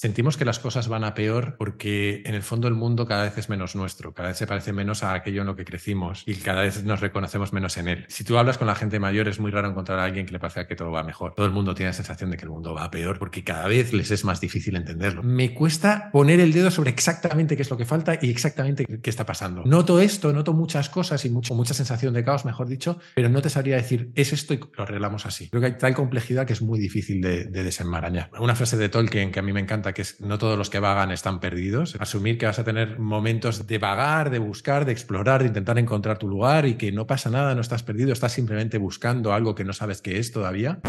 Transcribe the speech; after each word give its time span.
Sentimos 0.00 0.36
que 0.36 0.44
las 0.44 0.60
cosas 0.60 0.86
van 0.86 1.02
a 1.02 1.12
peor 1.12 1.56
porque 1.58 2.22
en 2.24 2.36
el 2.36 2.44
fondo 2.44 2.68
el 2.68 2.74
mundo 2.74 3.04
cada 3.08 3.24
vez 3.24 3.36
es 3.36 3.48
menos 3.48 3.74
nuestro, 3.74 4.14
cada 4.14 4.28
vez 4.28 4.38
se 4.38 4.46
parece 4.46 4.72
menos 4.72 5.02
a 5.02 5.12
aquello 5.12 5.40
en 5.40 5.48
lo 5.48 5.56
que 5.56 5.64
crecimos 5.64 6.22
y 6.24 6.36
cada 6.36 6.62
vez 6.62 6.84
nos 6.84 7.00
reconocemos 7.00 7.52
menos 7.52 7.76
en 7.78 7.88
él. 7.88 8.04
Si 8.06 8.22
tú 8.22 8.38
hablas 8.38 8.58
con 8.58 8.68
la 8.68 8.76
gente 8.76 9.00
mayor 9.00 9.26
es 9.26 9.40
muy 9.40 9.50
raro 9.50 9.68
encontrar 9.68 9.98
a 9.98 10.04
alguien 10.04 10.24
que 10.24 10.30
le 10.30 10.38
parezca 10.38 10.68
que 10.68 10.76
todo 10.76 10.92
va 10.92 11.02
mejor. 11.02 11.34
Todo 11.34 11.46
el 11.46 11.52
mundo 11.52 11.74
tiene 11.74 11.88
la 11.88 11.94
sensación 11.94 12.30
de 12.30 12.36
que 12.36 12.44
el 12.44 12.50
mundo 12.50 12.74
va 12.74 12.92
peor 12.92 13.18
porque 13.18 13.42
cada 13.42 13.66
vez 13.66 13.92
les 13.92 14.12
es 14.12 14.24
más 14.24 14.40
difícil 14.40 14.76
entenderlo. 14.76 15.24
Me 15.24 15.52
cuesta 15.52 16.10
poner 16.12 16.38
el 16.38 16.52
dedo 16.52 16.70
sobre 16.70 16.90
exactamente 16.90 17.56
qué 17.56 17.62
es 17.62 17.70
lo 17.70 17.76
que 17.76 17.84
falta 17.84 18.20
y 18.22 18.30
exactamente 18.30 18.86
qué 18.86 19.10
está 19.10 19.26
pasando. 19.26 19.64
Noto 19.64 19.98
esto, 19.98 20.32
noto 20.32 20.52
muchas 20.52 20.90
cosas 20.90 21.24
y 21.24 21.30
mucho, 21.30 21.56
mucha 21.56 21.74
sensación 21.74 22.14
de 22.14 22.22
caos, 22.22 22.44
mejor 22.44 22.68
dicho, 22.68 23.00
pero 23.16 23.30
no 23.30 23.42
te 23.42 23.50
sabría 23.50 23.74
decir 23.74 24.12
es 24.14 24.32
esto 24.32 24.54
y 24.54 24.60
lo 24.76 24.84
arreglamos 24.84 25.26
así. 25.26 25.48
Creo 25.48 25.60
que 25.60 25.66
hay 25.66 25.76
tal 25.76 25.96
complejidad 25.96 26.46
que 26.46 26.52
es 26.52 26.62
muy 26.62 26.78
difícil 26.78 27.20
de, 27.20 27.46
de 27.46 27.64
desenmarañar. 27.64 28.30
Una 28.38 28.54
frase 28.54 28.76
de 28.76 28.88
Tolkien 28.88 29.32
que 29.32 29.40
a 29.40 29.42
mí 29.42 29.52
me 29.52 29.58
encanta 29.58 29.87
que 29.92 30.04
no 30.20 30.38
todos 30.38 30.58
los 30.58 30.70
que 30.70 30.80
vagan 30.80 31.10
están 31.10 31.40
perdidos. 31.40 31.96
Asumir 31.98 32.38
que 32.38 32.46
vas 32.46 32.58
a 32.58 32.64
tener 32.64 32.98
momentos 32.98 33.66
de 33.66 33.78
vagar, 33.78 34.30
de 34.30 34.38
buscar, 34.38 34.84
de 34.84 34.92
explorar, 34.92 35.42
de 35.42 35.48
intentar 35.48 35.78
encontrar 35.78 36.18
tu 36.18 36.28
lugar 36.28 36.66
y 36.66 36.74
que 36.74 36.92
no 36.92 37.06
pasa 37.06 37.30
nada, 37.30 37.54
no 37.54 37.60
estás 37.60 37.82
perdido, 37.82 38.12
estás 38.12 38.32
simplemente 38.32 38.78
buscando 38.78 39.32
algo 39.32 39.54
que 39.54 39.64
no 39.64 39.72
sabes 39.72 40.02
qué 40.02 40.18
es 40.18 40.32
todavía. 40.32 40.80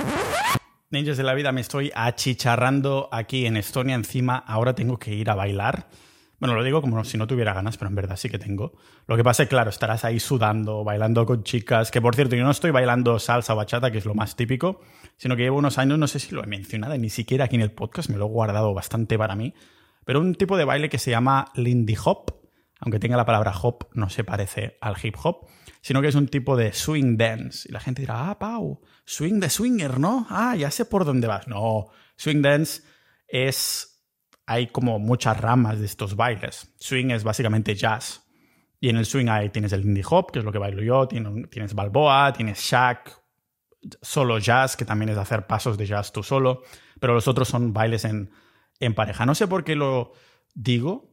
Ninjas 0.91 1.17
de 1.17 1.23
la 1.23 1.35
vida, 1.35 1.52
me 1.52 1.62
estoy 1.62 1.91
achicharrando 1.94 3.09
aquí 3.12 3.45
en 3.45 3.58
Estonia. 3.58 3.94
Encima, 3.94 4.38
ahora 4.38 4.73
tengo 4.73 4.98
que 4.98 5.13
ir 5.13 5.30
a 5.30 5.36
bailar. 5.36 5.88
Bueno, 6.39 6.55
lo 6.55 6.63
digo 6.63 6.81
como 6.81 7.03
si 7.03 7.17
no 7.17 7.27
tuviera 7.27 7.53
ganas, 7.53 7.77
pero 7.77 7.89
en 7.89 7.95
verdad 7.95 8.16
sí 8.16 8.29
que 8.29 8.39
tengo. 8.39 8.73
Lo 9.07 9.17
que 9.17 9.23
pasa 9.23 9.43
es, 9.43 9.49
claro, 9.49 9.70
estarás 9.70 10.05
ahí 10.05 10.20
sudando, 10.20 10.84
bailando 10.84 11.25
con 11.25 11.43
chicas, 11.43 11.91
que 11.91 12.02
por 12.02 12.16
cierto, 12.16 12.35
yo 12.35 12.43
no 12.43 12.52
estoy 12.52 12.71
bailando 12.71 13.20
salsa 13.20 13.53
o 13.53 13.57
bachata, 13.57 13.91
que 13.91 13.97
es 13.97 14.05
lo 14.05 14.16
más 14.16 14.35
típico, 14.35 14.80
sino 15.17 15.35
que 15.35 15.44
llevo 15.44 15.57
unos 15.57 15.77
años, 15.77 15.99
no 15.99 16.07
sé 16.07 16.20
si 16.20 16.33
lo 16.33 16.44
he 16.44 16.47
mencionado, 16.47 16.97
ni 16.97 17.09
siquiera 17.09 17.45
aquí 17.45 17.55
en 17.55 17.61
el 17.61 17.71
podcast, 17.71 18.09
me 18.09 18.17
lo 18.17 18.25
he 18.25 18.30
guardado 18.30 18.73
bastante 18.73 19.17
para 19.17 19.35
mí, 19.35 19.53
pero 20.05 20.21
un 20.21 20.33
tipo 20.35 20.57
de 20.57 20.66
baile 20.66 20.89
que 20.89 20.97
se 20.97 21.11
llama 21.11 21.52
Lindy 21.55 21.97
Hop, 22.05 22.39
aunque 22.80 22.99
tenga 22.99 23.17
la 23.17 23.25
palabra 23.25 23.53
hop, 23.61 23.89
no 23.94 24.09
se 24.09 24.23
parece 24.23 24.77
al 24.80 24.95
hip 25.02 25.16
hop, 25.21 25.47
sino 25.81 26.02
que 26.02 26.08
es 26.08 26.16
un 26.16 26.27
tipo 26.27 26.55
de 26.55 26.73
swing 26.73 27.17
dance. 27.17 27.67
Y 27.69 27.73
la 27.73 27.80
gente 27.80 28.02
dirá, 28.02 28.30
ah, 28.30 28.39
Pau, 28.39 28.81
swing 29.05 29.39
de 29.39 29.49
swinger, 29.49 29.99
¿no? 29.99 30.25
Ah, 30.30 30.55
ya 30.55 30.71
sé 30.71 30.86
por 30.86 31.05
dónde 31.05 31.27
vas. 31.27 31.47
No, 31.47 31.88
swing 32.16 32.42
dance 32.42 32.81
es 33.27 33.89
hay 34.50 34.67
como 34.67 34.97
muchas 34.97 35.39
ramas 35.39 35.80
de 35.80 35.86
estos 35.86 36.16
bailes. 36.16 36.73
Swing 36.80 37.11
es 37.11 37.23
básicamente 37.23 37.75
jazz. 37.75 38.25
Y 38.80 38.89
en 38.89 38.97
el 38.97 39.05
swing 39.05 39.28
ahí 39.28 39.50
tienes 39.50 39.73
el 39.73 39.86
indie 39.86 40.03
hop, 40.09 40.31
que 40.31 40.39
es 40.39 40.45
lo 40.45 40.52
que 40.52 40.58
bailo 40.58 40.81
yo, 40.81 41.08
tienes 41.08 41.75
balboa, 41.75 42.33
tienes 42.33 42.59
shack, 42.59 43.22
solo 44.02 44.39
jazz, 44.39 44.75
que 44.75 44.86
también 44.86 45.09
es 45.09 45.17
hacer 45.17 45.45
pasos 45.45 45.77
de 45.77 45.86
jazz 45.86 46.11
tú 46.11 46.23
solo, 46.23 46.64
pero 47.00 47.14
los 47.14 47.27
otros 47.27 47.47
son 47.47 47.73
bailes 47.73 48.05
en, 48.05 48.31
en 48.80 48.95
pareja. 48.95 49.27
No 49.27 49.36
sé 49.36 49.47
por 49.47 49.64
qué 49.64 49.75
lo 49.75 50.14
digo 50.55 51.11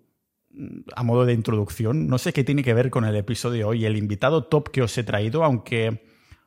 a 0.94 1.02
modo 1.02 1.26
de 1.26 1.34
introducción, 1.34 2.06
no 2.06 2.16
sé 2.16 2.32
qué 2.32 2.42
tiene 2.42 2.62
que 2.62 2.72
ver 2.72 2.88
con 2.88 3.04
el 3.04 3.16
episodio 3.16 3.58
de 3.58 3.64
hoy, 3.64 3.84
el 3.84 3.98
invitado 3.98 4.44
top 4.44 4.70
que 4.70 4.80
os 4.80 4.96
he 4.96 5.04
traído, 5.04 5.44
aunque 5.44 6.06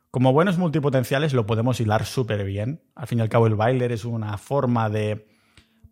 como 0.10 0.34
buenos 0.34 0.58
multipotenciales 0.58 1.34
lo 1.34 1.46
podemos 1.46 1.80
hilar 1.80 2.06
súper 2.06 2.44
bien. 2.46 2.82
Al 2.96 3.06
fin 3.06 3.20
y 3.20 3.22
al 3.22 3.30
cabo 3.30 3.46
el 3.46 3.54
bailer 3.54 3.92
es 3.92 4.06
una 4.06 4.40
forma 4.40 4.90
de 4.90 5.29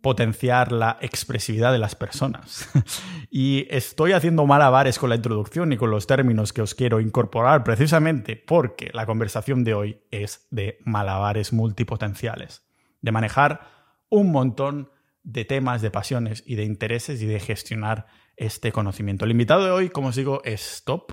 potenciar 0.00 0.72
la 0.72 0.98
expresividad 1.00 1.72
de 1.72 1.78
las 1.78 1.94
personas. 1.94 2.68
y 3.30 3.66
estoy 3.70 4.12
haciendo 4.12 4.46
malabares 4.46 4.98
con 4.98 5.10
la 5.10 5.16
introducción 5.16 5.72
y 5.72 5.76
con 5.76 5.90
los 5.90 6.06
términos 6.06 6.52
que 6.52 6.62
os 6.62 6.74
quiero 6.74 7.00
incorporar 7.00 7.64
precisamente 7.64 8.36
porque 8.36 8.90
la 8.92 9.06
conversación 9.06 9.64
de 9.64 9.74
hoy 9.74 10.00
es 10.10 10.46
de 10.50 10.78
malabares 10.84 11.52
multipotenciales, 11.52 12.62
de 13.00 13.12
manejar 13.12 13.60
un 14.08 14.32
montón 14.32 14.90
de 15.22 15.44
temas, 15.44 15.82
de 15.82 15.90
pasiones 15.90 16.42
y 16.46 16.54
de 16.54 16.64
intereses 16.64 17.20
y 17.20 17.26
de 17.26 17.40
gestionar 17.40 18.06
este 18.36 18.72
conocimiento. 18.72 19.24
El 19.24 19.32
invitado 19.32 19.64
de 19.64 19.70
hoy, 19.70 19.90
como 19.90 20.08
os 20.08 20.16
digo, 20.16 20.40
es 20.44 20.82
top. 20.84 21.12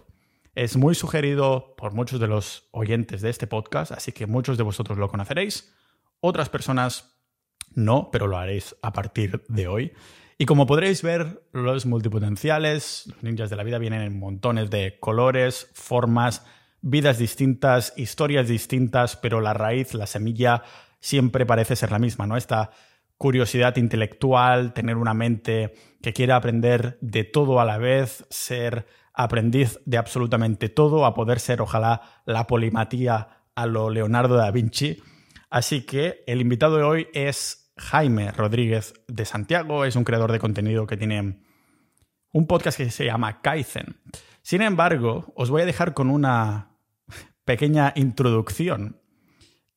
Es 0.53 0.77
muy 0.77 0.95
sugerido 0.95 1.75
por 1.75 1.93
muchos 1.93 2.19
de 2.21 2.27
los 2.27 2.69
oyentes 2.71 3.21
de 3.21 3.29
este 3.29 3.45
podcast, 3.45 3.91
así 3.91 4.13
que 4.13 4.25
muchos 4.25 4.57
de 4.57 4.63
vosotros 4.63 4.97
lo 4.97 5.09
conoceréis. 5.09 5.75
Otras 6.21 6.49
personas 6.49 7.14
no, 7.75 8.09
pero 8.11 8.27
lo 8.27 8.37
haréis 8.37 8.75
a 8.81 8.91
partir 8.91 9.43
de 9.47 9.67
hoy. 9.67 9.93
Y 10.37 10.45
como 10.45 10.65
podréis 10.65 11.01
ver, 11.01 11.43
los 11.53 11.85
multipotenciales, 11.85 13.03
los 13.07 13.23
ninjas 13.23 13.49
de 13.49 13.55
la 13.55 13.63
vida 13.63 13.77
vienen 13.77 14.01
en 14.01 14.19
montones 14.19 14.69
de 14.69 14.99
colores, 14.99 15.69
formas, 15.73 16.45
vidas 16.81 17.17
distintas, 17.17 17.93
historias 17.95 18.47
distintas, 18.47 19.15
pero 19.15 19.39
la 19.39 19.53
raíz, 19.53 19.93
la 19.93 20.07
semilla, 20.07 20.63
siempre 20.99 21.45
parece 21.45 21.75
ser 21.75 21.91
la 21.91 21.99
misma, 21.99 22.27
¿no? 22.27 22.35
Esta 22.35 22.71
curiosidad 23.17 23.77
intelectual, 23.77 24.73
tener 24.73 24.97
una 24.97 25.13
mente 25.13 25.73
que 26.01 26.13
quiera 26.13 26.35
aprender 26.35 26.97
de 26.99 27.23
todo 27.23 27.59
a 27.59 27.65
la 27.65 27.77
vez, 27.77 28.25
ser 28.29 28.87
aprendiz 29.13 29.79
de 29.85 29.97
absolutamente 29.97 30.67
todo, 30.67 31.05
a 31.05 31.13
poder 31.13 31.39
ser, 31.39 31.61
ojalá, 31.61 32.01
la 32.25 32.45
polimatía 32.45 33.45
a 33.55 33.65
lo 33.65 33.89
Leonardo 33.89 34.35
da 34.35 34.51
Vinci. 34.51 35.01
Así 35.49 35.85
que 35.85 36.23
el 36.27 36.41
invitado 36.41 36.75
de 36.77 36.83
hoy 36.83 37.07
es 37.13 37.64
Jaime 37.77 38.31
Rodríguez 38.31 38.93
de 39.07 39.25
Santiago, 39.25 39.85
es 39.85 39.95
un 39.95 40.03
creador 40.03 40.31
de 40.31 40.39
contenido 40.39 40.87
que 40.87 40.97
tiene 40.97 41.39
un 42.31 42.47
podcast 42.47 42.77
que 42.77 42.89
se 42.89 43.05
llama 43.05 43.41
Kaizen. 43.41 43.97
Sin 44.41 44.61
embargo, 44.61 45.33
os 45.35 45.49
voy 45.49 45.63
a 45.63 45.65
dejar 45.65 45.93
con 45.93 46.09
una 46.09 46.71
pequeña 47.45 47.93
introducción 47.95 49.01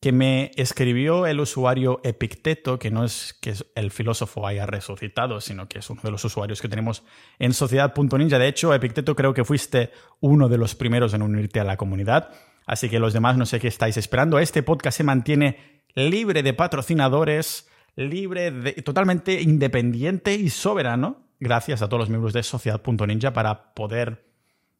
que 0.00 0.12
me 0.12 0.52
escribió 0.54 1.26
el 1.26 1.40
usuario 1.40 2.00
Epicteto, 2.04 2.78
que 2.78 2.90
no 2.90 3.04
es 3.04 3.36
que 3.40 3.54
el 3.74 3.90
filósofo 3.90 4.46
haya 4.46 4.64
resucitado, 4.64 5.40
sino 5.40 5.68
que 5.68 5.80
es 5.80 5.90
uno 5.90 6.02
de 6.02 6.12
los 6.12 6.24
usuarios 6.24 6.62
que 6.62 6.68
tenemos 6.68 7.02
en 7.38 7.52
Sociedad.ninja. 7.52 8.38
De 8.38 8.46
hecho, 8.46 8.72
Epicteto 8.72 9.16
creo 9.16 9.34
que 9.34 9.44
fuiste 9.44 9.90
uno 10.20 10.48
de 10.48 10.58
los 10.58 10.76
primeros 10.76 11.14
en 11.14 11.22
unirte 11.22 11.58
a 11.58 11.64
la 11.64 11.76
comunidad, 11.76 12.30
así 12.64 12.88
que 12.88 13.00
los 13.00 13.12
demás 13.12 13.36
no 13.36 13.44
sé 13.44 13.58
qué 13.58 13.66
estáis 13.66 13.96
esperando. 13.96 14.38
Este 14.38 14.62
podcast 14.62 14.98
se 14.98 15.04
mantiene 15.04 15.82
libre 15.94 16.44
de 16.44 16.54
patrocinadores, 16.54 17.68
libre, 17.98 18.72
totalmente 18.82 19.42
independiente 19.42 20.34
y 20.34 20.50
soberano, 20.50 21.16
gracias 21.40 21.82
a 21.82 21.88
todos 21.88 22.00
los 22.00 22.08
miembros 22.08 22.32
de 22.32 22.44
Sociedad.ninja 22.44 23.32
para 23.32 23.74
poder 23.74 24.24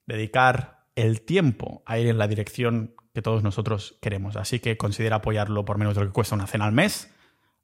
dedicar 0.07 0.87
el 0.95 1.23
tiempo 1.23 1.83
a 1.85 1.99
ir 1.99 2.07
en 2.07 2.19
la 2.19 2.29
dirección 2.29 2.95
que 3.13 3.23
todos 3.23 3.43
nosotros 3.43 3.99
queremos. 4.01 4.37
Así 4.37 4.61
que 4.61 4.77
considera 4.77 5.17
apoyarlo 5.17 5.65
por 5.65 5.79
menos 5.79 5.95
de 5.95 6.03
lo 6.03 6.07
que 6.07 6.13
cuesta 6.13 6.37
una 6.37 6.47
cena 6.47 6.67
al 6.67 6.73
mes 6.73 7.13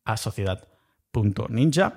a 0.04 0.16
Sociedad.ninja. 0.16 1.94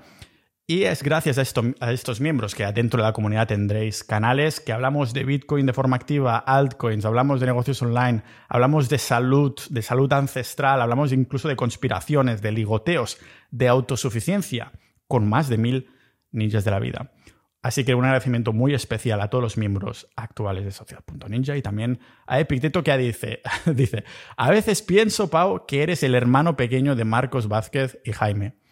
Y 0.70 0.84
es 0.84 1.02
gracias 1.02 1.38
a, 1.38 1.92
estos 1.94 2.20
miembros 2.20 2.54
que 2.54 2.70
dentro 2.74 3.02
de 3.02 3.08
la 3.08 3.14
comunidad 3.14 3.48
tendréis 3.48 4.04
canales 4.04 4.60
que 4.60 4.74
hablamos 4.74 5.14
de 5.14 5.24
Bitcoin 5.24 5.66
de 5.66 5.72
forma 5.72 5.96
activa, 5.96 6.40
altcoins, 6.40 7.06
hablamos 7.06 7.40
de 7.40 7.46
negocios 7.46 7.82
online, 7.82 8.22
hablamos 8.50 8.90
de 8.90 8.98
salud, 8.98 9.58
de 9.70 9.82
salud 9.82 10.12
ancestral, 10.12 10.82
hablamos 10.82 11.14
incluso 11.14 11.48
de 11.48 11.56
conspiraciones, 11.56 12.42
de 12.42 12.52
ligoteos, 12.52 13.18
de 13.50 13.70
autosuficiencia, 13.70 14.74
con 15.08 15.30
más 15.30 15.48
de 15.48 15.58
mil 15.58 15.90
ninjas 16.34 16.66
de 16.66 16.72
la 16.72 16.80
vida. 16.80 17.14
Así 17.62 17.86
que 17.86 17.96
un 17.96 18.04
agradecimiento 18.04 18.52
muy 18.52 18.74
especial 18.74 19.22
a 19.22 19.30
todos 19.30 19.42
los 19.42 19.58
miembros 19.58 20.10
actuales 20.18 20.66
de 20.66 20.72
Sociedad.ninja 20.72 21.56
y 21.56 21.62
también 21.62 22.02
a 22.26 22.42
Epicteto 22.42 22.84
que 22.84 22.98
dice, 22.98 23.42
dice, 23.74 24.04
a 24.36 24.52
veces 24.52 24.82
pienso, 24.82 25.30
Pau, 25.30 25.66
que 25.66 25.82
eres 25.82 26.04
el 26.04 26.14
hermano 26.14 26.58
pequeño 26.58 26.98
de 26.98 27.06
Marcos 27.06 27.48
Vázquez 27.48 28.00
y 28.04 28.12
Jaime. 28.12 28.67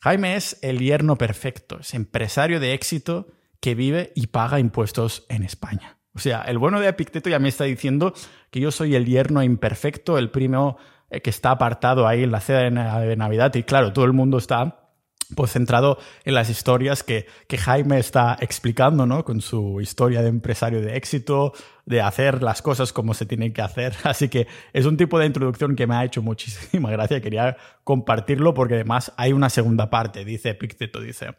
Jaime 0.00 0.36
es 0.36 0.58
el 0.62 0.78
yerno 0.78 1.16
perfecto, 1.16 1.80
es 1.80 1.94
empresario 1.94 2.60
de 2.60 2.72
éxito 2.72 3.28
que 3.60 3.74
vive 3.74 4.12
y 4.14 4.28
paga 4.28 4.60
impuestos 4.60 5.26
en 5.28 5.42
España. 5.42 5.98
O 6.14 6.20
sea, 6.20 6.42
el 6.42 6.58
bueno 6.58 6.80
de 6.80 6.88
Epicteto 6.88 7.28
ya 7.30 7.38
me 7.38 7.48
está 7.48 7.64
diciendo 7.64 8.14
que 8.50 8.60
yo 8.60 8.70
soy 8.70 8.94
el 8.94 9.06
yerno 9.06 9.42
imperfecto, 9.42 10.18
el 10.18 10.30
primo 10.30 10.78
eh, 11.10 11.20
que 11.20 11.30
está 11.30 11.50
apartado 11.50 12.06
ahí 12.06 12.22
en 12.22 12.32
la 12.32 12.40
cena 12.40 13.00
de 13.00 13.16
Navidad 13.16 13.54
y 13.54 13.62
claro, 13.62 13.92
todo 13.92 14.04
el 14.04 14.12
mundo 14.12 14.38
está 14.38 14.87
pues 15.34 15.52
centrado 15.52 15.98
en 16.24 16.34
las 16.34 16.48
historias 16.48 17.02
que, 17.02 17.26
que, 17.46 17.58
Jaime 17.58 17.98
está 17.98 18.36
explicando, 18.40 19.06
¿no? 19.06 19.24
Con 19.24 19.40
su 19.40 19.80
historia 19.80 20.22
de 20.22 20.28
empresario 20.28 20.80
de 20.80 20.96
éxito, 20.96 21.52
de 21.84 22.00
hacer 22.00 22.42
las 22.42 22.62
cosas 22.62 22.92
como 22.92 23.14
se 23.14 23.26
tienen 23.26 23.52
que 23.52 23.62
hacer. 23.62 23.94
Así 24.04 24.28
que 24.28 24.46
es 24.72 24.86
un 24.86 24.96
tipo 24.96 25.18
de 25.18 25.26
introducción 25.26 25.76
que 25.76 25.86
me 25.86 25.96
ha 25.96 26.04
hecho 26.04 26.22
muchísima 26.22 26.90
gracia. 26.92 27.20
Quería 27.20 27.56
compartirlo 27.84 28.54
porque 28.54 28.74
además 28.74 29.12
hay 29.16 29.32
una 29.32 29.50
segunda 29.50 29.90
parte, 29.90 30.24
dice 30.24 30.54
Picteto, 30.54 31.00
dice. 31.00 31.34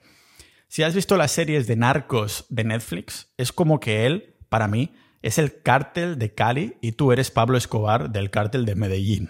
Si 0.68 0.84
has 0.84 0.94
visto 0.94 1.18
las 1.18 1.32
series 1.32 1.66
de 1.66 1.76
narcos 1.76 2.46
de 2.50 2.64
Netflix, 2.64 3.34
es 3.38 3.52
como 3.52 3.80
que 3.80 4.06
él, 4.06 4.36
para 4.50 4.68
mí, 4.68 4.94
es 5.24 5.40
el 5.40 5.62
cártel 5.62 6.20
de 6.20 6.34
Cali 6.34 6.78
y 6.80 6.92
tú 6.92 7.12
eres 7.12 7.32
Pablo 7.32 7.58
Escobar 7.58 8.12
del 8.12 8.30
cártel 8.30 8.66
de 8.66 8.76
Medellín. 8.76 9.30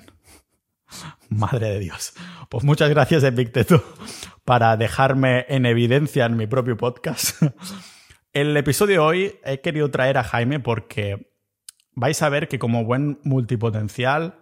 Madre 1.29 1.69
de 1.69 1.79
Dios. 1.79 2.13
Pues 2.49 2.63
muchas 2.63 2.89
gracias, 2.89 3.23
Epicteto, 3.23 3.83
para 4.49 4.77
dejarme 4.77 5.45
en 5.47 5.67
evidencia 5.67 6.25
en 6.25 6.35
mi 6.35 6.47
propio 6.47 6.75
podcast. 6.75 7.39
El 8.33 8.57
episodio 8.57 8.93
de 8.93 8.99
hoy 8.99 9.35
he 9.45 9.61
querido 9.61 9.91
traer 9.91 10.17
a 10.17 10.23
Jaime 10.23 10.59
porque 10.59 11.35
vais 11.93 12.19
a 12.23 12.29
ver 12.29 12.47
que 12.47 12.57
como 12.57 12.83
buen 12.83 13.19
multipotencial 13.23 14.39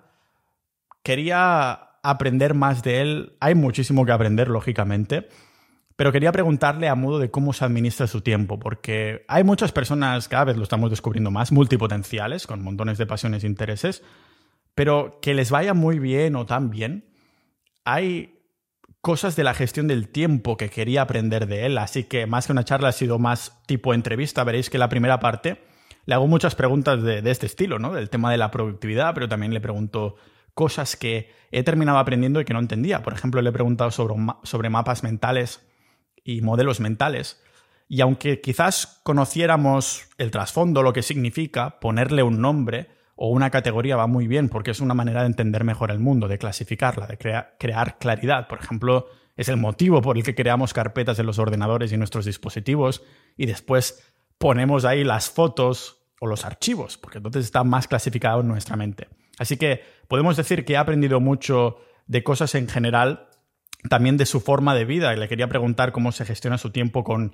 quería 1.04 1.71
aprender 2.04 2.54
más 2.54 2.83
de 2.83 3.01
él. 3.01 3.36
Hay 3.42 3.54
muchísimo 3.54 4.06
que 4.06 4.13
aprender, 4.13 4.48
lógicamente, 4.48 5.27
Pero 5.98 6.13
quería 6.13 6.31
preguntarle 6.31 6.88
a 6.88 6.95
modo 6.95 7.19
de 7.19 7.30
cómo 7.30 7.51
se 7.51 7.65
administra 7.65 8.07
su 8.07 8.21
tiempo, 8.21 8.60
porque 8.60 9.25
hay 9.27 9.44
muchas 9.44 9.74
personas, 9.74 10.30
cada 10.30 10.45
vez 10.45 10.56
lo 10.56 10.63
estamos 10.63 10.89
descubriendo 10.89 11.31
más, 11.31 11.51
multipotenciales, 11.51 12.48
con 12.48 12.63
montones 12.63 12.98
de 12.98 13.07
pasiones 13.07 13.44
e 13.44 13.48
intereses, 13.48 14.03
pero 14.74 15.19
que 15.21 15.33
les 15.33 15.51
vaya 15.51 15.74
muy 15.74 16.00
bien 16.00 16.38
o 16.38 16.45
tan 16.45 16.69
bien, 16.69 17.10
hay 17.83 18.37
cosas 19.07 19.38
de 19.38 19.45
la 19.45 19.54
gestión 19.54 19.88
del 19.88 20.09
tiempo 20.09 20.57
que 20.57 20.69
quería 20.69 21.04
aprender 21.04 21.48
de 21.48 21.65
él, 21.65 21.77
así 21.77 22.04
que 22.04 22.27
más 22.27 22.45
que 22.45 22.51
una 22.51 22.65
charla 22.65 22.89
ha 22.89 22.92
sido 22.92 23.19
más 23.19 23.57
tipo 23.65 23.94
entrevista, 23.94 24.44
veréis 24.44 24.69
que 24.69 24.77
la 24.77 24.89
primera 24.89 25.21
parte 25.21 25.63
le 26.06 26.13
hago 26.13 26.27
muchas 26.27 26.56
preguntas 26.56 27.01
de, 27.01 27.21
este 27.31 27.45
estilo, 27.45 27.80
¿no? 27.80 27.94
Del 27.94 28.09
tema 28.09 28.30
de 28.33 28.38
la 28.38 28.51
productividad, 28.51 29.13
pero 29.13 29.30
también 29.30 29.54
le 29.54 29.62
pregunto 29.62 30.18
cosas 30.54 30.98
que 30.98 31.31
he 31.51 31.63
terminado 31.63 32.00
aprendiendo 32.00 32.42
y 32.42 32.44
que 32.44 32.51
no 32.51 32.59
entendía. 32.59 33.01
Por 33.01 33.13
ejemplo, 33.13 33.42
le 33.42 33.50
he 33.50 33.54
preguntado 33.54 33.92
sobre, 33.92 34.13
sobre 34.44 34.69
mapas 34.69 35.04
mentales 35.04 35.65
y 36.25 36.42
modelos 36.42 36.81
mentales. 36.81 37.42
Y 37.88 38.01
aunque 38.01 38.42
quizás 38.42 39.00
conociéramos 39.03 40.10
el 40.18 40.31
trasfondo, 40.31 40.83
lo 40.83 40.92
que 40.92 41.01
significa, 41.01 41.80
ponerle 41.80 42.24
un 42.24 42.42
nombre 42.42 42.89
o 43.18 43.30
una 43.30 43.50
categoría 43.50 43.98
va 43.98 44.08
muy 44.08 44.28
bien 44.28 44.48
porque 44.48 44.72
es 44.72 44.80
una 44.80 44.94
manera 44.94 45.22
de 45.22 45.28
entender 45.28 45.64
mejor 45.64 45.92
el 45.92 46.00
mundo, 46.00 46.28
de 46.28 46.38
clasificarla, 46.38 47.08
de 47.08 47.18
crear 47.18 47.98
claridad. 47.98 48.48
Por 48.48 48.60
ejemplo, 48.60 49.08
es 49.36 49.50
el 49.50 49.58
motivo 49.58 50.02
por 50.02 50.18
el 50.18 50.24
que 50.24 50.36
creamos 50.36 50.74
carpetas 50.74 51.19
en 51.19 51.25
los 51.25 51.40
ordenadores 51.40 51.92
y 51.92 51.98
nuestros 51.98 52.25
dispositivos 52.25 53.04
y 53.36 53.48
después 53.48 54.14
ponemos 54.38 54.86
ahí 54.86 55.04
las 55.04 55.30
fotos 55.30 56.06
o 56.19 56.28
los 56.28 56.46
archivos, 56.46 56.98
porque 56.98 57.18
entonces 57.18 57.46
está 57.46 57.64
más 57.64 57.88
clasificado 57.88 58.42
en 58.42 58.48
nuestra 58.48 58.75
mente. 58.75 59.08
Así 59.40 59.58
que 59.58 59.81
podemos 60.08 60.38
decir 60.38 60.63
que 60.63 60.74
he 60.74 60.78
aprendido 60.78 61.20
mucho 61.20 61.78
de 62.06 62.24
cosas 62.24 62.56
en 62.56 62.68
general 62.68 63.30
también 63.90 64.18
de 64.18 64.25
su 64.25 64.40
forma 64.42 64.75
de 64.75 64.86
vida. 64.86 65.13
Y 65.13 65.18
le 65.18 65.28
quería 65.28 65.48
preguntar 65.48 65.92
cómo 65.92 66.12
se 66.12 66.25
gestiona 66.25 66.58
su 66.58 66.72
tiempo 66.72 67.04
con 67.04 67.34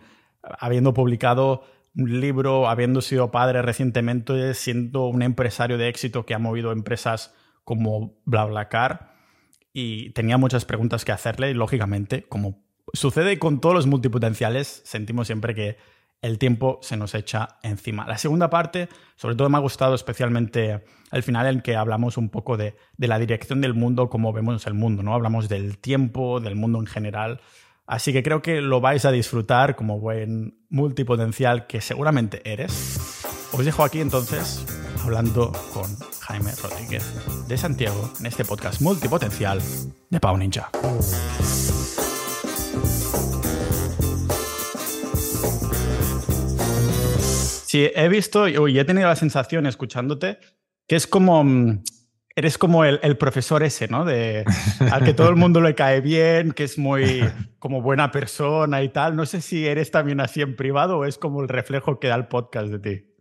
habiendo 0.60 0.94
publicado 0.94 1.64
un 1.96 2.20
libro, 2.20 2.68
habiendo 2.68 3.02
sido 3.02 3.32
padre 3.32 3.62
recientemente, 3.62 4.54
siendo 4.54 5.06
un 5.06 5.22
empresario 5.22 5.78
de 5.78 5.90
éxito 5.90 6.26
que 6.26 6.34
ha 6.34 6.40
movido 6.40 6.72
empresas 6.72 7.34
como 7.64 8.16
BlaBlaCar. 8.26 9.14
Y 9.74 10.12
tenía 10.12 10.38
muchas 10.38 10.66
preguntas 10.66 11.06
que 11.06 11.12
hacerle 11.12 11.52
y, 11.52 11.54
lógicamente, 11.54 12.24
como 12.24 12.64
sucede 12.94 13.40
con 13.40 13.60
todos 13.60 13.76
los 13.76 13.88
multipotenciales, 13.88 14.82
sentimos 14.86 15.28
siempre 15.28 15.56
que 15.56 15.78
el 16.24 16.40
tiempo 16.40 16.80
se 16.82 16.96
nos 16.96 17.16
echa 17.16 17.58
encima. 17.64 18.08
La 18.08 18.18
segunda 18.18 18.50
parte, 18.50 18.88
sobre 19.18 19.36
todo 19.36 19.50
me 19.50 19.58
ha 19.58 19.62
gustado 19.62 19.94
especialmente 19.94 20.84
el 21.12 21.22
final 21.22 21.48
en 21.48 21.62
que 21.62 21.76
hablamos 21.76 22.18
un 22.18 22.30
poco 22.30 22.56
de, 22.56 22.76
la 22.98 23.20
dirección 23.20 23.60
del 23.60 23.74
mundo, 23.74 24.10
cómo 24.10 24.32
vemos 24.32 24.66
el 24.66 24.74
mundo, 24.74 25.04
¿no? 25.04 25.14
Hablamos 25.14 25.50
del 25.50 25.78
tiempo, 25.78 26.40
del 26.40 26.56
mundo 26.56 26.80
en 26.80 26.86
general. 26.86 27.42
Así 27.86 28.14
que 28.14 28.24
creo 28.24 28.42
que 28.42 28.62
lo 28.62 28.80
vais 28.80 29.04
a 29.06 29.12
disfrutar 29.12 29.76
como 29.76 30.00
buen 30.00 30.58
multipotencial 30.70 31.68
que 31.68 31.82
seguramente 31.82 32.42
eres. 32.46 33.00
Os 33.52 33.66
dejo 33.66 33.84
aquí 33.84 34.00
entonces 34.00 34.66
hablando 35.04 35.52
con 35.74 35.86
Jaime 36.22 36.52
Rodríguez 36.62 37.04
de 37.48 37.58
Santiago 37.58 38.10
en 38.20 38.26
este 38.26 38.46
podcast 38.46 38.82
multipotencial 38.82 39.62
de 40.10 40.20
Pau 40.20 40.38
Ninja. 40.38 40.72
Sí, 47.66 47.90
he 47.94 48.08
visto 48.08 48.48
y 48.48 48.80
he 48.80 48.86
tenido 48.86 49.08
la 49.10 49.16
sensación 49.16 49.66
escuchándote 49.66 50.40
que 50.88 50.96
es 50.96 51.08
como. 51.08 51.44
Eres 52.36 52.58
como 52.58 52.84
el, 52.84 53.18
profesor 53.18 53.62
ese, 53.62 53.88
¿no? 53.88 54.06
De, 54.06 54.44
al 54.92 55.04
que 55.04 55.14
todo 55.14 55.30
el 55.30 55.36
mundo 55.36 55.62
le 55.62 55.76
cae 55.76 56.02
bien, 56.02 56.52
que 56.52 56.64
es 56.64 56.80
muy 56.80 57.24
como 57.60 57.82
buena 57.82 58.12
persona 58.12 58.82
y 58.82 58.90
tal. 58.90 59.16
No 59.16 59.28
sé 59.28 59.42
si 59.42 59.68
eres 59.68 59.92
también 59.92 60.20
así 60.20 60.42
en 60.42 60.56
privado 60.56 60.98
o 61.00 61.06
es 61.06 61.20
como 61.20 61.42
el 61.42 61.48
reflejo 61.48 62.00
que 62.00 62.08
da 62.08 62.16
el 62.16 62.28
podcast 62.28 62.70
de 62.70 62.80
ti. 62.80 63.14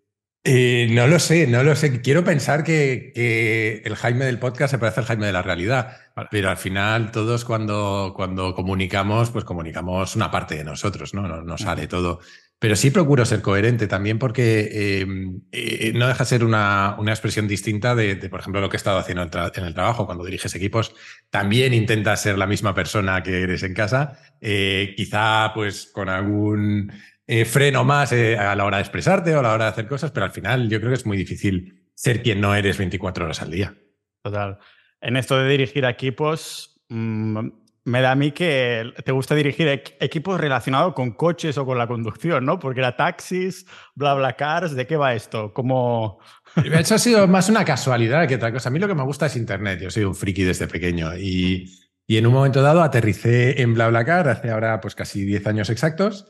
Eh, 0.44 0.88
no 0.90 1.06
lo 1.06 1.18
sé, 1.20 1.46
no 1.46 1.62
lo 1.62 1.76
sé. 1.76 2.00
Quiero 2.00 2.24
pensar 2.24 2.64
que, 2.64 3.82
el 3.84 3.94
Jaime 3.94 4.24
del 4.24 4.38
podcast 4.38 4.72
se 4.72 4.78
parece 4.78 5.00
al 5.00 5.06
Jaime 5.06 5.26
de 5.26 5.32
la 5.32 5.42
realidad, 5.42 5.96
pero 6.30 6.50
al 6.50 6.56
final 6.56 7.12
todos 7.12 7.44
cuando, 7.44 8.12
cuando 8.16 8.54
comunicamos, 8.54 9.30
pues 9.30 9.44
comunicamos 9.44 10.16
una 10.16 10.30
parte 10.30 10.56
de 10.56 10.64
nosotros, 10.64 11.14
¿no? 11.14 11.28
No, 11.28 11.42
no 11.42 11.58
sale 11.58 11.86
todo. 11.86 12.20
Pero 12.62 12.76
sí 12.76 12.92
procuro 12.92 13.24
ser 13.24 13.42
coherente 13.42 13.88
también 13.88 14.20
porque 14.20 15.00
em, 15.00 15.40
eh, 15.50 15.90
no 15.96 16.06
deja 16.06 16.22
de 16.22 16.28
ser 16.28 16.44
una, 16.44 16.94
una 16.96 17.10
expresión 17.10 17.48
distinta 17.48 17.96
de, 17.96 18.14
por 18.28 18.38
ejemplo, 18.38 18.60
lo 18.60 18.68
que 18.68 18.76
he 18.76 18.78
estado 18.78 18.98
haciendo 18.98 19.24
en, 19.24 19.64
el 19.64 19.74
trabajo. 19.74 20.06
Cuando 20.06 20.24
diriges 20.24 20.54
equipos, 20.54 20.94
también 21.28 21.74
intentas 21.74 22.22
ser 22.22 22.38
la 22.38 22.46
misma 22.46 22.72
persona 22.72 23.20
que 23.24 23.42
eres 23.42 23.64
en 23.64 23.74
casa, 23.74 24.16
eh, 24.40 24.94
quizá 24.96 25.50
pues 25.52 25.90
con 25.92 26.08
algún 26.08 26.92
eh, 27.26 27.44
freno 27.46 27.82
más 27.82 28.12
a 28.12 28.54
la 28.54 28.64
hora 28.64 28.76
de 28.76 28.82
expresarte 28.82 29.34
o 29.34 29.40
a 29.40 29.42
la 29.42 29.54
hora 29.54 29.64
de 29.64 29.70
hacer 29.72 29.88
cosas, 29.88 30.12
pero 30.12 30.26
al 30.26 30.32
final 30.32 30.68
yo 30.68 30.78
creo 30.78 30.92
que 30.92 30.98
es 30.98 31.06
muy 31.06 31.16
difícil 31.16 31.82
ser 31.96 32.22
quien 32.22 32.40
no 32.40 32.54
eres 32.54 32.78
24 32.78 33.24
horas 33.24 33.42
al 33.42 33.50
día. 33.50 33.74
Total. 34.22 34.58
En 35.00 35.16
esto 35.16 35.36
de 35.36 35.48
dirigir 35.48 35.84
equipos, 35.84 36.80
mm, 36.90 37.48
me 37.84 38.00
da 38.00 38.12
a 38.12 38.14
mí 38.14 38.30
que 38.32 38.92
te 39.04 39.12
gusta 39.12 39.34
dirigir 39.34 39.82
equipos 39.98 40.40
relacionados 40.40 40.94
con 40.94 41.12
coches 41.12 41.58
o 41.58 41.66
con 41.66 41.78
la 41.78 41.86
conducción, 41.86 42.44
¿no? 42.44 42.58
Porque 42.58 42.80
era 42.80 42.96
taxis, 42.96 43.66
bla, 43.94 44.14
bla, 44.14 44.34
cars, 44.34 44.74
¿de 44.74 44.86
qué 44.86 44.96
va 44.96 45.14
esto? 45.14 45.52
¿Cómo...? 45.52 46.18
Eso 46.64 46.94
ha 46.94 46.98
sido 46.98 47.26
más 47.26 47.48
una 47.48 47.64
casualidad 47.64 48.28
que 48.28 48.36
otra 48.36 48.52
cosa. 48.52 48.68
A 48.68 48.72
mí 48.72 48.78
lo 48.78 48.86
que 48.86 48.94
me 48.94 49.02
gusta 49.02 49.26
es 49.26 49.36
Internet. 49.36 49.80
Yo 49.80 49.90
soy 49.90 50.04
un 50.04 50.14
friki 50.14 50.44
desde 50.44 50.68
pequeño 50.68 51.16
y, 51.16 51.72
y 52.06 52.16
en 52.18 52.26
un 52.26 52.34
momento 52.34 52.62
dado 52.62 52.82
aterricé 52.82 53.62
en 53.62 53.74
BlaBlaCar 53.74 54.28
hace 54.28 54.50
ahora 54.50 54.80
pues 54.80 54.94
casi 54.94 55.24
10 55.24 55.46
años 55.46 55.70
exactos 55.70 56.26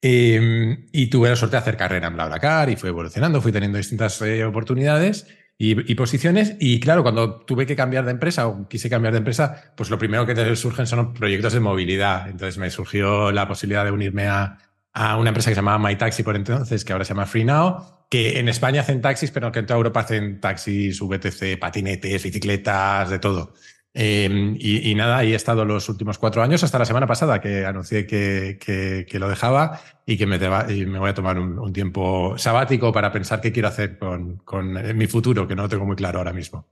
em, 0.00 0.88
y 0.92 1.06
tuve 1.08 1.28
la 1.28 1.36
suerte 1.36 1.56
de 1.56 1.60
hacer 1.60 1.76
carrera 1.76 2.08
en 2.08 2.14
BlaBlaCar 2.14 2.70
y 2.70 2.76
fui 2.76 2.88
evolucionando, 2.88 3.40
fui 3.40 3.52
teniendo 3.52 3.78
distintas 3.78 4.20
eh, 4.22 4.44
oportunidades 4.44 5.26
y, 5.58 5.94
posiciones. 5.94 6.56
Y 6.60 6.80
claro, 6.80 7.02
cuando 7.02 7.40
tuve 7.40 7.66
que 7.66 7.76
cambiar 7.76 8.04
de 8.04 8.10
empresa 8.10 8.46
o 8.46 8.68
quise 8.68 8.90
cambiar 8.90 9.12
de 9.12 9.18
empresa, 9.18 9.72
pues 9.76 9.90
lo 9.90 9.98
primero 9.98 10.26
que 10.26 10.34
te 10.34 10.54
surgen 10.56 10.86
son 10.86 11.14
proyectos 11.14 11.52
de 11.52 11.60
movilidad. 11.60 12.28
Entonces 12.28 12.58
me 12.58 12.70
surgió 12.70 13.32
la 13.32 13.48
posibilidad 13.48 13.84
de 13.84 13.90
unirme 13.90 14.26
a, 14.26 14.58
a 14.92 15.16
una 15.16 15.30
empresa 15.30 15.50
que 15.50 15.54
se 15.54 15.60
llamaba 15.60 15.78
MyTaxi 15.78 16.22
por 16.22 16.36
entonces, 16.36 16.84
que 16.84 16.92
ahora 16.92 17.04
se 17.04 17.10
llama 17.10 17.26
FreeNow, 17.26 18.06
que 18.10 18.38
en 18.38 18.48
España 18.48 18.82
hacen 18.82 19.00
taxis, 19.00 19.30
pero 19.30 19.50
que 19.50 19.60
en 19.60 19.66
toda 19.66 19.78
Europa 19.78 20.00
hacen 20.00 20.40
taxis, 20.40 21.00
VTC, 21.00 21.58
patinetes, 21.58 22.22
bicicletas, 22.22 23.10
de 23.10 23.18
todo. 23.18 23.54
Em, 23.98 24.58
y, 24.60 24.94
nada, 24.94 25.16
ahí 25.16 25.32
he 25.32 25.36
estado 25.36 25.64
los 25.64 25.88
últimos 25.88 26.18
cuatro 26.18 26.42
años, 26.42 26.62
hasta 26.62 26.78
la 26.78 26.84
semana 26.84 27.06
pasada 27.06 27.40
que 27.40 27.64
anuncié 27.64 28.06
que, 28.06 28.58
que, 28.60 29.18
lo 29.18 29.26
dejaba 29.26 29.80
y 30.04 30.18
que 30.18 30.26
me, 30.26 30.36
y 30.68 30.84
me 30.84 30.98
voy 30.98 31.08
a 31.08 31.14
tomar 31.14 31.38
un, 31.38 31.72
tiempo 31.72 32.36
sabático 32.36 32.92
para 32.92 33.10
pensar 33.10 33.40
qué 33.40 33.52
quiero 33.52 33.68
hacer 33.68 33.98
con, 33.98 34.36
con 34.44 34.98
mi 34.98 35.06
futuro, 35.06 35.48
que 35.48 35.56
no 35.56 35.62
lo 35.62 35.68
tengo 35.70 35.86
muy 35.86 35.96
claro 35.96 36.18
ahora 36.18 36.34
mismo. 36.34 36.66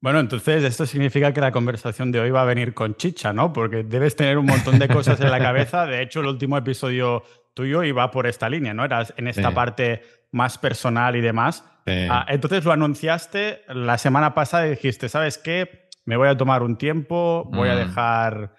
Bueno, 0.00 0.20
entonces 0.20 0.64
esto 0.64 0.86
significa 0.86 1.34
que 1.34 1.42
la 1.42 1.52
conversación 1.52 2.10
de 2.12 2.20
hoy 2.20 2.30
va 2.30 2.40
a 2.40 2.46
venir 2.46 2.72
con 2.72 2.96
chicha, 2.96 3.34
¿no? 3.34 3.52
Porque 3.52 3.82
debes 3.82 4.16
tener 4.16 4.38
un 4.38 4.46
montón 4.46 4.78
de 4.78 4.88
cosas 4.88 5.20
en 5.20 5.30
la 5.30 5.38
cabeza. 5.42 5.84
De 5.84 6.00
hecho, 6.00 6.20
el 6.20 6.28
último 6.28 6.56
episodio 6.56 7.24
tuyo 7.52 7.82
iba 7.84 8.10
por 8.10 8.26
esta 8.26 8.48
línea, 8.48 8.72
¿no? 8.72 8.86
Eras 8.86 9.12
en 9.18 9.28
esta 9.28 9.50
parte 9.50 10.02
más 10.32 10.56
personal 10.56 11.14
y 11.14 11.20
demás. 11.20 11.62
Ah, 11.86 12.24
entonces 12.30 12.64
lo 12.64 12.72
anunciaste 12.72 13.64
la 13.68 13.98
semana 13.98 14.32
pasada 14.32 14.66
y 14.66 14.70
dijiste, 14.70 15.10
¿sabes 15.10 15.36
qué? 15.36 15.89
Me 16.10 16.16
voy 16.16 16.26
a 16.26 16.36
tomar 16.36 16.64
un 16.64 16.76
tiempo, 16.76 17.48
voy 17.52 17.68
a 17.68 17.74
mm. 17.74 17.78
dejar... 17.78 18.54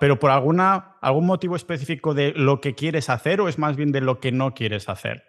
pero 0.00 0.18
por 0.18 0.30
alguna, 0.30 0.96
algún 1.02 1.26
motivo 1.26 1.54
específico 1.54 2.14
de 2.14 2.32
lo 2.34 2.62
que 2.62 2.74
quieres 2.74 3.10
hacer 3.10 3.42
o 3.42 3.48
es 3.48 3.58
más 3.58 3.76
bien 3.76 3.92
de 3.92 4.00
lo 4.00 4.18
que 4.18 4.32
no 4.32 4.54
quieres 4.54 4.88
hacer? 4.88 5.22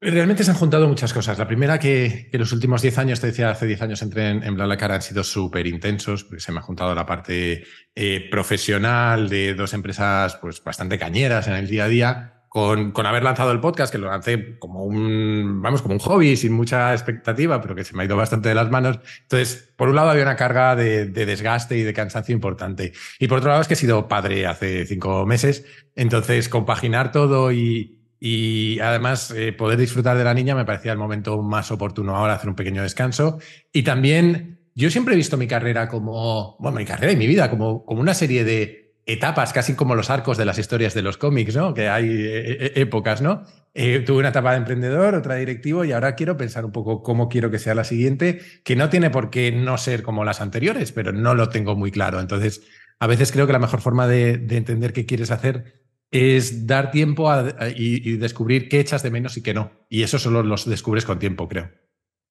Realmente 0.00 0.44
se 0.44 0.50
han 0.50 0.56
juntado 0.56 0.88
muchas 0.88 1.12
cosas. 1.12 1.38
La 1.38 1.46
primera 1.46 1.78
que, 1.78 2.28
que 2.32 2.38
los 2.38 2.52
últimos 2.52 2.80
10 2.80 2.98
años, 2.98 3.20
te 3.20 3.26
decía, 3.26 3.50
hace 3.50 3.66
10 3.66 3.82
años 3.82 4.02
entré 4.02 4.30
en, 4.30 4.42
en 4.42 4.54
BlaBlaCar, 4.54 4.92
han 4.92 5.02
sido 5.02 5.22
súper 5.22 5.66
intensos, 5.66 6.24
porque 6.24 6.40
se 6.40 6.52
me 6.52 6.60
ha 6.60 6.62
juntado 6.62 6.94
la 6.94 7.04
parte 7.04 7.64
eh, 7.94 8.28
profesional 8.30 9.28
de 9.28 9.54
dos 9.54 9.74
empresas 9.74 10.36
pues 10.36 10.64
bastante 10.64 10.98
cañeras 10.98 11.48
en 11.48 11.54
el 11.54 11.68
día 11.68 11.84
a 11.84 11.88
día, 11.88 12.33
con, 12.54 12.92
con, 12.92 13.04
haber 13.04 13.24
lanzado 13.24 13.50
el 13.50 13.58
podcast, 13.58 13.90
que 13.90 13.98
lo 13.98 14.06
lancé 14.06 14.60
como 14.60 14.84
un, 14.84 15.60
vamos, 15.60 15.82
como 15.82 15.94
un 15.94 15.98
hobby, 15.98 16.36
sin 16.36 16.52
mucha 16.52 16.92
expectativa, 16.92 17.60
pero 17.60 17.74
que 17.74 17.82
se 17.82 17.96
me 17.96 18.04
ha 18.04 18.06
ido 18.06 18.16
bastante 18.16 18.48
de 18.48 18.54
las 18.54 18.70
manos. 18.70 19.00
Entonces, 19.22 19.72
por 19.74 19.88
un 19.88 19.96
lado 19.96 20.10
había 20.10 20.22
una 20.22 20.36
carga 20.36 20.76
de, 20.76 21.06
de 21.06 21.26
desgaste 21.26 21.76
y 21.76 21.82
de 21.82 21.92
cansancio 21.92 22.32
importante. 22.32 22.92
Y 23.18 23.26
por 23.26 23.38
otro 23.38 23.50
lado 23.50 23.60
es 23.60 23.66
que 23.66 23.74
he 23.74 23.76
sido 23.76 24.06
padre 24.06 24.46
hace 24.46 24.86
cinco 24.86 25.26
meses. 25.26 25.64
Entonces, 25.96 26.48
compaginar 26.48 27.10
todo 27.10 27.50
y, 27.50 27.98
y 28.20 28.78
además 28.78 29.32
eh, 29.32 29.52
poder 29.52 29.76
disfrutar 29.76 30.16
de 30.16 30.22
la 30.22 30.32
niña 30.32 30.54
me 30.54 30.64
parecía 30.64 30.92
el 30.92 30.98
momento 30.98 31.42
más 31.42 31.72
oportuno 31.72 32.14
ahora 32.14 32.34
hacer 32.34 32.50
un 32.50 32.54
pequeño 32.54 32.84
descanso. 32.84 33.40
Y 33.72 33.82
también 33.82 34.60
yo 34.76 34.90
siempre 34.90 35.14
he 35.14 35.16
visto 35.16 35.36
mi 35.36 35.48
carrera 35.48 35.88
como, 35.88 36.56
bueno, 36.60 36.78
mi 36.78 36.84
carrera 36.84 37.12
y 37.12 37.16
mi 37.16 37.26
vida 37.26 37.50
como, 37.50 37.84
como 37.84 38.00
una 38.00 38.14
serie 38.14 38.44
de 38.44 38.83
etapas, 39.06 39.52
casi 39.52 39.74
como 39.74 39.94
los 39.94 40.10
arcos 40.10 40.38
de 40.38 40.44
las 40.44 40.58
historias 40.58 40.94
de 40.94 41.02
los 41.02 41.18
cómics, 41.18 41.54
¿no? 41.54 41.74
Que 41.74 41.88
hay 41.88 42.08
eh, 42.08 42.66
eh, 42.66 42.72
épocas, 42.76 43.20
¿no? 43.20 43.42
Eh, 43.74 44.00
tuve 44.00 44.18
una 44.18 44.28
etapa 44.28 44.52
de 44.52 44.58
emprendedor, 44.58 45.14
otra 45.14 45.34
de 45.34 45.40
directivo 45.40 45.84
y 45.84 45.92
ahora 45.92 46.14
quiero 46.14 46.36
pensar 46.36 46.64
un 46.64 46.72
poco 46.72 47.02
cómo 47.02 47.28
quiero 47.28 47.50
que 47.50 47.58
sea 47.58 47.74
la 47.74 47.84
siguiente, 47.84 48.40
que 48.64 48.76
no 48.76 48.88
tiene 48.88 49.10
por 49.10 49.30
qué 49.30 49.52
no 49.52 49.76
ser 49.78 50.02
como 50.02 50.24
las 50.24 50.40
anteriores, 50.40 50.92
pero 50.92 51.12
no 51.12 51.34
lo 51.34 51.48
tengo 51.48 51.74
muy 51.74 51.90
claro. 51.90 52.20
Entonces, 52.20 52.62
a 52.98 53.06
veces 53.06 53.32
creo 53.32 53.46
que 53.46 53.52
la 53.52 53.58
mejor 53.58 53.80
forma 53.80 54.06
de, 54.06 54.32
entender 54.50 54.92
qué 54.92 55.04
quieres 55.04 55.30
hacer 55.30 55.82
es 56.10 56.66
dar 56.66 56.92
tiempo 56.92 57.28
y, 57.74 58.16
descubrir 58.18 58.68
qué 58.68 58.78
echas 58.78 59.02
de 59.02 59.10
menos 59.10 59.36
y 59.36 59.42
qué 59.42 59.52
no. 59.52 59.72
Y 59.88 60.04
eso 60.04 60.18
solo 60.18 60.44
los 60.44 60.64
descubres 60.64 61.04
con 61.04 61.18
tiempo, 61.18 61.48
creo. 61.48 61.70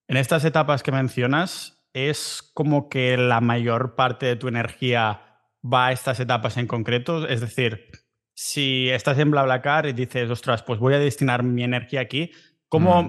En 0.08 0.16
estas 0.16 0.46
etapas 0.46 0.82
que 0.82 0.94
mencionas, 0.94 1.84
¿es 1.92 2.50
como 2.54 2.88
que 2.88 3.18
la 3.18 3.42
mayor 3.42 3.96
parte 3.96 4.26
de 4.26 4.38
tu 4.38 4.48
energía 4.48 5.33
va 5.64 5.88
a 5.88 5.92
estas 5.92 6.20
etapas 6.20 6.58
en 6.58 6.68
concreto? 6.68 7.28
Es 7.28 7.42
decir, 7.42 7.90
si 8.34 8.90
estás 8.90 9.18
en 9.20 9.32
BlaBlaCar 9.32 9.86
y 9.88 9.94
dices, 9.94 10.30
ostras, 10.30 10.64
pues 10.64 10.80
voy 10.80 10.94
a 10.94 11.00
destinar 11.00 11.44
mi 11.44 11.64
energía 11.64 12.02
aquí, 12.02 12.32
¿cómo 12.68 13.04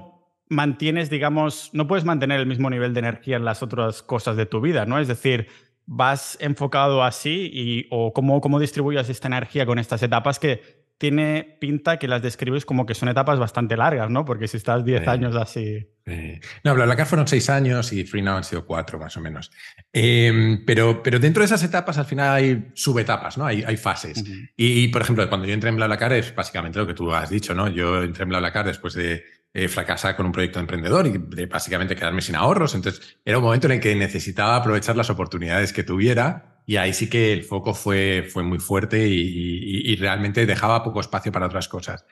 mm. 0.49 0.55
mantienes, 0.55 1.11
digamos, 1.11 1.71
no 1.73 1.87
puedes 1.87 2.05
mantener 2.05 2.41
el 2.41 2.47
mismo 2.47 2.71
nivel 2.71 2.95
de 2.95 3.01
energía 3.01 3.37
en 3.37 3.45
las 3.45 3.63
otras 3.63 4.03
cosas 4.03 4.37
de 4.37 4.47
tu 4.47 4.61
vida, 4.61 4.87
¿no? 4.87 4.99
Es 4.99 5.09
decir, 5.09 5.49
vas 5.87 6.37
enfocado 6.41 7.03
así 7.03 7.51
y, 7.53 7.87
o 7.91 8.13
cómo, 8.13 8.41
cómo 8.41 8.61
distribuyes 8.61 9.09
esta 9.09 9.29
energía 9.29 9.67
con 9.67 9.79
estas 9.79 10.03
etapas 10.03 10.39
que 10.39 10.84
tiene 10.99 11.57
pinta 11.61 11.99
que 11.99 12.09
las 12.09 12.23
describes 12.23 12.65
como 12.65 12.87
que 12.87 12.95
son 12.95 13.09
etapas 13.09 13.39
bastante 13.39 13.77
largas, 13.77 14.11
¿no? 14.11 14.25
Porque 14.25 14.49
si 14.49 14.57
estás 14.57 14.85
10 14.85 15.09
años 15.09 15.37
así... 15.37 15.91
No, 16.63 16.75
BlaBlaCar 16.75 17.07
fueron 17.07 17.27
6 17.27 17.51
años 17.51 17.93
y 17.93 18.05
FreeNow 18.05 18.37
han 18.37 18.45
sido 18.45 18.65
4 18.67 18.99
más 18.99 19.17
o 19.17 19.21
menos. 19.21 19.51
Em, 19.93 20.65
pero, 20.65 21.03
pero 21.03 21.19
dentro 21.19 21.41
de 21.41 21.47
esas 21.47 21.63
etapas 21.63 21.99
al 21.99 22.05
final 22.05 22.35
hay 22.35 22.71
subetapas, 22.75 23.39
¿no? 23.39 23.47
Hay, 23.47 23.65
hay 23.65 23.77
fases. 23.77 24.23
y, 24.57 24.89
por 24.89 25.03
ejemplo, 25.03 25.29
cuando 25.29 25.47
yo 25.47 25.55
entré 25.55 25.71
en 25.71 25.77
BlaBlaCar 25.77 26.13
es 26.13 26.35
básicamente 26.35 26.79
lo 26.79 26.87
que 26.87 26.95
tú 26.95 27.13
has 27.13 27.31
dicho, 27.31 27.55
¿no? 27.55 27.69
Yo 27.69 28.03
entré 28.03 28.23
en 28.23 28.29
BlaBlaCar 28.29 28.67
después 28.67 28.95
de 28.95 29.25
eh, 29.53 29.69
fracasar 29.69 30.17
con 30.17 30.27
un 30.27 30.33
proyecto 30.33 30.59
de 30.59 30.63
emprendedor 30.63 31.07
y 31.07 31.13
de 31.17 31.47
básicamente 31.47 31.95
quedarme 31.95 32.23
sin 32.23 32.35
ahorros. 32.35 32.75
Entonces 32.75 33.19
era 33.25 33.39
un 33.39 33.45
momento 33.45 33.67
en 33.67 33.75
el 33.75 33.81
que 33.81 33.95
necesitaba 33.95 34.57
aprovechar 34.57 34.97
las 34.97 35.11
oportunidades 35.11 35.73
que 35.73 35.85
tuviera 35.85 36.54
y 36.67 36.77
ahí 36.77 36.93
sí 36.93 37.09
que 37.09 37.33
el 37.33 37.45
foco 37.45 37.75
fue, 37.75 38.27
fue 38.31 38.43
muy 38.43 38.59
fuerte 38.59 39.07
y, 39.07 39.97
realmente 39.97 40.47
dejaba 40.47 40.83
poco 40.83 41.01
espacio 41.01 41.31
para 41.31 41.47
otras 41.47 41.69
cosas. 41.69 42.05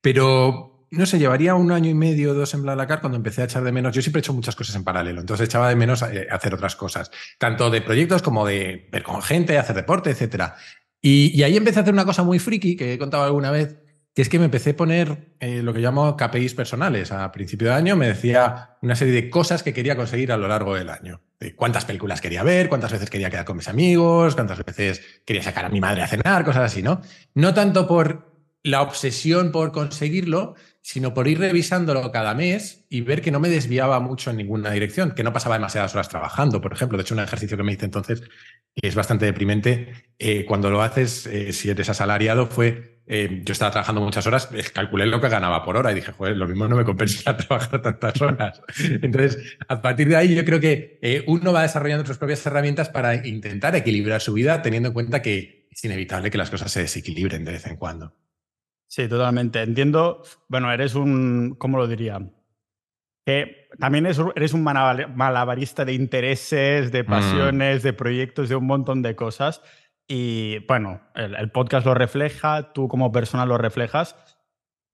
Pero 0.00 0.86
no 0.90 1.06
sé, 1.06 1.18
llevaría 1.18 1.54
un 1.54 1.72
año 1.72 1.90
y 1.90 1.94
medio, 1.94 2.34
dos 2.34 2.54
en 2.54 2.62
BlaBlaCar 2.62 3.00
cuando 3.00 3.16
empecé 3.16 3.42
a 3.42 3.44
echar 3.46 3.64
de 3.64 3.72
menos. 3.72 3.94
Yo 3.94 4.02
siempre 4.02 4.20
he 4.20 4.22
hecho 4.22 4.32
muchas 4.32 4.54
cosas 4.54 4.76
en 4.76 4.84
paralelo, 4.84 5.20
entonces 5.20 5.48
echaba 5.48 5.68
de 5.68 5.76
menos 5.76 6.02
eh, 6.02 6.28
hacer 6.30 6.54
otras 6.54 6.76
cosas, 6.76 7.10
tanto 7.38 7.70
de 7.70 7.80
proyectos 7.80 8.22
como 8.22 8.46
de 8.46 8.88
ver 8.92 9.02
con 9.02 9.20
gente, 9.22 9.58
hacer 9.58 9.74
deporte, 9.74 10.10
etc. 10.10 10.52
Y, 11.00 11.32
y 11.34 11.42
ahí 11.42 11.56
empecé 11.56 11.80
a 11.80 11.82
hacer 11.82 11.94
una 11.94 12.04
cosa 12.04 12.22
muy 12.22 12.38
friki 12.38 12.76
que 12.76 12.94
he 12.94 12.98
contado 12.98 13.24
alguna 13.24 13.50
vez, 13.50 13.83
que 14.14 14.22
es 14.22 14.28
que 14.28 14.38
me 14.38 14.44
empecé 14.44 14.70
a 14.70 14.76
poner 14.76 15.34
eh, 15.40 15.60
lo 15.62 15.74
que 15.74 15.80
llamo 15.80 16.16
KPIs 16.16 16.54
personales. 16.54 17.10
A 17.10 17.32
principio 17.32 17.68
de 17.68 17.74
año 17.74 17.96
me 17.96 18.06
decía 18.06 18.76
una 18.80 18.94
serie 18.94 19.12
de 19.12 19.28
cosas 19.28 19.64
que 19.64 19.74
quería 19.74 19.96
conseguir 19.96 20.30
a 20.30 20.36
lo 20.36 20.46
largo 20.46 20.76
del 20.76 20.88
año. 20.88 21.20
De 21.40 21.56
cuántas 21.56 21.84
películas 21.84 22.20
quería 22.20 22.44
ver, 22.44 22.68
cuántas 22.68 22.92
veces 22.92 23.10
quería 23.10 23.28
quedar 23.28 23.44
con 23.44 23.56
mis 23.56 23.68
amigos, 23.68 24.36
cuántas 24.36 24.64
veces 24.64 25.02
quería 25.24 25.42
sacar 25.42 25.64
a 25.64 25.68
mi 25.68 25.80
madre 25.80 26.02
a 26.02 26.06
cenar, 26.06 26.44
cosas 26.44 26.62
así, 26.62 26.80
¿no? 26.80 27.02
No 27.34 27.54
tanto 27.54 27.88
por 27.88 28.32
la 28.62 28.82
obsesión 28.82 29.50
por 29.50 29.72
conseguirlo, 29.72 30.54
sino 30.80 31.12
por 31.12 31.26
ir 31.26 31.40
revisándolo 31.40 32.12
cada 32.12 32.34
mes 32.34 32.86
y 32.88 33.00
ver 33.00 33.20
que 33.20 33.32
no 33.32 33.40
me 33.40 33.48
desviaba 33.48 33.98
mucho 33.98 34.30
en 34.30 34.36
ninguna 34.36 34.70
dirección, 34.70 35.10
que 35.10 35.24
no 35.24 35.32
pasaba 35.32 35.56
demasiadas 35.56 35.92
horas 35.94 36.08
trabajando, 36.08 36.60
por 36.60 36.72
ejemplo. 36.72 36.96
De 36.96 37.02
hecho, 37.02 37.14
un 37.14 37.20
ejercicio 37.20 37.56
que 37.56 37.62
me 37.64 37.72
hice 37.72 37.84
entonces, 37.84 38.22
que 38.74 38.88
es 38.88 38.94
bastante 38.94 39.26
deprimente, 39.26 39.92
eh, 40.18 40.44
cuando 40.46 40.70
lo 40.70 40.82
haces, 40.82 41.26
eh, 41.26 41.52
si 41.52 41.68
eres 41.68 41.88
asalariado, 41.88 42.46
fue 42.46 42.93
eh, 43.06 43.42
yo 43.44 43.52
estaba 43.52 43.70
trabajando 43.70 44.00
muchas 44.00 44.26
horas, 44.26 44.48
eh, 44.54 44.64
calculé 44.72 45.06
lo 45.06 45.20
que 45.20 45.28
ganaba 45.28 45.62
por 45.62 45.76
hora 45.76 45.92
y 45.92 45.96
dije, 45.96 46.12
joder, 46.12 46.36
lo 46.36 46.48
mismo 46.48 46.66
no 46.68 46.76
me 46.76 46.84
compensa 46.84 47.36
trabajar 47.36 47.82
tantas 47.82 48.20
horas. 48.22 48.62
Entonces, 48.78 49.58
a 49.68 49.82
partir 49.82 50.08
de 50.08 50.16
ahí, 50.16 50.34
yo 50.34 50.44
creo 50.44 50.58
que 50.58 50.98
eh, 51.02 51.22
uno 51.26 51.52
va 51.52 51.62
desarrollando 51.62 52.06
sus 52.06 52.16
propias 52.16 52.44
herramientas 52.46 52.88
para 52.88 53.26
intentar 53.26 53.76
equilibrar 53.76 54.22
su 54.22 54.32
vida, 54.32 54.62
teniendo 54.62 54.88
en 54.88 54.94
cuenta 54.94 55.20
que 55.20 55.68
es 55.70 55.84
inevitable 55.84 56.30
que 56.30 56.38
las 56.38 56.50
cosas 56.50 56.72
se 56.72 56.80
desequilibren 56.80 57.44
de 57.44 57.52
vez 57.52 57.66
en 57.66 57.76
cuando. 57.76 58.14
Sí, 58.86 59.06
totalmente. 59.08 59.60
Entiendo. 59.60 60.22
Bueno, 60.48 60.72
eres 60.72 60.94
un, 60.94 61.56
¿cómo 61.58 61.76
lo 61.76 61.86
diría? 61.86 62.20
Que 63.26 63.68
también 63.78 64.06
eres 64.06 64.52
un 64.52 64.62
malabarista 64.62 65.84
de 65.84 65.94
intereses, 65.94 66.92
de 66.92 67.02
mm. 67.02 67.06
pasiones, 67.06 67.82
de 67.82 67.92
proyectos, 67.92 68.48
de 68.48 68.56
un 68.56 68.66
montón 68.66 69.02
de 69.02 69.16
cosas. 69.16 69.62
Y 70.06 70.58
bueno, 70.66 71.00
el, 71.14 71.50
podcast 71.50 71.86
lo 71.86 71.94
refleja, 71.94 72.72
tú 72.72 72.88
como 72.88 73.10
persona 73.10 73.46
lo 73.46 73.58
reflejas. 73.58 74.16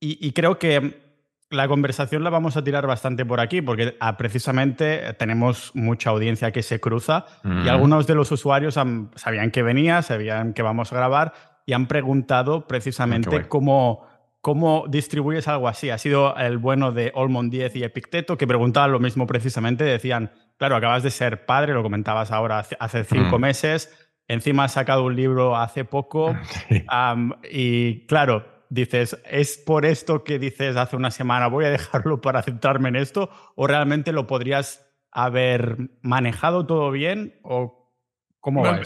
Y, 0.03 0.33
creo 0.33 0.59
que 0.59 1.11
la 1.51 1.69
conversación 1.69 2.25
la 2.25 2.31
vamos 2.31 2.57
a 2.57 2.65
tirar 2.65 2.87
bastante 2.87 3.27
por 3.27 3.41
aquí, 3.41 3.61
porque 3.61 3.97
ah, 4.01 4.17
precisamente 4.17 5.13
tenemos 5.19 5.73
mucha 5.75 6.11
audiencia 6.11 6.53
que 6.53 6.63
se 6.63 6.81
cruza 6.81 7.27
y 7.45 7.69
algunos 7.69 8.07
de 8.07 8.15
los 8.15 8.33
usuarios 8.33 8.79
sabían 9.17 9.51
que 9.51 9.63
venía, 9.63 10.01
sabían 10.01 10.55
que 10.55 10.63
vamos 10.63 10.93
a 10.93 10.97
grabar 10.97 11.35
y 11.67 11.75
han 11.75 11.87
preguntado 11.87 12.67
precisamente 12.67 13.47
cómo, 13.49 14.07
cómo 14.41 14.87
distribuyes 14.89 15.49
algo 15.49 15.69
así. 15.69 15.91
Ha 15.91 15.99
sido 15.99 16.35
el 16.37 16.57
bueno 16.57 16.93
de 16.93 17.13
Olmon 17.15 17.51
10 17.51 17.77
y 17.77 17.85
Epicteto 17.85 18.39
que 18.39 18.47
preguntaban 18.47 18.93
lo 18.93 19.01
mismo 19.01 19.27
precisamente, 19.27 19.85
decían, 19.85 20.33
claro, 20.57 20.77
acabas 20.77 21.03
de 21.03 21.11
ser 21.11 21.45
padre, 21.45 21.75
lo 21.75 21.83
comentabas 21.83 22.31
ahora 22.31 22.65
hace, 22.79 23.05
cinco 23.05 23.39
mm. 23.39 23.43
meses 23.43 24.10
Encima 24.31 24.63
ha 24.63 24.69
sacado 24.69 25.03
un 25.07 25.17
libro 25.17 25.57
hace 25.57 25.85
poco 25.85 26.37
y 27.51 28.07
claro, 28.07 28.47
dices, 28.69 29.21
¿es 29.29 29.59
por 29.59 29.85
esto 29.85 30.23
que 30.23 30.39
dices 30.39 30.77
hace 30.77 30.95
una 30.95 31.11
semana 31.11 31.49
voy 31.49 31.65
a 31.65 31.71
dejarlo 31.71 32.21
para 32.23 32.41
centrarme 32.45 32.91
en 32.91 32.97
esto? 32.97 33.29
¿O 33.57 33.67
realmente 33.67 34.13
lo 34.13 34.29
podrías 34.29 34.87
haber 35.11 35.79
manejado 36.03 36.65
todo 36.65 36.93
bien? 36.93 37.41
¿O 37.43 37.93
cómo 38.39 38.63
va 38.63 38.81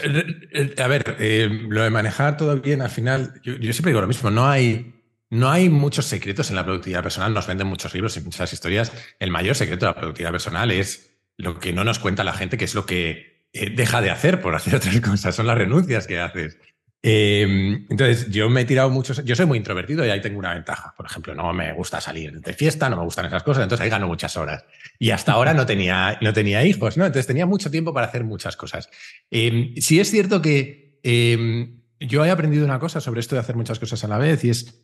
A 0.79 0.87
ver, 0.87 1.15
eh, 1.19 1.47
lo 1.69 1.83
de 1.83 1.91
manejar 1.91 2.37
todo 2.37 2.59
bien, 2.59 2.81
al 2.81 2.89
final, 2.89 3.39
yo, 3.43 3.53
siempre 3.71 3.91
digo 3.91 4.01
lo 4.01 4.07
mismo, 4.07 4.31
no 4.31 4.47
hay, 4.47 4.95
no 5.29 5.51
hay 5.51 5.69
muchos 5.69 6.05
secretos 6.05 6.49
en 6.49 6.55
la 6.55 6.63
productividad 6.63 7.03
personal, 7.03 7.35
nos 7.35 7.45
venden 7.45 7.67
muchos 7.67 7.93
libros 7.93 8.17
y 8.17 8.21
muchas 8.21 8.51
historias. 8.51 8.91
El 9.19 9.29
mayor 9.29 9.53
secreto 9.53 9.85
de 9.85 9.91
la 9.91 9.95
productividad 9.95 10.31
personal 10.31 10.71
es 10.71 11.21
lo 11.37 11.59
que 11.59 11.71
no 11.71 11.83
nos 11.83 11.99
cuenta 11.99 12.23
la 12.23 12.33
gente, 12.33 12.57
que 12.57 12.65
es 12.65 12.73
lo 12.73 12.87
que 12.87 13.34
eh, 13.55 13.71
deja 13.73 14.01
de 14.01 14.11
hacer 14.11 14.41
por 14.41 14.53
hacer 14.53 14.75
otras 14.75 14.99
cosas, 14.99 15.33
son 15.33 15.47
las 15.47 15.57
renuncias 15.57 16.05
que 16.07 16.19
haces. 16.19 16.59
Em, 17.01 17.85
entonces, 17.89 18.29
yo 18.31 18.49
me 18.49 18.61
he 18.61 18.65
tirado 18.65 18.89
muchos. 18.89 19.23
Yo 19.23 19.35
soy 19.35 19.45
muy 19.45 19.59
introvertido 19.59 20.05
y 20.05 20.09
ahí 20.09 20.21
tengo 20.21 20.39
una 20.39 20.55
ventaja. 20.55 20.93
Por 20.97 21.05
ejemplo, 21.05 21.35
no 21.35 21.53
me 21.53 21.71
gusta 21.73 22.01
salir 22.01 22.41
de 22.41 22.53
fiesta, 22.53 22.89
no 22.89 22.97
me 22.97 23.03
gustan 23.03 23.27
esas 23.27 23.43
cosas, 23.43 23.63
entonces 23.63 23.83
ahí 23.83 23.89
gano 23.91 24.07
muchas 24.07 24.35
horas. 24.37 24.65
Y 24.97 25.11
hasta 25.11 25.33
ahora 25.33 25.53
no 25.53 25.65
tenía, 25.65 26.17
no 26.21 26.33
tenía 26.33 26.65
hijos, 26.65 26.97
¿no? 26.97 27.05
Entonces 27.05 27.27
tenía 27.27 27.45
mucho 27.45 27.69
tiempo 27.69 27.93
para 27.93 28.07
hacer 28.07 28.23
muchas 28.23 28.57
cosas. 28.57 28.89
Eh, 29.29 29.75
sí 29.77 29.99
es 29.99 30.09
cierto 30.09 30.41
que 30.41 30.99
em, 31.03 31.81
yo 31.99 32.25
he 32.25 32.31
aprendido 32.31 32.65
una 32.65 32.79
cosa 32.79 32.99
sobre 32.99 33.19
esto 33.19 33.35
de 33.35 33.41
hacer 33.41 33.55
muchas 33.55 33.79
cosas 33.79 34.03
a 34.03 34.07
la 34.07 34.17
vez 34.17 34.43
y 34.43 34.49
es 34.49 34.81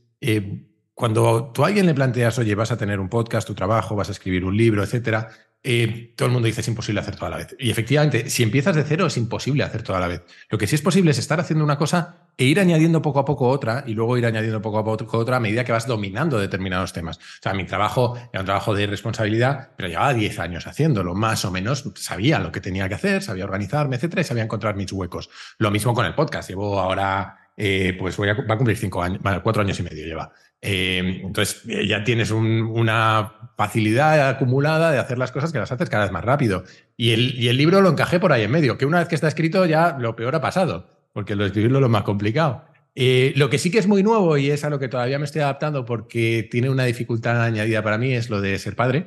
cuando 0.94 1.52
tú 1.52 1.64
a 1.64 1.68
alguien 1.68 1.88
le 1.88 1.96
planteas, 1.96 2.38
oye, 2.38 2.54
vas 2.54 2.72
a 2.72 2.78
tener 2.78 3.00
un 3.00 3.10
podcast, 3.10 3.48
tu 3.48 3.56
trabajo, 3.56 3.96
vas 3.96 4.10
a 4.10 4.12
escribir 4.12 4.46
un 4.46 4.56
libro, 4.56 4.84
etcétera, 4.84 5.30
eh, 5.64 6.14
todo 6.16 6.28
el 6.28 6.34
mundo 6.34 6.48
dice 6.48 6.62
es 6.62 6.68
imposible 6.68 7.02
hacer 7.02 7.16
toda 7.16 7.30
la 7.30 7.38
vez. 7.38 7.56
Y 7.60 7.70
efectivamente, 7.70 8.30
si 8.30 8.42
empiezas 8.42 8.76
de 8.76 8.84
cero 8.84 9.06
es 9.06 9.18
imposible 9.18 9.64
hacer 9.64 9.84
toda 9.84 10.00
la 10.00 10.08
vez. 10.08 10.24
Lo 10.50 10.58
que 10.58 10.66
sí 10.66 10.76
es 10.76 10.82
posible 10.82 11.12
es 11.12 11.20
estar 11.20 11.40
haciendo 11.40 11.64
una 11.64 11.78
cosa 11.78 12.30
e 12.38 12.46
ir 12.46 12.60
añadiendo 12.60 13.02
poco 13.02 13.20
a 13.20 13.26
poco 13.26 13.48
otra 13.48 13.84
y 13.86 13.94
luego 13.94 14.18
ir 14.18 14.26
añadiendo 14.26 14.62
poco 14.62 14.80
a 14.80 14.84
poco 14.84 15.18
otra 15.18 15.38
a 15.38 15.40
medida 15.40 15.64
que 15.64 15.72
vas 15.72 15.86
dominando 15.86 16.40
determinados 16.40 16.94
temas. 16.94 17.18
O 17.18 17.44
sea, 17.44 17.54
mi 17.54 17.66
trabajo 17.66 18.18
era 18.32 18.40
un 18.40 18.46
trabajo 18.46 18.74
de 18.74 18.88
responsabilidad, 18.88 19.70
pero 19.78 19.90
llevaba 19.90 20.14
10 20.14 20.40
años 20.40 20.66
haciéndolo, 20.66 21.14
más 21.14 21.46
o 21.46 21.52
menos 21.52 21.92
sabía 21.96 22.40
lo 22.40 22.52
que 22.52 22.62
tenía 22.62 22.90
que 22.90 22.96
hacer, 22.96 23.22
sabía 23.22 23.44
organizarme, 23.44 23.98
etcétera, 23.98 24.22
y 24.22 24.26
sabía 24.26 24.44
encontrar 24.44 24.76
mis 24.76 24.92
huecos. 24.92 25.30
Lo 25.60 25.70
mismo 25.70 25.94
con 25.94 26.06
el 26.06 26.16
podcast. 26.16 26.50
Llevo 26.50 26.80
ahora, 26.80 27.52
eh, 27.56 27.96
pues 28.00 28.18
voy 28.18 28.30
a, 28.30 28.34
va 28.34 28.56
a 28.56 28.58
cumplir 28.58 28.78
cinco 28.78 29.04
años, 29.04 29.22
cuatro 29.44 29.62
años 29.62 29.80
y 29.80 29.84
medio 29.84 30.06
lleva. 30.06 30.32
Eh, 30.62 31.22
entonces 31.24 31.64
eh, 31.68 31.88
ya 31.88 32.04
tienes 32.04 32.30
una 32.30 33.34
facilidad 33.58 34.30
acumulada 34.30 34.92
de 34.92 35.00
hacer 35.00 35.18
las 35.18 35.32
cosas 35.32 35.52
que 35.52 35.58
las 35.58 35.72
haces 35.72 35.90
cada 35.90 36.04
vez 36.04 36.12
más 36.12 36.24
rápido. 36.24 36.64
Y 36.96 37.12
el, 37.12 37.36
y 37.40 37.48
el, 37.48 37.58
libro 37.58 37.82
lo 37.82 37.90
encajé 37.90 38.20
por 38.20 38.32
ahí 38.32 38.44
en 38.44 38.52
medio, 38.52 38.78
que 38.78 38.86
una 38.86 39.00
vez 39.00 39.08
que 39.08 39.16
está 39.16 39.28
escrito 39.28 39.66
ya 39.66 39.98
lo 40.00 40.16
peor 40.16 40.36
ha 40.36 40.42
pasado, 40.42 40.88
porque 41.14 41.36
lo 41.36 41.46
escribirlo 41.46 41.80
es 41.80 41.82
lo 41.82 41.90
más 41.90 42.04
complicado. 42.04 42.66
Eh, 42.94 43.34
lo 43.36 43.50
que 43.50 43.58
sí 43.58 43.72
que 43.72 43.80
es 43.80 43.88
muy 43.88 44.04
nuevo 44.04 44.38
y 44.38 44.52
es 44.52 44.64
a 44.64 44.70
lo 44.70 44.78
que 44.78 44.90
todavía 44.90 45.18
me 45.18 45.26
estoy 45.26 45.42
adaptando 45.42 45.86
porque 45.86 46.48
tiene 46.52 46.70
una 46.70 46.84
dificultad 46.84 47.42
añadida 47.42 47.82
para 47.82 47.98
mí 47.98 48.14
es 48.14 48.30
lo 48.30 48.42
de 48.42 48.60
ser 48.60 48.76
padre, 48.76 49.06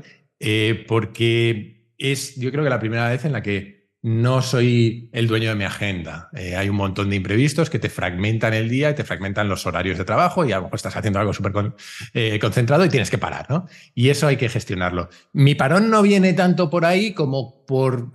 porque 0.88 1.92
es 1.99 2.37
yo 2.37 2.50
creo 2.50 2.64
que 2.64 2.70
la 2.70 2.80
primera 2.80 3.08
vez 3.08 3.25
en 3.25 3.32
la 3.32 3.42
que 3.42 3.84
no 4.04 4.42
soy 4.42 5.08
el 5.12 5.26
dueño 5.26 5.49
de 5.49 5.54
mi 5.54 5.64
agenda. 5.64 6.28
Eh, 6.34 6.56
hay 6.56 6.68
un 6.68 6.76
montón 6.76 7.08
de 7.08 7.16
imprevistos 7.16 7.70
que 7.70 7.78
te 7.78 7.88
fragmentan 7.88 8.52
el 8.52 8.68
día 8.68 8.90
y 8.90 8.94
te 8.94 9.02
fragmentan 9.02 9.49
los 9.49 9.64
horarios 9.64 9.96
de 9.96 10.04
trabajo 10.04 10.44
y 10.44 10.52
a 10.52 10.56
lo 10.56 10.64
mejor 10.64 10.76
estás 10.76 10.94
haciendo 10.94 11.20
algo 11.20 11.32
súper 11.32 11.73
eh, 12.12 12.38
concentrado 12.38 12.84
y 12.84 12.90
tienes 12.90 13.08
que 13.08 13.16
parar, 13.16 13.46
¿no? 13.49 13.66
Y 13.94 14.11
eso 14.11 14.26
hay 14.26 14.37
que 14.37 14.50
gestionarlo. 14.50 15.08
Mi 15.32 15.54
parón 15.54 15.88
no 15.88 16.02
viene 16.02 16.34
tanto 16.34 16.68
por 16.68 16.84
ahí 16.84 17.14
como 17.14 17.64
por 17.64 18.11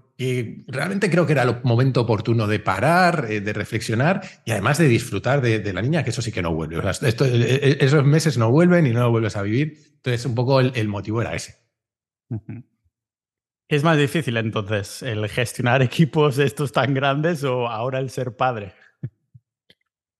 realmente 0.67 1.09
creo 1.09 1.25
que 1.25 1.31
era 1.31 1.41
el 1.41 1.55
momento 1.63 2.01
oportuno 2.01 2.45
de 2.45 2.59
parar, 2.59 3.25
eh, 3.27 3.41
de 3.41 3.53
reflexionar 3.53 4.21
y 4.45 4.51
además 4.51 4.77
de 4.77 4.87
disfrutar 4.87 5.41
de, 5.41 5.73
la 5.73 5.81
niña, 5.81 6.03
que 6.03 6.11
eso 6.11 6.21
sí 6.21 6.31
que 6.31 6.43
no 6.43 6.53
vuelve. 6.53 6.77
esos 7.79 8.05
meses 8.05 8.37
no 8.37 8.51
vuelven 8.51 8.85
y 8.85 8.91
no 8.91 8.99
lo 8.99 9.09
vuelves 9.09 9.35
a 9.35 9.41
vivir. 9.41 9.79
Entonces, 9.95 10.23
un 10.27 10.35
poco 10.35 10.59
el, 10.59 10.87
motivo 10.87 11.19
era 11.21 11.33
ese. 11.33 11.55
¿Es 13.69 13.83
más 13.83 13.99
difícil 13.99 14.35
entonces 14.35 15.03
el 15.03 15.29
gestionar 15.29 15.81
equipos 15.83 16.39
estos 16.39 16.71
tan 16.71 16.95
grandes 16.95 17.43
o 17.43 17.67
ahora 17.67 17.99
el 17.99 18.09
ser 18.09 18.35
padre? 18.35 18.73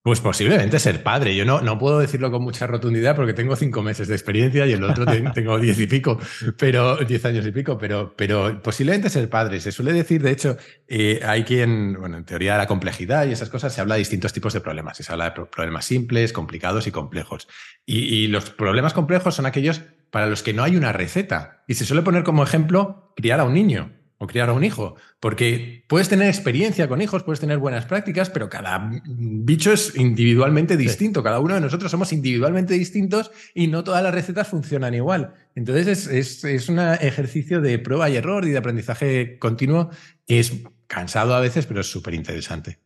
Pues 0.04 0.22
posiblemente 0.22 0.80
ser 0.80 1.04
padre. 1.04 1.36
Yo 1.36 1.46
no, 1.46 1.60
no 1.60 1.78
puedo 1.78 2.00
decirlo 2.00 2.32
con 2.32 2.44
mucha 2.44 2.68
rotundidad 2.68 3.16
porque 3.16 3.34
tengo 3.34 3.56
cinco 3.56 3.82
meses 3.82 4.08
de 4.08 4.14
experiencia 4.16 4.68
y 4.68 4.74
el 4.74 4.84
otro 4.84 5.04
tengo 5.34 5.60
diez 5.60 5.80
y 5.80 5.88
pico, 5.88 6.20
pero 6.58 6.98
diez 6.98 7.26
años 7.26 7.46
y 7.46 7.52
pico, 7.52 7.78
pero, 7.78 8.14
pero 8.16 8.62
posiblemente 8.62 9.10
ser 9.10 9.28
padre. 9.30 9.60
Se 9.60 9.72
suele 9.72 9.94
decir, 9.94 10.22
de 10.22 10.32
hecho, 10.32 10.56
eh, 10.88 11.20
hay 11.26 11.44
quien, 11.44 11.96
bueno, 12.00 12.18
en 12.18 12.26
teoría 12.26 12.54
de 12.54 12.60
la 12.60 12.68
complejidad 12.68 13.26
y 13.26 13.32
esas 13.32 13.50
cosas 13.50 13.74
se 13.74 13.82
habla 13.82 13.96
de 13.96 14.00
distintos 14.00 14.32
tipos 14.32 14.54
de 14.54 14.62
problemas. 14.62 14.98
Se 14.98 15.12
habla 15.12 15.32
de 15.32 15.46
problemas 15.48 15.86
simples, 15.86 16.34
complicados 16.34 16.86
y 16.86 16.92
complejos. 16.92 17.48
Y, 17.84 17.98
y 17.98 18.28
los 18.28 18.52
problemas 18.52 18.94
complejos 18.94 19.36
son 19.36 19.48
aquellos 19.48 19.82
para 20.12 20.28
los 20.28 20.44
que 20.44 20.54
no 20.54 20.64
hay 20.64 20.76
una 20.76 20.92
receta. 20.94 21.64
Y 21.68 21.76
se 21.76 21.86
suele 21.86 22.04
poner 22.04 22.24
como 22.24 22.44
ejemplo 22.44 23.14
criar 23.16 23.40
a 23.40 23.44
un 23.46 23.54
niño 23.54 23.92
o 24.22 24.28
criar 24.28 24.50
a 24.50 24.54
un 24.54 24.66
hijo, 24.66 24.96
porque 25.22 25.86
puedes 25.88 26.10
tener 26.10 26.28
experiencia 26.28 26.90
con 26.90 27.02
hijos, 27.02 27.24
puedes 27.24 27.40
tener 27.40 27.58
buenas 27.58 27.86
prácticas, 27.86 28.30
pero 28.30 28.50
cada 28.50 28.92
bicho 29.06 29.72
es 29.72 29.96
individualmente 29.96 30.76
distinto, 30.76 31.24
cada 31.24 31.40
uno 31.40 31.56
de 31.56 31.62
nosotros 31.62 31.90
somos 31.90 32.12
individualmente 32.12 32.74
distintos 32.74 33.32
y 33.56 33.68
no 33.68 33.86
todas 33.86 34.04
las 34.04 34.14
recetas 34.14 34.50
funcionan 34.50 34.94
igual. 34.94 35.34
Entonces 35.56 36.08
es, 36.10 36.44
es, 36.44 36.68
un 36.68 36.80
ejercicio 36.80 37.62
de 37.62 37.80
prueba 37.80 38.10
y 38.10 38.18
error 38.18 38.46
y 38.46 38.50
de 38.50 38.58
aprendizaje 38.58 39.40
continuo 39.40 39.90
que 40.28 40.42
es 40.42 40.52
cansado 40.88 41.34
a 41.34 41.40
veces, 41.40 41.66
pero 41.66 41.80
es 41.80 41.88
súper 41.88 42.14
interesante. 42.14 42.80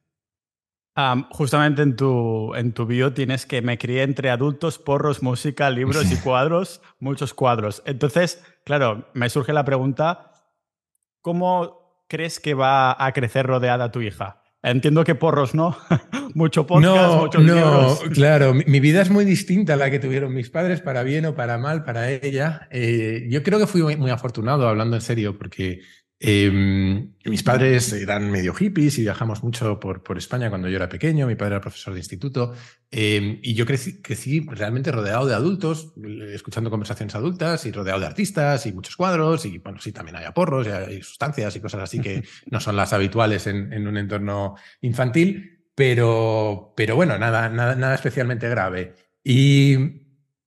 Justamente 1.32 1.82
en 1.82 1.96
tu, 1.96 2.54
en 2.56 2.74
tu 2.74 2.86
bio 2.86 3.14
tienes 3.14 3.46
que 3.46 3.62
me 3.62 3.78
crié 3.78 4.04
entre 4.04 4.30
adultos, 4.30 4.78
porros, 4.78 5.24
música, 5.24 5.70
libros 5.70 6.12
y 6.12 6.18
cuadros, 6.24 6.82
muchos 7.00 7.34
cuadros. 7.34 7.82
Entonces, 7.86 8.44
claro, 8.64 9.10
me 9.14 9.30
surge 9.30 9.54
la 9.54 9.66
pregunta, 9.66 10.32
¿cómo 11.22 12.06
crees 12.08 12.40
que 12.40 12.54
va 12.54 12.96
a 13.04 13.12
crecer 13.14 13.46
rodeada 13.48 13.92
tu 13.92 14.02
hija? 14.02 14.44
Entiendo 14.66 15.04
que 15.04 15.14
porros, 15.14 15.54
¿no? 15.54 15.76
Mucho 16.36 16.66
podcast, 16.66 16.96
no, 16.96 17.18
muchos 17.24 17.44
no, 17.44 17.98
Claro, 18.14 18.54
mi, 18.54 18.80
vida 18.80 19.02
es 19.02 19.10
muy 19.10 19.26
distinta 19.26 19.74
a 19.74 19.76
la 19.76 19.92
que 19.92 20.00
tuvieron 20.00 20.34
mis 20.34 20.50
padres, 20.50 20.80
para 20.80 21.04
bien 21.04 21.26
o 21.26 21.36
para 21.36 21.58
mal, 21.58 21.84
para 21.84 22.10
ella. 22.10 22.70
Eh, 22.72 23.28
yo 23.30 23.44
creo 23.44 23.60
que 23.60 23.68
fui 23.68 23.82
muy, 23.98 24.10
afortunado, 24.10 24.68
hablando 24.68 24.96
en 24.96 25.02
serio, 25.02 25.38
porque 25.38 25.82
Em, 26.26 27.16
mis 27.26 27.44
padres 27.44 27.92
eran 27.92 28.32
medio 28.32 28.54
hippies 28.54 28.98
y 28.98 29.02
viajamos 29.02 29.44
mucho 29.44 29.78
por, 29.78 30.04
por, 30.04 30.18
España 30.18 30.50
cuando 30.50 30.70
yo 30.70 30.78
era 30.78 30.88
pequeño. 30.88 31.28
Mi 31.28 31.36
padre 31.36 31.56
era 31.56 31.62
profesor 31.62 31.94
de 31.94 32.00
instituto 32.00 32.54
em, 32.92 33.40
y 33.44 33.54
yo 33.56 33.66
crecí, 33.66 34.02
crecí, 34.02 34.40
realmente 34.50 34.94
rodeado 34.94 35.26
de 35.26 35.34
adultos, 35.34 35.94
escuchando 36.32 36.70
conversaciones 36.70 37.14
adultas 37.16 37.66
y 37.66 37.74
rodeado 37.74 38.00
de 38.00 38.06
artistas 38.06 38.66
y 38.66 38.72
muchos 38.72 38.96
cuadros. 38.96 39.46
Y 39.46 39.58
bueno, 39.58 39.82
sí, 39.82 39.92
también 39.92 40.16
hay 40.16 40.24
aporros 40.24 40.66
y 40.66 40.70
hay 40.70 41.02
sustancias 41.02 41.58
y 41.58 41.60
cosas 41.60 41.82
así 41.82 42.00
que 42.00 42.24
no 42.50 42.62
son 42.62 42.78
las 42.78 42.94
habituales 42.94 43.46
en, 43.48 43.74
en 43.74 43.86
un 43.86 43.98
entorno 43.98 44.56
infantil, 44.80 45.68
pero, 45.76 46.74
pero 46.78 46.96
bueno, 46.96 47.18
nada, 47.18 47.50
nada, 47.50 47.76
nada 47.76 47.96
especialmente 47.96 48.48
grave. 48.48 48.94
Y 49.26 50.04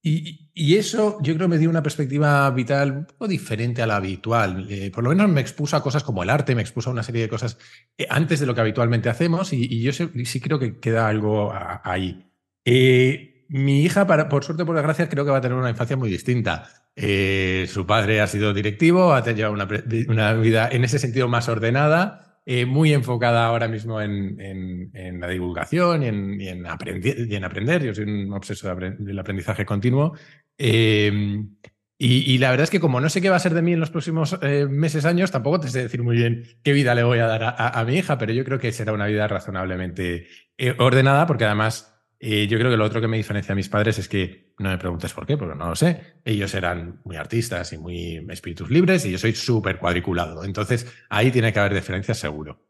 y, 0.07 0.46
eso 0.75 1.19
yo 1.21 1.35
creo 1.35 1.47
me 1.47 1.57
dio 1.57 1.69
una 1.69 1.83
perspectiva 1.83 2.49
vital 2.49 2.91
un 2.91 3.05
poco 3.05 3.27
diferente 3.27 3.81
a 3.81 3.87
la 3.87 3.97
habitual. 3.97 4.65
Eh, 4.69 4.91
por 4.91 5.03
lo 5.03 5.11
menos 5.11 5.29
me 5.29 5.41
expuso 5.41 5.77
a 5.77 5.83
cosas 5.83 6.03
como 6.03 6.23
el 6.23 6.29
arte, 6.29 6.55
me 6.55 6.61
expuso 6.61 6.89
a 6.89 6.93
una 6.93 7.03
serie 7.03 7.21
de 7.21 7.29
cosas 7.29 7.57
eh, 7.97 8.07
antes 8.09 8.39
de 8.39 8.45
lo 8.45 8.55
que 8.55 8.61
habitualmente 8.61 9.09
hacemos 9.09 9.53
y, 9.53 9.81
yo 9.81 9.93
sí, 9.93 10.39
creo 10.41 10.57
que 10.57 10.79
queda 10.79 11.07
algo 11.07 11.53
ahí. 11.83 12.31
Eh, 12.65 13.45
mi 13.49 13.83
hija, 13.83 14.07
por 14.29 14.43
suerte, 14.43 14.65
por 14.65 14.75
desgracia, 14.75 15.07
creo 15.07 15.25
que 15.25 15.31
va 15.31 15.37
a 15.37 15.41
tener 15.41 15.57
una 15.57 15.69
infancia 15.69 15.95
muy 15.95 16.09
distinta. 16.09 16.69
su 16.95 17.85
padre 17.85 18.21
ha 18.21 18.27
sido 18.27 18.53
directivo, 18.53 19.13
ha 19.13 19.23
tenido 19.23 19.51
una, 19.51 20.33
vida 20.33 20.69
en 20.71 20.83
ese 20.83 20.99
sentido 20.99 21.27
más 21.27 21.47
ordenada 21.49 22.27
eh, 22.49 22.65
muy 22.65 22.93
enfocada 22.93 23.45
ahora 23.45 23.67
mismo 23.67 24.01
en, 24.01 24.89
la 25.19 25.27
divulgación 25.27 26.01
y 26.01 26.47
en, 26.47 26.65
aprender, 26.65 27.83
Yo 27.83 27.93
soy 27.93 28.05
un 28.05 28.31
obseso 28.31 28.73
del 28.73 29.19
aprendizaje 29.19 29.65
continuo. 29.65 30.13
Eh, 30.57 31.43
y, 31.99 32.37
la 32.37 32.51
verdad 32.51 32.65
es 32.65 32.69
que 32.69 32.79
como 32.79 33.01
no 33.01 33.09
sé 33.09 33.21
qué 33.21 33.29
va 33.29 33.37
a 33.37 33.39
ser 33.39 33.55
de 33.55 33.63
mí 33.63 33.73
en 33.73 33.79
los 33.79 33.89
próximos 33.89 34.37
eh, 34.41 34.67
meses, 34.69 35.05
años, 35.05 35.31
tampoco 35.31 35.59
te 35.59 35.69
sé 35.69 35.81
decir 35.83 36.03
muy 36.03 36.15
bien 36.15 36.43
qué 36.63 36.73
vida 36.73 36.93
le 36.93 37.03
voy 37.03 37.19
a 37.19 37.25
dar 37.25 37.55
a, 37.57 37.83
mi 37.85 37.95
hija, 37.95 38.19
pero 38.19 38.33
yo 38.33 38.43
creo 38.43 38.59
que 38.59 38.71
será 38.71 38.93
una 38.93 39.07
vida 39.07 39.27
razonablemente 39.27 40.27
ordenada 40.77 41.25
porque 41.25 41.45
además 41.45 41.97
y 42.19 42.47
yo 42.47 42.57
creo 42.57 42.71
que 42.71 42.77
lo 42.77 42.85
otro 42.85 42.99
que 42.99 43.07
me 43.07 43.17
diferencia 43.17 43.53
a 43.53 43.55
mis 43.55 43.69
padres 43.69 43.99
es 43.99 44.09
que 44.09 44.53
no 44.57 44.69
me 44.69 44.77
preguntes 44.77 45.13
por 45.13 45.27
qué, 45.27 45.37
porque 45.37 45.55
no 45.55 45.69
lo 45.69 45.75
sé. 45.75 46.19
Ellos 46.25 46.53
eran 46.55 46.99
muy 47.03 47.15
artistas 47.15 47.71
y 47.73 47.77
muy 47.77 48.25
espíritus 48.29 48.71
libres 48.71 49.05
y 49.05 49.11
yo 49.11 49.19
soy 49.19 49.33
súper 49.33 49.77
cuadriculado. 49.77 50.43
Entonces 50.43 50.91
ahí 51.09 51.29
tiene 51.31 51.53
que 51.53 51.59
haber 51.59 51.75
diferencias 51.75 52.17
seguro. 52.17 52.66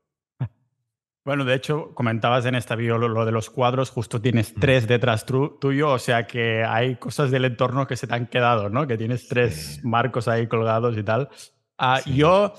Bueno, 1.27 1.43
de 1.43 1.55
hecho, 1.55 1.93
comentabas 1.93 2.45
en 2.45 2.55
esta 2.55 2.77
video 2.77 2.97
lo, 2.97 3.25
de 3.25 3.33
los 3.33 3.49
cuadros, 3.49 3.89
justo 3.89 4.21
tienes 4.21 4.55
mm. 4.55 4.59
tres 4.61 4.87
detrás 4.87 5.25
tuyo, 5.25 5.91
o 5.91 5.99
sea 5.99 6.25
que 6.25 6.63
hay 6.63 6.95
cosas 6.95 7.31
del 7.31 7.43
entorno 7.43 7.85
que 7.85 7.97
se 7.97 8.07
te 8.07 8.15
han 8.15 8.27
quedado, 8.27 8.69
¿no? 8.69 8.87
Que 8.87 8.97
tienes 8.97 9.27
tres 9.27 9.81
marcos 9.83 10.29
ahí 10.29 10.47
colgados 10.47 10.97
y 10.97 11.03
tal. 11.03 11.27
Ah, 11.77 11.99
yo 12.05 12.53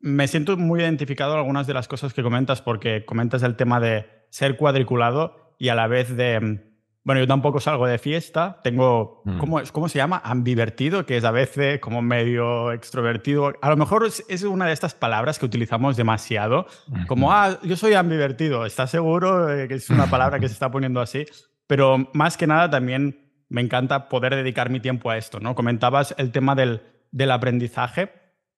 me 0.00 0.28
siento 0.28 0.56
muy 0.56 0.80
identificado 0.80 1.32
en 1.32 1.40
algunas 1.40 1.66
de 1.66 1.74
las 1.74 1.88
cosas 1.88 2.14
que 2.14 2.22
comentas, 2.22 2.62
porque 2.62 3.04
comentas 3.04 3.42
el 3.42 3.56
tema 3.56 3.80
de 3.80 4.06
ser 4.30 4.56
cuadriculado 4.56 5.56
y 5.58 5.70
a 5.70 5.74
la 5.74 5.88
vez 5.88 6.16
de... 6.16 6.72
Bueno, 7.04 7.20
yo 7.20 7.26
tampoco 7.26 7.60
salgo 7.60 7.86
de 7.86 7.98
fiesta, 7.98 8.60
tengo, 8.64 9.20
mm. 9.24 9.38
¿cómo, 9.38 9.60
¿cómo 9.72 9.88
se 9.90 9.98
llama? 9.98 10.22
Ambivertido, 10.24 11.04
que 11.04 11.18
es 11.18 11.24
a 11.24 11.30
veces 11.30 11.78
como 11.78 12.00
medio 12.00 12.72
extrovertido. 12.72 13.52
A 13.60 13.68
lo 13.68 13.76
mejor 13.76 14.06
es, 14.06 14.42
una 14.42 14.66
de 14.66 14.72
estas 14.72 14.94
palabras 14.94 15.38
que 15.38 15.44
utilizamos 15.44 15.96
demasiado, 15.96 16.66
como, 17.06 17.30
ah, 17.30 17.58
yo 17.62 17.76
soy 17.76 17.92
ambivertido, 17.92 18.64
¿estás 18.64 18.90
seguro 18.90 19.46
que 19.68 19.74
es 19.74 19.90
una 19.90 20.06
palabra 20.06 20.40
que 20.40 20.48
se 20.48 20.54
está 20.54 20.70
poniendo 20.70 21.02
así? 21.02 21.26
Pero 21.66 22.08
más 22.14 22.38
que 22.38 22.46
nada 22.46 22.70
también 22.70 23.44
me 23.50 23.60
encanta 23.60 24.08
poder 24.08 24.34
dedicar 24.34 24.70
mi 24.70 24.80
tiempo 24.80 25.10
a 25.10 25.18
esto, 25.18 25.40
¿no? 25.40 25.54
Comentabas 25.54 26.14
el 26.16 26.32
tema 26.32 26.54
del, 26.54 26.82
del 27.12 27.30
aprendizaje. 27.30 28.12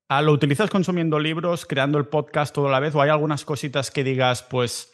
Ah, 0.08 0.22
¿Lo 0.22 0.30
utilizas 0.30 0.70
consumiendo 0.70 1.18
libros, 1.18 1.66
creando 1.66 1.98
el 1.98 2.06
podcast 2.06 2.54
todo 2.54 2.68
a 2.68 2.70
la 2.70 2.78
vez? 2.78 2.94
¿O 2.94 3.02
hay 3.02 3.10
algunas 3.10 3.44
cositas 3.44 3.90
que 3.90 4.04
digas, 4.04 4.44
pues 4.44 4.92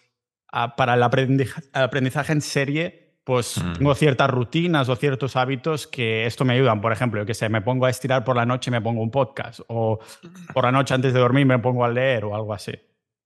para 0.77 0.95
el 0.95 1.03
aprendizaje, 1.03 2.33
en 2.33 2.43
serie, 2.43 3.02
pues 3.24 3.62
mm. 3.62 3.72
tengo 3.74 3.94
ciertas 3.94 4.30
rutinas 4.30 4.88
o 4.88 4.96
ciertos 4.96 5.37
hábitos 5.37 5.87
que 5.87 6.26
esto 6.26 6.44
me 6.44 6.54
ayudan. 6.54 6.80
Por 6.80 6.92
ejemplo, 6.92 7.20
yo 7.20 7.26
que 7.26 7.35
sé, 7.35 7.48
me 7.48 7.61
pongo 7.61 7.87
a 7.87 7.90
estirar 7.90 8.24
por 8.24 8.37
la 8.37 8.46
noche 8.46 8.70
y 8.70 8.72
me 8.72 8.80
pongo 8.80 9.02
un 9.02 9.11
podcast, 9.11 9.61
o 9.68 10.00
por 10.52 10.64
la 10.64 10.72
noche 10.72 10.94
antes 10.94 11.12
de 11.12 11.20
dormir 11.20 11.46
me 11.46 11.58
pongo 11.58 11.85
a 11.85 11.88
leer 11.88 12.24
o 12.24 12.35
algo 12.35 12.52
así. 12.52 12.72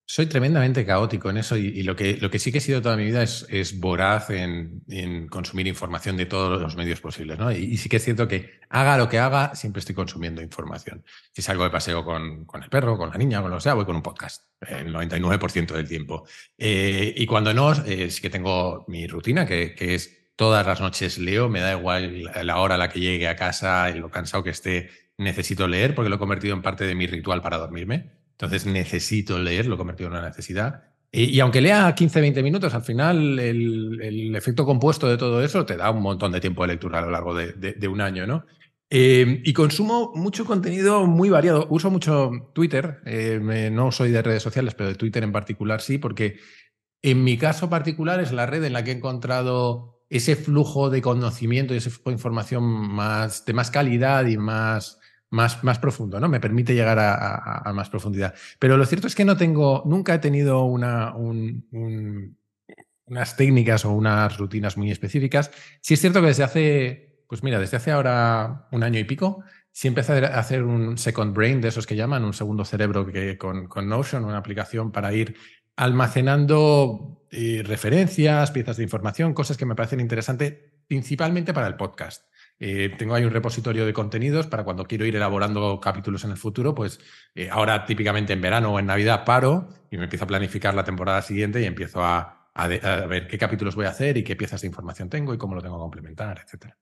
Soy 0.08 0.26
tremendamente 0.26 0.86
caótico 0.86 1.30
en 1.30 1.36
eso 1.36 1.56
y, 1.56 1.82
lo, 1.82 1.96
que, 1.96 2.16
lo 2.18 2.30
que 2.30 2.38
sí 2.38 2.52
que 2.52 2.58
he 2.58 2.60
sido 2.60 2.80
toda 2.80 2.96
mi 2.96 3.06
vida 3.06 3.24
es, 3.24 3.44
es 3.50 3.80
voraz 3.80 4.30
en, 4.30 4.84
en, 4.88 5.26
consumir 5.26 5.66
información 5.66 6.16
de 6.16 6.26
todos 6.26 6.62
los 6.62 6.76
medios 6.76 7.00
posibles. 7.00 7.36
¿no? 7.40 7.50
Y, 7.50 7.76
sí 7.76 7.88
que 7.88 7.96
es 7.96 8.04
cierto 8.04 8.28
que 8.28 8.60
haga 8.70 8.98
lo 8.98 9.08
que 9.08 9.18
haga, 9.18 9.56
siempre 9.56 9.80
estoy 9.80 9.96
consumiendo 9.96 10.40
información. 10.42 11.04
Si 11.32 11.42
salgo 11.42 11.64
de 11.64 11.70
paseo 11.70 12.04
con, 12.04 12.44
con 12.44 12.62
el 12.62 12.68
perro, 12.70 12.96
con 12.96 13.10
la 13.10 13.16
niña, 13.16 13.42
con 13.42 13.50
lo 13.50 13.56
que 13.56 13.62
sea, 13.62 13.74
voy 13.74 13.84
con 13.84 13.96
un 13.96 14.02
podcast 14.02 14.44
el 14.60 14.94
99% 14.94 15.74
del 15.74 15.88
tiempo. 15.88 16.24
Eh, 16.56 17.12
y 17.16 17.26
cuando 17.26 17.52
no, 17.52 17.72
eh, 17.72 18.08
sí 18.08 18.22
que 18.22 18.30
tengo 18.30 18.84
mi 18.86 19.08
rutina, 19.08 19.44
que, 19.44 19.74
que 19.74 19.96
es 19.96 20.32
todas 20.36 20.64
las 20.64 20.80
noches 20.80 21.18
leo, 21.18 21.48
me 21.48 21.58
da 21.58 21.76
igual 21.76 22.30
la 22.44 22.58
hora 22.58 22.76
a 22.76 22.78
la 22.78 22.90
que 22.90 23.00
llegue 23.00 23.26
a 23.26 23.34
casa 23.34 23.90
y 23.90 23.98
lo 23.98 24.08
cansado 24.08 24.44
que 24.44 24.50
esté, 24.50 24.88
necesito 25.18 25.66
leer 25.66 25.96
porque 25.96 26.10
lo 26.10 26.14
he 26.16 26.20
convertido 26.20 26.54
en 26.54 26.62
parte 26.62 26.84
de 26.84 26.94
mi 26.94 27.08
ritual 27.08 27.42
para 27.42 27.58
dormirme. 27.58 28.25
Entonces 28.36 28.66
necesito 28.66 29.38
leer, 29.38 29.66
lo 29.66 29.76
he 29.76 29.78
convertido 29.78 30.10
en 30.10 30.16
una 30.16 30.28
necesidad. 30.28 30.84
Y, 31.10 31.40
aunque 31.40 31.62
lea 31.62 31.94
15, 31.94 32.20
20 32.20 32.42
minutos, 32.42 32.74
al 32.74 32.82
final 32.82 33.38
el, 33.38 34.36
efecto 34.36 34.66
compuesto 34.66 35.08
de 35.08 35.16
todo 35.16 35.42
eso 35.42 35.64
te 35.64 35.76
da 35.76 35.90
un 35.90 36.02
montón 36.02 36.32
de 36.32 36.40
tiempo 36.40 36.62
de 36.62 36.68
lectura 36.68 36.98
a 36.98 37.02
lo 37.02 37.10
largo 37.10 37.34
de, 37.34 37.88
un 37.88 38.02
año, 38.02 38.26
¿no? 38.26 38.44
Eh, 38.90 39.40
y 39.42 39.52
consumo 39.54 40.12
mucho 40.14 40.44
contenido 40.44 41.06
muy 41.06 41.30
variado. 41.30 41.66
Uso 41.70 41.90
mucho 41.90 42.50
Twitter. 42.52 43.00
Eh, 43.06 43.70
no 43.72 43.90
soy 43.92 44.10
de 44.10 44.20
redes 44.20 44.42
sociales, 44.42 44.74
pero 44.74 44.90
de 44.90 44.96
Twitter 44.96 45.22
en 45.22 45.32
particular 45.32 45.80
sí, 45.80 45.96
porque 45.96 46.38
en 47.00 47.24
mi 47.24 47.38
caso 47.38 47.70
particular 47.70 48.20
es 48.20 48.32
la 48.32 48.44
red 48.44 48.62
en 48.64 48.74
la 48.74 48.84
que 48.84 48.90
he 48.90 48.94
encontrado 48.94 50.02
ese 50.10 50.36
flujo 50.36 50.90
de 50.90 51.00
conocimiento 51.00 51.72
y 51.72 51.78
ese 51.78 51.88
flujo 51.88 52.10
de 52.10 52.16
información 52.16 52.64
más, 52.64 53.46
de 53.46 53.54
más 53.54 53.70
calidad 53.70 54.26
y 54.26 54.36
más 54.36 54.98
más, 55.30 55.62
más 55.64 55.78
profundo, 55.78 56.20
¿no? 56.20 56.28
Me 56.28 56.40
permite 56.40 56.74
llegar 56.74 56.98
a, 56.98 57.72
más 57.74 57.90
profundidad. 57.90 58.34
Pero 58.58 58.76
lo 58.76 58.86
cierto 58.86 59.06
es 59.06 59.14
que 59.14 59.24
no 59.24 59.36
tengo, 59.36 59.82
nunca 59.86 60.14
he 60.14 60.18
tenido 60.18 60.64
una, 60.64 61.14
unas 63.06 63.36
técnicas 63.36 63.84
o 63.84 63.92
unas 63.92 64.36
rutinas 64.38 64.76
muy 64.76 64.90
específicas. 64.90 65.50
Sí 65.80 65.94
es 65.94 66.00
cierto 66.00 66.20
que 66.20 66.28
desde 66.28 66.44
hace, 66.44 67.22
pues 67.28 67.42
mira, 67.42 67.58
desde 67.58 67.76
hace 67.76 67.90
ahora 67.90 68.68
un 68.72 68.82
año 68.82 68.98
y 68.98 69.04
pico, 69.04 69.42
sí 69.72 69.88
empecé 69.88 70.24
a 70.24 70.38
hacer 70.38 70.62
un 70.62 70.96
second 70.96 71.34
brain, 71.34 71.60
de 71.60 71.68
esos 71.68 71.86
que 71.86 71.96
llaman, 71.96 72.24
un 72.24 72.32
segundo 72.32 72.64
cerebro 72.64 73.06
que, 73.06 73.36
con, 73.36 73.66
con 73.68 73.88
Notion, 73.88 74.24
una 74.24 74.38
aplicación 74.38 74.90
para 74.90 75.12
ir 75.12 75.36
almacenando 75.76 77.26
eh, 77.30 77.62
referencias, 77.64 78.50
piezas 78.50 78.78
de 78.78 78.84
información, 78.84 79.34
cosas 79.34 79.56
que 79.56 79.66
me 79.66 79.74
parecen 79.74 80.00
interesantes, 80.00 80.54
principalmente 80.86 81.52
para 81.52 81.66
el 81.66 81.76
podcast. 81.76 82.24
Eh, 82.58 82.94
tengo 82.96 83.14
ahí 83.14 83.24
un 83.24 83.32
repositorio 83.32 83.84
de 83.84 83.92
contenidos 83.92 84.46
para 84.46 84.64
cuando 84.64 84.86
quiero 84.86 85.04
ir 85.04 85.14
elaborando 85.14 85.78
capítulos 85.78 86.24
en 86.24 86.30
el 86.30 86.36
futuro, 86.38 86.74
pues 86.74 86.98
eh, 87.34 87.50
ahora 87.50 87.84
típicamente 87.84 88.32
en 88.32 88.40
verano 88.40 88.72
o 88.72 88.78
en 88.78 88.86
Navidad 88.86 89.24
paro 89.26 89.68
y 89.90 89.98
me 89.98 90.04
empiezo 90.04 90.24
a 90.24 90.28
planificar 90.28 90.74
la 90.74 90.84
temporada 90.84 91.20
siguiente 91.20 91.60
y 91.60 91.66
empiezo 91.66 92.02
a, 92.02 92.50
a, 92.54 92.66
ver 92.66 93.28
qué 93.28 93.36
capítulos 93.36 93.76
voy 93.76 93.84
a 93.84 93.90
hacer 93.90 94.16
y 94.16 94.24
qué 94.24 94.36
piezas 94.36 94.62
de 94.62 94.68
información 94.68 95.10
tengo 95.10 95.34
y 95.34 95.38
cómo 95.38 95.54
lo 95.54 95.60
tengo 95.60 95.76
que 95.76 95.82
complementar, 95.82 96.42
etc. 96.46 96.72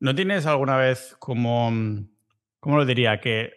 ¿No 0.00 0.14
tienes 0.14 0.44
alguna 0.44 0.76
vez 0.76 1.16
como, 1.18 1.72
cómo 2.58 2.76
lo 2.76 2.84
diría, 2.84 3.20
que 3.20 3.52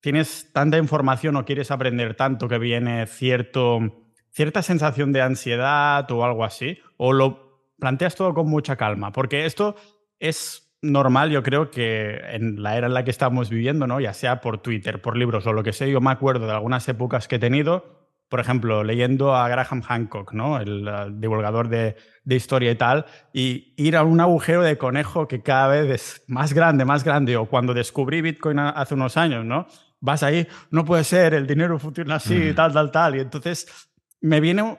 tienes 0.00 0.52
tanta 0.52 0.78
información 0.78 1.36
o 1.36 1.44
quieres 1.44 1.70
aprender 1.70 2.14
tanto 2.14 2.48
que 2.48 2.58
viene 2.58 3.06
cierto, 3.06 4.10
cierta 4.30 4.62
sensación 4.62 5.12
de 5.12 5.20
ansiedad 5.20 6.10
o 6.10 6.24
algo 6.24 6.44
así? 6.44 6.78
¿O 6.96 7.12
lo 7.12 7.72
planteas 7.78 8.14
todo 8.14 8.32
con 8.32 8.48
mucha 8.48 8.76
calma? 8.76 9.12
Porque 9.12 9.44
esto 9.44 9.76
es 10.22 10.74
normal, 10.80 11.30
yo 11.30 11.42
creo 11.42 11.70
que 11.70 12.16
en 12.30 12.62
la 12.62 12.76
era 12.76 12.86
en 12.86 12.94
la 12.94 13.04
que 13.04 13.10
estamos 13.10 13.50
viviendo, 13.50 13.86
¿no? 13.86 14.00
Ya 14.00 14.14
sea 14.14 14.40
por 14.40 14.58
Twitter, 14.58 15.02
por 15.02 15.16
libros 15.16 15.46
o 15.46 15.52
lo 15.52 15.62
que 15.62 15.72
sea, 15.72 15.86
yo 15.86 16.00
me 16.00 16.10
acuerdo 16.10 16.46
de 16.46 16.52
algunas 16.52 16.88
épocas 16.88 17.28
que 17.28 17.36
he 17.36 17.38
tenido 17.38 18.02
por 18.32 18.40
ejemplo, 18.40 18.82
leyendo 18.82 19.36
a 19.36 19.46
Graham 19.46 19.82
Hancock, 19.82 20.32
¿no? 20.32 20.58
el, 20.58 20.88
divulgador 21.20 21.68
de, 21.68 21.96
historia 22.24 22.70
y 22.70 22.76
tal, 22.76 23.04
y 23.34 23.74
ir 23.76 23.94
a 23.94 24.04
un 24.04 24.22
agujero 24.22 24.62
de 24.62 24.78
conejo 24.78 25.28
que 25.28 25.42
cada 25.42 25.68
vez 25.68 25.90
es 25.90 26.24
más 26.28 26.54
grande, 26.54 26.86
más 26.86 27.04
grande, 27.04 27.36
o 27.36 27.44
cuando 27.44 27.74
descubrí 27.74 28.22
Bitcoin 28.22 28.58
hace 28.58 28.94
unos 28.94 29.18
años, 29.18 29.44
¿no? 29.44 29.66
Vas 30.00 30.22
ahí, 30.22 30.48
no 30.70 30.82
puede 30.86 31.04
ser, 31.04 31.34
el 31.34 31.46
dinero 31.46 31.78
funciona 31.78 32.14
así, 32.14 32.54
tal, 32.54 32.72
tal, 32.72 32.90
tal, 32.90 33.16
y 33.16 33.20
entonces 33.20 33.90
me 34.22 34.40
viene 34.40 34.78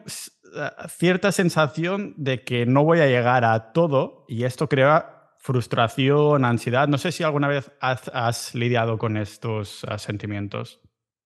cierta 0.88 1.32
sensación 1.32 2.16
de 2.18 2.44
que 2.44 2.66
no 2.66 2.84
voy 2.84 3.02
a 3.02 3.06
llegar 3.06 3.46
a 3.46 3.72
todo 3.72 4.26
y 4.28 4.46
esto 4.46 4.68
crea 4.68 5.13
frustración, 5.44 6.46
ansiedad. 6.46 6.88
No 6.88 6.98
sé 6.98 7.12
si 7.12 7.22
alguna 7.22 7.50
vez 7.50 7.70
has 7.82 8.56
lidiado 8.56 8.98
con 8.98 9.18
estos 9.18 9.84
ah, 9.90 9.98
sentimientos. 9.98 10.80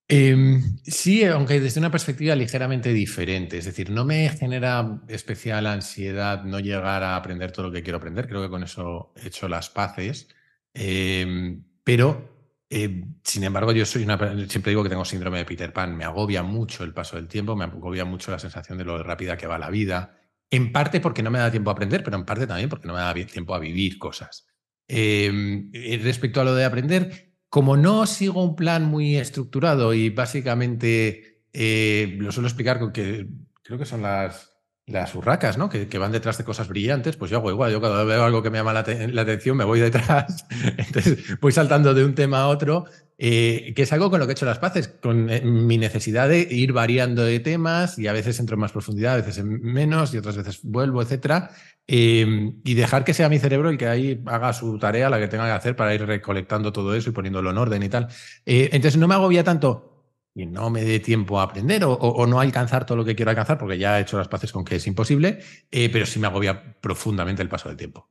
Em, 0.08 0.78
sí, 0.82 1.22
aunque 1.24 1.60
desde 1.60 1.78
una 1.78 1.90
perspectiva 1.90 2.34
ligeramente 2.34 2.92
diferente. 2.92 3.58
Es 3.58 3.66
decir, 3.66 3.90
no 3.90 4.04
me 4.04 4.28
genera 4.30 5.02
especial 5.06 5.66
ansiedad 5.66 6.42
no 6.42 6.58
llegar 6.58 7.04
a 7.04 7.14
aprender 7.14 7.52
todo 7.52 7.66
lo 7.66 7.72
que 7.72 7.84
quiero 7.84 7.98
aprender. 7.98 8.26
Creo 8.26 8.42
que 8.42 8.50
con 8.50 8.64
eso 8.64 9.12
he 9.14 9.28
hecho 9.28 9.48
las 9.48 9.70
paces. 9.70 10.28
Em, 10.74 11.62
pero, 11.84 12.64
em, 12.68 13.14
sin 13.22 13.44
embargo, 13.44 13.70
yo 13.70 13.86
soy 13.86 14.02
una. 14.02 14.18
Siempre 14.48 14.70
digo 14.70 14.82
que 14.82 14.88
tengo 14.88 15.04
síndrome 15.04 15.38
de 15.38 15.44
Peter 15.44 15.72
Pan. 15.72 15.96
Me 15.96 16.04
agobia 16.04 16.42
mucho 16.42 16.82
el 16.82 16.92
paso 16.92 17.14
del 17.16 17.28
tiempo, 17.28 17.54
me 17.54 17.66
agobia 17.66 18.04
mucho 18.04 18.32
la 18.32 18.40
sensación 18.40 18.78
de 18.78 18.84
lo 18.84 19.00
rápida 19.00 19.36
que 19.36 19.46
va 19.46 19.58
la 19.58 19.70
vida. 19.70 20.17
En 20.50 20.72
parte 20.72 21.00
porque 21.00 21.22
no 21.22 21.30
me 21.30 21.38
da 21.38 21.50
tiempo 21.50 21.70
a 21.70 21.74
aprender, 21.74 22.02
pero 22.02 22.16
en 22.16 22.24
parte 22.24 22.46
también 22.46 22.68
porque 22.68 22.88
no 22.88 22.94
me 22.94 23.00
da 23.00 23.14
tiempo 23.14 23.54
a 23.54 23.58
vivir 23.58 23.98
cosas. 23.98 24.46
respecto 24.88 26.40
a 26.40 26.44
lo 26.44 26.54
de 26.54 26.64
aprender, 26.64 27.34
como 27.48 27.76
no 27.76 28.06
sigo 28.06 28.42
un 28.42 28.56
plan 28.56 28.84
muy 28.84 29.16
estructurado 29.16 29.94
y 29.94 30.10
básicamente 30.10 31.44
eh, 31.52 32.16
lo 32.18 32.30
suelo 32.32 32.48
explicar 32.48 32.78
con 32.78 32.92
que 32.92 33.26
creo 33.62 33.78
que 33.78 33.86
son 33.86 34.02
las, 34.02 34.58
las 34.86 35.14
urracas, 35.14 35.58
¿no? 35.58 35.68
Que, 35.68 35.86
van 35.98 36.12
detrás 36.12 36.38
de 36.38 36.44
cosas 36.44 36.68
brillantes, 36.68 37.16
pues 37.16 37.30
yo 37.30 37.38
hago 37.38 37.50
igual. 37.50 37.72
Yo 37.72 37.80
cuando 37.80 38.04
veo 38.06 38.24
algo 38.24 38.42
que 38.42 38.50
me 38.50 38.58
llama 38.58 38.72
la, 38.72 38.80
atención 38.80 39.56
me 39.56 39.64
voy 39.64 39.80
detrás. 39.80 40.46
Entonces 40.76 41.38
voy 41.40 41.52
saltando 41.52 41.94
de 41.94 42.04
un 42.04 42.14
tema 42.14 42.40
a 42.40 42.48
otro, 42.48 42.84
eh, 43.20 43.72
que 43.74 43.82
es 43.82 43.92
algo 43.92 44.10
con 44.10 44.20
lo 44.20 44.26
que 44.26 44.32
he 44.32 44.34
hecho 44.34 44.46
las 44.46 44.60
paces, 44.60 44.86
con 44.86 45.28
eh, 45.28 45.42
mi 45.42 45.76
necesidad 45.76 46.28
de 46.28 46.40
ir 46.40 46.72
variando 46.72 47.24
de 47.24 47.40
temas 47.40 47.98
y 47.98 48.06
a 48.06 48.12
veces 48.12 48.38
entro 48.38 48.54
en 48.54 48.60
más 48.60 48.70
profundidad, 48.70 49.14
a 49.14 49.16
veces 49.16 49.38
en 49.38 49.60
menos 49.60 50.14
y 50.14 50.18
otras 50.18 50.36
veces 50.36 50.60
vuelvo, 50.62 51.02
etcétera. 51.02 51.50
Em, 51.88 52.60
y 52.64 52.74
dejar 52.74 53.02
que 53.04 53.14
sea 53.14 53.28
mi 53.28 53.38
cerebro 53.38 53.70
el 53.70 53.78
que 53.78 53.88
ahí 53.88 54.22
haga 54.26 54.52
su 54.52 54.78
tarea, 54.78 55.10
la 55.10 55.18
que 55.18 55.26
tenga 55.26 55.46
que 55.46 55.52
hacer 55.52 55.74
para 55.74 55.94
ir 55.94 56.06
recolectando 56.06 56.72
todo 56.72 56.94
eso 56.94 57.10
y 57.10 57.12
poniéndolo 57.12 57.50
en 57.50 57.58
orden 57.58 57.82
y 57.82 57.88
tal. 57.88 58.08
Eh, 58.46 58.68
entonces 58.72 59.00
no 59.00 59.08
me 59.08 59.14
agobia 59.14 59.42
tanto 59.42 59.88
y 60.34 60.46
no 60.46 60.70
me 60.70 60.84
dé 60.84 61.00
tiempo 61.00 61.40
a 61.40 61.44
aprender 61.44 61.82
o, 61.84 62.26
no 62.26 62.38
alcanzar 62.38 62.86
todo 62.86 62.98
lo 62.98 63.04
que 63.04 63.16
quiero 63.16 63.30
alcanzar, 63.30 63.58
porque 63.58 63.78
ya 63.78 63.98
he 63.98 64.02
hecho 64.02 64.18
las 64.18 64.28
paces 64.28 64.52
con 64.52 64.64
que 64.64 64.76
es 64.76 64.86
imposible, 64.86 65.40
eh, 65.72 65.90
pero 65.90 66.06
sí 66.06 66.20
me 66.20 66.28
agobia 66.28 66.76
profundamente 66.80 67.42
el 67.42 67.48
paso 67.48 67.68
del 67.68 67.76
tiempo. 67.76 68.08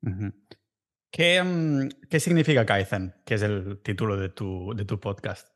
¿Qué, 0.00 0.10
mm, 0.10 0.32
¿Qué, 1.14 2.18
significa 2.18 2.66
Kaizen? 2.66 3.14
Que 3.24 3.34
es 3.34 3.42
el 3.42 3.78
título 3.84 4.16
de 4.16 4.30
tu, 4.30 4.74
de 4.74 4.84
tu 4.84 4.98
podcast. 4.98 5.46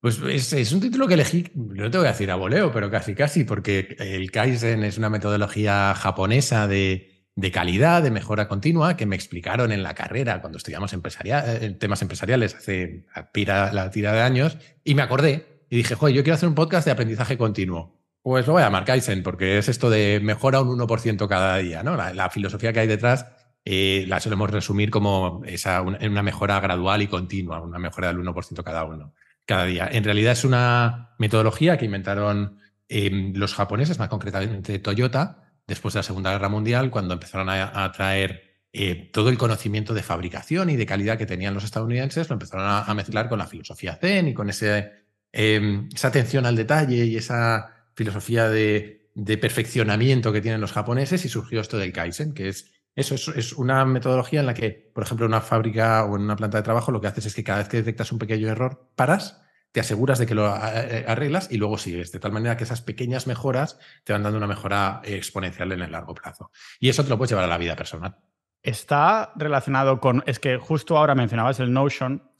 Pues 0.00 0.20
es, 0.22 0.72
un 0.72 0.80
título 0.80 1.08
que 1.08 1.14
elegí, 1.14 1.50
no 1.54 1.90
te 1.90 1.98
voy 1.98 2.06
a 2.06 2.12
decir 2.12 2.30
a 2.30 2.36
voleo, 2.36 2.70
pero 2.70 2.88
casi 2.88 3.16
casi, 3.16 3.42
porque 3.42 3.96
el 3.98 4.30
Kaizen 4.30 4.84
es 4.84 4.98
una 4.98 5.10
metodología 5.10 5.92
japonesa 5.96 6.68
de, 6.68 7.10
calidad, 7.52 8.04
de 8.04 8.12
mejora 8.12 8.46
continua, 8.46 8.96
que 8.96 9.06
me 9.06 9.16
explicaron 9.16 9.72
en 9.72 9.82
la 9.82 9.94
carrera 9.96 10.40
cuando 10.40 10.58
estudiamos 10.58 10.92
empresarial, 10.92 11.78
temas 11.78 12.00
empresariales 12.02 12.54
hace 12.54 13.04
la 13.34 13.90
tira 13.90 14.12
de 14.12 14.20
años, 14.20 14.56
y 14.84 14.94
me 14.94 15.02
acordé 15.02 15.64
y 15.68 15.78
dije, 15.78 15.96
joder, 15.96 16.14
yo 16.14 16.22
quiero 16.22 16.36
hacer 16.36 16.48
un 16.48 16.54
podcast 16.54 16.84
de 16.84 16.92
aprendizaje 16.92 17.36
continuo. 17.36 18.00
Pues 18.22 18.46
lo 18.46 18.52
voy 18.52 18.62
a 18.62 18.66
llamar 18.66 18.84
Kaizen, 18.84 19.24
porque 19.24 19.58
es 19.58 19.68
esto 19.68 19.90
de 19.90 20.20
mejora 20.22 20.60
un 20.60 20.78
1% 20.78 21.26
cada 21.26 21.58
día, 21.58 21.82
¿no? 21.82 21.96
La, 21.96 22.30
filosofía 22.30 22.72
que 22.72 22.80
hay 22.80 22.86
detrás 22.86 23.26
eh, 23.64 24.04
la 24.08 24.20
solemos 24.20 24.50
resumir 24.50 24.90
como 24.90 25.42
una 25.74 26.22
mejora 26.22 26.58
gradual 26.60 27.02
y 27.02 27.06
continua, 27.06 27.60
una 27.60 27.78
mejora 27.78 28.08
del 28.08 28.18
1% 28.18 28.62
cada 28.64 28.84
uno 28.84 29.14
cada 29.44 29.64
día. 29.64 29.88
En 29.90 30.04
realidad 30.04 30.32
es 30.32 30.44
una 30.44 31.14
metodología 31.18 31.76
que 31.76 31.84
inventaron 31.84 32.58
em, 32.88 33.32
los 33.34 33.54
japoneses, 33.54 33.98
más 33.98 34.08
concretamente 34.08 34.78
Toyota, 34.78 35.54
después 35.66 35.94
de 35.94 35.98
la 35.98 36.04
Segunda 36.04 36.32
Guerra 36.32 36.48
Mundial, 36.48 36.90
cuando 36.90 37.14
empezaron 37.14 37.48
a, 37.50 37.92
traer 37.92 38.64
eh, 38.72 39.10
todo 39.12 39.28
el 39.28 39.38
conocimiento 39.38 39.94
de 39.94 40.02
fabricación 40.02 40.70
y 40.70 40.76
de 40.76 40.86
calidad 40.86 41.18
que 41.18 41.26
tenían 41.26 41.54
los 41.54 41.64
estadounidenses, 41.64 42.28
lo 42.28 42.34
empezaron 42.34 42.66
a, 42.66 42.94
mezclar 42.94 43.28
con 43.28 43.38
la 43.38 43.46
filosofía 43.46 43.96
zen 43.96 44.28
y 44.28 44.34
con 44.34 44.50
em, 44.50 45.88
esa 45.94 46.08
atención 46.08 46.46
al 46.46 46.56
detalle 46.56 47.04
y 47.04 47.16
esa 47.16 47.88
filosofía 47.94 48.48
de, 48.48 49.10
de 49.14 49.38
perfeccionamiento 49.38 50.32
que 50.32 50.40
tienen 50.40 50.60
los 50.60 50.72
japoneses 50.72 51.24
y 51.24 51.28
surgió 51.28 51.60
esto 51.60 51.78
del 51.78 51.92
Kaizen, 51.92 52.32
que 52.34 52.48
es 52.48 52.70
eso 52.94 53.14
es, 53.14 53.52
una 53.54 53.84
metodología 53.84 54.40
en 54.40 54.46
la 54.46 54.54
que, 54.54 54.90
por 54.94 55.04
ejemplo, 55.04 55.26
en 55.26 55.32
una 55.32 55.40
fábrica 55.40 56.04
o 56.04 56.16
en 56.16 56.22
una 56.22 56.36
planta 56.36 56.58
de 56.58 56.62
trabajo, 56.62 56.92
lo 56.92 57.00
que 57.00 57.06
haces 57.06 57.26
es 57.26 57.34
que 57.34 57.44
cada 57.44 57.58
vez 57.58 57.68
que 57.68 57.78
detectas 57.78 58.12
un 58.12 58.18
pequeño 58.18 58.48
error, 58.48 58.90
paras, 58.94 59.42
te 59.72 59.80
aseguras 59.80 60.18
de 60.18 60.26
que 60.26 60.34
lo 60.34 60.46
arreglas 60.46 61.50
y 61.50 61.56
luego 61.56 61.78
sigues, 61.78 62.12
de 62.12 62.20
tal 62.20 62.32
manera 62.32 62.58
que 62.58 62.64
esas 62.64 62.82
pequeñas 62.82 63.26
mejoras 63.26 63.78
te 64.04 64.12
van 64.12 64.22
dando 64.22 64.36
una 64.36 64.46
mejora 64.46 65.00
exponencial 65.04 65.72
en 65.72 65.80
el 65.80 65.92
largo 65.92 66.14
plazo. 66.14 66.50
Y 66.78 66.90
eso 66.90 67.02
te 67.02 67.08
lo 67.08 67.16
puedes 67.16 67.30
llevar 67.30 67.46
a 67.46 67.48
la 67.48 67.56
vida 67.56 67.74
personal. 67.74 68.16
Está 68.62 69.32
relacionado 69.34 69.98
con, 69.98 70.22
es 70.26 70.38
que 70.38 70.58
justo 70.58 70.98
ahora 70.98 71.14
mencionabas 71.14 71.58
el 71.58 71.72
Notion 71.72 72.30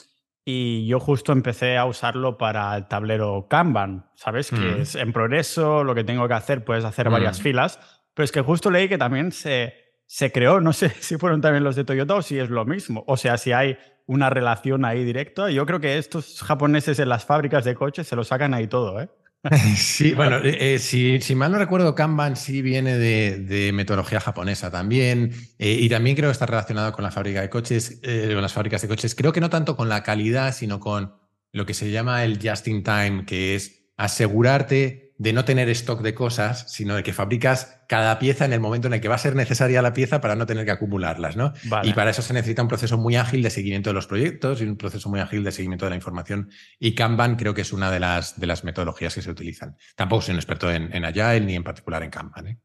y 0.45 0.87
yo 0.87 1.01
justo 1.01 1.33
empecé 1.33 1.79
a 1.79 1.87
usarlo 1.87 2.37
para 2.37 2.77
el 2.77 2.87
tablero 2.87 3.47
Kanban, 3.49 4.11
¿sabes? 4.15 4.51
Que 4.51 4.57
mm. 4.57 4.81
es 4.83 4.95
en 4.95 5.12
progreso, 5.12 5.85
lo 5.85 5.95
que 5.95 6.05
tengo 6.05 6.29
que 6.29 6.35
hacer, 6.35 6.65
puedes 6.65 6.85
hacer 6.85 7.09
varias 7.09 7.41
mm. 7.41 7.43
filas, 7.43 7.81
pero 8.12 8.25
es 8.25 8.33
que 8.33 8.43
justo 8.43 8.71
leí 8.71 8.88
que 8.88 8.99
también 8.99 9.33
se 9.33 9.82
se 10.12 10.31
creó, 10.31 10.61
no 10.61 10.75
sé 10.75 10.90
si 11.01 11.16
fueron 11.16 11.40
también 11.40 11.64
los 11.64 11.75
de 11.75 11.85
Toyota 11.85 12.16
o 12.16 12.22
si 12.22 12.38
es 12.38 12.51
lo 12.51 12.66
mismo, 12.66 13.03
o 13.07 13.16
sea, 13.16 13.38
si 13.38 13.53
hay 13.53 13.79
una 14.05 14.29
relación 14.29 14.85
ahí 14.85 15.05
directa. 15.05 15.51
Yo 15.51 15.64
creo 15.64 15.81
que 15.81 15.96
estos 15.96 16.42
japoneses 16.42 16.98
en 16.98 17.09
las 17.09 17.25
fábricas 17.25 17.64
de 17.64 17.75
coches 17.75 18.09
se 18.09 18.14
lo 18.14 18.22
sacan 18.22 18.53
ahí 18.53 18.66
todo, 18.66 19.01
¿eh? 19.01 19.09
Sí, 19.77 20.12
bueno, 20.12 20.37
eh, 20.37 20.75
eh, 20.75 20.79
si, 20.79 21.35
mal 21.35 21.51
no 21.51 21.59
recuerdo, 21.59 21.94
Kanban 21.94 22.37
sí 22.37 22.61
viene 22.61 22.98
de, 22.98 23.70
metodología 23.72 24.20
japonesa 24.20 24.70
también, 24.70 25.33
y 25.59 25.88
también 25.88 26.14
creo 26.14 26.29
que 26.29 26.33
está 26.33 26.44
relacionado 26.44 26.92
con 26.92 27.05
la 27.05 27.11
fábrica 27.11 27.40
de 27.40 27.48
coches, 27.48 28.01
con 28.03 28.42
las 28.42 28.53
fábricas 28.53 28.83
de 28.83 28.88
coches. 28.88 29.14
Creo 29.14 29.33
que 29.33 29.40
no 29.40 29.48
tanto 29.48 29.77
con 29.77 29.88
la 29.88 30.03
calidad, 30.03 30.55
sino 30.55 30.79
con 30.79 31.14
lo 31.53 31.64
que 31.64 31.72
se 31.72 31.90
llama 31.90 32.22
el 32.22 32.38
just 32.38 32.68
in 32.68 32.83
time, 32.83 33.25
que 33.25 33.55
es 33.55 33.87
asegurarte 33.96 35.12
de 35.23 35.33
no 35.33 35.45
tener 35.45 35.69
stock 35.69 36.03
de 36.03 36.15
cosas, 36.15 36.65
sino 36.67 36.97
de 36.97 37.05
que 37.05 37.13
fabricas 37.13 37.81
cada 37.87 38.19
pieza 38.19 38.45
en 38.45 38.53
el 38.53 38.59
momento 38.59 38.89
en 38.89 38.95
el 38.95 39.01
que 39.01 39.07
va 39.07 39.15
a 39.15 39.19
ser 39.19 39.37
necesaria 39.37 39.81
la 39.81 39.93
pieza 39.93 40.21
para 40.21 40.35
no 40.35 40.47
tener 40.47 40.65
que 40.65 40.73
acumularlas, 40.73 41.37
¿no? 41.37 41.53
Y 41.85 41.93
para 41.93 42.11
eso 42.11 42.23
se 42.23 42.35
necesita 42.35 42.61
un 42.61 42.67
proceso 42.67 42.99
muy 42.99 43.15
ágil 43.15 43.41
de 43.41 43.51
seguimiento 43.51 43.91
de 43.91 43.95
los 43.95 44.09
proyectos 44.09 44.61
y 44.61 44.65
un 44.65 44.77
proceso 44.77 45.09
muy 45.09 45.21
ágil 45.21 45.45
de 45.45 45.53
seguimiento 45.53 45.87
de 45.87 45.91
la 45.91 45.97
información. 45.97 46.51
Y 46.81 46.97
Kanban 46.97 47.37
creo 47.37 47.55
que 47.55 47.61
es 47.61 47.73
una 47.73 47.93
de 47.93 48.01
las, 48.01 48.41
de 48.41 48.49
las 48.49 48.65
metodologías 48.65 49.15
que 49.15 49.23
se 49.23 49.31
utilizan. 49.31 49.77
Tampoco 49.95 50.23
soy 50.23 50.33
un 50.33 50.39
experto 50.41 50.73
en, 50.73 50.93
en 50.93 51.05
Agile 51.05 51.43
ni 51.43 51.55
en 51.55 51.63
particular 51.63 52.03
en 52.03 52.11
Kanban. 52.11 52.49
¿eh? 52.49 52.59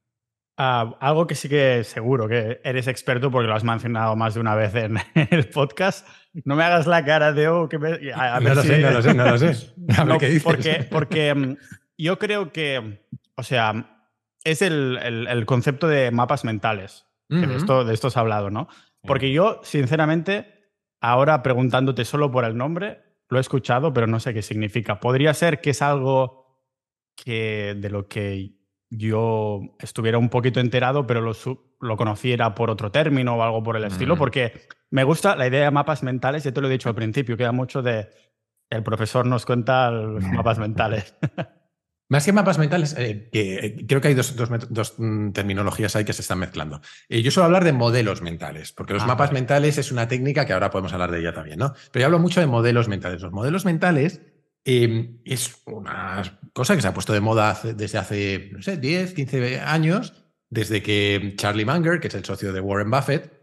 Ah, 0.58 0.98
algo 1.00 1.28
que 1.28 1.36
sí 1.36 1.48
que 1.48 1.84
seguro 1.84 2.28
que 2.28 2.60
eres 2.64 2.88
experto 2.88 3.30
porque 3.30 3.48
lo 3.48 3.54
has 3.54 3.64
mencionado 3.64 4.16
más 4.16 4.34
de 4.34 4.40
una 4.40 4.56
vez 4.56 4.74
en 4.74 4.98
el 5.30 5.48
podcast. 5.50 6.08
No 6.44 6.56
me 6.56 6.64
hagas 6.64 6.88
la 6.88 7.06
cara 7.06 7.34
de 7.34 7.50
oh, 7.50 7.70
que 7.70 7.78
me... 7.78 8.00
no, 8.00 8.56
lo 8.56 8.64
sé, 8.64 8.80
no 8.80 8.90
lo 8.90 9.02
sé, 9.04 9.14
no 9.14 9.26
lo 9.26 9.38
sé, 9.38 10.40
Porque, 10.44 10.88
porque 10.90 11.36
mm, 11.36 11.56
yo 11.98 12.20
creo 12.20 12.52
que, 12.52 13.06
o 13.36 13.44
sea, 13.44 14.06
es 14.44 14.62
el, 14.62 15.44
concepto 15.46 15.88
de 15.88 16.12
mapas 16.12 16.46
mentales. 16.46 17.06
de, 17.30 17.56
esto, 17.56 17.84
de 17.84 17.94
esto 17.94 18.08
has 18.08 18.18
hablado, 18.18 18.50
¿no? 18.50 18.68
Porque 19.02 19.32
yo, 19.32 19.60
sinceramente, 19.64 20.72
ahora 21.02 21.44
preguntándote 21.44 22.06
solo 22.06 22.32
por 22.32 22.46
el 22.46 22.56
nombre, 22.58 23.02
lo 23.30 23.38
he 23.38 23.42
escuchado, 23.42 23.94
pero 23.94 24.08
no 24.08 24.20
sé 24.20 24.34
qué 24.34 24.42
significa. 24.42 25.00
Podría 25.00 25.34
ser 25.34 25.60
que 25.62 25.72
es 25.72 25.82
algo 25.82 26.66
que 27.16 27.76
de 27.78 27.90
lo 27.90 28.08
que 28.08 28.58
yo 28.90 29.62
estuviera 29.80 30.18
un 30.18 30.30
poquito 30.30 30.60
enterado, 30.60 31.06
pero 31.06 31.22
lo, 31.22 31.34
lo 31.82 31.98
conociera 31.98 32.56
por 32.56 32.70
otro 32.70 32.92
término 32.92 33.36
o 33.36 33.44
algo 33.44 33.64
por 33.64 33.76
el 33.76 33.84
estilo, 33.84 34.16
mm. 34.16 34.20
porque 34.20 34.68
me 34.90 35.04
gusta 35.04 35.36
la 35.36 35.48
idea 35.48 35.66
de 35.66 35.72
mapas 35.72 36.04
mentales, 36.04 36.44
ya 36.44 36.54
te 36.54 36.62
lo 36.62 36.68
he 36.68 36.72
dicho 36.72 36.90
al 36.90 36.96
principio, 36.96 37.36
queda 37.36 37.52
mucho 37.52 37.82
de 37.82 38.10
el 38.70 38.84
profesor 38.84 39.26
nos 39.26 39.46
cuenta 39.46 39.92
los 39.92 40.24
mapas 40.34 40.60
mentales. 40.60 41.16
Más 42.10 42.24
que 42.24 42.32
mapas 42.32 42.58
mentales, 42.58 42.96
eh, 42.98 43.30
que 43.32 43.56
eh, 43.56 43.86
creo 43.86 44.00
que 44.00 44.08
hay 44.08 44.14
dos, 44.14 44.34
mm, 44.98 45.32
terminologías 45.32 45.96
ahí 45.96 46.06
que 46.06 46.14
se 46.14 46.22
están 46.22 46.40
mezclando. 46.40 46.82
Eh, 47.10 47.22
yo 47.22 47.32
suelo 47.32 47.46
hablar 47.46 47.66
de 47.66 47.74
modelos 47.74 48.22
mentales, 48.22 48.72
porque 48.72 48.94
los 48.94 49.04
ah, 49.04 49.08
mapas 49.08 49.34
mentales 49.34 49.78
es 49.78 49.92
una 49.92 50.08
técnica 50.08 50.46
que 50.46 50.54
ahora 50.54 50.70
podemos 50.70 50.94
hablar 50.94 51.12
de 51.12 51.20
ella 51.20 51.34
también, 51.34 51.60
¿no? 51.60 51.74
Pero 51.92 52.02
yo 52.02 52.06
hablo 52.06 52.20
mucho 52.20 52.40
de 52.40 52.48
modelos 52.48 52.88
mentales. 52.88 53.22
Los 53.22 53.34
modelos 53.34 53.66
mentales 53.66 54.22
em, 54.64 55.20
es 55.26 55.58
una 55.66 56.40
cosa 56.54 56.76
que 56.76 56.82
se 56.82 56.88
ha 56.88 56.94
puesto 56.94 57.12
de 57.12 57.20
moda 57.20 57.60
desde 57.76 57.98
hace, 57.98 58.50
no 58.54 58.62
sé, 58.62 58.78
10, 58.78 59.14
15 59.14 59.60
años, 59.60 60.14
desde 60.50 60.82
que 60.82 61.34
Charlie 61.36 61.66
Munger, 61.66 62.00
que 62.00 62.08
es 62.08 62.16
el 62.16 62.24
socio 62.24 62.54
de 62.54 62.62
Warren 62.62 62.90
Buffett, 62.90 63.34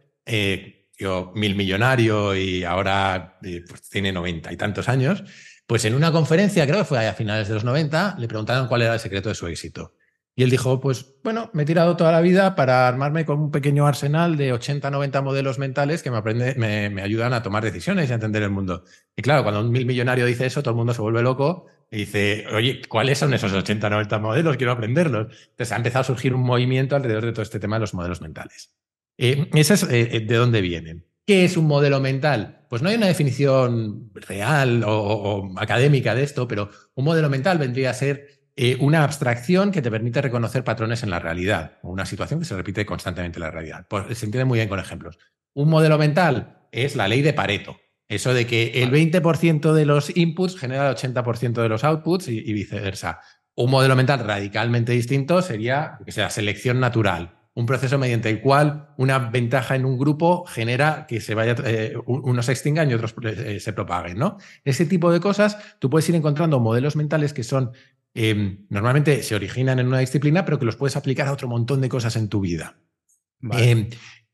yo 0.97 1.33
mil 1.35 1.55
millonario 1.55 2.35
y 2.35 2.65
ahora 2.65 3.39
pues, 3.41 3.91
tiene 3.91 4.13
noventa 4.13 4.53
y 4.53 4.57
tantos 4.57 4.89
años, 4.89 5.25
pues 5.67 5.85
en 5.85 5.95
una 5.95 6.13
conferencia, 6.13 6.67
creo 6.67 6.79
que 6.79 6.85
fue 6.85 7.07
a 7.07 7.15
finales 7.15 7.49
de 7.49 7.55
los 7.55 7.65
90, 7.65 8.17
le 8.19 8.29
preguntaron 8.29 8.69
cuál 8.69 8.83
era 8.83 8.95
el 8.95 9.01
secreto 9.01 9.29
de 9.29 9.35
su 9.35 9.47
éxito. 9.47 9.95
Y 10.37 10.43
él 10.43 10.51
dijo, 10.51 10.81
pues 10.81 11.15
bueno, 11.23 11.51
me 11.53 11.63
he 11.63 11.67
tirado 11.67 11.97
toda 11.97 12.11
la 12.11 12.21
vida 12.21 12.57
para 12.57 12.89
armarme 12.89 13.25
con 13.25 13.39
un 13.39 13.51
pequeño 13.53 13.87
arsenal 13.87 14.37
de 14.37 14.53
80, 14.53 14.91
90 14.91 15.23
modelos 15.23 15.61
mentales 15.61 16.03
que 16.03 16.11
me, 16.11 16.17
aprende, 16.17 16.57
me, 16.57 17.03
ayudan 17.03 17.33
a 17.33 17.43
tomar 17.43 17.63
decisiones 17.63 18.09
y 18.09 18.13
a 18.13 18.17
entender 18.17 18.43
el 18.43 18.51
mundo. 18.51 18.85
Y 19.17 19.23
claro, 19.23 19.45
cuando 19.45 19.61
un 19.61 19.71
mil 19.71 19.87
millonario 19.87 20.27
dice 20.27 20.47
eso, 20.47 20.61
todo 20.61 20.73
el 20.73 20.77
mundo 20.77 20.93
se 20.93 21.03
vuelve 21.03 21.23
loco 21.23 21.67
y 21.89 21.99
dice, 21.99 22.47
oye, 22.53 22.83
¿cuáles 22.89 23.19
son 23.19 23.33
esos 23.33 23.53
80, 23.53 23.89
90 23.89 24.19
modelos? 24.19 24.57
Quiero 24.57 24.73
aprenderlos. 24.73 25.29
Entonces 25.51 25.71
ha 25.71 25.77
empezado 25.77 26.01
a 26.01 26.05
surgir 26.05 26.35
un 26.35 26.43
movimiento 26.43 26.97
alrededor 26.97 27.27
de 27.27 27.33
todo 27.33 27.43
este 27.43 27.61
tema 27.61 27.77
de 27.77 27.81
los 27.81 27.95
modelos 27.95 28.21
mentales. 28.21 28.73
Eh, 29.17 29.49
eh, 29.53 30.09
eh, 30.13 30.21
de 30.21 30.35
dónde 30.35 30.61
vienen. 30.61 31.07
¿Qué 31.25 31.45
es 31.45 31.57
un 31.57 31.67
modelo 31.67 32.01
mental? 32.01 32.64
Pues 32.75 32.83
no 32.83 32.89
hay 32.89 32.97
una 32.97 33.07
definición 33.07 34.11
real 34.15 34.83
o, 34.85 35.49
académica 35.59 36.13
de 36.13 36.25
esto, 36.25 36.49
pero 36.49 36.71
un 36.97 37.05
modelo 37.05 37.31
mental 37.31 37.57
vendría 37.57 37.91
a 37.91 37.95
ser 37.95 38.49
eh, 38.57 38.77
una 38.81 39.05
abstracción 39.05 39.71
que 39.71 39.81
te 39.81 39.93
permite 39.93 40.21
reconocer 40.21 40.65
patrones 40.65 41.05
en 41.05 41.11
la 41.11 41.21
realidad, 41.21 41.79
o 41.85 41.93
una 41.93 42.05
situación 42.05 42.41
que 42.41 42.47
se 42.47 42.57
repite 42.57 42.85
constantemente 42.85 43.39
en 43.39 43.45
la 43.45 43.53
realidad. 43.53 43.87
Pues, 43.89 44.19
se 44.19 44.27
entiende 44.27 44.45
muy 44.45 44.59
bien 44.59 44.69
con 44.69 44.81
ejemplos. 44.81 45.21
Un 45.53 45.71
modelo 45.71 45.99
mental 45.99 46.67
es 46.73 46.97
la 46.97 47.07
ley 47.07 47.23
de 47.23 47.33
Pareto. 47.33 47.77
Eso 48.09 48.35
de 48.35 48.45
que 48.45 48.83
el 48.83 48.91
20% 48.91 49.73
de 49.73 49.87
los 49.87 50.17
inputs 50.17 50.59
genera 50.59 50.89
el 50.89 50.97
80% 50.97 51.63
de 51.63 51.69
los 51.69 51.85
outputs 51.85 52.27
y, 52.27 52.53
viceversa. 52.53 53.21
Un 53.55 53.71
modelo 53.71 53.95
mental 53.95 54.19
radicalmente 54.19 54.91
distinto 54.91 55.43
sería 55.43 55.99
que 56.05 56.11
sea 56.11 56.29
selección 56.29 56.81
natural 56.81 57.44
un 57.55 57.67
proceso 57.67 57.99
mediante 57.99 58.29
el 58.29 58.41
cual 58.41 58.89
una 58.97 59.19
ventaja 59.19 59.77
en 59.77 59.85
un 59.85 59.97
grupo 59.97 60.45
genera 60.45 61.07
que 61.07 61.21
se 61.21 61.35
vaya, 61.35 61.55
eh, 61.65 61.95
unos 62.07 62.47
se 62.47 62.53
extingan 62.53 62.91
y 62.91 62.95
otros 62.95 63.15
eh, 63.23 63.61
se 63.61 63.73
propaguen, 63.73 64.19
¿no? 64.19 64.39
Ese 64.65 64.87
tipo 64.87 65.13
de 65.13 65.21
cosas, 65.21 65.57
tú 65.79 65.89
puedes 65.89 66.09
ir 66.09 66.17
encontrando 66.17 66.59
modelos 66.59 66.97
mentales 66.97 67.33
que 67.33 67.45
son, 67.45 67.73
em, 68.13 68.67
normalmente 68.71 69.23
se 69.23 69.37
originan 69.37 69.79
en 69.79 69.87
una 69.87 70.01
disciplina, 70.01 70.45
pero 70.45 70.59
que 70.59 70.67
los 70.67 70.77
puedes 70.77 70.97
aplicar 70.97 71.29
a 71.29 71.33
otro 71.33 71.47
montón 71.47 71.81
de 71.81 71.89
cosas 71.89 72.17
en 72.17 72.29
tu 72.29 72.41
vida. 72.41 72.77
Em, 73.53 73.89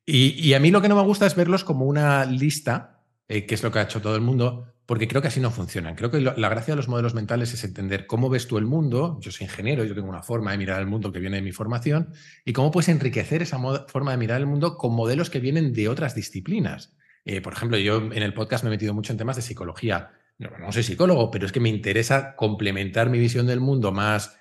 y, 0.07 0.55
a 0.55 0.61
mí 0.61 0.71
lo 0.71 0.81
que 0.81 0.89
no 0.89 0.97
me 0.97 1.03
gusta 1.03 1.27
es 1.27 1.35
verlos 1.35 1.63
como 1.63 1.85
una 1.85 2.25
lista, 2.25 3.05
eh, 3.29 3.45
que 3.45 3.55
es 3.55 3.63
lo 3.63 3.71
que 3.71 3.81
ha 3.81 3.83
hecho 3.83 4.01
todo 4.01 4.17
el 4.17 4.23
mundo, 4.23 4.73
porque 4.91 5.07
creo 5.07 5.23
que 5.23 5.29
así 5.29 5.39
no 5.39 5.53
funcionan. 5.53 5.95
Creo 5.95 6.11
que 6.11 6.21
la 6.21 6.49
gracia 6.49 6.73
de 6.73 6.77
los 6.77 6.89
modelos 6.89 7.15
mentales 7.15 7.55
es 7.55 7.63
entender 7.63 8.09
cómo 8.09 8.29
ves 8.29 8.49
tú 8.49 8.59
el 8.59 8.67
mundo. 8.67 9.21
Yo 9.21 9.31
soy 9.31 9.45
ingeniero, 9.45 9.85
yo 9.85 9.95
tengo 9.95 10.09
una 10.09 10.25
forma 10.25 10.51
de 10.51 10.59
mirar 10.59 10.81
el 10.81 10.89
mundo 10.89 11.13
que 11.13 11.21
viene 11.21 11.37
de 11.37 11.43
mi 11.43 11.53
formación, 11.53 12.13
y 12.45 12.53
cómo 12.53 12.73
puedes 12.73 12.89
enriquecer 12.89 13.41
esa 13.41 13.61
forma 13.87 14.11
de 14.11 14.17
mirar 14.17 14.41
el 14.41 14.49
mundo 14.49 14.77
con 14.77 14.93
modelos 14.93 15.31
que 15.31 15.39
vienen 15.39 15.73
de 15.73 15.89
otras 15.89 16.17
disciplinas. 16.17 16.97
Eh, 17.25 17.41
por 17.41 17.53
ejemplo, 17.53 17.79
yo 17.79 17.99
en 17.99 18.21
el 18.21 18.35
podcast 18.35 18.65
me 18.65 18.71
he 18.71 18.73
metido 18.73 18.93
mucho 18.93 19.13
en 19.13 19.19
temas 19.19 19.37
de 19.37 19.43
psicología. 19.43 20.11
No, 20.39 20.73
soy 20.73 20.83
psicólogo, 20.83 21.31
pero 21.31 21.47
es 21.47 21.53
que 21.53 21.61
me 21.61 21.69
interesa 21.69 22.35
complementar 22.35 23.11
mi 23.11 23.21
visión 23.21 23.47
del 23.47 23.61
mundo 23.61 23.93
más, 23.93 24.41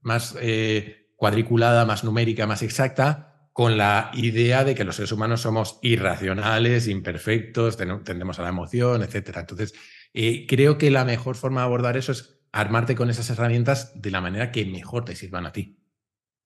más 0.00 0.36
eh, 0.40 1.10
cuadriculada, 1.14 1.84
más 1.84 2.02
numérica, 2.02 2.48
más 2.48 2.64
exacta, 2.64 3.31
con 3.52 3.76
la 3.76 4.10
idea 4.14 4.64
de 4.64 4.74
que 4.74 4.84
los 4.84 4.96
seres 4.96 5.12
humanos 5.12 5.42
somos 5.42 5.78
irracionales, 5.82 6.88
imperfectos, 6.88 7.76
tendemos 7.76 8.38
a 8.38 8.42
la 8.42 8.48
emoción, 8.48 9.02
etc. 9.02 9.36
Entonces, 9.36 9.74
eh, 10.14 10.46
creo 10.46 10.78
que 10.78 10.90
la 10.90 11.04
mejor 11.04 11.36
forma 11.36 11.60
de 11.60 11.66
abordar 11.66 11.96
eso 11.96 12.12
es 12.12 12.40
armarte 12.52 12.94
con 12.94 13.10
esas 13.10 13.28
herramientas 13.30 14.00
de 14.00 14.10
la 14.10 14.20
manera 14.20 14.50
que 14.52 14.64
mejor 14.64 15.04
te 15.04 15.16
sirvan 15.16 15.46
a 15.46 15.52
ti. 15.52 15.78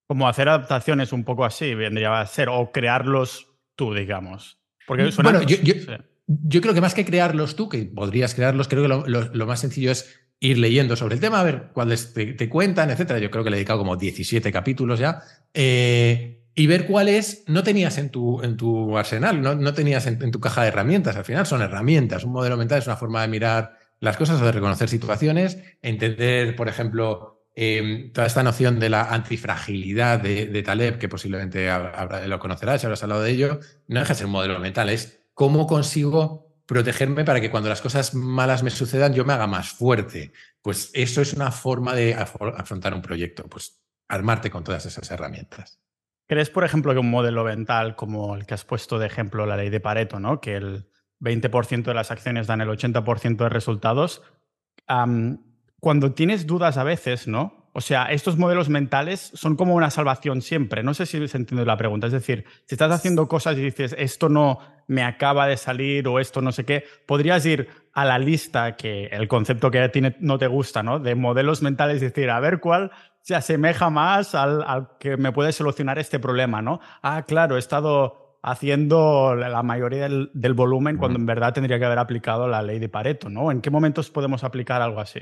Como 0.07 0.27
hacer 0.27 0.47
adaptaciones 0.47 1.11
un 1.11 1.23
poco 1.23 1.43
así, 1.43 1.73
vendría 1.75 2.19
a 2.19 2.25
ser, 2.25 2.49
o 2.49 2.71
crearlos 2.71 3.47
tú, 3.75 3.93
digamos. 3.93 4.59
Porque 4.85 5.03
mm, 5.03 5.21
bueno, 5.21 5.41
yo, 5.43 6.61
creo 6.61 6.73
que 6.73 6.81
más 6.81 6.93
que 6.93 7.05
crearlos 7.05 7.55
tú, 7.55 7.67
que 7.67 7.83
podrías 7.83 8.33
crearlos, 8.33 8.69
creo 8.69 8.83
que 8.83 9.09
lo, 9.09 9.47
más 9.47 9.59
sencillo 9.59 9.91
es 9.91 10.27
ir 10.39 10.59
leyendo 10.59 10.95
sobre 10.95 11.15
el 11.15 11.21
tema, 11.21 11.41
a 11.41 11.43
ver 11.43 11.71
cuáles 11.73 12.13
te, 12.13 12.49
cuentan, 12.49 12.89
etcétera. 12.89 13.19
Yo 13.19 13.29
creo 13.29 13.43
que 13.43 13.49
le 13.49 13.57
he 13.57 13.59
dedicado 13.59 13.79
como 13.79 13.97
17 13.97 14.49
capítulos 14.51 14.99
ya. 14.99 15.21
Eh, 15.53 16.36
y 16.57 16.65
ver 16.65 16.87
cuáles 16.87 17.43
no 17.45 17.61
tenías 17.61 17.99
en 17.99 18.09
tu, 18.09 18.41
en 18.41 18.57
tu 18.57 18.97
arsenal, 18.97 19.39
no, 19.43 19.53
no 19.53 19.75
tenías 19.75 20.07
en, 20.07 20.31
tu 20.31 20.39
caja 20.39 20.63
de 20.63 20.69
herramientas. 20.69 21.15
Al 21.15 21.23
final 21.23 21.45
son 21.45 21.61
herramientas. 21.61 22.23
Un 22.23 22.31
modelo 22.31 22.57
mental 22.57 22.79
es 22.79 22.87
una 22.87 22.95
forma 22.95 23.21
de 23.21 23.27
mirar 23.27 23.77
las 23.99 24.17
cosas 24.17 24.41
o 24.41 24.45
de 24.45 24.51
reconocer 24.51 24.89
situaciones, 24.89 25.59
entender, 25.83 26.55
por 26.55 26.67
ejemplo, 26.67 27.43
em, 27.53 28.11
toda 28.11 28.25
esta 28.25 28.41
noción 28.41 28.79
de 28.79 28.89
la 28.89 29.03
antifragilidad 29.03 30.19
de, 30.19 30.63
Taleb, 30.63 30.97
que 30.97 31.07
posiblemente 31.07 31.69
lo 32.25 32.39
conocerás, 32.39 32.83
habrás 32.83 33.03
hablado 33.03 33.21
de 33.21 33.29
ello, 33.29 33.59
no 33.87 33.99
deja 33.99 34.13
de 34.13 34.17
ser 34.17 34.25
un 34.25 34.31
modelo 34.31 34.57
mental, 34.57 34.89
es 34.89 35.21
cómo 35.35 35.67
consigo 35.67 36.55
protegerme 36.65 37.23
para 37.23 37.39
que 37.39 37.51
cuando 37.51 37.69
las 37.69 37.81
cosas 37.81 38.15
malas 38.15 38.63
me 38.63 38.71
sucedan 38.71 39.13
yo 39.13 39.25
me 39.25 39.33
haga 39.33 39.45
más 39.45 39.69
fuerte. 39.69 40.33
Pues 40.63 40.89
eso 40.95 41.21
es 41.21 41.33
una 41.33 41.51
forma 41.51 41.93
de 41.93 42.15
afrontar 42.15 42.95
un 42.95 43.03
proyecto, 43.03 43.43
pues 43.47 43.79
armarte 44.07 44.49
con 44.49 44.63
todas 44.63 44.87
esas 44.87 45.11
herramientas. 45.11 45.79
¿Crees, 46.27 46.49
por 46.49 46.63
ejemplo, 46.63 46.93
que 46.93 46.99
un 46.99 47.09
modelo 47.09 47.43
mental 47.43 47.95
como 47.95 48.35
el 48.35 48.45
que 48.45 48.53
has 48.53 48.65
puesto 48.65 48.99
de 48.99 49.07
ejemplo, 49.07 49.45
la 49.45 49.57
ley 49.57 49.69
de 49.69 49.79
Pareto, 49.79 50.19
¿no? 50.19 50.41
que 50.41 50.55
el 50.55 50.89
20% 51.19 51.83
de 51.83 51.93
las 51.93 52.11
acciones 52.11 52.47
dan 52.47 52.61
el 52.61 52.69
80% 52.69 53.37
de 53.37 53.49
resultados, 53.49 54.21
cuando 55.79 56.13
tienes 56.13 56.45
dudas 56.45 56.77
a 56.77 56.83
veces, 56.83 57.27
¿no? 57.27 57.67
O 57.73 57.81
sea, 57.81 58.05
estos 58.05 58.39
modelos 58.39 58.69
mentales 58.69 59.31
son 59.35 59.55
como 59.55 59.75
una 59.75 59.91
salvación 59.91 60.41
siempre. 60.41 60.81
No 60.81 60.95
sé 60.95 61.05
si 61.05 61.27
se 61.27 61.37
entiende 61.37 61.63
la 61.63 61.77
pregunta. 61.77 62.07
Es 62.07 62.13
decir, 62.13 62.43
si 62.65 62.73
estás 62.73 62.91
haciendo 62.91 63.27
cosas 63.27 63.55
y 63.55 63.61
dices, 63.61 63.95
esto 63.99 64.29
no 64.29 64.57
me 64.87 65.03
acaba 65.03 65.45
de 65.45 65.57
salir 65.57 66.07
o 66.07 66.19
esto 66.19 66.41
no 66.41 66.51
sé 66.51 66.65
qué, 66.65 66.85
podrías 67.05 67.45
ir 67.45 67.69
a 67.93 68.03
la 68.03 68.17
lista 68.17 68.75
que 68.75 69.05
el 69.07 69.27
concepto 69.27 69.69
que 69.69 69.87
tiene 69.89 70.15
no 70.19 70.39
te 70.39 70.47
gusta, 70.47 70.81
¿no? 70.81 70.97
De 70.99 71.13
modelos 71.13 71.61
mentales 71.61 71.97
y 72.01 72.05
decir, 72.05 72.31
a 72.31 72.39
ver 72.39 72.59
cuál 72.61 72.89
se 73.27 73.35
asemeja 73.35 73.89
más 73.89 74.33
al, 74.35 74.87
que 75.01 75.17
me 75.17 75.33
puede 75.33 75.51
solucionar 75.51 75.99
este 75.99 76.17
problema, 76.17 76.61
¿no? 76.61 76.79
Ah, 77.01 77.25
claro, 77.27 77.57
he 77.57 77.59
estado 77.59 78.39
haciendo 78.41 79.35
la 79.35 79.63
mayoría 79.63 80.07
del, 80.07 80.53
volumen 80.53 80.95
cuando 80.95 81.19
en 81.19 81.25
verdad 81.25 81.53
tendría 81.53 81.77
que 81.77 81.83
haber 81.83 81.99
aplicado 81.99 82.47
la 82.47 82.61
ley 82.61 82.79
de 82.79 82.87
Pareto, 82.87 83.29
¿no? 83.29 83.51
¿En 83.51 83.59
qué 83.59 83.69
momentos 83.69 84.09
podemos 84.11 84.45
aplicar 84.45 84.81
algo 84.81 85.01
así? 85.01 85.19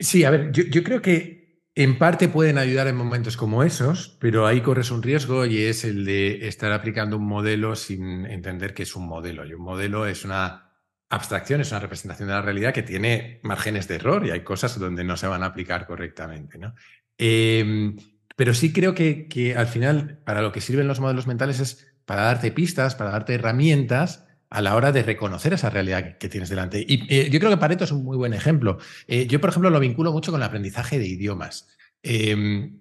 Sí, 0.00 0.24
a 0.24 0.30
ver, 0.30 0.50
yo, 0.50 0.82
creo 0.82 1.02
que 1.02 1.68
en 1.74 1.98
parte 1.98 2.30
pueden 2.30 2.56
ayudar 2.56 2.86
en 2.86 2.96
momentos 2.96 3.36
como 3.36 3.62
esos, 3.62 4.16
pero 4.18 4.46
ahí 4.46 4.62
corres 4.62 4.90
un 4.90 5.02
riesgo 5.02 5.44
y 5.44 5.60
es 5.60 5.84
el 5.84 6.06
de 6.06 6.48
estar 6.48 6.72
aplicando 6.72 7.18
un 7.18 7.26
modelo 7.26 7.76
sin 7.76 8.24
entender 8.24 8.72
que 8.72 8.84
es 8.84 8.96
un 8.96 9.06
modelo. 9.06 9.44
Y 9.44 9.52
un 9.52 9.62
modelo 9.62 10.06
es 10.06 10.24
una 10.24 10.70
abstracción, 11.10 11.60
es 11.60 11.70
una 11.70 11.80
representación 11.80 12.28
de 12.28 12.34
la 12.34 12.40
realidad 12.40 12.72
que 12.72 12.82
tiene 12.82 13.40
márgenes 13.42 13.86
de 13.88 13.96
error 13.96 14.26
y 14.26 14.30
hay 14.30 14.40
cosas 14.40 14.78
donde 14.78 15.04
no 15.04 15.18
se 15.18 15.26
van 15.26 15.42
a 15.42 15.46
aplicar 15.46 15.86
correctamente. 15.86 16.56
¿no? 16.56 16.74
Em, 17.18 17.96
pero 18.36 18.54
sí 18.54 18.72
creo 18.72 18.94
que, 18.94 19.54
al 19.56 19.66
final, 19.66 20.18
para 20.24 20.42
lo 20.42 20.52
que 20.52 20.60
sirven 20.60 20.88
los 20.88 21.00
modelos 21.00 21.26
mentales 21.26 21.60
es 21.60 21.86
para 22.04 22.22
darte 22.22 22.50
pistas, 22.50 22.94
para 22.94 23.10
darte 23.10 23.34
herramientas 23.34 24.26
a 24.50 24.60
la 24.60 24.74
hora 24.76 24.92
de 24.92 25.02
reconocer 25.02 25.52
esa 25.52 25.70
realidad 25.70 26.18
que, 26.18 26.28
tienes 26.28 26.50
delante. 26.50 26.84
Y 26.86 27.06
eh, 27.14 27.30
yo 27.30 27.38
creo 27.38 27.50
que 27.50 27.56
Pareto 27.56 27.84
es 27.84 27.92
un 27.92 28.04
muy 28.04 28.16
buen 28.16 28.34
ejemplo. 28.34 28.78
Eh, 29.06 29.26
yo, 29.26 29.40
por 29.40 29.50
ejemplo, 29.50 29.70
lo 29.70 29.80
vinculo 29.80 30.12
mucho 30.12 30.30
con 30.30 30.40
el 30.40 30.46
aprendizaje 30.46 30.98
de 30.98 31.06
idiomas. 31.06 31.68
Em, 32.02 32.80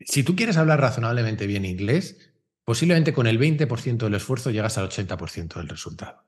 si 0.00 0.22
tú 0.22 0.34
quieres 0.34 0.56
hablar 0.56 0.80
razonablemente 0.80 1.46
bien 1.46 1.64
inglés, 1.64 2.32
posiblemente 2.64 3.12
con 3.12 3.26
el 3.26 3.38
20% 3.38 3.98
del 4.06 4.14
esfuerzo 4.14 4.50
llegas 4.50 4.78
al 4.78 4.88
80% 4.88 5.58
del 5.58 5.68
resultado. 5.68 6.24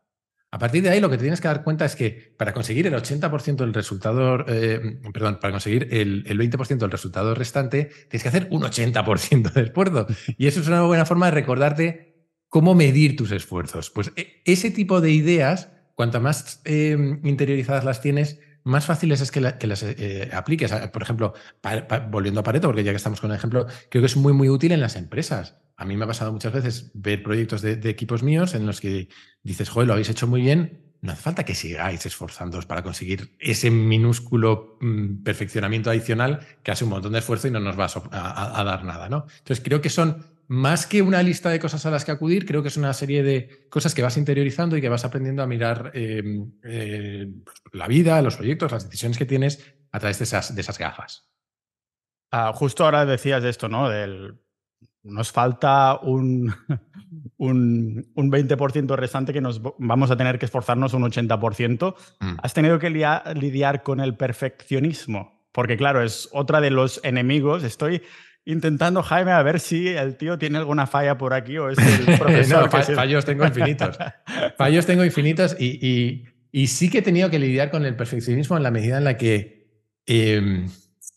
A 0.54 0.58
partir 0.58 0.84
de 0.84 0.90
ahí, 0.90 1.00
lo 1.00 1.10
que 1.10 1.16
te 1.16 1.22
tienes 1.22 1.40
que 1.40 1.48
dar 1.48 1.64
cuenta 1.64 1.84
es 1.84 1.96
que 1.96 2.32
para 2.36 2.52
conseguir 2.52 2.86
el 2.86 2.94
80% 2.94 3.56
del 3.56 3.74
resultado, 3.74 4.44
eh, 4.46 5.00
perdón, 5.12 5.40
para 5.40 5.50
conseguir 5.50 5.88
el, 5.90 6.24
20% 6.24 6.78
del 6.78 6.92
resultado 6.92 7.34
restante, 7.34 7.90
tienes 8.08 8.22
que 8.22 8.28
hacer 8.28 8.46
un 8.52 8.62
80% 8.62 9.52
de 9.52 9.62
esfuerzo. 9.62 10.06
Y 10.38 10.46
eso 10.46 10.60
es 10.60 10.68
una 10.68 10.82
buena 10.82 11.06
forma 11.06 11.26
de 11.26 11.32
recordarte 11.32 12.28
cómo 12.48 12.76
medir 12.76 13.16
tus 13.16 13.32
esfuerzos. 13.32 13.90
Pues 13.90 14.12
e, 14.14 14.42
ese 14.44 14.70
tipo 14.70 15.00
de 15.00 15.10
ideas, 15.10 15.72
cuanto 15.96 16.20
más 16.20 16.60
eh, 16.64 17.18
interiorizadas 17.24 17.84
las 17.84 18.00
tienes, 18.00 18.38
más 18.64 18.84
fáciles 18.84 19.20
es 19.20 19.30
que, 19.30 19.40
las 19.40 19.82
eh, 19.82 20.30
apliques. 20.32 20.72
Por 20.92 21.02
ejemplo, 21.02 21.34
volviendo 22.10 22.40
a 22.40 22.42
Pareto, 22.42 22.68
porque 22.68 22.84
ya 22.84 22.90
que 22.90 22.96
estamos 22.96 23.20
con 23.20 23.30
el 23.30 23.36
ejemplo, 23.36 23.66
creo 23.88 24.02
que 24.02 24.06
es 24.06 24.16
muy, 24.16 24.32
muy 24.32 24.48
útil 24.48 24.72
en 24.72 24.80
las 24.80 24.96
empresas 24.96 25.56
a 25.76 25.84
mí 25.84 25.96
me 25.96 26.04
ha 26.04 26.08
pasado 26.08 26.32
muchas 26.32 26.52
veces 26.52 26.90
ver 26.94 27.22
proyectos 27.22 27.62
de, 27.62 27.72
equipos 27.90 28.22
míos 28.22 28.54
en 28.54 28.66
los 28.66 28.80
que 28.80 29.08
dices, 29.42 29.68
joder, 29.68 29.88
lo 29.88 29.94
habéis 29.94 30.08
hecho 30.08 30.26
muy 30.26 30.40
bien, 30.40 30.84
no 31.00 31.12
hace 31.12 31.22
falta 31.22 31.44
que 31.44 31.54
sigáis 31.54 32.06
esforzándoos 32.06 32.66
para 32.66 32.82
conseguir 32.82 33.36
ese 33.38 33.70
minúsculo 33.70 34.78
mm, 34.80 35.22
perfeccionamiento 35.22 35.90
adicional 35.90 36.40
que 36.62 36.70
hace 36.70 36.84
un 36.84 36.90
montón 36.90 37.12
de 37.12 37.18
esfuerzo 37.18 37.48
y 37.48 37.50
no 37.50 37.60
nos 37.60 37.78
va 37.78 37.88
a, 38.10 38.64
dar 38.64 38.84
nada, 38.84 39.08
¿no? 39.08 39.26
Entonces 39.38 39.62
creo 39.62 39.80
que 39.80 39.90
son 39.90 40.33
más 40.48 40.86
que 40.86 41.02
una 41.02 41.22
lista 41.22 41.50
de 41.50 41.58
cosas 41.58 41.84
a 41.86 41.90
las 41.90 42.04
que 42.04 42.12
acudir, 42.12 42.46
creo 42.46 42.62
que 42.62 42.68
es 42.68 42.76
una 42.76 42.92
serie 42.92 43.22
de 43.22 43.66
cosas 43.70 43.94
que 43.94 44.02
vas 44.02 44.16
interiorizando 44.16 44.76
y 44.76 44.80
que 44.80 44.88
vas 44.88 45.04
aprendiendo 45.04 45.42
a 45.42 45.46
mirar 45.46 45.90
em, 45.94 46.52
eh, 46.62 47.32
la 47.72 47.88
vida, 47.88 48.20
los 48.22 48.36
proyectos, 48.36 48.72
las 48.72 48.84
decisiones 48.84 49.18
que 49.18 49.26
tienes 49.26 49.64
a 49.92 50.00
través 50.00 50.18
de 50.18 50.24
esas, 50.24 50.54
de 50.54 50.60
esas 50.60 50.78
gafas. 50.78 51.30
Ah, 52.30 52.52
justo 52.54 52.84
ahora 52.84 53.06
decías 53.06 53.42
de 53.42 53.50
esto, 53.50 53.68
¿no? 53.68 53.88
Del, 53.88 54.38
nos 55.04 55.30
falta 55.30 55.98
un, 56.02 56.52
un, 57.36 58.04
20% 58.14 58.96
restante 58.96 59.32
que 59.32 59.40
nos 59.40 59.60
vamos 59.78 60.10
a 60.10 60.16
tener 60.16 60.38
que 60.38 60.46
esforzarnos 60.46 60.94
un 60.94 61.02
80%. 61.04 61.94
Mm. 62.20 62.36
Has 62.42 62.54
tenido 62.54 62.78
que 62.78 62.90
lidiar 62.90 63.82
con 63.82 64.00
el 64.00 64.16
perfeccionismo, 64.16 65.46
porque 65.52 65.76
claro, 65.76 66.02
es 66.02 66.28
otra 66.32 66.60
de 66.60 66.70
los 66.70 67.00
enemigos. 67.04 67.62
Estoy 67.62 68.02
intentando, 68.44 69.02
Jaime, 69.02 69.32
a 69.32 69.42
ver 69.42 69.60
si 69.60 69.88
el 69.88 70.16
tío 70.16 70.38
tiene 70.38 70.58
alguna 70.58 70.86
falla 70.86 71.16
por 71.16 71.32
aquí 71.34 71.56
o 71.58 71.70
es 71.70 71.78
el 71.78 72.18
profesor. 72.18 72.70
fallos 72.70 73.24
tengo 73.24 73.44
infinitos. 73.44 73.98
fallos 74.58 74.86
tengo 74.86 75.04
infinitos 75.04 75.56
y, 75.58 76.24
sí 76.66 76.90
que 76.90 76.98
he 76.98 77.02
tenido 77.02 77.30
que 77.30 77.38
lidiar 77.38 77.70
con 77.70 77.84
el 77.84 77.96
perfeccionismo 77.96 78.56
en 78.56 78.62
la 78.62 78.70
medida 78.70 78.98
en 78.98 79.04
la 79.04 79.16
que, 79.16 79.66
em, 80.06 80.68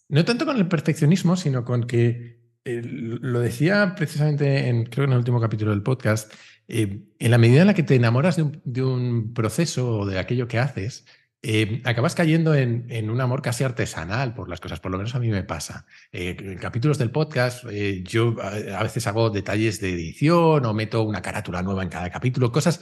no 0.09 0.25
tanto 0.25 0.45
con 0.45 0.57
el 0.57 0.67
perfeccionismo, 0.67 1.35
sino 1.35 1.63
con 1.63 1.85
que, 1.85 2.39
eh, 2.65 2.81
lo 2.83 3.39
decía 3.39 3.93
precisamente 3.95 4.67
en, 4.67 4.85
creo 4.85 5.05
en 5.05 5.11
el 5.11 5.19
último 5.19 5.39
capítulo 5.39 5.71
del 5.71 5.83
podcast, 5.83 6.33
eh, 6.67 7.03
en 7.19 7.31
la 7.31 7.37
medida 7.37 7.61
en 7.61 7.67
la 7.67 7.73
que 7.73 7.83
te 7.83 7.95
enamoras 7.95 8.35
de 8.35 8.43
un, 8.43 8.61
de 8.65 8.83
un 8.83 9.33
proceso 9.33 9.99
o 9.99 10.05
de 10.05 10.19
aquello 10.19 10.47
que 10.47 10.59
haces, 10.59 11.05
eh, 11.49 11.81
acabas 11.85 12.13
cayendo 12.13 12.53
en, 12.55 13.09
un 13.09 13.21
amor 13.21 13.41
casi 13.41 13.63
artesanal 13.63 14.33
por 14.33 14.49
las 14.49 14.59
cosas, 14.59 14.81
por 14.81 14.91
lo 14.91 14.97
menos 14.97 15.15
a 15.15 15.19
mí 15.19 15.29
me 15.29 15.43
pasa. 15.43 15.85
Eh, 16.11 16.35
en 16.37 16.57
capítulos 16.57 16.97
del 16.97 17.09
podcast 17.09 17.63
eh, 17.71 18.03
yo 18.03 18.35
a, 18.41 18.83
veces 18.83 19.07
hago 19.07 19.29
detalles 19.29 19.79
de 19.79 19.93
edición 19.93 20.65
o 20.65 20.73
meto 20.73 21.03
una 21.03 21.21
carátula 21.21 21.61
nueva 21.61 21.83
en 21.83 21.89
cada 21.89 22.09
capítulo, 22.09 22.51
cosas 22.51 22.81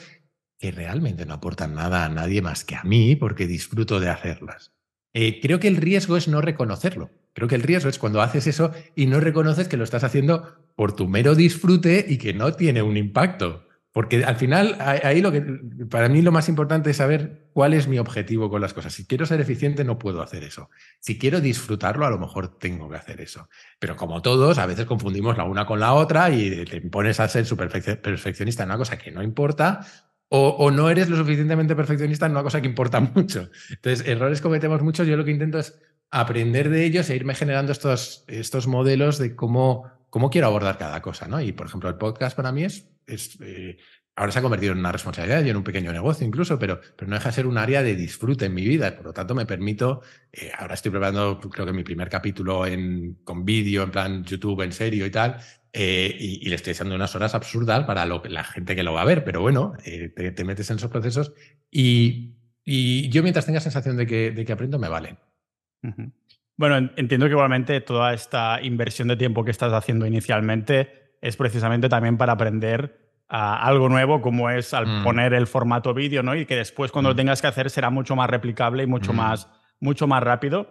que 0.58 0.72
realmente 0.72 1.28
no 1.28 1.36
aportan 1.36 1.76
nada 1.76 2.06
a 2.06 2.10
nadie 2.10 2.42
más 2.42 2.66
que 2.66 2.76
a 2.76 2.82
mí 2.82 3.16
porque 3.16 3.46
disfruto 3.46 4.00
de 4.00 4.10
hacerlas. 4.10 4.74
creo 5.14 5.60
que 5.60 5.68
el 5.68 5.78
riesgo 5.78 6.18
es 6.18 6.28
no 6.28 6.42
reconocerlo. 6.42 7.12
Creo 7.34 7.48
que 7.48 7.56
el 7.56 7.62
riesgo 7.62 7.92
es 7.92 8.00
cuando 8.00 8.24
haces 8.24 8.48
eso 8.48 8.72
y 8.96 9.06
no 9.06 9.20
reconoces 9.20 9.68
que 9.68 9.78
lo 9.78 9.84
estás 9.84 10.04
haciendo 10.04 10.56
por 10.76 10.96
tu 10.96 11.08
mero 11.08 11.36
disfrute 11.36 12.04
y 12.10 12.18
que 12.18 12.34
no 12.34 12.52
tiene 12.54 12.82
un 12.82 12.98
impacto. 12.98 13.65
Porque 13.96 14.26
al 14.26 14.36
final, 14.36 14.76
ahí 14.82 15.22
lo 15.22 15.32
que 15.32 15.42
para 15.90 16.10
mí 16.10 16.22
lo 16.22 16.34
más 16.34 16.50
importante 16.50 16.90
es 16.90 16.98
saber 16.98 17.48
cuál 17.54 17.74
es 17.74 17.88
mi 17.88 17.98
objetivo 17.98 18.50
con 18.50 18.60
las 18.60 18.74
cosas. 18.74 18.92
Si 18.92 19.08
quiero 19.08 19.26
ser 19.26 19.40
eficiente, 19.40 19.86
no 19.86 19.98
puedo 19.98 20.22
hacer 20.22 20.44
eso. 20.44 20.70
Si 21.00 21.18
quiero 21.18 21.40
disfrutarlo, 21.40 22.06
a 22.06 22.10
lo 22.10 22.20
mejor 22.20 22.60
tengo 22.60 22.90
que 22.90 22.98
hacer 22.98 23.22
eso. 23.22 23.48
Pero 23.80 23.96
como 23.96 24.22
todos, 24.22 24.58
a 24.58 24.66
veces 24.66 24.86
confundimos 24.86 25.38
la 25.38 25.46
una 25.46 25.66
con 25.66 25.80
la 25.80 25.94
otra 25.94 26.30
y 26.30 26.66
te 26.66 26.82
pones 26.82 27.22
a 27.22 27.30
ser 27.30 27.46
su 27.46 27.56
perfeccionista 27.56 28.64
en 28.64 28.70
una 28.70 28.78
cosa 28.78 28.98
que 28.98 29.14
no 29.14 29.24
importa. 29.24 29.88
O, 30.28 30.72
no 30.72 30.90
eres 30.90 31.08
lo 31.08 31.16
suficientemente 31.16 31.74
perfeccionista 31.74 32.26
en 32.26 32.34
una 32.34 32.44
cosa 32.44 32.60
que 32.60 32.68
importa 32.68 33.00
mucho. 33.16 33.50
Entonces, 33.70 34.06
errores 34.06 34.42
cometemos 34.42 34.82
muchos. 34.82 35.08
Yo 35.08 35.16
lo 35.16 35.24
que 35.24 35.32
intento 35.32 35.58
es 35.58 35.80
aprender 36.12 36.70
de 36.70 36.84
ellos 36.84 37.10
e 37.10 37.16
irme 37.16 37.34
generando 37.34 37.72
estos 37.72 38.68
modelos 38.68 39.20
de 39.20 39.38
cómo, 39.38 39.90
cómo 40.16 40.30
quiero 40.30 40.48
abordar 40.48 40.78
cada 40.78 41.02
cosa. 41.02 41.28
¿no? 41.28 41.42
Y, 41.42 41.52
por 41.52 41.68
ejemplo, 41.68 41.90
el 41.90 41.98
podcast 41.98 42.38
para 42.38 42.54
mí 42.54 42.64
es 42.64 42.88
eh, 43.42 43.78
ahora 44.16 44.32
se 44.32 44.40
ha 44.40 44.42
convertido 44.42 44.72
en 44.72 44.80
una 44.80 44.94
responsabilidad 44.94 45.44
y 45.44 45.50
en 45.50 45.58
un 45.58 45.64
pequeño 45.66 45.92
negocio 45.92 46.26
incluso, 46.26 46.58
pero, 46.58 46.80
no 47.06 47.16
deja 47.16 47.28
de 47.28 47.36
ser 47.36 47.48
un 47.48 47.58
área 47.58 47.84
de 47.84 47.98
disfrute 47.98 48.46
en 48.46 48.54
mi 48.54 48.66
vida. 48.66 48.96
Por 48.96 49.08
lo 49.08 49.14
tanto, 49.14 49.36
me 49.36 49.46
permito, 49.46 50.04
eh, 50.32 50.54
ahora 50.58 50.76
estoy 50.76 50.92
preparando, 50.92 51.38
creo 51.42 51.66
que 51.66 51.74
mi 51.74 51.84
primer 51.84 52.08
capítulo 52.08 52.64
con 53.26 53.44
vídeo, 53.44 53.84
en 53.84 53.92
plan 53.92 54.24
YouTube, 54.24 54.62
en 54.62 54.72
serio 54.72 55.06
y 55.06 55.12
tal, 55.12 55.36
eh, 55.74 56.16
y, 56.18 56.48
le 56.48 56.56
estoy 56.56 56.72
echando 56.72 56.96
unas 56.96 57.14
horas 57.14 57.36
absurdas 57.36 57.84
para 57.84 58.06
la 58.06 58.44
gente 58.46 58.74
que 58.74 58.84
lo 58.84 58.94
va 58.94 59.02
a 59.02 59.06
ver, 59.06 59.26
pero 59.26 59.42
bueno, 59.42 59.74
te, 59.84 60.46
metes 60.46 60.70
en 60.70 60.78
esos 60.78 60.90
procesos 60.90 61.34
y, 61.70 62.38
y, 62.64 63.10
yo 63.10 63.22
mientras 63.22 63.46
tenga 63.46 63.60
sensación 63.60 63.98
de 63.98 64.08
que, 64.08 64.48
aprendo, 64.50 64.80
me 64.80 64.88
vale. 64.88 65.18
Bueno, 66.58 66.90
entiendo 66.96 67.26
que 67.26 67.34
igualmente 67.34 67.82
toda 67.82 68.14
esta 68.14 68.62
inversión 68.62 69.08
de 69.08 69.18
tiempo 69.18 69.44
que 69.44 69.52
estás 69.52 69.74
haciendo 69.74 70.06
inicialmente 70.06 71.18
es 71.22 71.36
precisamente 71.36 71.90
también 71.90 72.18
para 72.18 72.34
aprender 72.34 73.06
algo 73.28 73.90
nuevo 73.90 74.22
como 74.22 74.50
es 74.50 74.74
al 74.74 74.86
mm. 74.86 75.04
poner 75.04 75.34
el 75.34 75.48
formato 75.48 75.94
vídeo, 75.94 76.24
¿no? 76.24 76.36
Y 76.36 76.46
que 76.46 76.56
después 76.56 76.92
cuando 76.92 77.10
lo 77.10 77.16
mm. 77.16 77.18
tengas 77.18 77.42
que 77.42 77.48
hacer 77.48 77.70
será 77.70 77.90
mucho 77.90 78.16
más 78.16 78.30
replicable 78.30 78.84
y 78.84 78.88
mucho, 78.88 79.14
mm. 79.14 79.16
más, 79.16 79.50
mucho 79.80 80.08
más 80.08 80.24
rápido. 80.24 80.68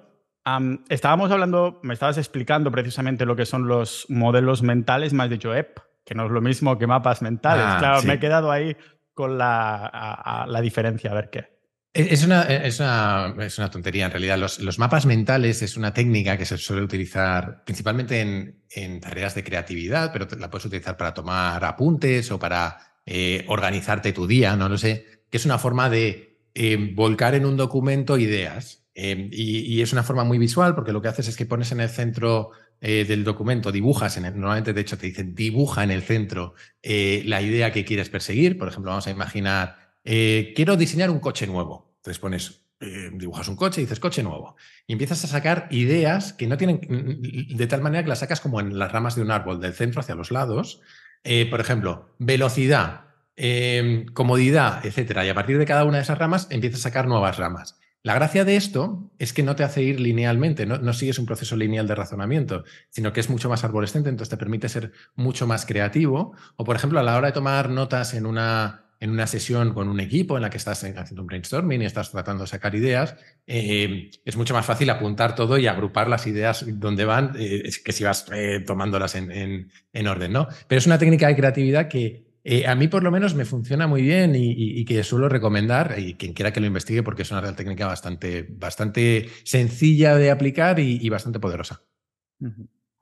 estábamos 0.88 1.30
hablando, 1.30 1.80
me 1.82 1.94
estabas 1.94 2.16
explicando 2.16 2.70
precisamente 2.70 3.26
lo 3.26 3.36
que 3.36 3.44
son 3.44 3.66
los 3.66 4.06
modelos 4.08 4.62
mentales, 4.62 5.12
me 5.12 5.24
has 5.24 5.30
dicho 5.30 5.54
EP, 5.54 5.80
que 6.04 6.14
no 6.14 6.26
es 6.26 6.30
lo 6.30 6.40
mismo 6.40 6.78
que 6.78 6.86
mapas 6.86 7.20
mentales. 7.22 7.64
Ah, 7.66 7.76
claro, 7.78 8.02
me 8.02 8.14
he 8.14 8.18
quedado 8.18 8.50
ahí 8.50 8.76
con 9.12 9.36
la, 9.36 10.44
la 10.46 10.60
diferencia, 10.60 11.10
a 11.10 11.14
ver 11.14 11.30
qué. 11.30 11.53
Es 11.94 12.24
una, 12.24 12.42
es, 12.42 12.80
una, 12.80 13.36
es 13.38 13.56
una, 13.56 13.70
tontería 13.70 14.06
en 14.06 14.10
realidad. 14.10 14.36
Los, 14.36 14.58
los, 14.58 14.80
mapas 14.80 15.06
mentales 15.06 15.62
es 15.62 15.76
una 15.76 15.94
técnica 15.94 16.36
que 16.36 16.44
se 16.44 16.58
suele 16.58 16.82
utilizar 16.82 17.62
principalmente 17.64 18.20
en, 18.20 18.64
en, 18.70 19.00
tareas 19.00 19.36
de 19.36 19.44
creatividad, 19.44 20.12
pero 20.12 20.26
la 20.36 20.50
puedes 20.50 20.66
utilizar 20.66 20.96
para 20.96 21.14
tomar 21.14 21.64
apuntes 21.64 22.32
o 22.32 22.38
para 22.40 22.98
eh, 23.06 23.44
organizarte 23.46 24.12
tu 24.12 24.26
día, 24.26 24.56
no 24.56 24.68
lo 24.68 24.76
sé, 24.76 25.06
que 25.30 25.36
es 25.36 25.44
una 25.44 25.56
forma 25.56 25.88
de 25.88 26.40
eh, 26.54 26.92
volcar 26.94 27.36
en 27.36 27.46
un 27.46 27.56
documento 27.56 28.18
ideas. 28.18 28.84
Eh, 28.96 29.28
y, 29.30 29.60
y, 29.60 29.80
es 29.80 29.92
una 29.92 30.02
forma 30.02 30.24
muy 30.24 30.38
visual 30.38 30.74
porque 30.74 30.92
lo 30.92 31.00
que 31.00 31.08
haces 31.08 31.28
es 31.28 31.36
que 31.36 31.46
pones 31.46 31.70
en 31.70 31.80
el 31.80 31.88
centro 31.88 32.50
del 32.80 33.24
documento, 33.24 33.72
dibujas, 33.72 34.18
en 34.18 34.26
el, 34.26 34.38
normalmente 34.38 34.74
de 34.74 34.82
hecho 34.82 34.98
te 34.98 35.06
dicen 35.06 35.34
dibuja 35.34 35.84
en 35.84 35.90
el 35.90 36.02
centro 36.02 36.54
la 36.82 37.40
idea 37.40 37.72
que 37.72 37.82
quieres 37.82 38.10
perseguir. 38.10 38.58
Por 38.58 38.68
ejemplo, 38.68 38.90
vamos 38.90 39.06
a 39.06 39.10
imaginar 39.10 39.83
eh, 40.04 40.52
quiero 40.54 40.76
diseñar 40.76 41.10
un 41.10 41.20
coche 41.20 41.46
nuevo. 41.46 41.94
Entonces 41.96 42.18
pones, 42.20 42.60
eh, 42.80 43.10
dibujas 43.14 43.48
un 43.48 43.56
coche 43.56 43.80
y 43.80 43.84
dices 43.84 44.00
coche 44.00 44.22
nuevo. 44.22 44.56
Y 44.86 44.92
empiezas 44.92 45.24
a 45.24 45.28
sacar 45.28 45.68
ideas 45.70 46.32
que 46.34 46.46
no 46.46 46.56
tienen, 46.56 46.80
mm, 46.88 47.56
de 47.56 47.66
tal 47.66 47.80
manera 47.80 48.02
que 48.02 48.10
las 48.10 48.18
sacas 48.18 48.40
como 48.40 48.60
en 48.60 48.78
las 48.78 48.92
ramas 48.92 49.16
de 49.16 49.22
un 49.22 49.30
árbol, 49.30 49.60
del 49.60 49.72
centro 49.72 50.00
hacia 50.00 50.14
los 50.14 50.30
lados. 50.30 50.80
Eh, 51.24 51.46
por 51.50 51.60
ejemplo, 51.60 52.14
velocidad, 52.18 53.06
em, 53.36 54.06
comodidad, 54.06 54.84
etcétera. 54.84 55.24
Y 55.24 55.30
a 55.30 55.34
partir 55.34 55.58
de 55.58 55.64
cada 55.64 55.84
una 55.84 55.96
de 55.96 56.02
esas 56.02 56.18
ramas 56.18 56.46
empiezas 56.50 56.80
a 56.80 56.82
sacar 56.84 57.08
nuevas 57.08 57.38
ramas. 57.38 57.78
La 58.02 58.14
gracia 58.14 58.44
de 58.44 58.56
esto 58.56 59.10
es 59.18 59.32
que 59.32 59.42
no 59.42 59.56
te 59.56 59.64
hace 59.64 59.82
ir 59.82 59.98
linealmente, 59.98 60.66
no, 60.66 60.76
no, 60.76 60.92
sigues 60.92 61.18
un 61.18 61.24
proceso 61.24 61.56
lineal 61.56 61.88
de 61.88 61.94
razonamiento, 61.94 62.64
sino 62.90 63.14
que 63.14 63.20
es 63.20 63.30
mucho 63.30 63.48
más 63.48 63.64
arborescente, 63.64 64.10
entonces 64.10 64.28
te 64.28 64.36
permite 64.36 64.68
ser 64.68 64.92
mucho 65.14 65.46
más 65.46 65.64
creativo. 65.64 66.34
O, 66.56 66.64
por 66.64 66.76
ejemplo, 66.76 67.00
a 67.00 67.02
la 67.02 67.16
hora 67.16 67.28
de 67.28 67.32
tomar 67.32 67.70
notas 67.70 68.12
en 68.12 68.26
una, 68.26 68.83
en 69.00 69.10
una 69.10 69.26
sesión 69.26 69.74
con 69.74 69.88
un 69.88 70.00
equipo 70.00 70.36
en 70.36 70.42
la 70.42 70.50
que 70.50 70.56
estás 70.56 70.82
haciendo 70.82 71.22
un 71.22 71.26
brainstorming 71.26 71.82
y 71.82 71.84
estás 71.84 72.10
tratando 72.10 72.44
de 72.44 72.48
sacar 72.48 72.74
ideas, 72.74 73.16
eh, 73.46 74.10
es 74.24 74.36
mucho 74.36 74.54
más 74.54 74.64
fácil 74.64 74.90
apuntar 74.90 75.34
todo 75.34 75.58
y 75.58 75.66
agrupar 75.66 76.08
las 76.08 76.26
ideas 76.26 76.64
donde 76.66 77.04
van 77.04 77.32
eh, 77.38 77.70
que 77.84 77.92
si 77.92 78.04
vas 78.04 78.26
eh, 78.32 78.60
tomándolas 78.66 79.14
en, 79.14 79.70
en, 79.92 80.06
orden, 80.06 80.32
¿no? 80.32 80.48
Pero 80.68 80.78
es 80.78 80.86
una 80.86 80.98
técnica 80.98 81.28
de 81.28 81.36
creatividad 81.36 81.88
que 81.88 82.24
a 82.66 82.74
mí 82.74 82.88
por 82.88 83.02
lo 83.02 83.10
menos 83.10 83.34
me 83.34 83.46
funciona 83.46 83.86
muy 83.86 84.02
bien 84.02 84.34
y, 84.36 84.84
que 84.84 85.02
suelo 85.02 85.30
recomendar 85.30 85.94
y 85.98 86.14
quien 86.14 86.34
quiera 86.34 86.52
que 86.52 86.60
lo 86.60 86.66
investigue 86.66 87.02
porque 87.02 87.22
es 87.22 87.30
una 87.30 87.56
técnica 87.56 87.86
bastante, 87.86 88.46
bastante 88.50 89.30
sencilla 89.44 90.14
de 90.16 90.30
aplicar 90.30 90.78
y, 90.78 91.08
bastante 91.08 91.40
poderosa. 91.40 91.82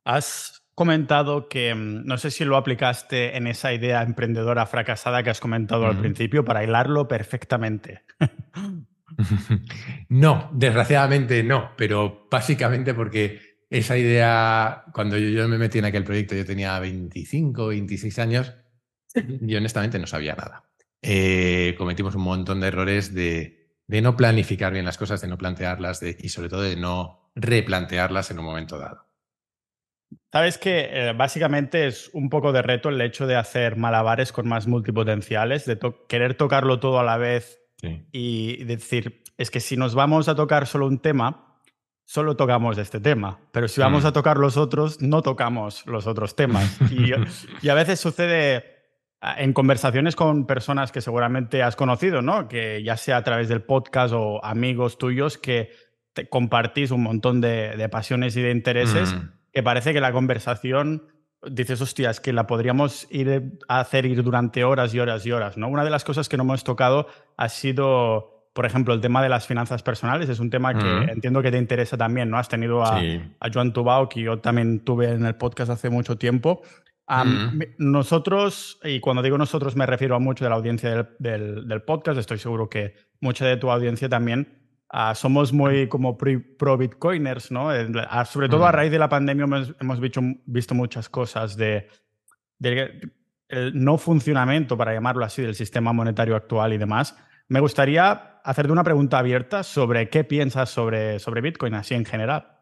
¿Has 0.05 0.62
comentado 0.75 1.49
que, 1.49 1.75
mm, 1.75 2.05
no 2.05 2.19
sé 2.19 2.31
si 2.31 2.45
lo 2.45 2.57
aplicaste 2.57 3.37
en 3.37 3.47
esa 3.47 3.73
idea 3.73 4.03
emprendedora 4.03 4.67
fracasada 4.67 5.23
que 5.23 5.31
has 5.31 5.41
comentado 5.41 5.87
al 5.87 5.99
principio, 5.99 6.45
para 6.45 6.65
hilarlo 6.65 7.09
perfectamente. 7.09 8.03
no, 10.09 10.51
desgraciadamente 10.53 11.43
no, 11.43 11.73
pero 11.77 12.27
básicamente 12.31 12.95
porque 12.95 13.41
esa 13.69 13.97
idea, 13.97 14.85
cuando 14.93 15.17
yo, 15.19 15.49
me 15.49 15.59
metí 15.59 15.79
en 15.79 15.87
aquel 15.87 16.05
proyecto, 16.05 16.35
yo 16.35 16.45
tenía 16.45 16.79
25, 16.79 17.69
26 17.69 18.19
años, 18.19 18.55
y 19.15 19.55
honestamente 19.55 19.99
no 19.99 20.07
sabía 20.07 20.35
nada. 20.35 20.65
Eh, 21.03 21.75
cometimos 21.77 22.15
un 22.15 22.23
montón 22.23 22.61
de 22.61 22.69
errores 22.69 23.15
de, 23.15 23.59
no 23.89 24.17
planificar 24.17 24.73
bien 24.73 24.85
las 24.85 24.99
cosas, 24.99 25.21
de 25.21 25.29
no 25.29 25.37
plantearlas 25.37 26.03
y 26.03 26.29
sobre 26.29 26.49
todo 26.49 26.63
de 26.63 26.77
no 26.77 27.31
replantearlas 27.35 28.31
en 28.31 28.39
un 28.39 28.45
momento 28.45 28.79
dado. 28.79 29.12
Sabes 30.33 30.59
que 30.59 30.89
eh, 30.91 31.13
básicamente 31.13 31.87
es 31.87 32.11
un 32.13 32.29
poco 32.31 32.53
de 32.53 32.63
reto 32.63 32.89
el 32.89 33.01
hecho 33.01 33.27
de 33.27 33.37
hacer 33.37 33.77
malabares 33.77 34.33
con 34.33 34.49
más 34.49 34.67
multipotenciales, 34.67 35.65
de 35.67 35.79
querer 36.09 36.35
tocarlo 36.35 36.81
todo 36.81 36.99
a 36.99 37.05
la 37.05 37.17
vez 37.17 37.59
y 38.13 38.63
decir, 38.65 39.25
es 39.39 39.51
que 39.51 39.61
si 39.61 39.77
nos 39.77 39.95
vamos 39.95 40.29
a 40.29 40.37
tocar 40.37 40.67
solo 40.67 40.87
un 40.87 41.01
tema, 41.01 41.59
solo 42.05 42.37
tocamos 42.37 42.79
este 42.79 43.01
tema, 43.01 43.41
pero 43.53 43.69
si 43.69 43.81
vamos 43.81 44.05
mm. 44.05 44.07
a 44.07 44.13
tocar 44.13 44.37
los 44.37 44.57
otros, 44.57 45.01
no 45.01 45.23
tocamos 45.23 45.87
los 45.87 46.07
otros 46.07 46.37
temas. 46.37 46.79
y, 46.91 47.69
a 47.69 47.75
veces 47.75 48.01
sucede 48.01 48.65
en 49.21 49.53
conversaciones 49.53 50.17
con 50.17 50.47
personas 50.47 50.93
que 50.93 51.01
seguramente 51.01 51.63
has 51.63 51.77
conocido, 51.77 52.23
¿no? 52.23 52.49
Que 52.49 52.83
ya 52.83 52.97
sea 52.97 53.19
a 53.19 53.25
través 53.25 53.49
del 53.49 53.63
podcast 53.63 54.15
o 54.15 54.45
amigos 54.45 54.99
tuyos 54.99 55.39
que 55.39 55.71
te 56.13 56.29
compartís 56.29 56.91
un 56.91 57.03
montón 57.03 57.41
de, 57.41 57.89
pasiones 57.91 58.37
y 58.37 58.43
de 58.43 58.51
intereses, 58.51 59.15
mm. 59.15 59.31
Que 59.53 59.63
parece 59.63 59.93
que 59.93 60.01
la 60.01 60.13
conversación 60.13 61.09
dices, 61.45 61.81
hostia, 61.81 62.11
es 62.11 62.21
que 62.21 62.33
la 62.33 62.47
podríamos 62.47 63.07
ir 63.11 63.59
a 63.69 63.81
hacer 63.81 64.07
ir 64.07 64.23
durante 64.23 64.65
horas 64.65 64.95
y 64.95 65.01
horas 65.01 65.27
y 65.27 65.33
horas, 65.33 65.57
¿no? 65.57 65.69
Una 65.69 65.85
de 65.85 65.91
las 65.91 66.05
cosas 66.05 66.29
que 66.29 66.37
no 66.37 66.45
hemos 66.45 66.63
tocado 66.63 67.09
ha 67.37 67.49
sido, 67.49 68.49
por 68.53 68.65
ejemplo, 68.65 68.95
el 68.95 69.01
tema 69.01 69.23
de 69.23 69.29
las 69.29 69.47
finanzas 69.47 69.83
personales. 69.83 70.29
Es 70.29 70.39
un 70.39 70.51
tema 70.51 70.73
que 70.73 70.85
mm. 70.85 71.09
entiendo 71.11 71.43
que 71.43 71.51
te 71.51 71.59
interesa 71.59 71.97
también, 71.97 72.31
¿no? 72.31 72.39
Has 72.39 72.49
tenido 72.49 72.85
a, 72.85 73.01
a 73.01 73.51
Joan 73.53 73.73
Tubao, 73.73 74.09
que 74.09 74.23
yo 74.23 74.39
también 74.39 74.85
tuve 74.85 75.11
en 75.11 75.27
el 75.27 75.35
podcast 75.35 75.73
hace 75.73 75.91
mucho 75.91 76.17
tiempo, 76.17 76.63
nosotros, 77.79 78.79
y 78.85 79.01
cuando 79.01 79.23
digo 79.23 79.37
nosotros 79.37 79.77
me 79.77 79.87
refiero 79.87 80.15
a 80.15 80.19
mucho 80.19 80.45
de 80.45 80.51
la 80.51 80.57
audiencia 80.57 81.11
del, 81.19 81.83
podcast, 81.87 82.19
estoy 82.19 82.39
seguro 82.39 82.69
que 82.69 82.95
mucha 83.21 83.47
de 83.47 83.57
tu 83.57 83.71
audiencia 83.71 84.09
también, 84.09 84.62
ah, 84.93 85.15
somos 85.15 85.53
muy 85.53 85.89
como 85.89 86.17
pro-bitcoiners, 86.17 87.51
¿no? 87.51 87.71
Ah, 87.71 88.25
sobre 88.25 88.49
todo 88.49 88.67
a 88.67 88.73
raíz 88.73 88.93
de 88.93 88.99
la 88.99 89.09
pandemia 89.09 89.45
hemos, 89.81 90.01
visto, 90.01 90.75
muchas 90.75 91.09
cosas 91.09 91.57
de, 91.57 91.89
el 93.49 93.85
no 93.85 93.99
funcionamiento, 93.99 94.77
para 94.77 94.93
llamarlo 94.93 95.25
así, 95.25 95.43
del 95.43 95.55
sistema 95.55 95.93
monetario 95.93 96.37
actual 96.37 96.75
y 96.75 96.79
demás. 96.79 97.17
Me 97.49 97.61
gustaría 97.61 98.39
hacerte 98.45 98.73
una 98.73 98.85
pregunta 98.85 99.19
abierta 99.19 99.63
sobre 99.63 100.09
qué 100.09 100.25
piensas 100.25 100.71
sobre, 100.71 101.19
sobre 101.19 101.41
Bitcoin 101.41 101.75
así 101.75 101.95
en 101.95 102.05
general. 102.05 102.62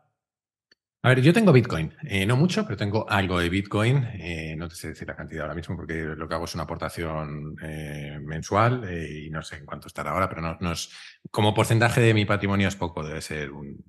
A 1.02 1.08
ver, 1.08 1.22
yo 1.22 1.32
tengo 1.32 1.50
Bitcoin, 1.50 1.94
eh, 2.02 2.26
no 2.26 2.36
mucho, 2.36 2.64
pero 2.64 2.76
tengo 2.76 3.08
algo 3.08 3.38
de 3.40 3.48
Bitcoin. 3.48 4.06
Eh, 4.14 4.54
no 4.56 4.68
te 4.68 4.74
sé 4.74 4.88
decir 4.88 5.08
la 5.08 5.16
cantidad 5.16 5.42
ahora 5.44 5.54
mismo 5.54 5.74
porque 5.74 5.94
lo 5.94 6.28
que 6.28 6.34
hago 6.34 6.44
es 6.44 6.54
una 6.54 6.64
aportación 6.64 7.56
eh, 7.62 8.18
mensual 8.22 8.86
y 8.92 9.30
no 9.30 9.40
sé 9.42 9.56
en 9.56 9.64
cuánto 9.64 9.88
estará 9.88 10.10
ahora, 10.10 10.28
pero 10.28 10.58
no, 10.60 10.72
es 10.72 10.90
como 11.30 11.54
porcentaje 11.54 12.02
de 12.02 12.12
mi 12.12 12.26
patrimonio 12.26 12.68
es 12.68 12.76
poco, 12.76 13.02
debe 13.02 13.22
ser 13.22 13.50
un 13.50 13.82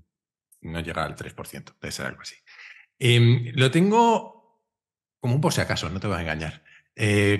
no 0.62 0.80
llega 0.80 1.04
al 1.04 1.16
3%, 1.16 1.74
debe 1.82 1.92
ser 1.92 2.06
algo 2.06 2.22
así. 2.22 2.36
Em, 3.00 3.52
lo 3.56 3.72
tengo 3.72 4.62
como 5.20 5.36
un 5.36 5.42
por 5.42 5.54
si 5.54 5.62
acaso, 5.62 5.90
no 5.90 6.00
te 6.00 6.08
voy 6.08 6.18
a 6.18 6.22
engañar. 6.22 6.64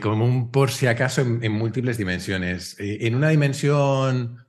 como 0.02 0.26
un 0.26 0.52
por 0.52 0.72
si 0.72 0.88
acaso 0.88 1.22
en, 1.22 1.44
en 1.44 1.52
múltiples 1.54 1.98
dimensiones. 1.98 2.76
en 2.80 3.16
una 3.16 3.30
dimensión 3.30 4.46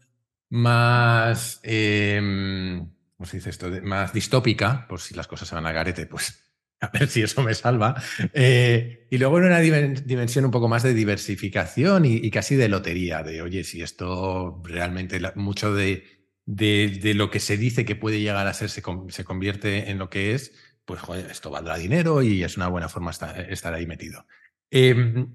más 0.48 1.60
em, 1.62 2.90
¿cómo 3.22 3.30
se 3.30 3.36
dice 3.36 3.50
esto? 3.50 3.70
más 3.84 4.12
distópica, 4.12 4.84
por 4.88 5.00
si 5.00 5.14
las 5.14 5.28
cosas 5.28 5.48
se 5.48 5.54
van 5.54 5.64
a 5.64 5.70
garete, 5.70 6.06
pues 6.06 6.44
a 6.80 6.88
ver 6.88 7.06
si 7.06 7.22
eso 7.22 7.40
me 7.40 7.54
salva. 7.54 7.94
Eh, 8.32 9.06
y 9.12 9.18
luego 9.18 9.38
en 9.38 9.44
una 9.44 9.60
dimensión 9.60 10.44
un 10.44 10.50
poco 10.50 10.66
más 10.66 10.82
de 10.82 10.92
diversificación 10.92 12.04
y, 12.04 12.28
casi 12.32 12.56
de 12.56 12.68
lotería, 12.68 13.22
de 13.22 13.40
oye, 13.40 13.62
si 13.62 13.80
esto 13.80 14.60
realmente, 14.64 15.20
mucho 15.36 15.72
de, 15.72 16.02
de, 16.46 17.14
lo 17.14 17.30
que 17.30 17.38
se 17.38 17.56
dice 17.56 17.84
que 17.84 17.94
puede 17.94 18.18
llegar 18.18 18.44
a 18.48 18.54
ser 18.54 18.70
se, 18.70 18.82
convierte 18.82 19.88
en 19.88 19.98
lo 19.98 20.10
que 20.10 20.34
es, 20.34 20.52
pues 20.84 21.00
esto 21.30 21.48
valdrá 21.48 21.78
dinero 21.78 22.22
y 22.22 22.42
es 22.42 22.56
una 22.56 22.66
buena 22.66 22.88
forma 22.88 23.12
estar, 23.12 23.72
ahí 23.72 23.86
metido. 23.86 24.26
Em, 24.68 25.32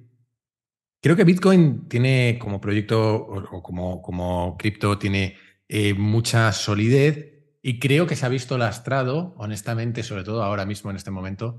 creo 1.02 1.16
que 1.16 1.24
Bitcoin 1.24 1.88
tiene 1.88 2.38
como 2.38 2.60
proyecto 2.60 3.16
o, 3.16 3.64
como, 3.64 4.02
como 4.02 4.58
cripto, 4.58 4.98
tiene 4.98 5.38
eh, 5.70 5.94
mucha 5.94 6.52
solidez 6.52 7.37
y 7.68 7.80
creo 7.80 8.07
que 8.07 8.15
se 8.15 8.26
ha 8.26 8.30
visto 8.30 8.57
lastrado, 8.57 9.34
honestamente, 9.36 10.01
sobre 10.01 10.24
todo 10.24 10.41
ahora 10.41 10.65
mismo 10.65 10.89
en 10.89 10.95
este 10.95 11.11
momento, 11.11 11.57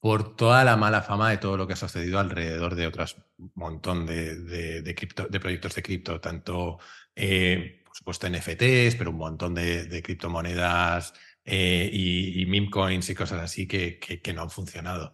por 0.00 0.34
toda 0.34 0.64
la 0.64 0.78
mala 0.78 1.02
fama 1.02 1.28
de 1.28 1.36
todo 1.36 1.58
lo 1.58 1.66
que 1.66 1.74
ha 1.74 1.76
sucedido 1.76 2.18
alrededor 2.18 2.76
de 2.76 2.86
otros 2.86 3.16
montón 3.56 4.06
de, 4.06 4.36
de, 4.36 4.80
de 4.80 5.40
proyectos 5.40 5.74
de 5.74 5.82
cripto, 5.82 6.18
tanto, 6.18 6.78
eh, 7.14 7.82
por 7.84 7.94
supuesto, 7.94 8.26
NFTs, 8.30 8.96
pero 8.96 9.10
un 9.10 9.18
montón 9.18 9.52
de, 9.52 10.00
criptomonedas 10.02 11.12
eh, 11.44 11.90
y, 11.92 12.40
y 12.40 12.46
meme 12.46 12.70
coins 12.70 13.10
y 13.10 13.14
cosas 13.14 13.42
así 13.42 13.68
que, 13.68 13.98
que 13.98 14.32
no 14.32 14.40
han 14.40 14.50
funcionado. 14.50 15.12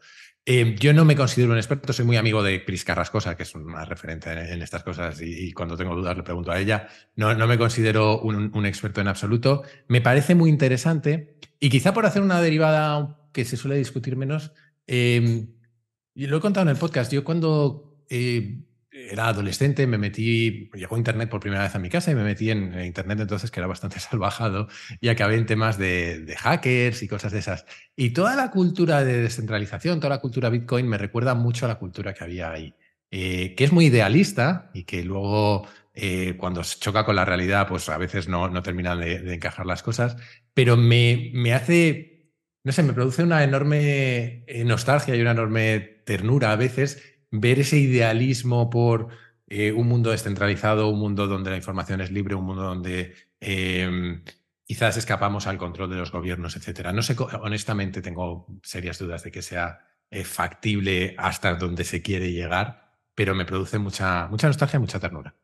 Eh, 0.49 0.76
yo 0.78 0.92
no 0.92 1.05
me 1.05 1.16
considero 1.16 1.51
un 1.51 1.59
experto, 1.59 1.92
soy 1.92 2.05
muy 2.05 2.16
amigo 2.16 2.40
de 2.40 2.64
Cris 2.64 2.84
Carrascosa, 2.84 3.36
que 3.36 3.42
es 3.42 3.55
una 3.57 3.84
referente 3.84 4.30
en, 4.30 4.62
estas 4.62 4.84
cosas 4.84 5.20
y, 5.20 5.53
cuando 5.53 5.76
tengo 5.76 5.97
dudas 5.97 6.16
le 6.16 6.22
pregunto 6.22 6.53
a 6.53 6.61
ella. 6.61 6.88
No, 7.16 7.34
me 7.34 7.59
considero 7.59 8.20
un, 8.20 8.64
experto 8.64 9.01
en 9.01 9.09
absoluto. 9.09 9.64
Me 9.88 10.01
parece 10.01 10.36
muy 10.36 10.49
interesante 10.49 11.36
y 11.59 11.68
quizá 11.68 11.92
por 11.92 12.07
hacer 12.07 12.22
una 12.22 12.40
derivada 12.40 13.18
que 13.32 13.44
se 13.44 13.57
suele 13.57 13.76
discutir 13.76 14.16
menos, 14.16 14.53
y 14.86 16.26
lo 16.28 16.36
he 16.38 16.40
contado 16.40 16.62
en 16.62 16.74
el 16.74 16.80
podcast, 16.80 17.12
yo 17.12 17.24
cuando 17.24 17.99
eh, 18.09 18.62
era 19.11 19.29
adolescente, 19.29 19.87
me 19.87 19.99
metí, 19.99 20.71
llegó 20.75 20.97
Internet 20.97 21.29
por 21.29 21.41
primera 21.41 21.63
vez 21.63 21.75
a 21.75 21.79
mi 21.79 21.89
casa 21.89 22.11
y 22.11 22.15
me 22.15 22.25
metí 22.25 22.51
en 22.51 22.79
Internet 22.81 23.21
entonces, 23.21 23.51
que 23.51 23.61
era 23.61 23.67
bastante 23.67 24.01
salvajado, 24.01 24.69
y 25.01 25.09
acabé 25.09 25.37
en 25.37 25.47
temas 25.47 25.79
de, 25.79 26.35
hackers 26.39 27.03
y 27.03 27.09
cosas 27.09 27.33
de 27.33 27.39
esas. 27.39 27.67
Y 27.97 28.11
toda 28.11 28.37
la 28.37 28.51
cultura 28.51 29.05
de 29.05 29.23
descentralización, 29.23 30.01
toda 30.01 30.17
la 30.17 30.21
cultura 30.21 30.51
Bitcoin 30.51 30.89
me 30.89 30.99
recuerda 30.99 31.35
mucho 31.35 31.67
a 31.67 31.69
la 31.69 31.79
cultura 31.79 32.15
que 32.15 32.25
había 32.25 32.51
ahí, 32.51 32.75
eh, 33.11 33.55
que 33.55 33.65
es 33.65 33.73
muy 33.73 33.87
idealista 33.87 34.71
y 34.75 34.85
que 34.85 35.05
luego 35.05 35.67
eh, 35.99 36.35
cuando 36.37 36.63
se 36.63 36.79
choca 36.79 37.05
con 37.07 37.17
la 37.17 37.25
realidad, 37.25 37.67
pues 37.67 37.89
a 37.89 37.97
veces 37.97 38.29
no, 38.29 38.49
no 38.49 38.63
terminan 38.63 39.01
de, 39.01 39.35
encajar 39.35 39.65
las 39.65 39.83
cosas, 39.83 40.17
pero 40.53 40.77
me, 40.77 41.31
me 41.33 41.55
hace, 41.55 42.33
no 42.65 42.73
sé, 42.73 42.83
me 42.83 42.93
produce 42.93 43.23
una 43.23 43.43
enorme 43.43 44.45
eh, 44.47 44.65
nostalgia 44.65 45.17
y 45.17 45.23
una 45.23 45.31
enorme 45.31 45.81
ternura 46.05 46.53
a 46.53 46.57
veces 46.57 47.16
ver 47.41 47.59
ese 47.59 47.78
idealismo 47.78 48.70
por 48.70 49.09
eh, 49.49 49.72
un 49.72 49.87
mundo 49.87 50.11
descentralizado, 50.11 50.89
un 50.89 50.99
mundo 50.99 51.26
donde 51.26 51.51
la 51.51 51.57
información 51.57 52.01
es 52.01 52.11
libre, 52.11 52.34
un 52.34 52.45
mundo 52.45 52.62
donde 52.62 53.14
em, 53.41 54.24
quizás 54.64 54.97
escapamos 54.97 55.47
al 55.47 55.59
control 55.59 55.91
de 55.91 55.97
los 55.97 56.11
gobiernos, 56.11 56.57
etcétera. 56.57 56.93
No 56.93 57.03
sé, 57.03 57.16
honestamente 57.41 58.03
tengo 58.03 58.47
serias 58.62 58.99
dudas 58.99 59.22
de 59.22 59.30
que 59.30 59.43
sea 59.43 59.78
eh, 60.11 60.24
factible 60.24 61.14
hasta 61.18 61.55
donde 61.55 61.84
se 61.84 62.03
quiere 62.03 62.32
llegar, 62.32 62.91
pero 63.14 63.34
me 63.34 63.45
produce 63.45 63.78
mucha, 63.78 64.26
mucha 64.28 64.49
nostalgia, 64.49 64.80
mucha 64.80 64.99
ternura. 64.99 65.34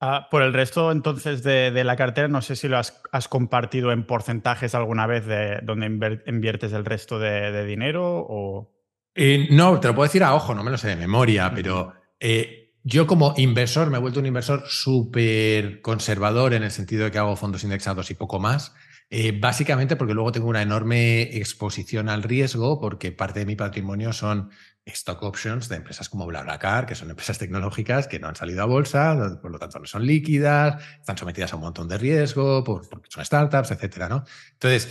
Ah, 0.00 0.26
por 0.28 0.42
el 0.42 0.52
resto, 0.52 0.90
entonces, 0.90 1.44
de, 1.44 1.84
la 1.84 1.94
cartera, 1.94 2.26
no 2.26 2.42
sé 2.42 2.56
si 2.56 2.66
lo 2.66 2.76
has, 2.76 3.00
compartido 3.28 3.92
en 3.92 4.04
porcentajes 4.04 4.74
alguna 4.74 5.06
vez 5.06 5.26
de 5.26 5.60
donde 5.62 6.20
inviertes 6.26 6.72
el 6.72 6.84
resto 6.84 7.20
de 7.20 7.64
dinero 7.64 8.26
o... 8.28 8.81
Eh, 9.14 9.48
no, 9.50 9.78
te 9.78 9.88
lo 9.88 9.94
puedo 9.94 10.08
decir 10.08 10.24
a 10.24 10.34
ojo, 10.34 10.54
no 10.54 10.64
me 10.64 10.70
lo 10.70 10.78
sé 10.78 10.88
de 10.88 10.96
memoria, 10.96 11.52
pero 11.54 11.92
eh, 12.18 12.72
yo 12.82 13.06
como 13.06 13.34
inversor 13.36 13.90
me 13.90 13.98
he 13.98 14.00
vuelto 14.00 14.20
un 14.20 14.26
inversor 14.26 14.64
súper 14.66 15.80
conservador 15.82 16.54
en 16.54 16.62
el 16.62 16.70
sentido 16.70 17.04
de 17.04 17.10
que 17.10 17.18
hago 17.18 17.36
fondos 17.36 17.64
indexados 17.64 18.10
y 18.10 18.14
poco 18.14 18.38
más. 18.38 18.74
Eh, 19.14 19.38
básicamente 19.38 19.96
porque 19.96 20.14
luego 20.14 20.32
tengo 20.32 20.48
una 20.48 20.62
enorme 20.62 21.36
exposición 21.36 22.08
al 22.08 22.22
riesgo, 22.22 22.80
porque 22.80 23.12
parte 23.12 23.40
de 23.40 23.46
mi 23.46 23.56
patrimonio 23.56 24.14
son 24.14 24.50
stock 24.84 25.22
options 25.22 25.68
de 25.68 25.76
empresas 25.76 26.08
como 26.08 26.26
BlaBlaCar, 26.26 26.86
que 26.86 26.94
son 26.94 27.08
empresas 27.10 27.38
tecnológicas 27.38 28.08
que 28.08 28.18
no 28.18 28.28
han 28.28 28.34
salido 28.34 28.62
a 28.62 28.66
bolsa, 28.66 29.38
por 29.40 29.50
lo 29.50 29.58
tanto 29.58 29.78
no 29.78 29.86
son 29.86 30.04
líquidas, 30.04 30.82
están 30.98 31.16
sometidas 31.16 31.52
a 31.52 31.56
un 31.56 31.62
montón 31.62 31.88
de 31.88 31.98
riesgo, 31.98 32.64
porque 32.64 32.88
son 33.08 33.24
startups, 33.24 33.70
etcétera, 33.70 34.08
¿no? 34.08 34.24
Entonces, 34.52 34.88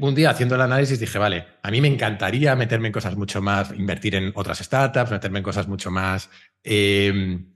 un 0.00 0.14
día 0.14 0.30
haciendo 0.30 0.54
el 0.54 0.62
análisis 0.62 0.98
dije, 0.98 1.18
vale, 1.18 1.46
a 1.62 1.70
mí 1.70 1.80
me 1.80 1.88
encantaría 1.88 2.56
meterme 2.56 2.88
en 2.88 2.92
cosas 2.92 3.16
mucho 3.16 3.42
más, 3.42 3.72
invertir 3.72 4.14
en 4.14 4.32
otras 4.34 4.58
startups, 4.58 5.10
meterme 5.10 5.38
en 5.38 5.44
cosas 5.44 5.68
mucho 5.68 5.90
más 5.90 6.30
em, 6.62 7.52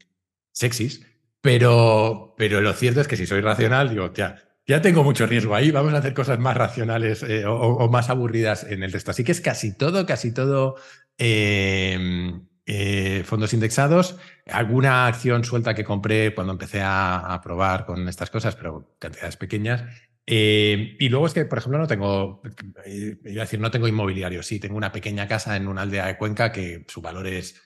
sexys, 0.52 1.06
pero, 1.40 2.34
pero 2.36 2.60
lo 2.60 2.72
cierto 2.74 3.00
es 3.00 3.08
que 3.08 3.16
si 3.16 3.26
soy 3.26 3.40
racional, 3.40 3.90
digo, 3.90 4.12
ya, 4.12 4.36
ya 4.66 4.80
tengo 4.80 5.04
mucho 5.04 5.26
riesgo 5.26 5.54
ahí, 5.54 5.70
vamos 5.70 5.92
a 5.92 5.98
hacer 5.98 6.14
cosas 6.14 6.38
más 6.38 6.56
racionales 6.56 7.22
eh, 7.22 7.44
o, 7.46 7.86
más 7.90 8.08
aburridas 8.08 8.64
en 8.64 8.82
el 8.82 8.92
resto. 8.92 9.10
Así 9.10 9.22
que 9.22 9.32
es 9.32 9.42
casi 9.42 9.76
todo, 9.76 10.06
casi 10.06 10.32
todo 10.32 10.76
Em, 11.18 12.46
eh, 12.66 13.22
fondos 13.24 13.52
indexados, 13.52 14.16
alguna 14.46 15.06
acción 15.06 15.44
suelta 15.44 15.74
que 15.74 15.84
compré 15.84 16.34
cuando 16.34 16.52
empecé 16.52 16.80
a, 16.82 17.40
probar 17.42 17.84
con 17.84 18.08
estas 18.08 18.30
cosas, 18.30 18.56
pero 18.56 18.96
cantidades 18.98 19.36
pequeñas. 19.36 19.84
Eh, 20.26 20.96
y 20.98 21.08
luego 21.10 21.26
es 21.26 21.34
que, 21.34 21.44
por 21.44 21.58
ejemplo, 21.58 21.78
no 21.78 21.86
tengo, 21.86 22.42
eh, 22.86 23.18
iba 23.26 23.42
decir, 23.42 23.60
no 23.60 23.70
tengo 23.70 23.86
inmobiliario. 23.86 24.42
Sí, 24.42 24.58
tengo 24.58 24.76
una 24.76 24.92
pequeña 24.92 25.28
casa 25.28 25.56
en 25.56 25.68
una 25.68 25.82
aldea 25.82 26.06
de 26.06 26.16
Cuenca 26.16 26.50
que 26.52 26.84
su 26.88 27.00
valor 27.00 27.26
es 27.26 27.60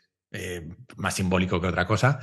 más 0.99 1.15
simbólico 1.15 1.59
que 1.59 1.69
otra 1.69 1.87
cosa, 1.87 2.19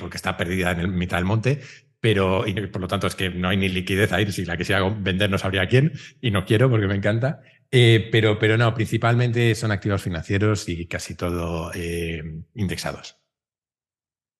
porque 0.00 0.16
está 0.16 0.36
perdida 0.36 0.72
en 0.72 0.80
el 0.80 0.88
mitad 0.88 1.18
del 1.18 1.24
monte, 1.24 1.60
pero 2.00 2.46
y 2.46 2.52
por 2.66 2.82
lo 2.82 2.88
tanto 2.88 3.06
es 3.06 3.14
que 3.14 3.30
no 3.30 3.48
hay 3.48 3.56
ni 3.56 3.68
liquidez 3.68 4.12
ahí. 4.12 4.30
Si 4.32 4.44
la 4.44 4.56
quisiera 4.56 4.82
vender 4.88 5.30
no 5.30 5.38
sabría 5.38 5.68
quién 5.68 5.92
y 6.20 6.32
no 6.32 6.44
quiero 6.44 6.68
porque 6.68 6.88
me 6.88 6.96
encanta. 6.96 7.40
Eh, 7.76 8.08
pero, 8.12 8.38
pero 8.38 8.56
no, 8.56 8.72
principalmente 8.72 9.52
son 9.56 9.72
activos 9.72 10.00
financieros 10.00 10.68
y 10.68 10.86
casi 10.86 11.16
todo 11.16 11.72
eh, 11.74 12.22
indexados. 12.54 13.16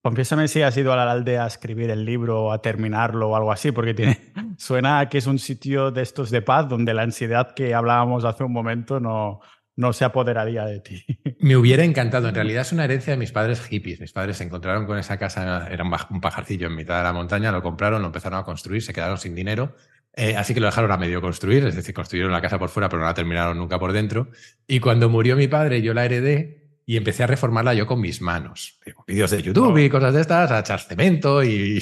Confiésame 0.05 0.47
si 0.47 0.63
has 0.63 0.77
ido 0.77 0.93
a 0.93 0.97
la 0.97 1.11
aldea 1.11 1.43
a 1.43 1.49
escribir 1.49 1.91
el 1.91 2.05
libro 2.05 2.45
o 2.45 2.53
a 2.53 2.63
terminarlo 2.63 3.31
o 3.31 3.37
algo 3.37 3.51
así, 3.51 3.73
porque 3.73 3.93
tiene, 3.93 4.21
suena 4.57 5.09
que 5.09 5.19
es 5.19 5.27
un 5.27 5.41
sitio 5.41 5.91
de 5.91 6.03
estos 6.03 6.31
de 6.31 6.43
paz 6.43 6.69
donde 6.69 6.95
la 6.95 7.03
ansiedad 7.03 7.55
que 7.55 7.75
hablábamos 7.75 8.25
hace 8.25 8.45
un 8.45 8.53
momento 8.53 9.01
no, 9.01 9.41
no 9.75 9.93
se 9.93 10.05
apoderaría 10.05 10.65
de 10.67 10.79
ti. 10.79 11.05
Me 11.41 11.57
hubiera 11.57 11.83
encantado. 11.83 12.29
En 12.29 12.37
realidad 12.37 12.63
es 12.63 12.71
una 12.71 12.85
herencia 12.85 13.15
de 13.15 13.17
mis 13.17 13.33
padres 13.33 13.61
hippies. 13.63 13.99
Mis 13.99 14.13
padres 14.13 14.37
se 14.37 14.45
encontraron 14.45 14.87
con 14.87 14.97
esa 14.97 15.19
casa, 15.19 15.67
era 15.73 15.83
un 15.83 16.21
pajarcillo 16.21 16.69
en 16.69 16.77
mitad 16.77 16.99
de 16.99 17.03
la 17.03 17.13
montaña, 17.13 17.51
lo 17.51 17.65
compraron, 17.65 18.01
lo 18.01 18.07
empezaron 18.07 18.39
a 18.39 18.45
construir, 18.45 18.83
se 18.83 18.93
quedaron 18.93 19.19
sin 19.19 19.35
dinero. 19.35 19.75
Eh, 20.17 20.37
así 20.37 20.55
que 20.55 20.61
lo 20.61 20.67
dejaron 20.67 20.93
a 20.93 20.97
medio 20.97 21.21
construir, 21.21 21.67
es 21.67 21.75
decir, 21.75 21.95
construyeron 21.95 22.33
la 22.33 22.41
casa 22.41 22.59
por 22.59 22.69
fuera, 22.69 22.89
pero 22.89 23.01
no 23.01 23.07
la 23.07 23.15
terminaron 23.15 23.59
nunca 23.59 23.79
por 23.79 23.93
dentro. 23.93 24.29
Y 24.67 24.81
cuando 24.81 25.09
murió 25.09 25.37
mi 25.37 25.49
padre, 25.49 25.83
yo 25.83 25.93
la 25.93 26.05
heredé 26.05 26.65
y 26.87 26.97
empecé 26.97 27.25
a 27.25 27.27
reformarla 27.27 27.73
yo 27.75 27.87
con 27.87 28.01
mis 28.01 28.21
manos. 28.21 28.79
Vídeos 29.07 29.31
de 29.31 29.43
YouTube 29.43 29.79
y 29.79 29.89
cosas 29.89 30.13
de 30.15 30.21
estas, 30.21 30.51
a 30.51 30.61
echar 30.61 30.81
cemento 30.81 31.43
y, 31.45 31.81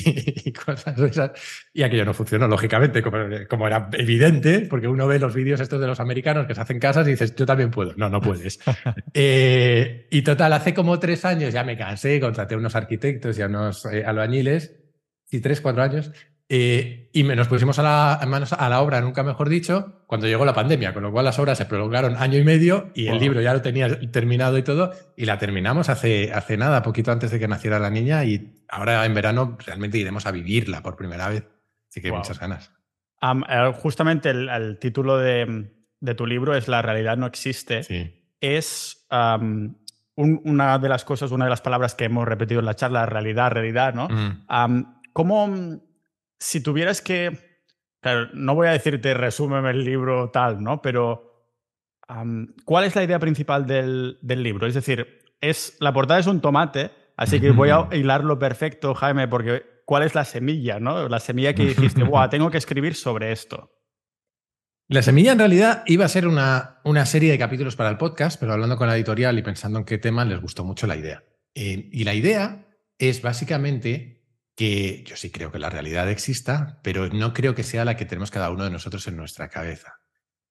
cosas 0.65 0.97
de 0.97 1.09
esas. 1.09 1.33
Y 1.75 1.83
aquello 1.83 2.05
no 2.05 2.15
funcionó, 2.15 2.47
lógicamente, 2.47 3.03
como, 3.03 3.67
era 3.67 3.89
evidente, 3.93 4.61
porque 4.61 4.89
uno 4.89 5.07
ve 5.07 5.19
los 5.19 5.35
vídeos 5.35 5.61
estos 5.61 5.81
de 5.81 5.89
los 5.89 6.01
americanos 6.01 6.47
que 6.47 6.55
se 6.55 6.61
hacen 6.61 6.79
casas 6.79 7.07
y 7.09 7.13
dices, 7.13 7.35
yo 7.35 7.45
también 7.45 7.71
puedo. 7.71 7.95
No, 7.97 8.09
no 8.09 8.21
puedes. 8.21 8.59
Eh, 9.15 10.09
y 10.11 10.23
total, 10.23 10.53
hace 10.55 10.73
como 10.73 10.99
tres 10.99 11.25
años 11.25 11.53
ya 11.53 11.65
me 11.65 11.77
cansé, 11.77 12.19
contraté 12.19 12.55
a 12.55 12.59
unos 12.59 12.75
arquitectos 12.75 13.39
y 13.39 13.43
a 13.43 13.47
unos 13.47 13.85
eh, 13.87 14.05
albañiles, 14.05 14.75
y 15.31 15.41
tres, 15.41 15.61
cuatro 15.61 15.83
años, 15.83 16.13
eh, 16.55 17.09
y 17.15 17.23
nos 17.23 17.49
pusimos 17.49 17.79
a 17.79 17.83
la, 17.83 18.13
a 18.13 18.69
la 18.69 18.81
obra, 18.83 19.01
nunca 19.01 19.23
mejor 19.23 19.49
dicho, 19.49 20.03
cuando 20.07 20.27
llegó 20.27 20.45
la 20.45 20.53
pandemia, 20.53 20.93
con 20.93 21.03
lo 21.03 21.11
cual 21.11 21.25
las 21.25 21.39
obras 21.39 21.57
se 21.57 21.65
prolongaron 21.65 22.15
año 22.17 22.37
y 22.37 22.45
medio 22.45 22.91
y 22.95 23.07
el 23.07 23.19
libro 23.19 23.41
ya 23.41 23.55
lo 23.55 23.63
tenía 23.63 23.99
terminado 24.11 24.59
y 24.59 24.63
todo, 24.63 24.93
y 25.17 25.25
la 25.25 25.39
terminamos 25.39 25.89
hace, 25.89 26.31
hace 26.31 26.59
nada, 26.59 26.83
poquito 26.83 27.11
antes 27.11 27.31
de 27.31 27.39
que 27.39 27.49
naciera 27.49 27.79
la 27.79 27.89
niña, 27.89 28.27
y 28.27 28.53
ahora 28.69 29.07
en 29.07 29.15
verano 29.15 29.57
realmente 29.65 29.97
iremos 29.97 30.27
a 30.27 30.31
vivirla 30.31 30.83
por 30.83 30.95
primera 30.95 31.27
vez. 31.31 31.49
Así 31.89 32.03
que 32.03 32.13
muchas 32.13 32.39
ganas. 32.39 32.71
Eh, 33.23 33.73
justamente 33.81 34.29
el, 34.29 34.77
título 34.79 35.17
de, 35.17 35.71
tu 36.15 36.27
libro 36.27 36.55
es 36.55 36.69
La 36.69 36.83
realidad 36.83 37.17
no 37.17 37.25
existe. 37.25 37.83
Sí. 37.83 38.27
Es 38.43 39.07
una 40.17 40.79
de 40.79 40.89
las 40.91 41.05
cosas, 41.07 41.31
una 41.31 41.47
de 41.47 41.51
las 41.51 41.63
palabras 41.63 41.95
que 41.95 42.05
hemos 42.05 42.29
repetido 42.29 42.61
en 42.61 42.67
la 42.67 42.77
charla, 42.77 43.07
realidad, 43.07 43.53
realidad, 43.53 43.95
¿no? 43.95 44.09
Mm. 44.11 45.01
¿Cómo 45.15 45.83
si 46.43 46.61
tuvieras 46.61 47.01
que, 47.01 47.39
no 48.35 48.55
voy 48.55 48.67
a 48.67 48.73
decirte 48.73 49.15
resúmeme 49.15 49.71
el 49.71 49.85
libro 49.85 50.31
tal, 50.31 50.63
¿no? 50.63 50.83
Pero 50.83 51.53
¿cuál 52.65 52.85
es 52.85 52.97
la 52.97 53.05
idea 53.05 53.19
principal 53.21 53.67
del, 53.67 54.19
libro? 54.21 54.67
Es 54.67 54.75
decir, 54.75 55.21
es, 55.41 55.77
la 55.79 55.93
portada 55.93 56.19
es 56.19 56.27
un 56.27 56.41
tomate, 56.41 56.91
así 57.17 57.41
que 57.41 57.53
voy 57.53 57.71
a 57.71 57.89
hilarlo 57.93 58.39
perfecto, 58.39 58.95
Jaime, 58.95 59.29
porque 59.29 59.63
¿cuál 59.85 60.03
es 60.03 60.17
la 60.17 60.25
semilla, 60.25 60.81
no? 60.81 61.09
La 61.09 61.21
semilla 61.21 61.55
que 61.55 61.65
dijiste, 61.65 62.03
Buah, 62.03 62.29
tengo 62.29 62.51
que 62.51 62.59
escribir 62.59 62.97
sobre 62.97 63.31
esto. 63.31 63.71
La 64.89 65.03
semilla 65.03 65.33
en 65.33 65.39
realidad 65.39 65.85
iba 65.87 66.05
a 66.05 66.09
ser 66.09 66.27
una, 66.27 66.81
una, 66.85 67.07
serie 67.07 67.31
de 67.31 67.39
capítulos 67.39 67.77
para 67.77 67.89
el 67.89 67.99
podcast, 67.99 68.39
pero 68.39 68.53
hablando 68.53 68.77
con 68.77 68.89
la 68.89 68.97
editorial 68.97 69.39
y 69.39 69.43
pensando 69.43 69.79
en 69.79 69.85
qué 69.85 69.97
tema 69.97 70.25
les 70.25 70.41
gustó 70.41 70.65
mucho 70.65 70.89
la 70.89 70.97
idea. 70.97 71.23
Eh, 71.55 71.89
y 71.93 72.03
la 72.03 72.15
idea 72.15 72.67
es 72.99 73.23
básicamente 73.23 74.22
que 74.55 75.05
yo 75.05 75.17
sí 75.17 75.31
creo 75.31 75.51
que 75.51 75.59
la 75.59 75.71
realidad 75.71 76.11
exista, 76.11 76.81
pero 76.83 77.09
no 77.09 77.33
creo 77.33 77.55
que 77.55 77.63
sea 77.63 77.85
la 77.85 77.97
que 77.97 78.05
tenemos 78.05 78.31
cada 78.31 78.51
uno 78.51 78.65
de 78.65 78.71
nosotros 78.71 79.07
en 79.09 79.17
nuestra 79.17 79.49
cabeza. 79.49 80.03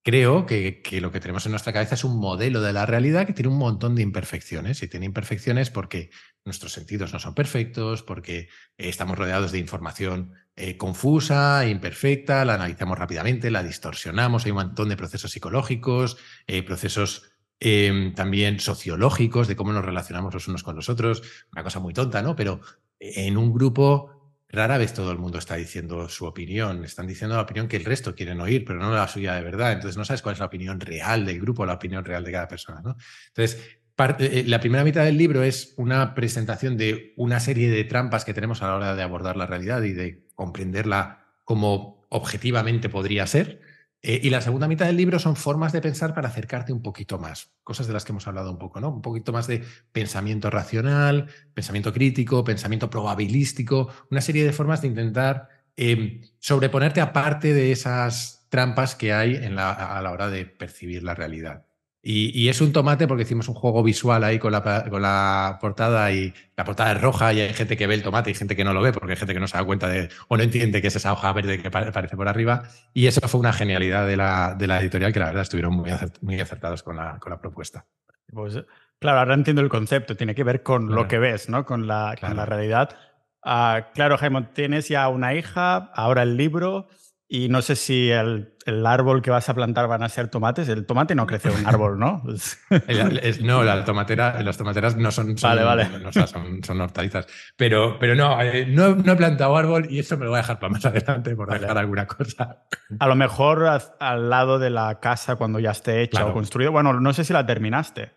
Creo 0.04 0.48
que, 0.48 0.82
lo 1.00 1.12
que 1.12 1.20
tenemos 1.20 1.46
en 1.46 1.52
nuestra 1.52 1.74
cabeza 1.74 1.94
es 1.94 2.04
un 2.04 2.20
modelo 2.20 2.62
de 2.62 2.74
la 2.74 2.88
realidad 2.88 3.28
que 3.28 3.34
tiene 3.34 3.50
un 3.50 3.60
montón 3.60 3.94
de 3.94 4.02
imperfecciones. 4.02 4.82
Y 4.82 4.88
tiene 4.88 5.06
imperfecciones 5.06 5.70
porque 5.70 6.10
nuestros 6.44 6.74
sentidos 6.74 7.14
no 7.14 7.20
son 7.20 7.36
perfectos, 7.36 8.02
porque 8.02 8.50
estamos 8.78 9.16
rodeados 9.16 9.52
de 9.52 9.60
información 9.60 10.34
eh, 10.56 10.76
confusa, 10.76 11.68
imperfecta, 11.68 12.44
la 12.46 12.56
analizamos 12.56 12.98
rápidamente, 12.98 13.52
la 13.52 13.62
distorsionamos, 13.62 14.46
hay 14.46 14.52
un 14.52 14.58
montón 14.58 14.90
de 14.90 14.98
procesos 14.98 15.32
psicológicos, 15.32 16.18
eh, 16.48 16.64
procesos 16.64 17.30
em, 17.60 18.16
también 18.16 18.60
sociológicos 18.60 19.48
de 19.48 19.56
cómo 19.56 19.72
nos 19.72 19.86
relacionamos 19.86 20.34
los 20.34 20.48
unos 20.48 20.64
con 20.64 20.76
los 20.76 20.90
otros. 20.90 21.22
Una 21.52 21.64
cosa 21.64 21.80
muy 21.80 21.94
tonta, 21.94 22.24
¿no? 22.24 22.36
Pero 22.36 22.62
en 23.02 23.36
un 23.38 23.52
grupo 23.52 24.12
rara 24.48 24.78
vez 24.78 24.94
todo 24.94 25.12
el 25.12 25.18
mundo 25.18 25.40
está 25.40 25.56
diciendo 25.56 26.08
su 26.10 26.26
opinión, 26.26 26.84
están 26.84 27.08
diciendo 27.08 27.36
la 27.36 27.42
opinión 27.42 27.68
que 27.68 27.78
el 27.78 27.86
resto 27.86 28.14
quieren 28.14 28.40
oír, 28.42 28.64
pero 28.66 28.80
no 28.80 28.94
la 28.94 29.08
suya 29.08 29.34
de 29.34 29.42
verdad. 29.42 29.72
Entonces 29.72 29.98
no 29.98 30.06
sabes 30.06 30.22
cuál 30.22 30.34
es 30.34 30.40
la 30.40 30.46
opinión 30.46 30.80
real 30.80 31.26
del 31.26 31.40
grupo, 31.40 31.66
la 31.66 31.74
opinión 31.74 32.06
real 32.06 32.24
de 32.24 32.32
cada 32.32 32.48
persona. 32.48 32.82
¿no? 32.82 32.98
Entonces, 33.30 33.80
eh, 34.20 34.44
la 34.48 34.60
primera 34.60 34.84
mitad 34.84 35.06
del 35.06 35.18
libro 35.18 35.44
es 35.44 35.74
una 35.78 36.14
presentación 36.14 36.78
de 36.78 37.14
una 37.18 37.40
serie 37.40 37.70
de 37.70 37.84
trampas 37.86 38.26
que 38.26 38.34
tenemos 38.34 38.62
a 38.62 38.68
la 38.68 38.76
hora 38.76 38.96
de 38.96 39.04
abordar 39.04 39.38
la 39.38 39.46
realidad 39.46 39.82
y 39.84 39.94
de 39.94 40.26
comprenderla 40.36 41.26
como 41.46 42.06
objetivamente 42.10 42.90
podría 42.90 43.26
ser. 43.28 43.62
Eh, 44.04 44.20
y 44.24 44.30
la 44.32 44.42
segunda 44.42 44.68
mitad 44.68 44.88
del 44.88 44.98
libro 44.98 45.20
son 45.20 45.36
formas 45.36 45.72
de 45.74 45.82
pensar 45.82 46.14
para 46.16 46.30
acercarte 46.30 46.74
un 46.74 46.82
poquito 46.82 47.20
más, 47.20 47.52
cosas 47.64 47.86
de 47.86 47.94
las 47.94 48.04
que 48.04 48.12
hemos 48.12 48.28
hablado 48.28 48.52
un 48.52 48.58
poco, 48.58 48.80
¿no? 48.80 48.90
Un 48.90 49.02
poquito 49.02 49.32
más 49.32 49.46
de 49.46 49.64
pensamiento 49.92 50.50
racional, 50.50 51.28
pensamiento 51.54 51.94
crítico, 51.94 52.44
pensamiento 52.44 52.90
probabilístico, 52.90 53.90
una 54.10 54.22
serie 54.22 54.44
de 54.44 54.54
formas 54.54 54.82
de 54.82 54.88
intentar 54.88 55.50
em, 55.76 56.22
sobreponerte 56.40 57.00
aparte 57.00 57.54
de 57.54 57.72
esas 57.72 58.48
trampas 58.50 58.96
que 58.96 59.14
hay 59.14 59.36
a 59.36 60.02
la 60.02 60.12
hora 60.12 60.30
de 60.30 60.46
percibir 60.46 61.04
la 61.04 61.16
realidad. 61.16 61.66
Y, 62.04 62.50
es 62.50 62.62
un 62.62 62.74
tomate 62.74 63.08
porque 63.08 63.24
hicimos 63.24 63.48
un 63.48 63.54
juego 63.54 63.84
visual 63.84 64.24
ahí 64.24 64.40
con 64.40 64.52
la, 64.52 64.64
con 64.90 65.04
la, 65.04 65.60
portada 65.62 66.12
y 66.12 66.34
la 66.58 66.64
portada 66.64 66.94
es 66.94 67.02
roja 67.02 67.32
y 67.32 67.42
hay 67.42 67.54
gente 67.54 67.78
que 67.78 67.86
ve 67.86 67.94
el 67.94 68.02
tomate 68.02 68.32
y 68.32 68.34
gente 68.34 68.56
que 68.56 68.64
no 68.64 68.74
lo 68.74 68.82
ve 68.82 68.92
porque 68.92 69.12
hay 69.12 69.18
gente 69.18 69.36
que 69.36 69.40
no 69.40 69.48
se 69.48 69.56
da 69.56 69.64
cuenta 69.64 69.88
de 69.88 70.10
o 70.28 70.36
no 70.36 70.42
entiende 70.42 70.82
que 70.82 70.88
es 70.88 70.96
esa 70.96 71.14
hoja 71.14 71.32
verde 71.32 71.62
que 71.62 71.68
aparece 71.68 72.16
por 72.16 72.28
arriba. 72.28 72.64
Y 72.94 73.06
eso 73.06 73.22
fue 73.28 73.40
una 73.40 73.54
genialidad 73.54 74.08
de 74.08 74.18
la, 74.18 74.56
de 74.56 74.66
la 74.66 74.82
editorial 74.82 75.14
que 75.14 75.20
la 75.20 75.28
verdad 75.28 75.44
estuvieron 75.44 75.76
muy, 75.76 75.92
muy 76.22 76.40
acertados 76.40 76.82
con 76.82 76.96
la, 76.96 77.20
con 77.20 77.30
la 77.30 77.40
propuesta. 77.40 77.86
Pues 78.34 78.58
claro, 78.98 79.20
ahora 79.20 79.36
entiendo 79.36 79.62
el 79.62 79.70
concepto, 79.70 80.18
tiene 80.18 80.34
que 80.34 80.44
ver 80.44 80.64
con 80.64 80.90
lo 80.90 81.08
que 81.08 81.20
ves, 81.20 81.50
¿no? 81.50 81.66
Con 81.66 81.86
la, 81.86 82.16
con 82.20 82.36
la 82.36 82.48
realidad. 82.48 82.98
Ah, 83.44 83.90
claro, 83.94 84.18
Jaime, 84.18 84.48
tienes 84.54 84.88
ya 84.88 85.08
una 85.08 85.36
hija, 85.36 85.92
ahora 85.94 86.24
el 86.24 86.36
libro. 86.36 86.88
Y 87.34 87.48
no 87.48 87.62
sé 87.62 87.78
si 87.78 88.12
el, 88.12 88.52
árbol 88.86 89.22
que 89.22 89.32
vas 89.32 89.48
a 89.48 89.54
plantar 89.54 89.88
van 89.88 90.04
a 90.04 90.10
ser 90.10 90.28
tomates. 90.28 90.68
El 90.68 90.86
tomate 90.86 91.16
no 91.16 91.26
crece 91.26 91.50
un 91.50 91.66
árbol, 91.66 91.98
¿no? 91.98 92.22
no, 93.42 93.64
la 93.64 93.86
tomatera, 93.86 94.44
las 94.44 94.58
tomateras 94.58 94.98
no 94.98 95.12
son, 95.12 95.38
son, 95.38 96.82
hortalizas. 96.82 97.28
Pero, 97.56 97.98
pero 97.98 98.16
no, 98.16 98.42
eh, 98.42 98.66
no, 98.66 98.90
he 98.90 99.16
plantado 99.16 99.56
árbol 99.56 99.88
y 99.90 100.00
eso 100.00 100.18
me 100.18 100.26
lo 100.26 100.32
voy 100.32 100.40
a 100.40 100.42
dejar 100.42 100.60
para 100.60 100.74
más 100.74 100.86
adelante 100.88 101.34
por 101.34 101.50
dejar 101.58 101.78
alguna 101.78 102.06
cosa. 102.06 102.64
A 103.00 103.08
lo 103.08 103.16
mejor 103.16 103.66
al 104.02 104.30
lado 104.30 104.60
de 104.60 104.70
la 104.70 105.00
casa 105.00 105.38
cuando 105.38 105.60
ya 105.60 105.72
esté 105.72 106.02
hecha 106.02 106.26
o 106.26 106.34
construida. 106.34 106.70
Bueno, 106.70 107.00
no 107.00 107.14
sé 107.14 107.24
si 107.24 107.32
la 107.32 107.46
terminaste. 107.46 108.12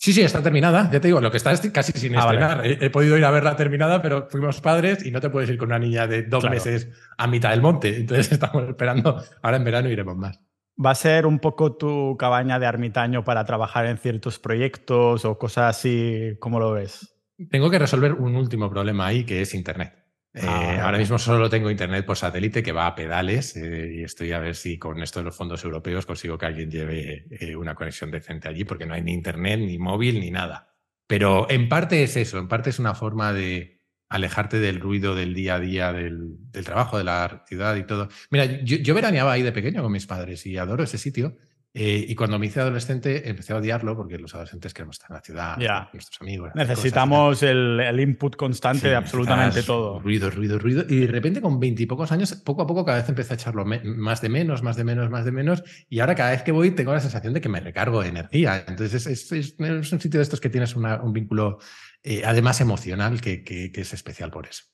Sí, 0.00 0.12
sí, 0.12 0.22
está 0.22 0.40
terminada. 0.40 0.88
Ya 0.92 1.00
te 1.00 1.08
digo, 1.08 1.20
lo 1.20 1.30
que 1.30 1.38
está 1.38 1.50
es 1.50 1.60
casi 1.72 1.90
sin 1.92 2.14
ah, 2.14 2.20
estrenar. 2.20 2.64
He, 2.64 2.88
podido 2.88 3.18
ir 3.18 3.24
a 3.24 3.32
verla 3.32 3.56
terminada, 3.56 4.00
pero 4.00 4.28
fuimos 4.30 4.60
padres 4.60 5.04
y 5.04 5.10
no 5.10 5.20
te 5.20 5.28
puedes 5.28 5.50
ir 5.50 5.58
con 5.58 5.68
una 5.68 5.80
niña 5.80 6.06
de 6.06 6.22
dos 6.22 6.48
meses 6.48 6.88
a 7.18 7.26
mitad 7.26 7.50
del 7.50 7.60
monte. 7.60 7.96
Entonces 7.96 8.30
estamos 8.32 8.68
esperando. 8.68 9.20
Ahora 9.42 9.56
en 9.56 9.64
verano 9.64 9.88
iremos 9.88 10.16
más. 10.16 10.40
¿Va 10.82 10.92
a 10.92 10.94
ser 10.94 11.26
un 11.26 11.40
poco 11.40 11.74
tu 11.76 12.16
cabaña 12.16 12.60
de 12.60 12.66
ermitaño 12.66 13.24
para 13.24 13.44
trabajar 13.44 13.86
en 13.86 13.98
ciertos 13.98 14.38
proyectos 14.38 15.24
o 15.24 15.36
cosas 15.36 15.76
así? 15.76 16.36
¿Cómo 16.38 16.60
lo 16.60 16.70
ves? 16.70 17.16
Tengo 17.50 17.68
que 17.68 17.80
resolver 17.80 18.12
un 18.12 18.36
último 18.36 18.70
problema 18.70 19.06
ahí, 19.08 19.24
que 19.24 19.42
es 19.42 19.52
Internet. 19.52 19.94
Ah, 20.34 20.74
eh, 20.74 20.80
ahora 20.80 20.98
mismo 20.98 21.18
solo 21.18 21.48
tengo 21.48 21.70
internet 21.70 22.04
por 22.04 22.16
satélite 22.16 22.62
que 22.62 22.72
va 22.72 22.86
a 22.86 22.94
pedales 22.94 23.56
eh, 23.56 23.92
y 23.94 24.02
estoy 24.02 24.32
a 24.32 24.38
ver 24.38 24.54
si 24.54 24.78
con 24.78 25.02
esto 25.02 25.20
de 25.20 25.24
los 25.24 25.36
fondos 25.36 25.64
europeos 25.64 26.04
consigo 26.06 26.36
que 26.36 26.46
alguien 26.46 26.70
lleve 26.70 27.26
eh, 27.30 27.56
una 27.56 27.74
conexión 27.74 28.10
decente 28.10 28.48
allí 28.48 28.64
porque 28.64 28.86
no 28.86 28.94
hay 28.94 29.02
ni 29.02 29.14
internet, 29.14 29.58
ni 29.60 29.78
móvil, 29.78 30.20
ni 30.20 30.30
nada. 30.30 30.74
Pero 31.06 31.50
en 31.50 31.68
parte 31.68 32.02
es 32.02 32.16
eso, 32.16 32.38
en 32.38 32.48
parte 32.48 32.70
es 32.70 32.78
una 32.78 32.94
forma 32.94 33.32
de 33.32 33.78
alejarte 34.10 34.58
del 34.58 34.80
ruido 34.80 35.14
del 35.14 35.34
día 35.34 35.56
a 35.56 35.60
día, 35.60 35.92
del, 35.92 36.38
trabajo, 36.64 36.98
de 36.98 37.04
la 37.04 37.44
ciudad 37.46 37.76
y 37.76 37.84
todo. 37.84 38.08
Mira, 38.30 38.44
yo, 38.44 38.76
yo, 38.76 38.94
veraneaba 38.94 39.32
ahí 39.32 39.42
de 39.42 39.52
pequeño 39.52 39.82
con 39.82 39.92
mis 39.92 40.06
padres 40.06 40.44
y 40.46 40.56
adoro 40.56 40.84
ese 40.84 40.98
sitio. 40.98 41.36
Eh, 41.74 42.06
y 42.08 42.14
cuando 42.14 42.38
me 42.38 42.46
hice 42.46 42.60
adolescente 42.60 43.28
empecé 43.28 43.52
a 43.52 43.56
odiarlo 43.56 43.94
porque 43.94 44.18
los 44.18 44.34
adolescentes 44.34 44.72
queremos 44.72 44.96
estar 44.96 45.10
en 45.10 45.14
la 45.16 45.20
ciudad, 45.20 45.88
nuestros 45.92 46.20
amigos. 46.20 46.50
Necesitamos 46.54 47.42
el, 47.42 48.00
input 48.00 48.36
constante 48.36 48.88
de 48.88 48.96
absolutamente 48.96 49.62
todo. 49.62 50.00
Ruido, 50.00 50.30
ruido, 50.30 50.58
ruido. 50.58 50.84
Y 50.88 51.00
de 51.00 51.06
repente 51.06 51.40
con 51.40 51.60
veintipocos 51.60 52.10
años, 52.10 52.34
poco 52.34 52.62
a 52.62 52.66
poco 52.66 52.84
cada 52.84 52.98
vez 52.98 53.08
empecé 53.08 53.34
a 53.34 53.36
echarlo 53.36 53.64
más 53.64 54.20
de 54.20 54.28
menos, 54.28 54.62
más 54.62 54.76
de 54.76 54.84
menos, 54.84 55.10
más 55.10 55.24
de 55.24 55.32
menos. 55.32 55.62
Y 55.88 56.00
ahora 56.00 56.14
cada 56.14 56.30
vez 56.30 56.42
que 56.42 56.52
voy 56.52 56.70
tengo 56.70 56.92
la 56.92 57.00
sensación 57.00 57.34
de 57.34 57.40
que 57.40 57.48
me 57.48 57.60
recargo 57.60 58.02
de 58.02 58.08
energía. 58.08 58.64
Entonces 58.66 59.06
es, 59.06 59.56
un 59.60 60.00
sitio 60.00 60.18
de 60.18 60.22
estos 60.22 60.40
que 60.40 60.50
tienes 60.50 60.74
un 60.74 61.12
vínculo 61.12 61.58
eh, 62.02 62.22
además 62.24 62.60
emocional 62.60 63.20
que, 63.20 63.42
que, 63.44 63.70
es 63.74 63.92
especial 63.92 64.30
por 64.30 64.46
eso. 64.46 64.64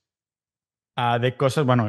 Ah, 0.96 1.18
de 1.18 1.36
cosas, 1.36 1.64
bueno, 1.64 1.88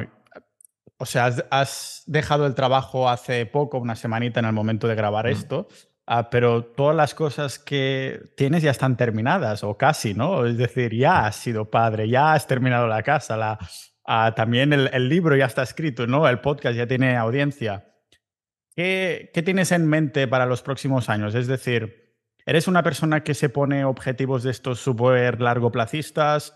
o 0.98 1.06
sea, 1.06 1.26
has, 1.50 2.02
dejado 2.06 2.46
el 2.46 2.54
trabajo 2.54 3.08
hace 3.08 3.46
poco, 3.46 3.78
una 3.78 3.96
semanita 3.96 4.40
en 4.40 4.46
el 4.46 4.52
momento 4.52 4.88
de 4.88 4.94
grabar 4.94 5.26
esto, 5.26 5.68
ah, 6.06 6.30
pero 6.30 6.64
todas 6.64 6.96
las 6.96 7.14
cosas 7.14 7.58
que 7.58 8.20
tienes 8.36 8.62
ya 8.62 8.70
están 8.70 8.96
terminadas 8.96 9.64
o 9.64 9.76
casi, 9.76 10.14
¿no? 10.14 10.46
Es 10.46 10.56
decir, 10.56 10.94
ya 10.94 11.26
has 11.26 11.36
sido 11.36 11.70
padre, 11.70 12.08
ya 12.08 12.32
has 12.32 12.46
terminado 12.46 12.86
la 12.86 13.02
casa, 13.02 13.36
la, 13.36 13.58
ah, 14.06 14.32
también 14.34 14.72
el, 14.72 15.08
libro 15.08 15.36
ya 15.36 15.46
está 15.46 15.62
escrito, 15.62 16.06
¿no? 16.06 16.28
El 16.28 16.40
podcast 16.40 16.76
ya 16.76 16.86
tiene 16.86 17.16
audiencia. 17.16 17.92
¿Qué, 18.74 19.30
¿Qué 19.32 19.42
tienes 19.42 19.72
en 19.72 19.86
mente 19.86 20.28
para 20.28 20.46
los 20.46 20.62
próximos 20.62 21.08
años? 21.08 21.34
Es 21.34 21.46
decir, 21.46 22.06
¿Eres 22.48 22.68
una 22.68 22.84
persona 22.84 23.24
que 23.24 23.34
se 23.34 23.48
pone 23.48 23.84
objetivos 23.84 24.44
de 24.44 24.52
estos 24.52 24.78
súper 24.78 25.40
largoplacistas? 25.40 26.54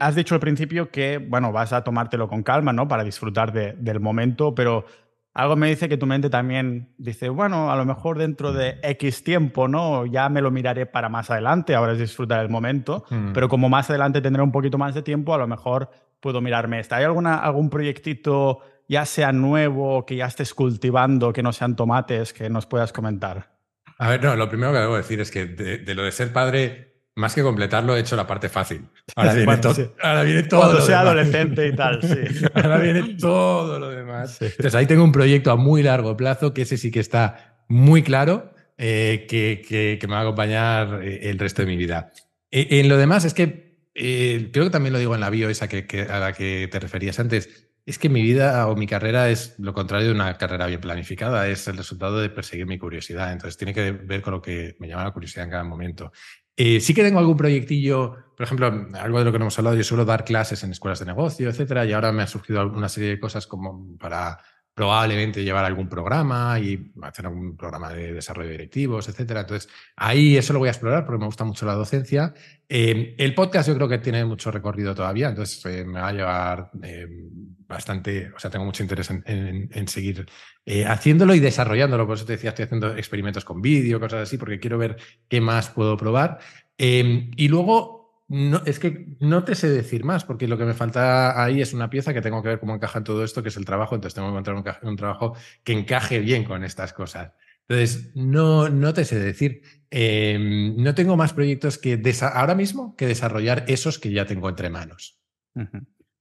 Has 0.00 0.14
dicho 0.14 0.34
al 0.34 0.40
principio 0.40 0.90
que, 0.90 1.18
bueno, 1.18 1.52
vas 1.52 1.72
a 1.72 1.82
tomártelo 1.84 2.28
con 2.28 2.42
calma, 2.42 2.72
¿no? 2.72 2.88
Para 2.88 3.04
disfrutar 3.04 3.52
del 3.52 4.00
momento, 4.00 4.54
pero 4.54 4.84
algo 5.34 5.56
me 5.56 5.68
dice 5.68 5.88
que 5.88 5.96
tu 5.96 6.06
mente 6.06 6.28
también 6.28 6.94
dice, 6.98 7.30
bueno, 7.30 7.72
a 7.72 7.76
lo 7.76 7.84
mejor 7.84 8.18
dentro 8.18 8.52
de 8.52 8.78
X 8.82 9.24
tiempo, 9.24 9.66
¿no? 9.66 10.04
Ya 10.04 10.28
me 10.28 10.42
lo 10.42 10.50
miraré 10.50 10.84
para 10.84 11.08
más 11.08 11.30
adelante, 11.30 11.74
ahora 11.74 11.92
es 11.92 11.98
disfrutar 11.98 12.40
el 12.40 12.50
momento, 12.50 13.04
mm. 13.08 13.32
pero 13.32 13.48
como 13.48 13.68
más 13.68 13.88
adelante 13.88 14.20
tendré 14.20 14.42
un 14.42 14.52
poquito 14.52 14.76
más 14.76 14.94
de 14.94 15.02
tiempo, 15.02 15.34
a 15.34 15.38
lo 15.38 15.46
mejor 15.46 15.90
puedo 16.20 16.40
mirarme 16.40 16.80
esta. 16.80 16.96
¿Hay 16.96 17.04
alguna, 17.04 17.38
algún 17.38 17.70
proyectito, 17.70 18.60
ya 18.88 19.06
sea 19.06 19.32
nuevo, 19.32 20.04
que 20.04 20.16
ya 20.16 20.26
estés 20.26 20.52
cultivando, 20.52 21.32
que 21.32 21.42
no 21.42 21.52
sean 21.52 21.76
tomates, 21.76 22.34
que 22.34 22.50
nos 22.50 22.66
puedas 22.66 22.92
comentar? 22.92 23.52
A 23.98 24.10
ver, 24.10 24.22
no, 24.22 24.36
lo 24.36 24.48
primero 24.48 24.72
que 24.72 24.78
debo 24.78 24.96
decir 24.96 25.20
es 25.20 25.30
que 25.30 25.46
de 25.46 25.94
lo 25.94 26.02
de 26.02 26.12
ser 26.12 26.32
padre 26.32 26.91
más 27.14 27.34
que 27.34 27.42
completarlo, 27.42 27.96
he 27.96 28.00
hecho 28.00 28.16
la 28.16 28.26
parte 28.26 28.48
fácil. 28.48 28.86
Ahora 29.16 29.34
viene, 29.34 29.52
ahora 30.02 30.22
viene 30.22 30.42
todo. 30.44 30.60
Cuando 30.60 30.80
sea 30.80 31.00
adolescente 31.00 31.66
y 31.66 31.74
tal, 31.74 32.00
sí. 32.02 32.46
ahora 32.54 32.78
viene 32.78 33.16
todo 33.18 33.78
lo 33.78 33.90
demás. 33.90 34.40
Entonces 34.40 34.74
ahí 34.74 34.86
tengo 34.86 35.04
un 35.04 35.12
proyecto 35.12 35.50
a 35.50 35.56
muy 35.56 35.82
largo 35.82 36.16
plazo, 36.16 36.54
que 36.54 36.62
ese 36.62 36.76
sí 36.76 36.90
que 36.90 37.00
está 37.00 37.64
muy 37.68 38.02
claro, 38.02 38.52
eh, 38.78 39.26
que, 39.28 39.98
me 40.02 40.14
va 40.14 40.20
a 40.20 40.22
acompañar 40.22 41.00
eh, 41.02 41.30
el 41.30 41.38
resto 41.38 41.62
de 41.62 41.66
mi 41.66 41.76
vida. 41.76 42.12
E, 42.50 42.80
en 42.80 42.88
lo 42.88 42.96
demás 42.96 43.24
es 43.24 43.34
que 43.34 43.72
eh, 43.94 44.50
creo 44.52 44.64
que 44.66 44.70
también 44.70 44.92
lo 44.92 44.98
digo 44.98 45.14
en 45.14 45.20
la 45.20 45.30
bio 45.30 45.50
esa 45.50 45.68
que, 45.68 46.06
a 46.08 46.18
la 46.18 46.32
que 46.32 46.68
te 46.70 46.80
referías 46.80 47.18
antes. 47.20 47.68
Es 47.84 47.98
que 47.98 48.08
mi 48.08 48.22
vida 48.22 48.68
o 48.68 48.76
mi 48.76 48.86
carrera 48.86 49.28
es 49.28 49.56
lo 49.58 49.74
contrario 49.74 50.06
de 50.06 50.14
una 50.14 50.38
carrera 50.38 50.66
bien 50.66 50.80
planificada, 50.80 51.48
es 51.48 51.66
el 51.66 51.76
resultado 51.76 52.20
de 52.20 52.30
perseguir 52.30 52.64
mi 52.66 52.78
curiosidad. 52.78 53.32
Entonces 53.32 53.56
tiene 53.56 53.74
que 53.74 53.90
ver 53.90 54.22
con 54.22 54.34
lo 54.34 54.40
que 54.40 54.76
me 54.78 54.86
llama 54.86 55.04
la 55.04 55.10
curiosidad 55.10 55.46
en 55.46 55.50
cada 55.50 55.64
momento. 55.64 56.12
Eh, 56.56 56.80
sí 56.80 56.92
que 56.94 57.02
tengo 57.02 57.18
algún 57.18 57.36
proyectillo, 57.36 58.16
por 58.36 58.44
ejemplo, 58.44 58.66
algo 58.98 59.18
de 59.18 59.24
lo 59.24 59.32
que 59.32 59.38
no 59.38 59.44
hemos 59.44 59.58
hablado, 59.58 59.76
yo 59.76 59.84
suelo 59.84 60.04
dar 60.04 60.24
clases 60.24 60.62
en 60.64 60.70
escuelas 60.70 60.98
de 60.98 61.06
negocio, 61.06 61.48
etcétera, 61.48 61.86
y 61.86 61.92
ahora 61.92 62.12
me 62.12 62.22
ha 62.22 62.26
surgido 62.26 62.66
una 62.68 62.88
serie 62.88 63.10
de 63.10 63.20
cosas 63.20 63.46
como 63.46 63.96
para 63.98 64.38
probablemente 64.74 65.44
llevar 65.44 65.64
algún 65.64 65.88
programa 65.88 66.58
y 66.58 66.92
hacer 67.02 67.26
algún 67.26 67.56
programa 67.56 67.90
de 67.92 68.14
desarrollo 68.14 68.48
de 68.48 68.52
directivos, 68.52 69.08
etcétera. 69.08 69.40
Entonces, 69.40 69.68
ahí 69.96 70.36
eso 70.36 70.52
lo 70.52 70.58
voy 70.58 70.68
a 70.68 70.72
explorar 70.72 71.04
porque 71.04 71.18
me 71.18 71.26
gusta 71.26 71.44
mucho 71.44 71.66
la 71.66 71.74
docencia. 71.74 72.32
Eh, 72.68 73.14
el 73.18 73.34
podcast 73.34 73.68
yo 73.68 73.74
creo 73.74 73.88
que 73.88 73.98
tiene 73.98 74.24
mucho 74.24 74.50
recorrido 74.50 74.94
todavía, 74.94 75.28
entonces 75.28 75.64
eh, 75.66 75.84
me 75.84 76.00
va 76.00 76.08
a 76.08 76.12
llevar 76.12 76.70
bastante, 77.72 78.30
o 78.34 78.38
sea, 78.38 78.50
tengo 78.50 78.64
mucho 78.64 78.82
interés 78.82 79.10
en, 79.10 79.88
seguir 79.88 80.26
eh, 80.64 80.84
haciéndolo 80.84 81.34
y 81.34 81.40
desarrollándolo. 81.40 82.06
Por 82.06 82.16
eso 82.16 82.26
te 82.26 82.32
decía, 82.32 82.50
estoy 82.50 82.64
haciendo 82.64 82.96
experimentos 82.96 83.44
con 83.44 83.60
vídeo, 83.60 84.00
cosas 84.00 84.22
así, 84.22 84.38
porque 84.38 84.60
quiero 84.60 84.78
ver 84.78 84.96
qué 85.28 85.40
más 85.40 85.70
puedo 85.70 85.96
probar. 85.96 86.38
Em, 86.78 87.30
y 87.36 87.48
luego, 87.48 88.01
no, 88.32 88.62
es 88.64 88.78
que 88.78 89.14
no 89.20 89.44
te 89.44 89.54
sé 89.54 89.68
decir 89.68 90.04
más, 90.04 90.24
porque 90.24 90.48
lo 90.48 90.56
que 90.56 90.64
me 90.64 90.72
falta 90.72 91.44
ahí 91.44 91.60
es 91.60 91.74
una 91.74 91.90
pieza 91.90 92.14
que 92.14 92.22
tengo 92.22 92.42
que 92.42 92.48
ver 92.48 92.60
cómo 92.60 92.74
encaja 92.74 92.96
en 92.96 93.04
todo 93.04 93.24
esto, 93.24 93.42
que 93.42 93.50
es 93.50 93.58
el 93.58 93.66
trabajo. 93.66 93.94
Entonces 93.94 94.14
tengo 94.14 94.28
que 94.28 94.38
encontrar 94.38 94.78
un, 94.84 94.96
trabajo 94.96 95.36
que 95.62 95.74
encaje 95.74 96.18
bien 96.18 96.42
con 96.44 96.64
estas 96.64 96.94
cosas. 96.94 97.32
Entonces, 97.68 98.10
no, 98.14 98.70
no 98.70 98.94
te 98.94 99.04
sé 99.04 99.18
decir. 99.18 99.60
Em, 99.90 100.74
no 100.78 100.94
tengo 100.94 101.14
más 101.18 101.34
proyectos 101.34 101.76
que 101.76 102.00
ahora 102.32 102.54
mismo 102.54 102.96
que 102.96 103.06
desarrollar 103.06 103.66
esos 103.68 103.98
que 103.98 104.10
ya 104.10 104.24
tengo 104.24 104.48
entre 104.48 104.70
manos. 104.70 105.20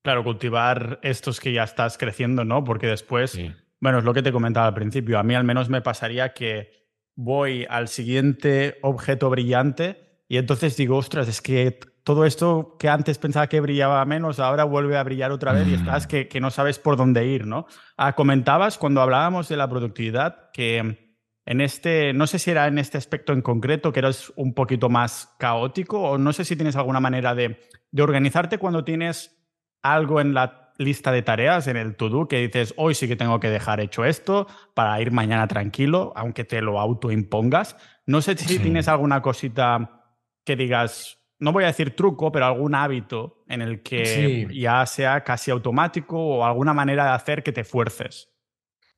Claro, 0.02 0.26
cultivar 0.26 1.00
estos 1.04 1.40
que 1.40 1.54
ya 1.54 1.64
estás 1.64 1.98
creciendo, 1.98 2.44
¿no? 2.44 2.66
Porque 2.66 2.88
después, 2.88 3.40
bueno, 3.80 4.00
es 4.00 4.04
lo 4.04 4.14
que 4.14 4.22
te 4.22 4.34
comentaba 4.34 4.68
al 4.68 4.74
principio, 4.74 5.18
a 5.18 5.24
mí 5.24 5.34
al 5.34 5.46
menos 5.46 5.70
me 5.70 5.82
pasaría 5.82 6.34
que 6.34 6.90
voy 7.16 7.66
al 7.70 7.88
siguiente 7.88 8.80
objeto 8.82 9.30
brillante 9.30 10.12
y 10.28 10.38
entonces 10.38 10.78
digo, 10.78 10.98
ostras, 10.98 11.28
es 11.28 11.42
que 11.42 11.80
todo 12.04 12.26
esto 12.26 12.76
que 12.80 12.90
antes 12.90 13.18
pensaba 13.18 13.48
que 13.48 13.62
brillaba 13.62 14.04
menos, 14.06 14.40
ahora 14.40 14.64
vuelve 14.64 14.98
a 14.98 15.04
brillar 15.04 15.32
otra 15.32 15.54
vez 15.54 15.68
y 15.68 15.74
estás 15.76 16.08
que, 16.08 16.28
que, 16.28 16.40
no 16.42 16.50
sabes 16.50 16.80
por 16.80 16.98
dónde 16.98 17.28
ir, 17.28 17.46
¿no? 17.46 17.68
Ah, 17.98 18.14
comentabas 18.14 18.78
cuando 18.78 19.02
hablábamos 19.02 19.50
de 19.50 19.58
la 19.58 19.70
productividad 19.70 20.50
que 20.52 21.12
en 21.46 21.62
este, 21.62 22.14
no 22.14 22.28
sé 22.28 22.40
si 22.40 22.52
era 22.52 22.68
en 22.68 22.78
este 22.78 22.98
aspecto 22.98 23.34
en 23.34 23.42
concreto, 23.42 23.92
que 23.92 24.00
eras 24.00 24.32
un 24.36 24.54
poquito 24.54 24.90
más 24.90 25.34
caótico 25.38 26.02
o 26.02 26.18
no 26.18 26.34
sé 26.34 26.46
si 26.46 26.56
tienes 26.56 26.76
alguna 26.76 27.00
manera 27.00 27.36
de, 27.36 27.60
de 27.92 28.04
organizarte 28.04 28.58
cuando 28.58 28.84
tienes 28.84 29.38
algo 29.82 30.22
en 30.22 30.34
la 30.34 30.72
lista 30.78 31.12
de 31.12 31.22
tareas, 31.22 31.68
en 31.68 31.78
el 31.78 31.96
to-do, 31.96 32.28
que 32.28 32.40
dices, 32.40 32.74
hoy 32.78 32.96
sí 32.96 33.08
que 33.08 33.16
tengo 33.16 33.40
que 33.40 33.50
dejar 33.50 33.80
hecho 33.80 34.06
esto 34.06 34.48
para 34.74 35.00
ir 35.02 35.12
mañana 35.12 35.48
tranquilo, 35.48 36.14
aunque 36.16 36.44
te 36.44 36.62
lo 36.62 36.80
autoimpongas. 36.80 37.78
No 38.06 38.22
sé 38.22 38.38
si 38.38 38.60
tienes 38.60 38.88
alguna 38.88 39.22
cosita 39.22 40.06
que 40.44 40.56
digas, 40.56 41.21
no 41.42 41.52
voy 41.52 41.64
a 41.64 41.68
decir 41.68 41.96
truco, 41.96 42.32
pero 42.32 42.46
algún 42.46 42.76
hábito 42.76 43.44
en 43.48 43.62
el 43.62 43.82
que 43.82 44.48
ya 44.54 44.86
sea 44.86 45.24
casi 45.24 45.52
automático 45.52 46.18
o 46.18 46.46
alguna 46.46 46.74
manera 46.74 47.04
de 47.06 47.12
hacer 47.12 47.44
que 47.44 47.52
te 47.52 47.64
fuerces. 47.64 48.30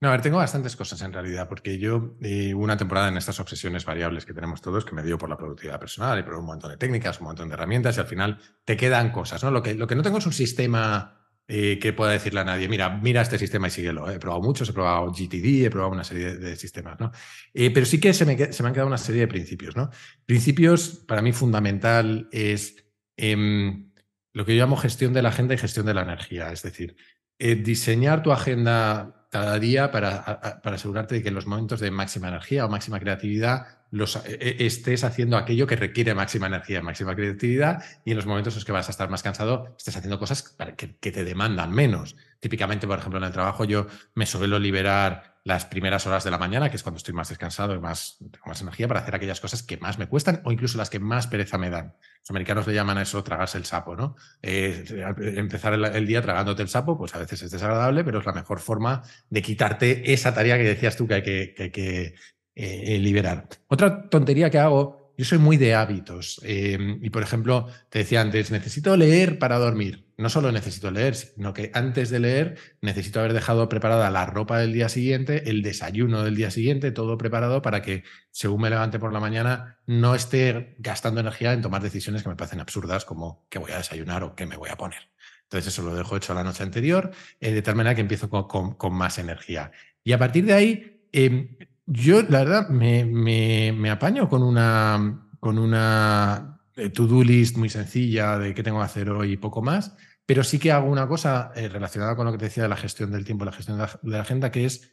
No, 0.02 0.10
a 0.10 0.12
ver, 0.12 0.22
tengo 0.22 0.38
bastantes 0.38 0.76
cosas 0.76 1.02
en 1.02 1.14
realidad, 1.14 1.48
porque 1.48 1.80
yo 1.80 2.16
eh, 2.22 2.54
una 2.54 2.76
temporada 2.76 3.08
en 3.08 3.16
estas 3.16 3.40
obsesiones 3.40 3.86
variables 3.86 4.26
que 4.26 4.34
tenemos 4.34 4.62
todos, 4.62 4.84
que 4.84 4.94
me 4.94 5.02
dio 5.02 5.18
por 5.18 5.30
la 5.30 5.38
productividad 5.38 5.80
personal 5.80 6.20
y 6.20 6.24
por 6.24 6.34
un 6.34 6.46
montón 6.46 6.72
de 6.72 6.78
técnicas, 6.78 7.22
un 7.22 7.28
montón 7.28 7.48
de 7.48 7.54
herramientas, 7.54 7.96
y 7.96 8.02
al 8.02 8.08
final 8.08 8.38
te 8.66 8.76
quedan 8.76 9.14
cosas, 9.14 9.42
¿no? 9.42 9.50
Lo 9.50 9.64
que, 9.64 9.76
lo 9.76 9.88
que 9.88 9.96
no 9.96 10.02
tengo 10.02 10.18
es 10.18 10.26
un 10.26 10.34
sistema 10.34 11.23
eh, 11.48 11.78
que 11.80 11.94
pueda 11.94 12.12
decirle 12.12 12.40
a 12.40 12.46
nadie, 12.46 12.70
mira, 12.70 12.90
mira 12.90 13.22
este 13.22 13.38
sistema 13.38 13.68
y 13.68 13.72
síguelo. 13.72 14.10
He 14.10 14.20
probado 14.20 14.42
muchos, 14.42 14.70
he 14.70 14.74
probado 14.74 15.12
GTD, 15.12 15.66
he 15.66 15.70
probado 15.70 15.92
una 15.92 16.04
serie 16.04 16.36
de, 16.36 16.56
sistemas, 16.56 17.00
¿no? 17.00 17.12
Eh, 17.54 17.72
pero 17.72 17.86
sí 17.86 18.00
que 18.00 18.14
se 18.14 18.26
me, 18.26 18.54
se 18.54 18.64
me, 18.64 18.70
han 18.70 18.74
quedado 18.74 18.88
una 18.88 18.98
serie 18.98 19.22
de 19.22 19.28
principios, 19.28 19.76
¿no? 19.76 19.90
Principios, 20.26 21.04
para 21.08 21.22
mí, 21.22 21.34
fundamental 21.34 22.30
es 22.32 22.86
em, 23.18 23.92
lo 24.34 24.46
que 24.46 24.56
yo 24.56 24.64
llamo 24.64 24.78
gestión 24.78 25.14
de 25.14 25.22
la 25.22 25.30
agenda 25.30 25.54
y 25.54 25.58
gestión 25.58 25.86
de 25.86 25.94
la 25.94 26.04
energía, 26.04 26.52
es 26.52 26.64
decir, 26.64 26.96
diseñar 27.38 28.24
tu 28.24 28.32
agenda 28.32 29.23
cada 29.34 29.58
día 29.58 29.90
para, 29.90 30.62
para, 30.62 30.76
asegurarte 30.76 31.16
de 31.16 31.24
que 31.24 31.30
en 31.30 31.34
los 31.34 31.48
momentos 31.48 31.80
de 31.80 31.90
máxima 31.90 32.28
energía 32.28 32.68
o 32.68 32.70
máxima 32.70 33.00
creatividad 33.00 33.66
los, 33.90 34.16
e, 34.18 34.38
e, 34.40 34.68
estés 34.68 35.04
haciendo 35.04 35.38
aquello 35.38 35.66
que 35.66 35.76
requiere 35.76 36.14
máxima 36.14 36.46
energía, 36.46 36.84
máxima 36.84 37.16
creatividad 37.16 37.84
y 38.06 38.12
en 38.12 38.18
los 38.18 38.28
momentos 38.28 38.54
en 38.54 38.58
los 38.60 38.66
que 38.66 38.72
vas 38.72 38.90
a 38.90 38.92
estar 38.92 39.10
más 39.10 39.24
cansado 39.24 39.74
estés 39.76 39.98
haciendo 39.98 40.20
cosas 40.20 40.56
que, 40.78 40.98
que 40.98 41.12
te 41.12 41.24
demandan 41.24 41.72
menos. 41.72 42.16
Típicamente, 42.40 42.86
por 42.86 43.00
ejemplo, 43.00 43.18
en 43.18 43.26
el 43.26 43.32
trabajo 43.32 43.66
yo 43.66 43.88
me 44.14 44.28
suelo 44.28 44.60
liberar 44.60 45.33
las 45.44 45.66
primeras 45.66 46.08
horas 46.08 46.24
de 46.24 46.32
la 46.32 46.38
mañana, 46.38 46.70
que 46.70 46.78
es 46.78 46.84
cuando 46.84 46.98
estoy 46.98 47.14
más 47.14 47.30
descansado 47.30 47.76
y 47.76 47.80
más, 47.80 48.18
tengo 48.20 48.46
más 48.46 48.62
energía 48.62 48.88
para 48.88 49.02
hacer 49.02 49.16
aquellas 49.16 49.42
cosas 49.42 49.62
que 49.62 49.78
más 49.78 49.98
me 49.98 50.08
cuestan 50.08 50.42
o 50.46 50.52
incluso 50.52 50.78
las 50.78 50.90
que 50.90 51.00
más 51.00 51.28
pereza 51.28 51.58
me 51.58 51.70
dan. 51.70 51.96
Los 52.22 52.30
americanos 52.30 52.66
le 52.66 52.74
llaman 52.74 52.98
a 52.98 53.02
eso 53.02 53.24
tragarse 53.24 53.58
el 53.58 53.66
sapo, 53.66 53.96
¿no? 53.96 54.16
Empezar 54.42 55.74
el, 55.74 56.08
día 56.08 56.22
tragándote 56.22 56.62
el 56.62 56.70
sapo, 56.70 56.98
pues 56.98 57.14
a 57.16 57.20
veces 57.20 57.42
es 57.44 57.52
desagradable, 57.52 58.04
pero 58.04 58.20
es 58.20 58.26
la 58.26 58.34
mejor 58.34 58.60
forma 58.60 59.04
de 59.30 59.42
quitarte 59.42 60.14
esa 60.14 60.34
tarea 60.34 60.58
que 60.58 60.64
decías 60.64 60.96
tú 60.96 61.08
que 61.08 61.14
hay 61.16 61.24
que 61.24 62.16
eh, 62.56 63.00
liberar. 63.00 63.50
Otra 63.68 64.10
tontería 64.10 64.50
que 64.50 64.60
hago 64.60 65.04
yo 65.18 65.26
soy 65.26 65.38
muy 65.38 65.58
de 65.58 65.76
hábitos. 65.76 66.42
Eh, 66.44 66.98
y 67.02 67.10
por 67.10 67.24
ejemplo, 67.24 67.68
te 67.90 68.00
decía 68.00 68.22
antes, 68.22 68.52
necesito 68.52 68.96
leer 68.98 69.40
para 69.40 69.60
dormir. 69.60 70.03
No 70.18 70.30
solo 70.30 70.52
necesito 70.52 70.92
leer, 70.92 71.16
sino 71.16 71.54
que 71.54 71.72
antes 71.74 72.10
de 72.10 72.20
leer 72.20 72.58
necesito 72.82 73.20
haber 73.20 73.34
dejado 73.34 73.68
preparada 73.68 74.12
la 74.12 74.26
ropa 74.26 74.60
del 74.60 74.72
día 74.72 74.88
siguiente, 74.88 75.50
el 75.50 75.64
desayuno 75.64 76.24
del 76.24 76.36
día 76.36 76.52
siguiente, 76.52 76.92
todo 76.92 77.18
preparado 77.18 77.62
para 77.62 77.82
que 77.82 78.04
según 78.30 78.62
me 78.62 78.70
levante 78.70 79.00
por 79.00 79.12
la 79.12 79.20
mañana 79.20 79.80
no 79.88 80.14
esté 80.14 80.76
gastando 80.78 81.20
energía 81.20 81.54
en 81.54 81.62
tomar 81.62 81.82
decisiones 81.82 82.22
que 82.22 82.30
me 82.30 82.36
parecen 82.36 82.60
absurdas 82.60 83.06
como 83.06 83.46
qué 83.50 83.58
voy 83.58 83.72
a 83.72 83.78
desayunar 83.78 84.24
o 84.24 84.36
qué 84.36 84.46
me 84.46 84.56
voy 84.56 84.70
a 84.70 84.78
poner. 84.78 85.10
Entonces 85.44 85.74
eso 85.74 85.84
lo 85.84 85.96
dejo 85.96 86.18
hecho 86.18 86.34
la 86.34 86.44
noche 86.44 86.64
anterior, 86.64 87.12
eh, 87.40 87.52
de 87.52 87.62
tal 87.62 87.76
manera 87.76 87.96
que 87.96 88.02
empiezo 88.02 88.30
con, 88.30 88.94
más 88.94 89.18
energía. 89.18 89.72
Y 90.04 90.12
a 90.12 90.20
partir 90.20 90.46
de 90.46 90.54
ahí, 90.54 91.08
em, 91.12 91.58
yo, 91.86 92.22
la 92.24 92.40
verdad, 92.40 92.70
me, 92.70 93.06
me, 93.06 93.90
apaño 93.92 94.30
con 94.30 94.42
una, 94.42 95.28
con 95.40 95.60
una 95.60 96.53
to-do 96.94 97.24
list 97.24 97.58
muy 97.58 97.70
sencilla 97.70 98.38
de 98.38 98.54
qué 98.54 98.64
tengo 98.64 98.80
que 98.80 98.86
hacer 98.86 99.10
hoy 99.10 99.34
y 99.34 99.38
poco 99.38 99.62
más, 99.62 99.96
pero 100.26 100.44
sí 100.44 100.60
que 100.60 100.72
hago 100.72 100.90
una 100.90 101.08
cosa 101.08 101.52
eh, 101.56 101.68
relacionada 101.68 102.16
con 102.16 102.26
lo 102.26 102.32
que 102.32 102.38
te 102.38 102.46
decía 102.46 102.64
de 102.64 102.70
la 102.70 102.78
gestión 102.78 103.12
del 103.12 103.26
tiempo, 103.26 103.46
la 103.46 103.52
gestión 103.52 103.78
de 103.78 103.88
la, 104.04 104.22
agenda, 104.22 104.52
que 104.52 104.66
es, 104.66 104.92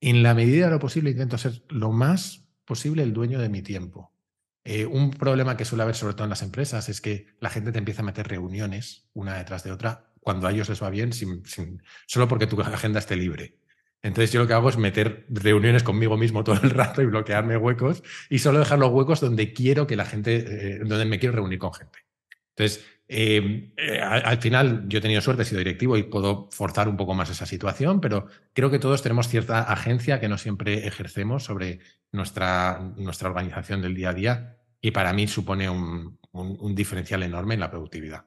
en 0.00 0.22
la 0.22 0.34
medida 0.34 0.66
de 0.66 0.72
lo 0.72 0.78
posible, 0.78 1.10
intento 1.10 1.38
ser 1.38 1.62
lo 1.68 1.92
más 1.92 2.48
posible 2.64 3.02
el 3.02 3.12
dueño 3.12 3.40
de 3.40 3.48
mi 3.48 3.62
tiempo. 3.62 4.12
Eh, 4.64 4.86
un 4.86 5.10
problema 5.10 5.56
que 5.56 5.64
suele 5.64 5.82
haber, 5.82 5.94
sobre 5.94 6.14
todo 6.14 6.24
en 6.24 6.30
las 6.30 6.42
empresas, 6.42 6.88
es 6.88 7.00
que 7.00 7.26
la 7.40 7.50
gente 7.50 7.72
te 7.72 7.78
empieza 7.78 8.02
a 8.02 8.04
meter 8.04 8.28
reuniones 8.28 9.08
una 9.12 9.36
detrás 9.36 9.64
de 9.64 9.72
otra 9.72 10.12
cuando 10.20 10.46
a 10.46 10.52
ellos 10.52 10.68
les 10.68 10.82
va 10.82 10.90
bien, 10.90 11.10
solo 12.06 12.28
porque 12.28 12.46
tu 12.46 12.60
agenda 12.60 13.00
esté 13.00 13.16
libre. 13.16 13.58
Entonces 14.02 14.32
yo 14.32 14.40
lo 14.40 14.48
que 14.48 14.54
hago 14.54 14.68
es 14.68 14.76
meter 14.76 15.26
reuniones 15.28 15.82
conmigo 15.82 16.16
mismo 16.16 16.42
todo 16.44 16.60
el 16.62 16.70
rato 16.70 17.02
y 17.02 17.06
bloquearme 17.06 17.56
huecos 17.56 18.02
y 18.28 18.40
solo 18.40 18.58
dejar 18.58 18.78
los 18.78 18.90
huecos 18.90 19.20
donde 19.20 19.52
quiero 19.52 19.86
que 19.86 19.96
la 19.96 20.04
gente, 20.04 20.44
eh, 20.46 20.78
donde 20.84 21.04
me 21.04 21.18
quiero 21.18 21.36
reunir 21.36 21.58
con 21.58 21.72
gente. 21.72 22.00
Entonces, 22.56 22.84
eh, 23.08 23.72
eh, 23.76 24.00
al, 24.00 24.38
final 24.38 24.84
yo 24.88 24.98
he 24.98 25.02
tenido 25.02 25.20
suerte, 25.20 25.42
he 25.42 25.44
sido 25.44 25.58
directivo 25.58 25.96
y 25.96 26.02
puedo 26.02 26.48
forzar 26.50 26.88
un 26.88 26.96
poco 26.96 27.14
más 27.14 27.30
esa 27.30 27.46
situación, 27.46 28.00
pero 28.00 28.26
creo 28.52 28.70
que 28.70 28.78
todos 28.78 29.02
tenemos 29.02 29.28
cierta 29.28 29.62
agencia 29.62 30.18
que 30.18 30.28
no 30.28 30.38
siempre 30.38 30.86
ejercemos 30.86 31.44
sobre 31.44 31.80
nuestra, 32.10 32.80
nuestra 32.96 33.28
organización 33.28 33.82
del 33.82 33.94
día 33.94 34.10
a 34.10 34.14
día 34.14 34.56
y 34.80 34.90
para 34.90 35.12
mí 35.12 35.28
supone 35.28 35.68
un, 35.70 36.18
diferencial 36.74 37.22
enorme 37.22 37.54
en 37.54 37.60
la 37.60 37.70
productividad. 37.70 38.24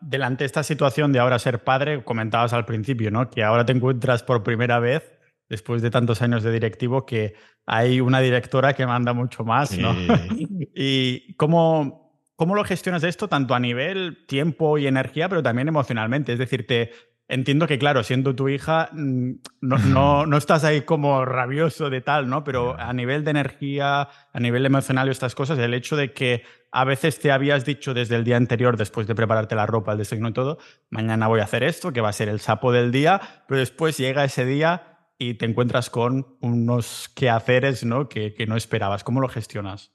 Delante 0.00 0.44
de 0.44 0.46
esta 0.46 0.62
situación 0.62 1.12
de 1.12 1.18
ahora 1.18 1.38
ser 1.38 1.62
padre, 1.62 2.02
comentabas 2.04 2.52
al 2.52 2.64
principio, 2.64 3.10
¿no? 3.10 3.28
Que 3.28 3.44
ahora 3.44 3.66
te 3.66 3.72
encuentras 3.72 4.22
por 4.22 4.42
primera 4.42 4.78
vez, 4.78 5.18
después 5.48 5.82
de 5.82 5.90
tantos 5.90 6.22
años 6.22 6.42
de 6.42 6.52
directivo, 6.52 7.04
que 7.04 7.34
hay 7.66 8.00
una 8.00 8.20
directora 8.20 8.72
que 8.72 8.86
manda 8.86 9.12
mucho 9.12 9.44
más, 9.44 9.76
¿no? 9.76 9.94
¿Y 10.74 11.34
cómo, 11.34 12.02
¿Cómo 12.36 12.54
lo 12.54 12.64
gestionas 12.64 13.04
esto 13.04 13.28
tanto 13.28 13.54
a 13.54 13.60
nivel 13.60 14.24
tiempo 14.26 14.78
y 14.78 14.86
energía, 14.86 15.28
pero 15.28 15.42
también 15.42 15.68
emocionalmente? 15.68 16.32
Es 16.32 16.38
decir, 16.38 16.66
te, 16.66 16.90
entiendo 17.32 17.66
que, 17.66 17.78
claro, 17.78 18.02
siendo 18.04 18.34
tu 18.34 18.48
hija, 18.48 18.90
mm, 18.92 19.32
no, 19.62 20.26
no, 20.26 20.36
estás 20.36 20.64
ahí 20.64 20.82
como 20.82 21.24
rabioso 21.24 21.88
de 21.88 22.02
tal, 22.02 22.28
¿no? 22.28 22.44
Pero 22.44 22.78
a 22.78 22.92
nivel 22.92 23.24
de 23.24 23.30
energía, 23.30 24.08
a 24.32 24.40
nivel 24.40 24.66
emocional 24.66 25.08
y 25.08 25.12
estas 25.12 25.34
cosas, 25.34 25.58
el 25.58 25.72
hecho 25.72 25.96
de 25.96 26.12
que 26.12 26.44
a 26.70 26.84
veces 26.84 27.18
te 27.18 27.32
habías 27.32 27.64
dicho 27.64 27.94
desde 27.94 28.16
el 28.16 28.24
día 28.24 28.36
anterior, 28.36 28.76
después 28.76 29.06
de 29.06 29.14
prepararte 29.14 29.54
la 29.54 29.66
ropa, 29.66 29.92
el 29.92 29.98
desayuno 29.98 30.28
y 30.28 30.32
todo, 30.34 30.58
mañana 30.90 31.26
voy 31.26 31.40
a 31.40 31.44
hacer 31.44 31.62
esto, 31.62 31.92
que 31.92 32.02
va 32.02 32.10
a 32.10 32.12
ser 32.12 32.28
el 32.28 32.40
sapo 32.40 32.70
del 32.70 32.92
día, 32.92 33.20
pero 33.48 33.58
después 33.60 33.96
llega 33.96 34.24
ese 34.24 34.44
día 34.44 35.08
y 35.16 35.34
te 35.34 35.46
encuentras 35.46 35.88
con 35.88 36.36
unos 36.40 37.10
quehaceres 37.14 37.84
¿no? 37.84 38.08
Que, 38.08 38.34
que 38.34 38.46
no 38.46 38.56
esperabas. 38.56 39.04
¿Cómo 39.04 39.20
lo 39.20 39.28
gestionas? 39.28 39.92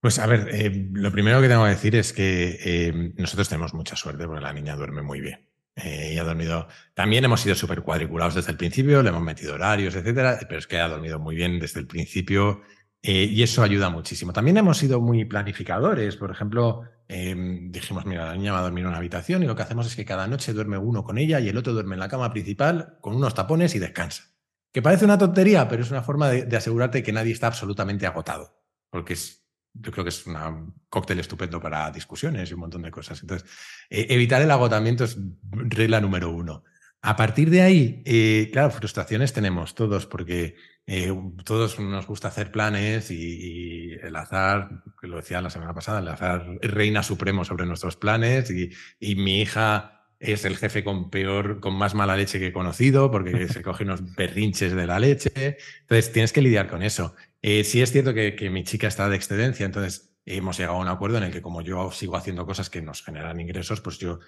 Pues 0.00 0.18
a 0.18 0.26
ver, 0.26 0.48
eh, 0.52 0.88
lo 0.92 1.10
primero 1.10 1.40
que 1.40 1.48
tengo 1.48 1.64
que 1.64 1.70
decir 1.70 1.96
es 1.96 2.12
que 2.12 2.58
eh, 2.64 3.12
nosotros 3.16 3.48
tenemos 3.48 3.74
mucha 3.74 3.96
suerte 3.96 4.26
porque 4.26 4.40
la 4.40 4.52
niña 4.52 4.76
duerme 4.76 5.02
muy 5.02 5.20
bien. 5.20 5.49
Eh, 5.84 6.12
y 6.14 6.18
ha 6.18 6.24
dormido. 6.24 6.68
También 6.94 7.24
hemos 7.24 7.40
sido 7.40 7.54
súper 7.54 7.82
cuadriculados 7.82 8.34
desde 8.34 8.52
el 8.52 8.56
principio, 8.56 9.02
le 9.02 9.08
hemos 9.10 9.22
metido 9.22 9.54
horarios, 9.54 9.94
etcétera, 9.94 10.38
pero 10.48 10.58
es 10.58 10.66
que 10.66 10.78
ha 10.78 10.88
dormido 10.88 11.18
muy 11.18 11.36
bien 11.36 11.58
desde 11.58 11.80
el 11.80 11.86
principio 11.86 12.62
y 13.02 13.42
eso 13.42 13.62
ayuda 13.62 13.88
muchísimo. 13.88 14.32
También 14.32 14.58
hemos 14.58 14.76
sido 14.76 15.00
muy 15.00 15.24
planificadores. 15.24 16.16
Por 16.16 16.30
ejemplo, 16.30 16.82
dijimos, 17.08 18.04
mira, 18.04 18.26
la 18.26 18.34
niña 18.34 18.52
va 18.52 18.58
a 18.58 18.62
dormir 18.62 18.82
en 18.82 18.88
una 18.88 18.98
habitación 18.98 19.42
y 19.42 19.46
lo 19.46 19.56
que 19.56 19.62
hacemos 19.62 19.86
es 19.86 19.96
que 19.96 20.04
cada 20.04 20.26
noche 20.26 20.52
duerme 20.52 20.76
uno 20.76 21.02
con 21.02 21.16
ella 21.16 21.40
y 21.40 21.48
el 21.48 21.56
otro 21.56 21.72
duerme 21.72 21.94
en 21.94 22.00
la 22.00 22.08
cama 22.08 22.30
principal 22.30 22.98
con 23.00 23.16
unos 23.16 23.34
tapones 23.34 23.74
y 23.74 23.78
descansa. 23.78 24.24
Que 24.72 24.82
parece 24.82 25.06
una 25.06 25.18
tontería, 25.18 25.66
pero 25.66 25.82
es 25.82 25.90
una 25.90 26.02
forma 26.02 26.28
de, 26.28 26.44
de 26.44 26.56
asegurarte 26.56 27.02
que 27.02 27.12
nadie 27.12 27.32
está 27.32 27.46
absolutamente 27.46 28.06
agotado. 28.06 28.60
Porque 28.90 29.14
es, 29.14 29.39
yo 29.72 29.92
creo 29.92 30.04
que 30.04 30.10
es 30.10 30.26
un 30.26 30.74
cóctel 30.88 31.20
estupendo 31.20 31.60
para 31.60 31.90
discusiones 31.90 32.50
y 32.50 32.54
un 32.54 32.60
montón 32.60 32.82
de 32.82 32.90
cosas. 32.90 33.20
Entonces, 33.22 33.48
eh, 33.88 34.06
evitar 34.10 34.42
el 34.42 34.50
agotamiento 34.50 35.04
es 35.04 35.16
regla 35.50 36.00
número 36.00 36.30
uno. 36.30 36.64
A 37.02 37.16
partir 37.16 37.48
de 37.48 37.62
ahí, 37.62 38.02
eh, 38.04 38.50
claro, 38.52 38.70
frustraciones 38.70 39.32
tenemos 39.32 39.74
todos, 39.74 40.04
porque 40.06 40.56
eh, 40.86 41.14
todos 41.44 41.80
nos 41.80 42.06
gusta 42.06 42.28
hacer 42.28 42.52
planes 42.52 43.10
y, 43.10 43.94
el 44.02 44.16
azar, 44.16 44.82
que 45.00 45.06
lo 45.06 45.16
decía 45.16 45.40
la 45.40 45.50
semana 45.50 45.72
pasada, 45.72 46.00
el 46.00 46.08
azar 46.08 46.46
reina 46.60 47.02
supremo 47.02 47.44
sobre 47.44 47.64
nuestros 47.64 47.96
planes 47.96 48.50
y, 48.50 48.70
y 48.98 49.14
mi 49.14 49.40
hija 49.40 49.99
es 50.20 50.44
el 50.44 50.58
jefe 50.58 50.84
con 50.84 51.10
peor, 51.10 51.60
con 51.60 51.74
más 51.74 51.94
mala 51.94 52.14
leche 52.14 52.38
que 52.38 52.48
he 52.48 52.52
conocido, 52.52 53.10
porque 53.10 53.48
se 53.48 53.62
coge 53.62 53.84
unos 53.84 54.14
berrinches 54.14 54.72
de 54.74 54.86
la 54.86 55.00
leche. 55.00 55.56
Entonces, 55.80 56.12
tienes 56.12 56.32
que 56.32 56.42
lidiar 56.42 56.68
con 56.68 56.82
eso. 56.82 57.14
Eh, 57.42 57.64
sí 57.64 57.80
es 57.80 57.90
cierto 57.90 58.12
que, 58.12 58.50
mi 58.50 58.62
chica 58.64 58.86
está 58.86 59.08
de 59.08 59.16
excedencia, 59.16 59.64
entonces 59.64 60.14
hemos 60.26 60.58
llegado 60.58 60.76
a 60.76 60.80
un 60.82 60.88
acuerdo 60.88 61.16
en 61.16 61.24
el 61.24 61.32
que 61.32 61.40
como 61.40 61.62
yo 61.62 61.90
sigo 61.90 62.16
haciendo 62.16 62.46
cosas 62.46 62.68
que 62.68 62.82
nos 62.82 63.02
generan 63.02 63.40
ingresos, 63.40 63.80
pues 63.80 63.98
yo 63.98 64.20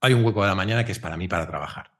hay 0.00 0.14
un 0.14 0.24
hueco 0.24 0.42
de 0.42 0.48
la 0.48 0.54
mañana 0.54 0.84
que 0.84 0.92
es 0.92 1.00
para 1.00 1.16
mí 1.16 1.26
para 1.26 1.46
trabajar. 1.48 1.90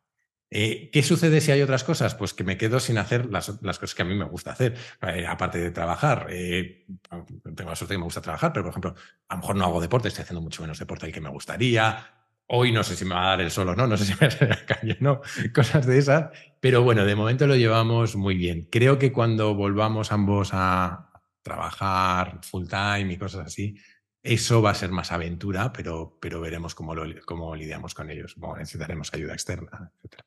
Eh, 0.50 0.90
¿Qué 0.92 1.02
sucede 1.02 1.40
si 1.40 1.50
hay 1.50 1.62
otras 1.62 1.82
cosas? 1.82 2.14
Pues 2.14 2.34
que 2.34 2.44
me 2.44 2.56
quedo 2.56 2.78
sin 2.78 2.98
hacer 2.98 3.26
las, 3.26 3.50
cosas 3.50 3.94
que 3.94 4.02
a 4.02 4.04
mí 4.04 4.14
me 4.14 4.26
gusta 4.26 4.52
hacer, 4.52 4.76
eh, 5.02 5.26
aparte 5.26 5.58
de 5.58 5.70
trabajar. 5.72 6.28
tengo 6.28 7.70
la 7.70 7.76
suerte 7.76 7.94
que 7.94 7.98
me 7.98 8.04
gusta 8.04 8.20
trabajar, 8.20 8.52
pero 8.52 8.64
por 8.64 8.70
ejemplo, 8.70 8.94
a 9.28 9.34
lo 9.34 9.40
mejor 9.40 9.56
no 9.56 9.64
hago 9.64 9.80
deporte, 9.80 10.08
estoy 10.08 10.22
haciendo 10.22 10.42
mucho 10.42 10.62
menos 10.62 10.78
deporte 10.78 11.06
del 11.06 11.14
que 11.14 11.20
me 11.20 11.30
gustaría. 11.30 12.21
Hoy 12.54 12.70
no 12.70 12.82
sé 12.82 12.96
si 12.96 13.06
me 13.06 13.14
va 13.14 13.24
a 13.24 13.28
dar 13.30 13.40
el 13.40 13.50
sol 13.50 13.70
o 13.70 13.74
no, 13.74 13.86
no 13.86 13.96
sé 13.96 14.04
si 14.04 14.12
me 14.12 14.18
va 14.20 14.26
a 14.26 14.30
salir 14.30 14.52
a 14.52 14.56
la 14.56 14.66
calle 14.66 14.98
no, 15.00 15.22
cosas 15.54 15.86
de 15.86 15.96
esas. 15.96 16.30
Pero 16.60 16.82
bueno, 16.82 17.06
de 17.06 17.16
momento 17.16 17.46
lo 17.46 17.56
llevamos 17.56 18.14
muy 18.14 18.36
bien. 18.36 18.68
Creo 18.70 18.98
que 18.98 19.10
cuando 19.10 19.54
volvamos 19.54 20.12
ambos 20.12 20.50
a 20.52 21.10
trabajar 21.40 22.40
full 22.42 22.66
time 22.68 23.10
y 23.10 23.16
cosas 23.16 23.46
así, 23.46 23.76
eso 24.22 24.60
va 24.60 24.72
a 24.72 24.74
ser 24.74 24.90
más 24.90 25.12
aventura, 25.12 25.72
pero, 25.72 26.18
pero 26.20 26.42
veremos 26.42 26.74
cómo, 26.74 26.94
lo, 26.94 27.04
cómo 27.24 27.56
lidiamos 27.56 27.94
con 27.94 28.10
ellos. 28.10 28.36
necesitaremos 28.58 29.14
ayuda 29.14 29.32
externa, 29.32 29.90
etc. 30.04 30.20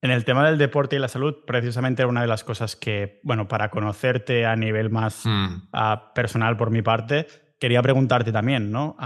En 0.00 0.12
el 0.12 0.24
tema 0.24 0.46
del 0.46 0.56
deporte 0.56 0.96
y 0.96 0.98
la 0.98 1.08
salud, 1.08 1.44
precisamente 1.46 2.00
era 2.00 2.08
una 2.08 2.22
de 2.22 2.26
las 2.26 2.42
cosas 2.42 2.74
que, 2.74 3.20
bueno, 3.22 3.48
para 3.48 3.70
conocerte 3.70 4.46
a 4.46 4.56
nivel 4.56 4.88
más 4.88 5.24
mm. 5.26 5.68
personal 6.14 6.56
por 6.56 6.70
mi 6.70 6.80
parte, 6.80 7.26
quería 7.60 7.82
preguntarte 7.82 8.32
también, 8.32 8.72
¿no? 8.72 8.96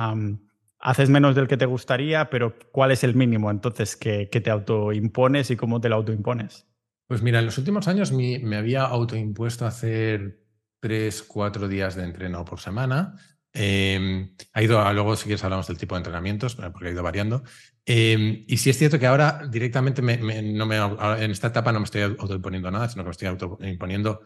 Haces 0.78 1.10
menos 1.10 1.34
del 1.34 1.48
que 1.48 1.56
te 1.56 1.66
gustaría, 1.66 2.30
pero 2.30 2.56
¿cuál 2.72 2.92
es 2.92 3.04
el 3.04 3.14
mínimo 3.14 3.50
entonces 3.50 3.96
que, 3.96 4.26
te 4.26 4.50
autoimpones 4.50 5.50
y 5.50 5.56
cómo 5.56 5.80
te 5.80 5.88
lo 5.88 5.96
autoimpones? 5.96 6.66
Pues 7.06 7.22
mira, 7.22 7.38
en 7.38 7.46
los 7.46 7.58
últimos 7.58 7.88
años 7.88 8.12
me, 8.12 8.56
había 8.56 8.84
autoimpuesto 8.84 9.66
hacer 9.66 10.40
tres, 10.80 11.22
cuatro 11.22 11.68
días 11.68 11.96
de 11.96 12.04
entreno 12.04 12.44
por 12.44 12.60
semana. 12.60 13.16
Em, 13.52 14.34
ha 14.52 14.62
ido, 14.62 14.92
luego 14.92 15.16
si 15.16 15.24
quieres 15.24 15.42
hablamos 15.42 15.66
del 15.66 15.78
tipo 15.78 15.94
de 15.94 16.00
entrenamientos, 16.00 16.54
porque 16.54 16.88
ha 16.88 16.92
ido 16.92 17.02
variando. 17.02 17.42
Em, 17.84 18.44
y 18.46 18.58
sí 18.58 18.70
es 18.70 18.76
cierto 18.76 18.98
que 18.98 19.06
ahora 19.06 19.48
directamente 19.50 20.02
no 20.02 20.66
me, 20.66 20.76
en 20.76 21.30
esta 21.30 21.48
etapa 21.48 21.72
no 21.72 21.80
me 21.80 21.84
estoy 21.84 22.02
autoimponiendo 22.02 22.70
nada, 22.70 22.88
sino 22.88 23.02
que 23.02 23.08
me 23.08 23.12
estoy 23.12 23.28
autoimponiendo 23.28 24.20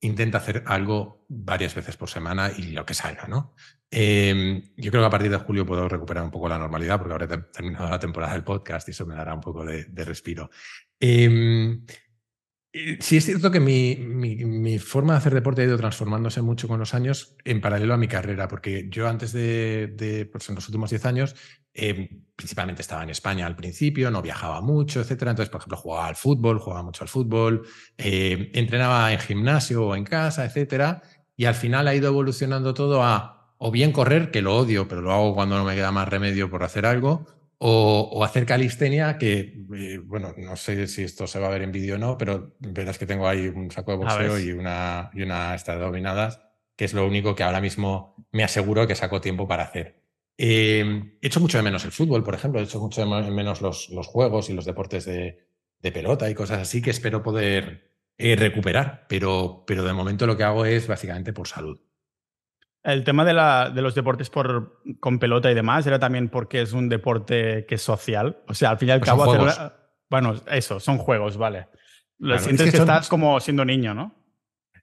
intenta 0.00 0.38
hacer 0.38 0.62
algo 0.66 1.24
varias 1.28 1.74
veces 1.74 1.96
por 1.96 2.08
semana 2.08 2.52
y 2.56 2.72
lo 2.72 2.86
que 2.86 2.94
salga, 2.94 3.26
¿no? 3.26 3.54
Em, 3.90 4.62
yo 4.76 4.90
creo 4.90 5.02
que 5.02 5.06
a 5.06 5.10
partir 5.10 5.30
de 5.30 5.38
julio 5.38 5.64
puedo 5.64 5.88
recuperar 5.88 6.22
un 6.22 6.30
poco 6.30 6.48
la 6.48 6.58
normalidad 6.58 6.98
porque 6.98 7.12
ahora 7.12 7.50
terminado 7.50 7.88
la 7.88 7.98
temporada 7.98 8.34
del 8.34 8.44
podcast 8.44 8.86
y 8.88 8.90
eso 8.90 9.06
me 9.06 9.14
dará 9.14 9.34
un 9.34 9.40
poco 9.40 9.64
de, 9.64 9.86
respiro. 10.04 10.50
Em, 11.00 11.84
sí 12.72 13.16
es 13.16 13.24
cierto 13.24 13.50
que 13.50 13.60
mi, 13.60 14.78
forma 14.78 15.14
de 15.14 15.18
hacer 15.18 15.34
deporte 15.34 15.62
ha 15.62 15.64
ido 15.64 15.76
transformándose 15.76 16.42
mucho 16.42 16.68
con 16.68 16.78
los 16.78 16.94
años 16.94 17.36
en 17.44 17.60
paralelo 17.60 17.94
a 17.94 17.96
mi 17.96 18.08
carrera, 18.08 18.48
porque 18.48 18.88
yo 18.90 19.08
antes 19.08 19.32
de, 19.32 20.28
pues 20.30 20.48
en 20.48 20.54
los 20.54 20.68
últimos 20.68 20.90
10 20.90 21.04
años, 21.06 21.34
em, 21.74 22.24
principalmente 22.36 22.82
estaba 22.82 23.02
en 23.02 23.10
España 23.10 23.46
al 23.46 23.56
principio, 23.56 24.10
no 24.10 24.22
viajaba 24.22 24.60
mucho, 24.60 25.00
etcétera. 25.00 25.32
Entonces, 25.32 25.50
por 25.50 25.60
ejemplo, 25.60 25.78
jugaba 25.78 26.06
al 26.06 26.16
fútbol, 26.16 26.58
jugaba 26.58 26.82
mucho 26.82 27.04
al 27.04 27.08
fútbol, 27.08 27.66
entrenaba 27.96 29.12
en 29.12 29.18
gimnasio 29.20 29.86
o 29.86 29.96
en 29.96 30.04
casa, 30.04 30.44
etcétera. 30.44 31.02
Y 31.36 31.46
al 31.46 31.54
final 31.54 31.88
ha 31.88 31.94
ido 31.94 32.08
evolucionando 32.08 32.74
todo 32.74 33.02
a 33.02 33.38
o 33.58 33.70
bien 33.70 33.92
correr, 33.92 34.30
que 34.30 34.42
lo 34.42 34.56
odio, 34.56 34.88
pero 34.88 35.02
lo 35.02 35.12
hago 35.12 35.34
cuando 35.34 35.58
no 35.58 35.64
me 35.64 35.74
queda 35.74 35.90
más 35.92 36.08
remedio 36.08 36.48
por 36.48 36.62
hacer 36.62 36.86
algo, 36.86 37.26
o, 37.58 38.24
hacer 38.24 38.46
calistenia, 38.46 39.18
que, 39.18 39.64
eh, 39.74 39.98
bueno, 40.04 40.34
no 40.36 40.56
sé 40.56 40.86
si 40.86 41.02
esto 41.02 41.26
se 41.26 41.40
va 41.40 41.48
a 41.48 41.50
ver 41.50 41.62
en 41.62 41.72
vídeo 41.72 41.96
o 41.96 41.98
no, 41.98 42.16
pero 42.16 42.56
verás 42.60 42.98
que 42.98 43.06
tengo 43.06 43.26
ahí 43.26 43.48
un 43.48 43.70
saco 43.70 43.92
de 43.92 43.96
boxeo 43.98 44.38
y 44.38 44.52
una, 44.52 45.10
y 45.12 45.22
una 45.22 45.54
esta 45.54 45.74
de 45.74 45.80
dominadas, 45.80 46.40
que 46.76 46.84
es 46.84 46.94
lo 46.94 47.06
único 47.06 47.34
que 47.34 47.42
ahora 47.42 47.60
mismo 47.60 48.14
me 48.30 48.44
aseguro 48.44 48.86
que 48.86 48.94
saco 48.94 49.20
tiempo 49.20 49.48
para 49.48 49.64
hacer. 49.64 50.04
Eh, 50.36 51.18
he 51.20 51.26
hecho 51.26 51.40
mucho 51.40 51.58
de 51.58 51.64
menos 51.64 51.84
el 51.84 51.90
fútbol, 51.90 52.22
por 52.22 52.34
ejemplo, 52.34 52.60
he 52.60 52.64
hecho 52.64 52.78
mucho 52.78 53.04
de 53.04 53.30
menos 53.30 53.60
los, 53.60 53.88
los 53.90 54.06
juegos 54.06 54.48
y 54.50 54.52
los 54.52 54.64
deportes 54.64 55.04
de, 55.04 55.48
de, 55.80 55.92
pelota 55.92 56.30
y 56.30 56.34
cosas 56.34 56.60
así 56.60 56.80
que 56.80 56.90
espero 56.90 57.24
poder 57.24 57.90
eh, 58.16 58.36
recuperar, 58.36 59.06
pero, 59.08 59.64
pero 59.66 59.82
de 59.82 59.92
momento 59.92 60.28
lo 60.28 60.36
que 60.36 60.44
hago 60.44 60.64
es 60.64 60.86
básicamente 60.86 61.32
por 61.32 61.48
salud. 61.48 61.80
El 62.88 63.04
tema 63.04 63.22
de, 63.22 63.34
la, 63.34 63.68
de 63.68 63.82
los 63.82 63.94
deportes 63.94 64.30
por, 64.30 64.80
con 64.98 65.18
pelota 65.18 65.50
y 65.50 65.54
demás 65.54 65.86
era 65.86 65.98
también 65.98 66.30
porque 66.30 66.62
es 66.62 66.72
un 66.72 66.88
deporte 66.88 67.66
que 67.66 67.74
es 67.74 67.82
social. 67.82 68.38
O 68.48 68.54
sea, 68.54 68.70
al 68.70 68.78
fin 68.78 68.88
y 68.88 68.92
al 68.92 69.00
pues 69.00 69.10
cabo, 69.10 69.36
bueno, 70.08 70.34
eso, 70.50 70.80
son 70.80 70.96
juegos, 70.96 71.36
vale. 71.36 71.68
Lo 72.18 72.38
sientes 72.38 72.70
que, 72.70 72.78
estás 72.78 73.08
como 73.08 73.40
siendo 73.40 73.66
niño, 73.66 73.92
¿no? 73.92 74.14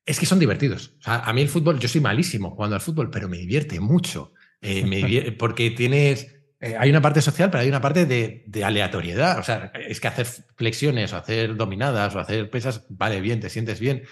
Es 0.06 0.20
que 0.20 0.28
son 0.28 0.38
divertidos. 0.38 0.94
O 1.00 1.02
sea, 1.02 1.22
a 1.22 1.34
mí 1.34 1.42
el 1.42 1.50
fútbol, 1.50 1.80
yo 1.80 1.88
soy 1.88 2.00
malísimo 2.00 2.52
jugando 2.52 2.76
al 2.76 2.82
fútbol, 2.82 3.10
pero 3.10 3.28
me 3.28 3.38
divierte 3.38 3.80
mucho. 3.80 4.34
Eh, 4.62 5.36
porque 5.40 5.72
tienes. 5.72 6.32
Eh, 6.60 6.76
hay 6.78 6.92
una 6.92 7.02
parte 7.02 7.24
social, 7.24 7.50
pero 7.50 7.64
hay 7.64 7.70
una 7.70 7.82
parte 7.82 8.06
de, 8.06 8.44
de, 8.46 8.64
aleatoriedad. 8.64 9.40
O 9.40 9.44
sea, 9.44 9.72
es 9.74 10.00
que 10.00 10.08
hacer 10.08 10.28
flexiones 10.56 11.12
o 11.12 11.18
hacer 11.18 11.56
dominadas 11.56 12.14
o 12.14 12.20
hacer 12.20 12.52
pesas, 12.52 12.86
vale 12.90 13.20
bien, 13.20 13.40
te 13.40 13.50
sientes 13.50 13.80
bien, 13.80 14.04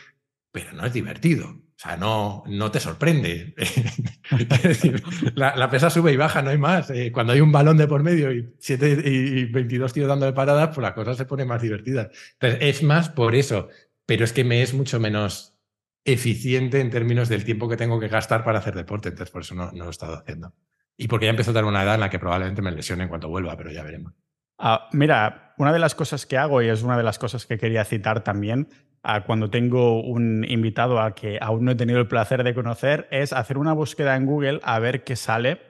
pero 0.52 0.74
no 0.74 0.84
es 0.84 0.94
divertido. 0.94 1.62
O 1.84 1.86
sea, 1.86 1.98
no, 1.98 2.44
no 2.48 2.72
te 2.72 2.80
sorprende. 2.80 3.56
la, 5.36 5.70
pesa 5.70 5.90
sube 5.90 6.14
y 6.14 6.16
baja, 6.16 6.42
no 6.42 6.52
hay 6.52 6.58
más. 6.58 6.90
Eh, 6.92 7.12
cuando 7.12 7.34
hay 7.34 7.42
un 7.42 7.52
balón 7.52 7.76
de 7.76 7.90
por 7.90 8.04
medio 8.04 8.32
y, 8.32 8.56
siete, 8.58 8.92
y 9.04 9.44
22 9.52 9.92
tíos 9.92 10.08
dándole 10.08 10.32
paradas, 10.32 10.70
pues 10.70 10.82
la 10.82 10.96
cosa 10.96 11.14
se 11.14 11.26
pone 11.26 11.44
más 11.44 11.62
divertida. 11.62 12.10
Entonces, 12.40 12.60
es 12.62 12.84
más 12.84 13.10
por 13.10 13.36
eso. 13.36 13.68
Pero 14.06 14.24
es 14.24 14.32
que 14.32 14.46
me 14.46 14.62
es 14.62 14.74
mucho 14.74 14.98
menos 15.02 15.60
eficiente 16.06 16.80
en 16.80 16.90
términos 16.90 17.28
del 17.28 17.44
tiempo 17.44 17.68
que 17.68 17.76
tengo 17.76 18.00
que 18.00 18.08
gastar 18.08 18.46
para 18.46 18.60
hacer 18.60 18.76
deporte. 18.76 19.10
Entonces, 19.10 19.32
por 19.34 19.42
eso 19.42 19.54
no, 19.54 19.70
no 19.74 19.84
lo 19.84 19.88
he 19.88 19.92
estado 19.92 20.16
haciendo. 20.16 20.54
y 20.96 21.10
porque 21.10 21.26
ya 21.26 21.32
empezó 21.32 21.52
a 21.52 21.54
tener 21.54 21.68
una 21.68 21.84
edad 21.84 21.96
en 21.96 22.00
la 22.00 22.10
que 22.10 22.20
probablemente 22.20 22.62
me 22.62 22.72
lesione 22.72 23.04
en 23.04 23.10
cuanto 23.10 23.28
vuelva, 23.28 23.58
pero 23.58 23.72
ya 23.72 23.84
veremos. 23.84 24.14
Ah, 24.58 24.88
mira, 24.94 25.43
una 25.58 25.74
de 25.74 25.80
las 25.80 25.96
cosas 25.96 26.26
que 26.26 26.38
hago, 26.38 26.62
y 26.62 26.70
es 26.70 26.84
una 26.84 26.98
de 26.98 27.04
las 27.04 27.20
cosas 27.20 27.46
que 27.46 27.58
quería 27.58 27.86
citar 27.86 28.24
también, 28.24 28.68
ah, 29.04 29.24
cuando 29.24 29.50
tengo 29.50 30.02
un 30.02 30.46
invitado 30.48 31.00
a 31.00 31.16
que 31.16 31.38
aún 31.42 31.66
no 31.66 31.72
he 31.72 31.76
tenido 31.76 32.00
el 32.00 32.08
placer 32.08 32.44
de 32.44 32.54
conocer, 32.54 33.08
es 33.12 33.34
hacer 33.34 33.58
una 33.58 33.74
búsqueda 33.74 34.16
en 34.16 34.26
Google 34.26 34.60
a 34.64 34.80
ver 34.80 35.04
qué 35.04 35.16
sale 35.16 35.62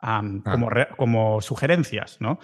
ah. 0.00 0.22
como, 0.44 0.68
como, 0.96 1.40
sugerencias, 1.40 2.18
¿no? 2.20 2.38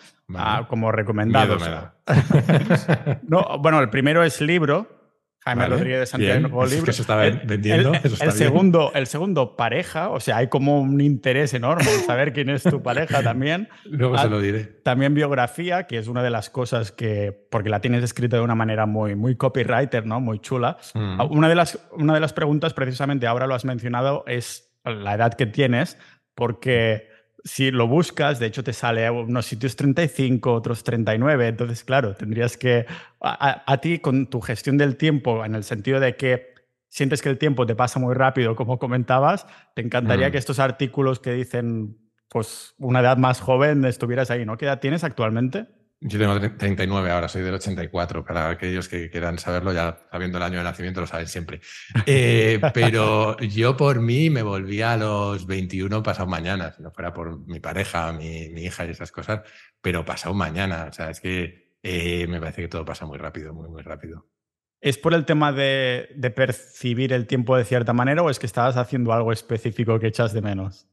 como 0.69 0.93
recomendados. 0.93 1.69
no, 3.23 3.59
bueno, 3.59 3.81
el 3.81 3.91
primero 3.91 4.23
es 4.23 4.41
libro, 4.41 5.06
Jaime 5.47 5.67
Rodríguez 5.67 6.01
de 6.01 6.07
Santiago 6.07 6.65
Es 6.65 6.83
que 6.83 6.91
estaba 6.91 7.23
vendiendo. 7.23 7.93
El, 7.95 8.33
segundo, 8.33 8.91
el 8.95 9.07
segundo, 9.07 9.55
pareja. 9.55 10.11
O 10.11 10.19
sea, 10.19 10.39
hay 10.39 10.49
como 10.49 10.81
un 10.81 11.01
interés 11.01 11.55
enorme 11.55 11.89
en 11.93 12.01
saber 12.01 12.33
quién 12.33 12.51
es 12.51 12.65
tu 12.65 12.83
pareja 12.83 13.23
también. 13.23 13.69
Luego 13.85 14.19
se 14.19 14.29
lo 14.29 14.41
diré. 14.41 14.65
También 14.65 15.15
biografía, 15.15 15.87
que 15.87 15.99
es 15.99 16.09
una 16.09 16.25
de 16.25 16.31
las 16.31 16.51
cosas 16.51 16.91
que. 16.91 17.47
Porque 17.49 17.69
la 17.69 17.81
tienes 17.81 18.03
escrita 18.03 18.37
de 18.37 18.43
una 18.43 18.57
manera 18.57 18.87
muy, 18.87 19.15
muy 19.15 19.37
copywriter, 19.37 20.05
¿no? 20.05 20.21
Muy 20.21 20.41
chula. 20.41 20.79
Mm. 20.95 21.21
Una, 21.31 21.49
de 21.49 21.55
las, 21.55 21.79
una 21.93 22.15
de 22.15 22.21
las 22.21 22.33
preguntas, 22.33 22.75
precisamente 22.75 23.29
ahora 23.29 23.47
lo 23.47 23.55
has 23.55 23.65
mencionado, 23.65 24.25
es 24.27 24.77
la 24.85 25.15
edad 25.15 25.35
que 25.35 25.47
tienes, 25.47 25.97
porque 26.35 27.09
si 27.47 27.71
lo 27.71 27.87
buscas, 27.87 28.41
de 28.41 28.47
hecho 28.47 28.65
te 28.65 28.73
sale 28.73 29.07
a 29.07 29.13
unos 29.13 29.47
sitios 29.47 29.77
35, 29.77 30.53
otros 30.53 30.83
39, 30.83 31.47
entonces 31.47 31.85
claro, 31.85 32.15
tendrías 32.15 32.57
que, 32.57 32.87
a, 33.21 33.79
ti 33.81 34.01
con 34.01 34.27
tu 34.27 34.41
gestión 34.41 34.77
del 34.77 34.97
tiempo, 34.97 35.45
en 35.45 35.55
el 35.55 35.63
sentido 35.63 36.01
de 36.01 36.17
que 36.17 36.55
sientes 36.89 37.23
que 37.23 37.29
el 37.29 37.39
tiempo 37.39 37.65
te 37.65 37.77
pasa 37.77 38.01
muy 38.01 38.15
rápido, 38.15 38.57
como 38.57 38.81
comentabas, 38.81 39.47
te 39.75 39.83
encantaría 39.83 40.29
mm. 40.29 40.33
que 40.33 40.39
estos 40.39 40.59
artículos 40.59 41.21
que 41.21 41.33
dicen, 41.35 41.97
pues, 42.29 42.75
una 42.79 42.99
edad 42.99 43.17
más 43.17 43.41
joven 43.41 43.85
estuvieras 43.85 44.33
ahí, 44.33 44.45
¿no? 44.45 44.57
¿Qué 44.57 44.65
edad 44.65 44.81
tienes 44.81 45.05
actualmente? 45.05 45.67
Yo 46.01 46.19
tengo 46.19 46.39
39 46.39 47.11
ahora, 47.11 47.29
soy 47.29 47.43
del 47.43 47.55
84. 47.55 48.25
Para 48.25 48.51
aquellos 48.51 48.89
que 48.89 49.11
quieran 49.11 49.39
saberlo, 49.39 49.73
ya 49.73 49.99
sabiendo 50.11 50.37
el 50.37 50.45
año 50.45 50.59
de 50.59 50.65
nacimiento 50.65 51.01
lo 51.01 51.07
saben 51.07 51.27
siempre. 51.27 51.61
Eh, 52.05 52.61
pero 52.75 53.39
yo 53.39 53.77
por 53.77 54.01
mí 54.01 54.29
me 54.29 54.43
volví 54.43 54.83
a 54.83 54.97
los 54.97 55.47
21 55.47 56.03
pasado 56.03 56.29
mañana, 56.29 56.73
si 56.73 56.83
no 56.83 56.91
fuera 56.91 57.15
por 57.15 57.47
mi 57.47 57.61
pareja, 57.61 58.13
mi, 58.13 58.51
mi 58.51 58.65
hija 58.65 58.85
y 58.85 58.91
esas 58.91 59.11
cosas, 59.11 59.41
pero 59.81 60.05
pasado 60.05 60.35
mañana. 60.35 60.87
O 60.91 60.93
sea, 60.93 61.11
es 61.11 61.21
que 61.21 61.77
eh, 61.83 62.27
me 62.27 62.41
parece 62.41 62.63
que 62.63 62.69
todo 62.69 62.85
pasa 62.85 63.07
muy 63.07 63.17
rápido, 63.17 63.55
muy, 63.55 63.71
muy 63.71 63.83
rápido. 63.83 64.27
¿Es 64.83 64.99
por 64.99 65.15
el 65.15 65.25
tema 65.25 65.53
de, 65.53 66.11
de 66.15 66.31
percibir 66.31 67.15
el 67.15 67.27
tiempo 67.27 67.57
de 67.57 67.65
cierta 67.65 67.95
manera 67.95 68.23
o 68.23 68.29
es 68.29 68.39
que 68.39 68.47
estabas 68.47 68.77
haciendo 68.77 69.15
algo 69.15 69.33
específico 69.33 69.99
que 69.99 70.09
echas 70.09 70.35
de 70.35 70.43
menos? 70.43 70.87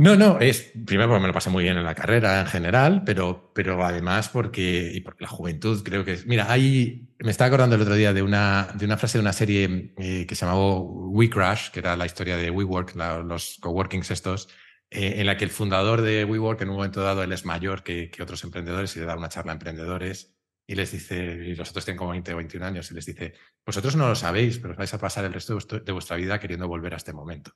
No, 0.00 0.14
no, 0.14 0.38
es 0.38 0.72
primero 0.86 1.08
porque 1.08 1.22
me 1.22 1.26
lo 1.26 1.34
pasé 1.34 1.50
muy 1.50 1.64
bien 1.64 1.76
en 1.76 1.82
la 1.82 1.96
carrera 1.96 2.38
en 2.40 2.46
general, 2.46 3.02
pero, 3.04 3.50
pero 3.52 3.84
además 3.84 4.28
porque, 4.28 4.92
y 4.94 5.00
porque 5.00 5.24
la 5.24 5.28
juventud 5.28 5.82
creo 5.82 6.04
que 6.04 6.12
es. 6.12 6.24
Mira, 6.24 6.52
hay, 6.52 7.08
me 7.18 7.32
estaba 7.32 7.48
acordando 7.48 7.74
el 7.74 7.82
otro 7.82 7.96
día 7.96 8.12
de 8.12 8.22
una, 8.22 8.68
de 8.74 8.84
una 8.84 8.96
frase 8.96 9.18
de 9.18 9.22
una 9.22 9.32
serie 9.32 9.92
eh, 9.96 10.24
que 10.24 10.36
se 10.36 10.46
llamaba 10.46 10.78
We 10.78 11.28
Crash, 11.28 11.70
que 11.70 11.80
era 11.80 11.96
la 11.96 12.06
historia 12.06 12.36
de 12.36 12.48
WeWork, 12.48 12.94
los 13.24 13.58
coworkings 13.60 14.12
estos, 14.12 14.48
eh, 14.88 15.14
en 15.16 15.26
la 15.26 15.36
que 15.36 15.44
el 15.44 15.50
fundador 15.50 16.02
de 16.02 16.24
WeWork 16.24 16.62
en 16.62 16.68
un 16.70 16.76
momento 16.76 17.02
dado 17.02 17.24
él 17.24 17.32
es 17.32 17.44
mayor 17.44 17.82
que, 17.82 18.12
otros 18.22 18.44
emprendedores 18.44 18.94
y 18.94 19.00
le 19.00 19.06
da 19.06 19.16
una 19.16 19.28
charla 19.28 19.50
a 19.50 19.54
emprendedores 19.54 20.32
y 20.64 20.76
les 20.76 20.92
dice, 20.92 21.16
y 21.44 21.56
los 21.56 21.70
otros 21.70 21.84
tienen 21.84 21.98
como 21.98 22.12
20 22.12 22.34
o 22.34 22.36
21 22.36 22.64
años, 22.66 22.90
y 22.92 22.94
les 22.94 23.06
dice, 23.06 23.34
vosotros 23.66 23.96
no 23.96 24.06
lo 24.06 24.14
sabéis, 24.14 24.60
pero 24.60 24.76
vais 24.76 24.94
a 24.94 24.98
pasar 24.98 25.24
el 25.24 25.32
resto 25.32 25.58
de 25.58 25.92
vuestra 25.92 26.16
vida 26.16 26.38
queriendo 26.38 26.68
volver 26.68 26.94
a 26.94 26.98
este 26.98 27.12
momento, 27.12 27.52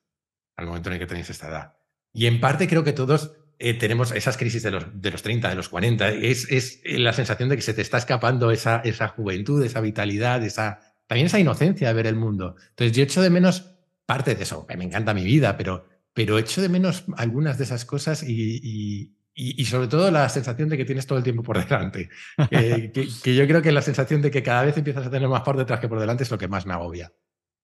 al 0.56 0.66
momento 0.66 0.88
en 0.88 0.94
el 0.94 0.98
que 0.98 1.06
tenéis 1.06 1.30
esta 1.30 1.48
edad. 1.48 1.81
Y 2.12 2.26
en 2.26 2.40
parte 2.40 2.68
creo 2.68 2.84
que 2.84 2.92
todos 2.92 3.32
eh, 3.58 3.74
tenemos 3.74 4.12
esas 4.12 4.36
crisis 4.36 4.62
de 4.62 4.72
los, 4.72 4.84
de 5.00 5.10
los 5.10 5.22
30, 5.22 5.48
de 5.48 5.54
los 5.54 5.68
40. 5.68 6.10
Es, 6.10 6.50
es 6.50 6.80
la 6.84 7.12
sensación 7.12 7.48
de 7.48 7.56
que 7.56 7.62
se 7.62 7.74
te 7.74 7.82
está 7.82 7.98
escapando 7.98 8.50
esa, 8.50 8.80
esa 8.84 9.08
juventud, 9.08 9.64
esa 9.64 9.80
vitalidad, 9.80 10.42
esa, 10.44 10.80
también 11.06 11.26
esa 11.26 11.38
inocencia 11.38 11.88
de 11.88 11.94
ver 11.94 12.06
el 12.06 12.16
mundo. 12.16 12.56
Entonces 12.70 12.96
yo 12.96 13.02
echo 13.02 13.22
de 13.22 13.30
menos 13.30 13.72
parte 14.06 14.34
de 14.34 14.42
eso. 14.42 14.66
Me 14.76 14.84
encanta 14.84 15.14
mi 15.14 15.24
vida, 15.24 15.56
pero, 15.56 15.86
pero 16.12 16.38
echo 16.38 16.60
de 16.60 16.68
menos 16.68 17.04
algunas 17.16 17.58
de 17.58 17.64
esas 17.64 17.84
cosas 17.84 18.22
y, 18.22 19.14
y, 19.34 19.64
sobre 19.64 19.88
todo 19.88 20.10
la 20.10 20.28
sensación 20.28 20.68
de 20.68 20.76
que 20.76 20.84
tienes 20.84 21.06
todo 21.06 21.18
el 21.18 21.24
tiempo 21.24 21.42
por 21.42 21.62
delante. 21.64 22.08
que, 22.50 22.92
que, 23.22 23.34
yo 23.34 23.46
creo 23.46 23.62
que 23.62 23.72
la 23.72 23.82
sensación 23.82 24.22
de 24.22 24.30
que 24.30 24.42
cada 24.42 24.64
vez 24.64 24.76
empiezas 24.76 25.06
a 25.06 25.10
tener 25.10 25.28
más 25.28 25.42
por 25.42 25.56
detrás 25.56 25.80
que 25.80 25.88
por 25.88 26.00
delante 26.00 26.24
es 26.24 26.30
lo 26.30 26.38
que 26.38 26.48
más 26.48 26.66
me 26.66 26.74
agobia. 26.74 27.12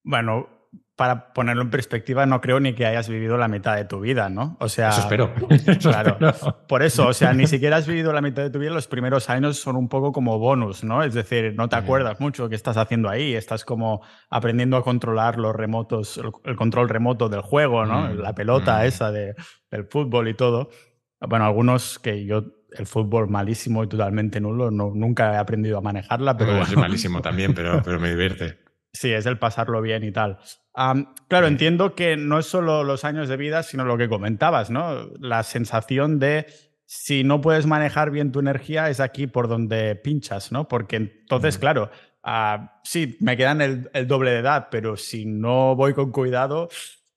Bueno, 0.02 0.57
para 0.98 1.32
ponerlo 1.32 1.62
en 1.62 1.70
perspectiva, 1.70 2.26
no 2.26 2.40
creo 2.40 2.58
ni 2.58 2.72
que 2.74 2.84
hayas 2.84 3.08
vivido 3.08 3.36
la 3.38 3.46
mitad 3.46 3.76
de 3.76 3.84
tu 3.84 4.00
vida, 4.00 4.28
¿no? 4.30 4.56
O 4.58 4.68
sea, 4.68 4.88
eso 4.88 5.02
espero. 5.02 5.32
claro. 5.80 6.18
Por 6.66 6.82
eso, 6.82 7.06
o 7.06 7.12
sea, 7.12 7.32
ni 7.32 7.46
siquiera 7.46 7.76
has 7.76 7.86
vivido 7.86 8.12
la 8.12 8.20
mitad 8.20 8.42
de 8.42 8.50
tu 8.50 8.58
vida. 8.58 8.72
Los 8.72 8.88
primeros 8.88 9.30
años 9.30 9.58
son 9.58 9.76
un 9.76 9.88
poco 9.88 10.10
como 10.10 10.40
bonus, 10.40 10.82
¿no? 10.82 11.04
Es 11.04 11.14
decir, 11.14 11.54
no 11.56 11.68
te 11.68 11.76
acuerdas 11.76 12.18
mucho 12.18 12.48
qué 12.48 12.56
estás 12.56 12.76
haciendo 12.76 13.08
ahí. 13.08 13.36
Estás 13.36 13.64
como 13.64 14.02
aprendiendo 14.28 14.76
a 14.76 14.82
controlar 14.82 15.38
los 15.38 15.54
remotos, 15.54 16.20
el, 16.44 16.56
control 16.56 16.88
remoto 16.88 17.28
del 17.28 17.42
juego, 17.42 17.86
¿no? 17.86 18.08
Mm, 18.08 18.18
la 18.18 18.34
pelota 18.34 18.78
mm. 18.78 18.86
esa 18.86 19.12
de, 19.12 19.36
del 19.70 19.84
fútbol 19.84 20.26
y 20.26 20.34
todo. 20.34 20.68
Bueno, 21.20 21.44
algunos 21.44 22.00
que 22.00 22.24
yo 22.24 22.42
el 22.76 22.86
fútbol 22.86 23.28
malísimo 23.28 23.84
y 23.84 23.88
totalmente 23.88 24.40
nulo, 24.40 24.72
no, 24.72 24.90
nunca 24.92 25.34
he 25.34 25.36
aprendido 25.36 25.78
a 25.78 25.80
manejarla, 25.80 26.36
pero... 26.36 26.60
es 26.60 26.76
malísimo 26.76 27.22
también, 27.22 27.54
pero, 27.54 27.82
pero 27.84 28.00
me 28.00 28.10
divierte. 28.10 28.58
Sí, 28.92 29.12
es 29.12 29.26
el 29.26 29.38
pasarlo 29.38 29.80
bien 29.82 30.02
y 30.04 30.12
tal. 30.12 30.38
claro, 31.28 31.46
entiendo 31.46 31.94
que 31.94 32.16
no 32.16 32.38
es 32.38 32.46
solo 32.46 32.84
los 32.84 33.04
años 33.04 33.28
de 33.28 33.36
vida, 33.36 33.62
sino 33.62 33.84
lo 33.84 33.98
que 33.98 34.08
comentabas, 34.08 34.70
¿no? 34.70 35.10
La 35.18 35.42
sensación 35.42 36.18
de 36.18 36.46
si 36.86 37.22
no 37.22 37.40
puedes 37.40 37.66
manejar 37.66 38.10
bien 38.10 38.32
tu 38.32 38.40
energía 38.40 38.88
es 38.88 38.98
aquí 39.00 39.26
por 39.26 39.46
donde 39.46 39.94
pinchas, 39.94 40.52
¿no? 40.52 40.68
Porque 40.68 40.96
entonces, 40.96 41.58
claro, 41.58 41.90
ah, 42.22 42.80
sí, 42.82 43.18
me 43.20 43.36
quedan 43.36 43.60
el, 43.60 43.90
el, 43.92 44.06
doble 44.06 44.30
de 44.30 44.38
edad, 44.38 44.68
pero 44.70 44.96
si 44.96 45.26
no 45.26 45.76
voy 45.76 45.92
con 45.92 46.12
cuidado, 46.12 46.70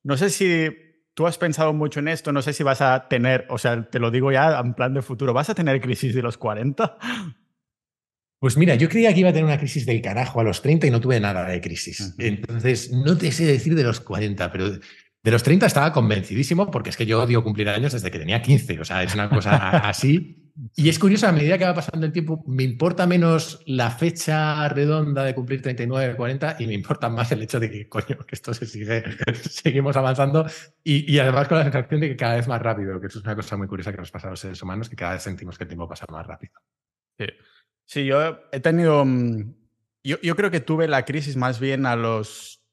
no 0.04 0.18
sé 0.18 0.30
si 0.30 0.70
tú 1.14 1.28
has 1.28 1.38
pensado 1.38 1.72
mucho 1.74 2.00
en 2.00 2.08
esto, 2.08 2.32
no 2.32 2.42
sé 2.42 2.52
si 2.54 2.64
vas 2.64 2.82
a 2.82 3.08
tener, 3.08 3.46
o 3.50 3.58
sea, 3.58 3.90
te 3.90 4.00
lo 4.00 4.12
digo 4.12 4.32
ya 4.32 4.60
en 4.60 4.74
plan 4.74 4.94
de 4.94 5.02
futuro, 5.02 5.34
¿vas 5.34 5.50
a 5.50 5.56
tener 5.56 5.80
crisis 5.80 6.14
de 6.14 6.22
los 6.22 6.38
40? 6.38 6.98
Pues 8.42 8.58
mira, 8.58 8.74
yo 8.74 8.90
creía 8.90 9.14
que 9.14 9.20
iba 9.20 9.30
a 9.30 9.34
tener 9.34 9.46
una 9.46 9.60
crisis 9.60 9.86
del 9.86 10.02
carajo 10.02 10.40
a 10.40 10.44
los 10.44 10.64
30 10.64 10.88
y 10.88 10.90
no 10.90 11.00
tuve 11.00 11.20
nada 11.20 11.48
de 11.48 11.62
crisis. 11.62 12.16
Entonces, 12.18 12.92
no 12.92 13.16
te 13.16 13.32
sé 13.32 13.46
decir 13.46 13.76
de 13.76 13.84
los 13.84 14.00
40, 14.00 14.52
pero 14.52 14.72
de 14.72 15.32
los 15.32 15.44
30 15.44 15.68
estaba 15.68 15.94
convencidísimo 15.94 16.72
porque 16.72 16.90
es 16.90 16.98
que 16.98 17.06
yo 17.06 17.22
odio 17.22 17.44
cumplir 17.44 17.70
años 17.70 17.94
desde 17.94 18.10
que 18.10 18.18
tenía 18.18 18.42
15. 18.42 18.80
O 18.80 18.84
sea, 18.84 19.04
es 19.04 19.14
una 19.14 19.30
cosa 19.30 19.78
así. 19.88 20.52
Y 20.76 20.90
es 20.90 20.98
curioso, 20.98 21.28
a 21.28 21.32
medida 21.32 21.60
que 21.60 21.66
va 21.66 21.76
pasando 21.76 22.04
el 22.08 22.12
tiempo, 22.12 22.44
me 22.48 22.64
importa 22.64 23.06
menos 23.06 23.62
la 23.68 23.92
fecha 23.92 24.68
redonda 24.70 25.24
de 25.24 25.36
cumplir 25.36 25.62
39, 25.62 26.16
40 26.16 26.56
y 26.58 26.66
me 26.66 26.74
importa 26.74 27.10
más 27.10 27.32
el 27.32 27.44
hecho 27.44 27.60
de 27.60 27.70
que, 27.70 27.88
coño, 27.88 28.18
que 28.26 28.34
esto 28.34 28.56
se 28.56 28.66
sigue, 28.66 29.04
seguimos 29.44 29.96
avanzando 29.96 30.48
y, 30.84 31.14
y, 31.14 31.20
además 31.20 31.48
con 31.48 31.60
la 31.60 31.64
sensación 31.66 32.02
de 32.02 32.10
que 32.10 32.16
cada 32.16 32.38
vez 32.38 32.48
más 32.48 32.60
rápido, 32.60 33.00
que 33.00 33.06
eso 33.06 33.20
es 33.20 33.26
una 33.26 33.36
cosa 33.36 33.56
muy 33.56 33.68
curiosa 33.68 33.92
que 33.92 34.00
nos 34.00 34.10
pasa 34.10 34.28
a 34.28 34.32
los 34.32 34.40
seres 34.40 34.62
humanos, 34.64 34.90
que 34.90 34.96
cada 34.96 35.14
vez 35.14 35.22
sentimos 35.22 35.60
que 35.60 35.66
el 35.66 35.68
tiempo 35.68 35.88
pasa 35.88 36.08
más 36.10 36.26
rápido. 36.26 36.54
Sí. 37.20 37.28
Sí, 37.92 38.06
yo 38.06 38.40
he 38.54 38.62
tenido. 38.62 39.04
Mm, 39.04 39.54
yo, 40.06 40.16
yo, 40.22 40.38
creo 40.38 40.50
que 40.50 40.62
tuve 40.62 40.88
la 40.88 41.04
crisis 41.04 41.36
más 41.36 41.60
bien 41.60 41.86
a 41.86 41.98
los 41.98 42.64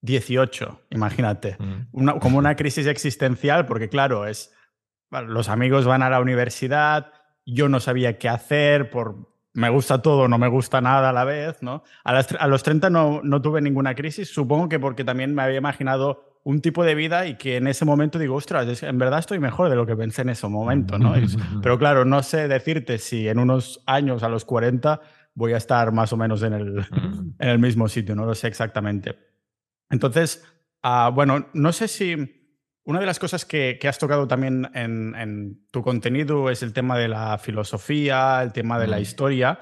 18, 0.00 0.80
imagínate. 0.88 1.58
Mm. 1.58 2.18
como 2.18 2.38
una 2.38 2.56
crisis 2.56 2.86
existencial, 2.86 3.66
porque 3.66 3.90
claro, 3.90 4.26
es. 4.26 4.54
los 5.10 5.50
amigos 5.50 5.84
van 5.84 6.02
a 6.02 6.08
la 6.08 6.18
universidad, 6.18 7.12
yo 7.44 7.68
no 7.68 7.78
sabía 7.78 8.16
qué 8.18 8.30
hacer, 8.30 8.88
por 8.88 9.34
me 9.52 9.68
gusta 9.68 10.00
todo, 10.00 10.28
no 10.28 10.38
me 10.38 10.48
gusta 10.48 10.80
nada 10.80 11.10
a 11.10 11.12
la 11.12 11.24
vez, 11.24 11.62
¿no? 11.62 11.84
A, 12.02 12.18
a 12.18 12.48
los 12.48 12.62
30 12.62 12.88
no, 12.88 13.20
no 13.22 13.42
tuve 13.42 13.60
ninguna 13.60 13.94
crisis, 13.94 14.30
supongo 14.32 14.70
que 14.70 14.80
porque 14.80 15.04
también 15.04 15.34
me 15.34 15.42
había 15.42 15.58
imaginado 15.58 16.33
un 16.44 16.60
tipo 16.60 16.84
de 16.84 16.94
vida 16.94 17.26
y 17.26 17.36
que 17.36 17.56
en 17.56 17.66
ese 17.66 17.84
momento 17.86 18.18
digo, 18.18 18.36
ostras, 18.36 18.82
en 18.82 18.98
verdad 18.98 19.18
estoy 19.18 19.38
mejor 19.38 19.70
de 19.70 19.76
lo 19.76 19.86
que 19.86 19.96
pensé 19.96 20.22
en 20.22 20.28
ese 20.28 20.46
momento, 20.46 20.98
¿no? 20.98 21.14
pero 21.62 21.78
claro, 21.78 22.04
no 22.04 22.22
sé 22.22 22.48
decirte 22.48 22.98
si 22.98 23.28
en 23.28 23.38
unos 23.38 23.82
años, 23.86 24.22
a 24.22 24.28
los 24.28 24.44
40, 24.44 25.00
voy 25.34 25.54
a 25.54 25.56
estar 25.56 25.90
más 25.90 26.12
o 26.12 26.18
menos 26.18 26.42
en 26.42 26.52
el, 26.52 26.86
en 27.38 27.48
el 27.48 27.58
mismo 27.58 27.88
sitio, 27.88 28.14
no 28.14 28.26
lo 28.26 28.34
sé 28.34 28.46
exactamente. 28.46 29.18
Entonces, 29.90 30.44
ah, 30.82 31.10
bueno, 31.12 31.48
no 31.54 31.72
sé 31.72 31.88
si... 31.88 32.40
Una 32.86 33.00
de 33.00 33.06
las 33.06 33.18
cosas 33.18 33.46
que, 33.46 33.78
que 33.80 33.88
has 33.88 33.98
tocado 33.98 34.28
también 34.28 34.68
en, 34.74 35.14
en, 35.14 35.66
tu 35.70 35.80
contenido 35.80 36.50
es 36.50 36.62
el 36.62 36.74
tema 36.74 36.98
de 36.98 37.08
la 37.08 37.38
filosofía, 37.38 38.42
el 38.42 38.52
tema 38.52 38.78
de 38.78 38.86
la 38.86 39.00
historia. 39.00 39.58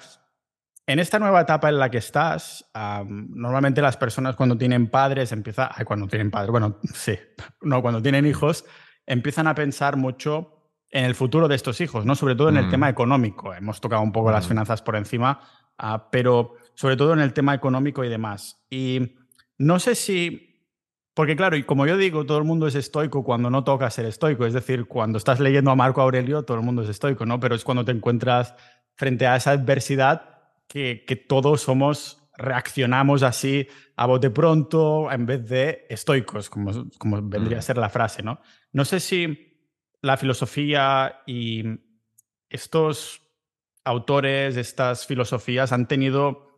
En 0.87 0.99
esta 0.99 1.19
nueva 1.21 1.43
etapa 1.43 1.69
en 1.69 1.79
la 1.79 1.91
que 1.91 1.99
estás, 1.99 2.69
normalmente 3.09 3.81
las 3.81 3.97
personas 3.97 4.35
cuando 4.35 4.59
tienen 4.59 4.89
padres 4.89 5.31
empiezan, 5.31 5.69
cuando 5.85 6.09
tienen 6.09 6.31
padres, 6.31 6.51
bueno, 6.51 6.79
sí, 6.93 7.17
no, 7.61 7.83
cuando 7.83 8.03
tienen 8.03 8.27
hijos, 8.27 8.65
empiezan 9.07 9.47
a 9.47 9.55
pensar 9.55 9.97
mucho 9.97 10.59
en 10.91 11.05
el 11.05 11.15
futuro 11.15 11.49
de 11.49 11.55
estos 11.55 11.81
hijos, 11.81 12.05
¿no? 12.05 12.15
Sobre 12.15 12.35
todo 12.35 12.49
en 12.49 12.57
el 12.57 12.69
tema 12.69 12.87
mm. 12.87 12.91
económico. 12.91 13.55
Hemos 13.55 13.81
tocado 13.81 14.03
un 14.03 14.13
poco 14.13 14.31
las 14.31 14.45
mm. 14.45 14.49
finanzas 14.49 14.83
por 14.83 14.97
encima, 14.97 15.41
ah, 15.79 16.09
pero 16.11 16.57
sobre 16.75 16.97
todo 16.97 17.13
en 17.13 17.21
el 17.21 17.33
tema 17.33 17.55
económico 17.55 18.05
y 18.05 18.09
demás. 18.09 18.63
Y 18.69 19.17
no 19.59 19.79
sé 19.79 19.95
si 19.95 20.49
Porque 21.15 21.37
claro, 21.37 21.57
y 21.57 21.65
como 21.65 21.87
yo 21.87 21.97
digo, 21.97 22.25
todo 22.25 22.39
el 22.39 22.45
mundo 22.45 22.67
es 22.67 22.75
estoico 22.75 23.23
cuando 23.23 23.51
no 23.51 23.65
toca 23.65 23.91
ser 23.91 24.07
estoico. 24.07 24.47
Es 24.47 24.55
decir, 24.55 24.87
cuando 24.87 25.19
estás 25.19 25.41
leyendo 25.41 25.71
a 25.71 25.77
Marco 25.77 26.01
Aurelio, 26.01 26.43
todo 26.43 26.57
el 26.57 26.65
mundo 26.65 26.83
es 26.83 26.89
estoico, 26.89 27.27
¿no? 27.27 27.39
Pero 27.39 27.55
es 27.55 27.65
cuando 27.65 27.85
te 27.85 27.93
encuentras 27.93 28.55
frente 28.97 29.27
a 29.27 29.37
esa 29.37 29.53
adversidad 29.53 30.32
que, 30.73 31.05
que 31.07 31.17
todos 31.17 31.61
somos, 31.61 32.31
reaccionamos 32.39 33.23
así 33.23 33.69
a 33.95 34.07
bote 34.07 34.31
pronto 34.31 35.13
en 35.13 35.27
vez 35.27 35.47
de 35.47 35.87
estoicos, 35.91 36.49
como, 36.49 36.89
como 36.97 37.21
vendría 37.21 37.59
a 37.59 37.63
ser 37.63 37.77
la 37.77 37.91
frase, 37.91 38.23
¿no? 38.23 38.41
No 38.73 38.87
sé 38.87 38.99
si 38.99 39.53
la 40.01 40.17
filosofía 40.17 41.21
y 41.27 41.63
estos 42.49 43.21
autores, 43.85 44.57
estas 44.57 45.07
filosofías 45.07 45.73
han 45.73 45.87
tenido 45.87 46.52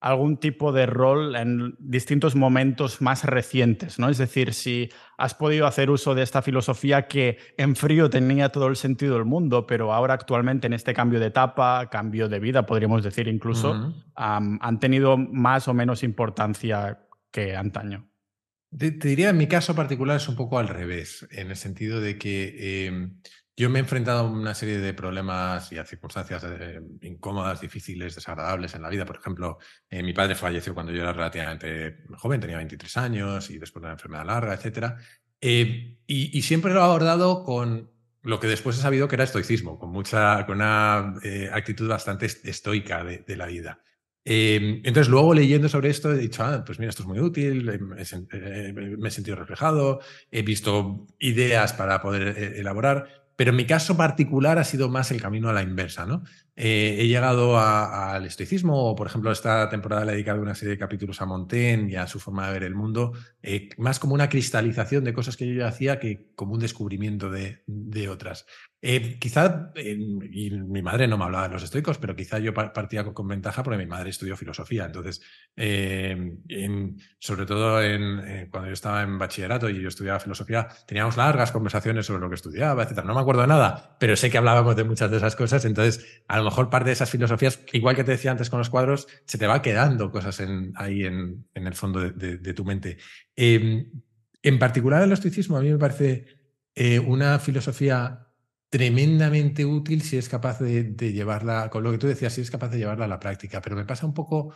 algún 0.00 0.38
tipo 0.38 0.72
de 0.72 0.86
rol 0.86 1.36
en 1.36 1.74
distintos 1.78 2.36
momentos 2.36 3.00
más 3.00 3.24
recientes, 3.24 3.98
¿no? 3.98 4.08
Es 4.08 4.18
decir, 4.18 4.52
si 4.54 4.90
has 5.16 5.34
podido 5.34 5.66
hacer 5.66 5.90
uso 5.90 6.14
de 6.14 6.22
esta 6.22 6.42
filosofía 6.42 7.08
que 7.08 7.38
en 7.56 7.76
frío 7.76 8.10
tenía 8.10 8.50
todo 8.50 8.68
el 8.68 8.76
sentido 8.76 9.14
del 9.14 9.24
mundo, 9.24 9.66
pero 9.66 9.92
ahora 9.92 10.14
actualmente 10.14 10.66
en 10.66 10.74
este 10.74 10.94
cambio 10.94 11.18
de 11.18 11.26
etapa, 11.26 11.88
cambio 11.90 12.28
de 12.28 12.38
vida, 12.38 12.66
podríamos 12.66 13.02
decir 13.02 13.26
incluso, 13.26 13.94
han 14.14 14.80
tenido 14.80 15.16
más 15.16 15.66
o 15.68 15.74
menos 15.74 16.02
importancia 16.02 17.00
que 17.30 17.56
antaño. 17.56 18.08
Te, 18.76 18.90
diría, 18.90 19.30
en 19.30 19.38
mi 19.38 19.46
caso 19.46 19.74
particular 19.74 20.16
es 20.16 20.28
un 20.28 20.36
poco 20.36 20.58
al 20.58 20.68
revés, 20.68 21.26
en 21.30 21.50
el 21.50 21.56
sentido 21.56 22.00
de 22.00 22.18
que 22.18 22.86
em, 22.86 23.20
yo 23.56 23.70
me 23.70 23.78
he 23.78 23.82
enfrentado 23.82 24.20
a 24.20 24.30
una 24.30 24.54
serie 24.54 24.78
de 24.78 24.92
problemas 24.92 25.72
y 25.72 25.78
a 25.78 25.86
circunstancias 25.86 26.44
eh, 26.44 26.78
incómodas, 27.00 27.60
difíciles, 27.60 28.14
desagradables 28.14 28.74
en 28.74 28.82
la 28.82 28.90
vida. 28.90 29.06
Por 29.06 29.16
ejemplo, 29.16 29.58
eh, 29.88 30.02
mi 30.02 30.12
padre 30.12 30.34
falleció 30.34 30.74
cuando 30.74 30.92
yo 30.92 31.00
era 31.00 31.14
relativamente 31.14 32.04
joven, 32.18 32.40
tenía 32.40 32.58
23 32.58 32.96
años 32.98 33.50
y 33.50 33.58
después 33.58 33.80
de 33.80 33.86
una 33.86 33.94
enfermedad 33.94 34.26
larga, 34.26 34.54
etc. 34.54 34.94
Eh, 35.40 35.96
y, 36.06 36.42
siempre 36.42 36.74
lo 36.74 36.80
he 36.80 36.84
abordado 36.84 37.44
con 37.44 37.90
lo 38.22 38.40
que 38.40 38.46
después 38.46 38.76
he 38.76 38.82
sabido 38.82 39.08
que 39.08 39.14
era 39.14 39.24
estoicismo, 39.24 39.78
con, 39.78 39.90
mucha, 39.90 40.44
con 40.44 40.56
una 40.56 41.14
actitud 41.52 41.88
bastante 41.88 42.26
estoica 42.26 43.04
de, 43.04 43.36
la 43.36 43.46
vida. 43.46 43.80
entonces, 44.24 45.08
luego 45.08 45.32
leyendo 45.32 45.68
sobre 45.68 45.90
esto, 45.90 46.12
he 46.12 46.18
dicho, 46.18 46.42
ah, 46.42 46.64
pues 46.64 46.78
mira, 46.80 46.90
esto 46.90 47.04
es 47.04 47.08
muy 47.08 47.20
útil, 47.20 47.64
me 47.80 48.02
he 48.02 49.10
sentido 49.10 49.36
reflejado, 49.36 50.00
he 50.30 50.42
visto 50.42 51.06
ideas 51.20 51.72
para 51.72 52.02
poder 52.02 52.36
elaborar. 52.56 53.25
Pero 53.36 53.50
en 53.50 53.56
mi 53.56 53.66
caso 53.66 53.96
particular 53.96 54.58
ha 54.58 54.64
sido 54.64 54.88
más 54.88 55.10
el 55.10 55.20
camino 55.20 55.48
a 55.48 55.52
la 55.52 55.62
inversa, 55.62 56.06
¿no? 56.06 56.24
Eh, 56.56 56.96
he 56.98 57.06
llegado 57.06 57.58
al 57.58 58.24
estoicismo, 58.24 58.90
o 58.90 58.96
por 58.96 59.06
ejemplo, 59.06 59.30
esta 59.30 59.68
temporada 59.68 60.06
le 60.06 60.12
he 60.12 60.14
dedicado 60.14 60.40
una 60.40 60.54
serie 60.54 60.72
de 60.72 60.78
capítulos 60.78 61.20
a 61.20 61.26
Montaigne 61.26 61.92
y 61.92 61.96
a 61.96 62.06
su 62.06 62.18
forma 62.18 62.46
de 62.46 62.52
ver 62.54 62.62
el 62.62 62.74
mundo, 62.74 63.12
eh, 63.42 63.68
más 63.76 63.98
como 63.98 64.14
una 64.14 64.30
cristalización 64.30 65.04
de 65.04 65.12
cosas 65.12 65.36
que 65.36 65.54
yo 65.54 65.66
hacía 65.66 66.00
que 66.00 66.30
como 66.34 66.54
un 66.54 66.60
descubrimiento 66.60 67.30
de, 67.30 67.62
de 67.66 68.08
otras. 68.08 68.46
Eh, 68.82 69.18
quizá, 69.18 69.72
y 69.74 70.50
mi 70.50 70.82
madre 70.82 71.08
no 71.08 71.16
me 71.16 71.24
hablaba 71.24 71.48
de 71.48 71.54
los 71.54 71.62
estoicos, 71.62 71.98
pero 71.98 72.14
quizá 72.14 72.38
yo 72.38 72.52
partía 72.52 73.04
con, 73.04 73.26
ventaja 73.26 73.62
porque 73.62 73.78
mi 73.78 73.86
madre 73.86 74.10
estudió 74.10 74.36
filosofía. 74.36 74.84
Entonces, 74.84 75.22
sobre 77.18 77.46
todo 77.46 77.82
en, 77.82 78.48
cuando 78.50 78.68
yo 78.68 78.74
estaba 78.74 79.02
en 79.02 79.18
bachillerato 79.18 79.70
y 79.70 79.80
yo 79.80 79.88
estudiaba 79.88 80.20
filosofía, 80.20 80.68
teníamos 80.86 81.16
largas 81.16 81.52
conversaciones 81.52 82.06
sobre 82.06 82.20
lo 82.20 82.28
que 82.28 82.34
estudiaba, 82.34 82.82
etc. 82.82 83.02
No 83.04 83.14
me 83.14 83.20
acuerdo 83.20 83.40
de 83.42 83.48
nada, 83.48 83.96
pero 83.98 84.14
sé 84.14 84.30
que 84.30 84.38
hablábamos 84.38 84.76
de 84.76 84.84
muchas 84.84 85.10
de 85.10 85.16
esas 85.16 85.36
cosas. 85.36 85.64
Entonces, 85.64 86.22
a 86.28 86.38
lo 86.38 86.44
mejor 86.44 86.68
parte 86.70 86.90
de 86.90 86.92
esas 86.92 87.10
filosofías, 87.10 87.60
igual 87.72 87.96
que 87.96 88.04
te 88.04 88.12
decía 88.12 88.30
antes 88.30 88.50
con 88.50 88.58
los 88.58 88.70
cuadros, 88.70 89.08
se 89.24 89.38
te 89.38 89.46
va 89.46 89.62
quedando 89.62 90.10
cosas 90.10 90.40
ahí 90.76 91.04
en, 91.04 91.46
el 91.54 91.74
fondo 91.74 92.00
de, 92.00 92.54
tu 92.54 92.64
mente. 92.64 92.98
Em, 93.34 93.90
en 94.42 94.58
particular 94.58 95.02
el 95.02 95.12
estoicismo 95.12 95.56
a 95.56 95.60
mí 95.60 95.70
me 95.72 95.78
parece 95.78 96.26
eh, 96.74 96.98
una 96.98 97.38
filosofía 97.38 98.25
tremendamente 98.68 99.64
útil 99.64 100.02
si 100.02 100.16
es 100.16 100.28
capaz 100.28 100.58
de, 100.60 101.12
llevarla, 101.12 101.70
con 101.70 101.82
lo 101.84 101.92
que 101.92 101.98
tú 101.98 102.06
decías, 102.06 102.32
si 102.32 102.40
es 102.40 102.50
capaz 102.50 102.68
de 102.70 102.78
llevarla 102.78 103.06
a 103.06 103.08
la 103.08 103.20
práctica. 103.20 103.60
Pero 103.60 103.76
me 103.76 103.84
pasa 103.84 104.06
un 104.06 104.14
poco 104.14 104.54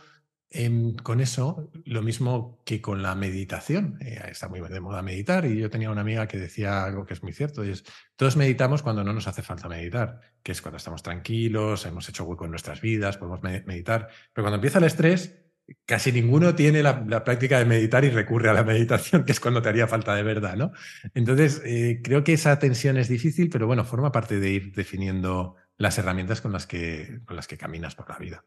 Em, 0.53 0.95
con 0.95 1.21
eso, 1.21 1.71
lo 1.85 2.01
mismo 2.01 2.61
que 2.65 2.81
con 2.81 3.01
la 3.01 3.15
meditación. 3.15 3.97
Eh, 4.01 4.21
está 4.29 4.49
muy 4.49 4.59
de 4.59 4.81
moda 4.81 5.01
meditar 5.01 5.45
y 5.45 5.57
yo 5.57 5.69
tenía 5.69 5.89
una 5.89 6.01
amiga 6.01 6.27
que 6.27 6.37
decía 6.37 6.83
algo 6.83 7.05
que 7.05 7.13
es 7.13 7.23
muy 7.23 7.31
cierto, 7.31 7.63
y 7.63 7.69
es, 7.69 7.85
todos 8.17 8.35
meditamos 8.35 8.83
cuando 8.83 9.01
no 9.05 9.13
nos 9.13 9.27
hace 9.27 9.43
falta 9.43 9.69
meditar, 9.69 10.19
que 10.43 10.51
es 10.51 10.61
cuando 10.61 10.75
estamos 10.75 11.03
tranquilos, 11.03 11.85
hemos 11.85 12.09
hecho 12.09 12.25
hueco 12.25 12.43
en 12.43 12.51
nuestras 12.51 12.81
vidas, 12.81 13.17
podemos 13.17 13.41
meditar. 13.41 14.09
Pero 14.33 14.43
cuando 14.43 14.55
empieza 14.55 14.79
el 14.79 14.83
estrés, 14.83 15.40
casi 15.85 16.11
ninguno 16.11 16.55
tiene 16.55 16.83
la, 16.83 17.23
práctica 17.23 17.59
de 17.59 17.65
meditar 17.65 18.03
y 18.03 18.09
recurre 18.09 18.49
a 18.49 18.53
la 18.53 18.63
meditación, 18.65 19.23
que 19.23 19.31
es 19.31 19.39
cuando 19.39 19.61
te 19.61 19.69
haría 19.69 19.87
falta 19.87 20.15
de 20.15 20.23
verdad, 20.23 20.55
¿no? 20.55 20.71
Entonces, 21.13 21.61
eh, 21.65 22.01
creo 22.03 22.23
que 22.23 22.33
esa 22.33 22.57
tensión 22.59 22.97
es 22.97 23.07
difícil, 23.07 23.49
pero 23.49 23.67
bueno, 23.67 23.85
forma 23.85 24.11
parte 24.11 24.39
de 24.39 24.49
ir 24.49 24.73
definiendo 24.73 25.55
las 25.77 25.97
herramientas 25.97 26.41
con 26.41 26.51
las 26.51 26.67
que, 26.67 27.21
con 27.25 27.35
las 27.35 27.47
que 27.47 27.57
caminas 27.57 27.95
por 27.95 28.09
la 28.09 28.17
vida. 28.17 28.45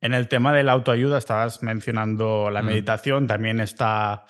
En 0.00 0.12
el 0.12 0.28
tema 0.28 0.52
de 0.52 0.62
la 0.62 0.72
autoayuda 0.72 1.18
estabas 1.18 1.62
mencionando 1.62 2.50
la 2.50 2.62
mm. 2.62 2.66
meditación, 2.66 3.26
también 3.26 3.60
está, 3.60 4.26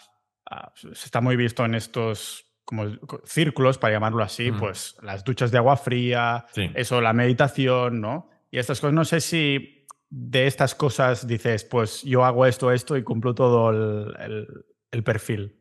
ah, 0.48 0.72
está 0.92 1.20
muy 1.20 1.36
visto 1.36 1.64
en 1.64 1.74
estos 1.74 2.44
como 2.64 2.86
círculos, 3.24 3.76
para 3.76 3.92
llamarlo 3.92 4.22
así, 4.22 4.50
mm. 4.50 4.58
pues 4.58 4.96
las 5.02 5.22
duchas 5.24 5.50
de 5.50 5.58
agua 5.58 5.76
fría, 5.76 6.46
eso, 6.74 7.00
la 7.00 7.12
meditación, 7.12 8.00
¿no? 8.00 8.30
Y 8.50 8.58
estas 8.58 8.80
cosas, 8.80 8.94
no 8.94 9.04
sé 9.04 9.20
si 9.20 9.83
de 10.16 10.46
estas 10.46 10.76
cosas 10.76 11.26
dices, 11.26 11.64
pues 11.64 12.02
yo 12.02 12.24
hago 12.24 12.46
esto, 12.46 12.70
esto 12.70 12.96
y 12.96 13.02
cumplo 13.02 13.34
todo 13.34 13.70
el, 13.70 15.02
perfil. 15.02 15.56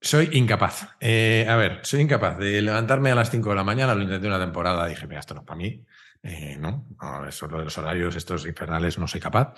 Soy 0.00 0.30
incapaz. 0.32 0.88
Eh, 1.00 1.46
a 1.46 1.56
ver, 1.56 1.80
soy 1.82 2.00
incapaz 2.00 2.38
de 2.38 2.62
levantarme 2.62 3.10
a 3.10 3.14
las 3.14 3.30
5 3.30 3.50
de 3.50 3.54
la 3.54 3.64
mañana, 3.64 3.94
lo 3.94 4.02
intenté 4.02 4.26
una 4.26 4.38
temporada, 4.38 4.86
dije, 4.86 5.06
mira, 5.06 5.20
esto 5.20 5.34
no 5.34 5.40
es 5.40 5.46
para 5.46 5.58
mí. 5.58 5.84
Eh, 6.22 6.56
no, 6.58 6.86
eso 7.28 7.46
de 7.46 7.64
los 7.64 7.76
horarios 7.76 8.16
estos 8.16 8.46
infernales 8.46 8.98
no 8.98 9.06
soy 9.06 9.20
capaz. 9.20 9.52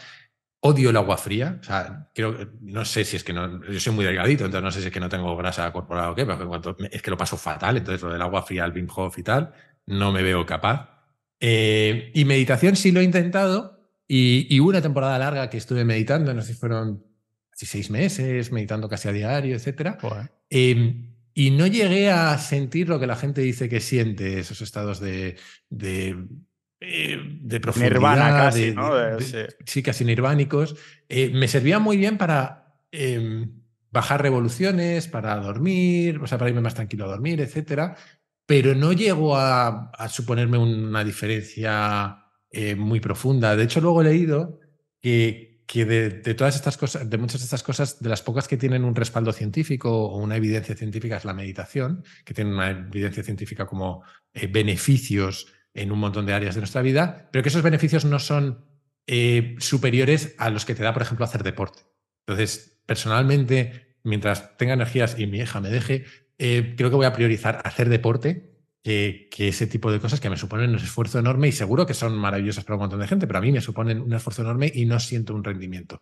Odio 0.59 0.91
el 0.91 0.97
agua 0.97 1.17
fría. 1.17 1.59
O 1.61 1.63
sea, 1.63 2.09
creo, 2.13 2.37
no 2.63 2.85
sé 2.85 3.05
si 3.05 3.15
es 3.15 3.23
que 3.23 3.33
no. 3.33 3.65
Yo 3.65 3.79
soy 3.79 3.93
muy 3.93 4.05
delgadito, 4.05 4.45
entonces 4.45 4.65
no 4.65 4.73
sé 4.73 4.81
si 4.81 4.89
es 4.89 4.93
que 4.93 4.99
no 4.99 5.09
tengo 5.09 5.37
grasa 5.37 5.73
corporal 5.73 6.11
o 6.11 6.15
qué, 6.17 6.27
pero 6.27 6.77
es 6.91 7.01
que 7.01 7.11
lo 7.11 7.17
paso 7.17 7.37
fatal. 7.37 7.77
Entonces, 7.77 8.03
lo 8.03 8.13
del 8.13 8.23
agua 8.23 8.43
fría, 8.43 8.65
el 8.65 8.73
Wim 8.73 8.89
Hof 8.93 9.17
y 9.19 9.23
tal, 9.23 9.53
no 9.87 10.11
me 10.11 10.25
veo 10.25 10.45
capaz. 10.45 10.97
Eh, 11.39 12.11
y 12.13 12.25
meditación 12.25 12.75
sí 12.75 12.91
lo 12.91 12.99
he 12.99 13.05
intentado. 13.05 13.76
Y, 14.09 14.61
hubo 14.61 14.69
una 14.69 14.83
temporada 14.83 15.19
larga 15.19 15.51
que 15.51 15.57
estuve 15.57 15.85
meditando, 15.85 16.33
no 16.33 16.43
sé 16.43 16.53
si 16.53 16.59
fueron 16.59 17.05
casi 17.51 17.67
seis 17.67 17.91
meses, 17.91 18.53
meditando 18.53 18.89
casi 18.89 19.09
a 19.09 19.13
diario, 19.13 19.57
etc. 19.57 19.97
Eh, 20.51 21.11
y 21.35 21.51
no 21.51 21.67
llegué 21.67 22.11
a 22.11 22.39
sentir 22.39 22.89
lo 22.89 23.01
que 23.01 23.07
la 23.07 23.17
gente 23.17 23.41
dice 23.41 23.69
que 23.69 23.81
siente, 23.81 24.39
esos 24.39 24.61
estados 24.63 25.01
de 25.01 25.37
eh, 26.79 27.19
de 27.41 27.61
profundidad. 27.61 27.93
Nirvana 27.95 28.31
casi, 28.31 28.73
¿no? 28.73 28.93
sí. 29.65 29.83
casi 29.83 30.05
nirvánicos. 30.05 30.77
Eh, 31.09 31.31
me 31.31 31.49
servía 31.49 31.79
muy 31.79 31.97
bien 31.97 32.19
para 32.19 32.81
em, 32.93 33.63
bajar 33.91 34.21
revoluciones, 34.21 35.09
para 35.09 35.37
dormir, 35.37 36.19
o 36.23 36.27
sea, 36.27 36.37
para 36.37 36.51
irme 36.51 36.61
más 36.61 36.75
tranquilo 36.75 37.07
a 37.07 37.09
dormir, 37.09 37.41
etcétera. 37.41 37.97
Pero 38.45 38.75
no 38.75 38.93
llegó 38.93 39.37
a, 39.37 39.91
suponerme 40.09 40.59
una 40.59 41.03
diferencia 41.03 42.26
eh, 42.57 42.75
muy 42.75 43.01
profunda. 43.01 43.55
De 43.55 43.65
hecho, 43.65 43.83
luego 43.83 44.01
he 44.01 44.05
leído 44.05 44.61
que, 45.03 45.63
que 45.67 45.85
de, 45.85 46.35
todas 46.35 46.57
estas 46.57 46.79
cosas, 46.79 47.09
de 47.09 47.19
muchas 47.19 47.43
de 47.43 47.45
estas 47.45 47.63
cosas, 47.63 48.03
de 48.03 48.09
las 48.09 48.23
pocas 48.23 48.49
que 48.49 48.57
tienen 48.57 48.83
un 48.83 48.95
respaldo 48.95 49.31
científico 49.33 49.91
o 49.91 50.17
una 50.17 50.37
evidencia 50.37 50.75
científica 50.75 51.19
es 51.19 51.27
la 51.27 51.35
meditación, 51.35 52.03
que 52.25 52.33
tiene 52.33 52.55
una 52.55 52.71
evidencia 52.71 53.23
científica 53.23 53.67
como 53.67 54.05
beneficios 54.51 55.49
en 55.75 55.93
un 55.93 55.99
montón 55.99 56.25
de 56.25 56.33
áreas 56.33 56.55
de 56.55 56.63
nuestra 56.63 56.81
vida, 56.81 57.29
pero 57.31 57.43
que 57.43 57.51
esos 57.51 57.61
beneficios 57.61 58.07
no 58.07 58.19
son 58.19 58.65
eh, 59.07 59.55
superiores 59.59 60.35
a 60.39 60.49
los 60.49 60.65
que 60.65 60.75
te 60.75 60.83
da, 60.83 60.95
por 60.95 61.03
ejemplo, 61.03 61.27
hacer 61.27 61.43
deporte. 61.43 61.83
Entonces, 62.27 62.81
personalmente, 62.87 63.99
mientras 64.03 64.57
tenga 64.57 64.73
energías 64.73 65.19
y 65.19 65.27
mi 65.27 65.41
hija 65.41 65.61
me 65.61 65.69
deje, 65.69 66.07
eh, 66.39 66.75
creo 66.75 66.89
que 66.89 66.97
voy 66.97 67.07
a 67.07 67.13
priorizar 67.13 67.61
hacer 67.65 67.91
deporte 67.91 68.56
que, 68.87 69.49
ese 69.49 69.67
tipo 69.67 69.91
de 69.91 69.99
cosas 69.99 70.21
que 70.21 70.31
me 70.31 70.37
suponen 70.37 70.71
un 70.71 70.77
esfuerzo 70.77 71.19
enorme 71.19 71.49
y 71.49 71.53
seguro 71.53 71.87
que 71.87 71.95
son 71.95 72.17
maravillosas 72.17 72.65
para 72.65 72.77
un 72.77 72.83
montón 72.83 73.01
de 73.01 73.09
gente, 73.09 73.27
pero 73.27 73.41
a 73.41 73.43
mí 73.43 73.51
me 73.51 73.61
suponen 73.61 74.01
un 74.01 74.13
esfuerzo 74.13 74.43
enorme 74.43 74.71
y 74.73 74.87
no 74.87 75.01
siento 75.01 75.35
un 75.35 75.43
rendimiento. 75.43 75.99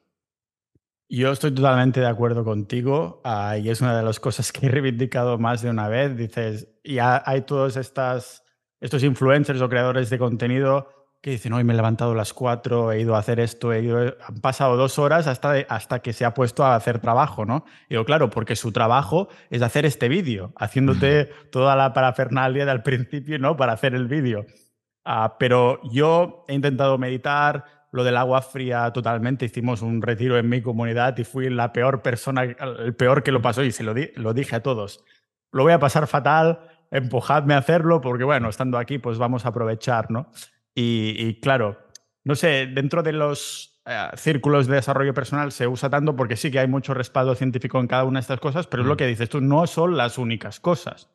Yo 1.08 1.32
estoy 1.32 1.54
totalmente 1.54 2.00
de 2.00 2.06
acuerdo 2.06 2.44
contigo 2.44 3.22
ah, 3.24 3.56
y 3.56 3.70
es 3.70 3.80
una 3.80 3.96
de 3.96 4.02
las 4.02 4.20
cosas 4.20 4.52
que 4.52 4.66
he 4.66 4.68
reivindicado 4.68 5.38
más 5.38 5.62
de 5.62 5.70
una 5.70 5.88
vez. 5.88 6.14
Dices, 6.14 6.68
ya 6.84 7.22
hay 7.24 7.42
todas 7.42 7.76
estas 7.76 8.42
estos 8.80 9.02
influencers 9.02 9.62
o 9.62 9.68
creadores 9.70 10.10
de 10.10 10.18
contenido 10.18 10.88
que 11.24 11.30
dicen, 11.30 11.54
hoy 11.54 11.64
me 11.64 11.72
he 11.72 11.76
levantado 11.76 12.12
a 12.12 12.14
las 12.14 12.34
4, 12.34 12.92
he 12.92 13.00
ido 13.00 13.16
a 13.16 13.18
hacer 13.18 13.40
esto, 13.40 13.72
he 13.72 13.80
ido... 13.80 13.98
han 13.98 14.42
pasado 14.42 14.76
dos 14.76 14.98
horas 14.98 15.26
hasta, 15.26 15.54
hasta 15.70 16.00
que 16.00 16.12
se 16.12 16.26
ha 16.26 16.34
puesto 16.34 16.66
a 16.66 16.76
hacer 16.76 16.98
trabajo, 16.98 17.46
¿no? 17.46 17.64
Y 17.88 17.94
digo, 17.94 18.04
claro, 18.04 18.28
porque 18.28 18.56
su 18.56 18.72
trabajo 18.72 19.28
es 19.48 19.62
hacer 19.62 19.86
este 19.86 20.10
vídeo, 20.10 20.52
haciéndote 20.58 21.30
toda 21.50 21.76
la 21.76 21.94
parafernalia 21.94 22.66
del 22.66 22.82
principio, 22.82 23.38
¿no? 23.38 23.56
Para 23.56 23.72
hacer 23.72 23.94
el 23.94 24.06
vídeo. 24.06 24.44
Ah, 25.02 25.36
pero 25.38 25.80
yo 25.90 26.44
he 26.46 26.52
intentado 26.52 26.98
meditar, 26.98 27.64
lo 27.90 28.04
del 28.04 28.18
agua 28.18 28.42
fría 28.42 28.92
totalmente. 28.92 29.46
Hicimos 29.46 29.80
un 29.80 30.02
retiro 30.02 30.36
en 30.36 30.50
mi 30.50 30.60
comunidad 30.60 31.16
y 31.16 31.24
fui 31.24 31.48
la 31.48 31.72
peor 31.72 32.02
persona, 32.02 32.42
el 32.42 32.94
peor 32.96 33.22
que 33.22 33.32
lo 33.32 33.40
pasó 33.40 33.64
y 33.64 33.72
se 33.72 33.82
lo, 33.82 33.94
lo 34.16 34.34
dije 34.34 34.56
a 34.56 34.62
todos. 34.62 35.02
Lo 35.52 35.62
voy 35.62 35.72
a 35.72 35.78
pasar 35.78 36.06
fatal, 36.06 36.68
empujadme 36.90 37.54
a 37.54 37.58
hacerlo 37.58 38.02
porque, 38.02 38.24
bueno, 38.24 38.50
estando 38.50 38.76
aquí, 38.76 38.98
pues 38.98 39.16
vamos 39.16 39.46
a 39.46 39.48
aprovechar, 39.48 40.10
¿no? 40.10 40.30
Y, 40.74 41.40
claro, 41.40 41.78
no 42.24 42.34
sé, 42.34 42.66
dentro 42.66 43.02
de 43.02 43.12
los 43.12 43.80
eh, 43.86 44.08
círculos 44.16 44.66
de 44.66 44.76
desarrollo 44.76 45.14
personal 45.14 45.52
se 45.52 45.68
usa 45.68 45.88
tanto 45.88 46.16
porque 46.16 46.36
sí 46.36 46.50
que 46.50 46.58
hay 46.58 46.66
mucho 46.66 46.94
respaldo 46.94 47.34
científico 47.34 47.78
en 47.78 47.86
cada 47.86 48.04
una 48.04 48.18
de 48.18 48.22
estas 48.22 48.40
cosas, 48.40 48.66
pero 48.66 48.82
es 48.82 48.88
lo 48.88 48.94
mm. 48.94 48.96
que 48.96 49.06
dices 49.06 49.28
tú, 49.28 49.40
no 49.40 49.66
son 49.66 49.96
las 49.96 50.18
únicas 50.18 50.58
cosas. 50.58 51.10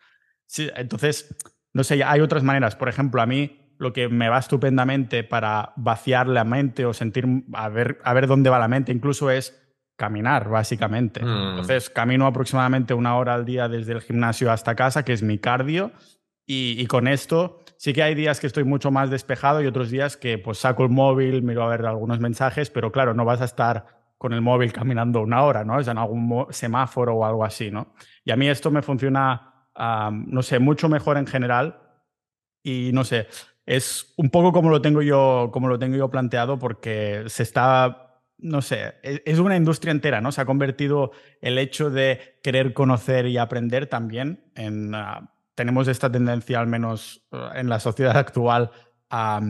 Sí, 0.46 0.70
entonces, 0.76 1.36
no 1.74 1.84
sé, 1.84 2.04
hay 2.04 2.22
otras 2.22 2.44
maneras. 2.44 2.76
Por 2.76 2.90
ejemplo, 2.90 3.22
a 3.22 3.26
mí 3.26 3.74
lo 3.78 3.94
que 3.94 4.10
me 4.10 4.30
va 4.30 4.40
estupendamente 4.40 5.24
para 5.24 5.74
vaciar 5.78 6.28
la 6.28 6.44
mente 6.44 6.86
o 6.86 6.94
sentir, 6.94 7.26
a 7.54 7.70
ver, 7.70 8.00
a 8.04 8.14
ver 8.14 8.28
dónde 8.28 8.50
va 8.50 8.60
la 8.60 8.68
mente, 8.68 8.92
incluso 8.92 9.30
es 9.30 9.58
caminar, 9.96 10.50
básicamente. 10.50 11.24
Mm. 11.24 11.50
Entonces, 11.50 11.90
camino 11.90 12.26
aproximadamente 12.26 12.94
una 12.94 13.16
hora 13.18 13.36
al 13.36 13.46
día 13.46 13.68
desde 13.68 13.94
el 13.94 14.02
gimnasio 14.02 14.52
hasta 14.52 14.76
casa, 14.76 15.04
que 15.04 15.14
es 15.14 15.22
mi 15.22 15.38
cardio, 15.38 15.92
y, 16.52 16.88
con 16.88 17.08
esto 17.08 17.64
sí 17.80 17.94
que 17.94 18.04
hay 18.04 18.14
días 18.14 18.42
que 18.42 18.48
estoy 18.48 18.66
mucho 18.66 18.92
más 18.92 19.10
despejado 19.10 19.62
y 19.62 19.68
otros 19.68 19.90
días 19.90 20.18
que 20.18 20.38
pues 20.38 20.58
saco 20.58 20.84
el 20.84 20.90
móvil, 20.90 21.44
miro 21.44 21.64
a 21.64 21.70
ver 21.70 21.86
algunos 21.86 22.20
mensajes, 22.20 22.70
pero 22.70 22.92
claro, 22.92 23.14
no 23.14 23.24
vas 23.24 23.40
a 23.40 23.46
estar 23.46 23.86
con 24.18 24.34
el 24.34 24.42
móvil 24.42 24.74
caminando 24.74 25.22
una 25.22 25.44
hora, 25.44 25.64
¿no? 25.64 25.80
Es 25.80 25.88
en 25.88 25.98
algún 25.98 26.48
semáforo 26.50 27.16
o 27.16 27.26
algo 27.26 27.46
así, 27.46 27.72
¿no? 27.72 27.94
Y 28.26 28.32
a 28.32 28.36
mí 28.36 28.50
esto 28.50 28.70
me 28.70 28.82
funciona 28.82 29.50
no 30.12 30.44
sé, 30.44 30.60
mucho 30.60 30.90
mejor 30.90 31.18
en 31.18 31.28
general. 31.28 31.80
Y 32.64 32.92
no 32.94 33.04
sé, 33.04 33.28
es 33.66 34.14
un 34.18 34.30
poco 34.30 34.52
como 34.52 34.70
lo 34.70 34.82
tengo 34.82 35.02
yo, 35.02 35.50
como 35.54 35.68
lo 35.68 35.80
tengo 35.80 35.96
yo 35.96 36.10
planteado, 36.10 36.60
porque 36.60 37.24
se 37.28 37.44
está, 37.44 38.22
no 38.38 38.62
sé, 38.62 38.96
e, 39.04 39.24
es 39.26 39.40
una 39.40 39.56
industria 39.56 39.92
entera, 39.92 40.20
¿no? 40.22 40.32
Se 40.32 40.42
ha 40.42 40.46
convertido 40.46 41.12
el 41.42 41.58
hecho 41.58 41.90
de 41.90 42.40
querer 42.44 42.74
conocer 42.74 43.28
y 43.28 43.38
aprender 43.38 43.88
también 43.88 44.52
en. 44.56 44.94
Ah, 44.96 45.34
tenemos 45.60 45.90
esta 45.90 46.10
tendencia, 46.10 46.58
al 46.62 46.68
menos 46.68 47.28
ah, 47.34 47.52
en 47.54 47.68
la 47.68 47.82
sociedad 47.82 48.16
actual, 48.16 48.72
a, 49.10 49.42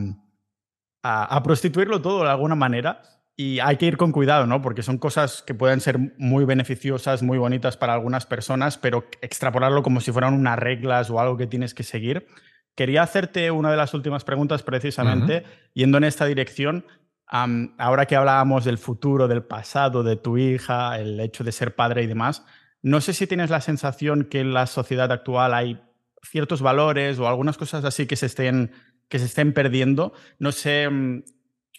a 1.04 1.44
prostituirlo 1.44 2.02
todo 2.02 2.24
de 2.24 2.32
alguna 2.32 2.56
manera 2.56 3.04
y 3.38 3.60
hay 3.60 3.78
que 3.78 3.86
ir 3.86 3.96
con 3.96 4.12
cuidado, 4.12 4.48
¿no? 4.48 4.60
Porque 4.64 4.82
son 4.82 4.98
cosas 4.98 5.44
que 5.44 5.54
pueden 5.54 5.82
ser 5.82 6.00
muy 6.18 6.46
beneficiosas, 6.46 7.22
muy 7.22 7.38
bonitas 7.38 7.78
para 7.78 7.94
algunas 7.94 8.26
personas, 8.26 8.80
pero 8.80 9.06
extrapolarlo 9.22 9.84
como 9.84 10.02
si 10.02 10.12
fueran 10.12 10.34
unas 10.34 10.58
reglas 10.58 11.12
o 11.12 11.20
algo 11.20 11.38
que 11.38 11.46
tienes 11.46 11.76
que 11.76 11.84
seguir. 11.84 12.26
Quería 12.74 13.04
hacerte 13.04 13.52
una 13.52 13.70
de 13.70 13.78
las 13.78 13.94
últimas 13.94 14.24
preguntas 14.24 14.64
precisamente, 14.64 15.44
yendo 15.76 16.00
en 16.00 16.06
esta 16.06 16.26
dirección. 16.26 16.86
ahora 17.28 18.08
que 18.08 18.16
hablábamos 18.16 18.66
del 18.66 18.80
futuro, 18.80 19.28
del 19.28 19.44
pasado, 19.44 20.02
de 20.02 20.16
tu 20.16 20.40
hija, 20.40 20.98
el 20.98 21.20
hecho 21.20 21.44
de 21.44 21.52
ser 21.52 21.76
padre 21.76 22.02
y 22.02 22.08
demás, 22.08 22.44
no 22.82 23.00
sé 23.00 23.14
si 23.14 23.28
tienes 23.28 23.52
la 23.52 23.62
sensación 23.62 24.24
que 24.24 24.40
en 24.40 24.54
la 24.54 24.66
sociedad 24.66 25.12
actual 25.12 25.54
hay 25.54 25.80
ciertos 26.24 26.62
valores 26.62 27.20
o 27.20 27.28
algunas 27.28 27.58
cosas 27.58 27.86
así 27.86 28.06
que 28.06 28.16
se 28.16 28.26
estén, 28.26 28.72
que 29.08 29.20
se 29.20 29.26
estén 29.26 29.54
perdiendo. 29.54 30.14
No 30.40 30.52
sé 30.52 30.90
mm, 30.90 31.24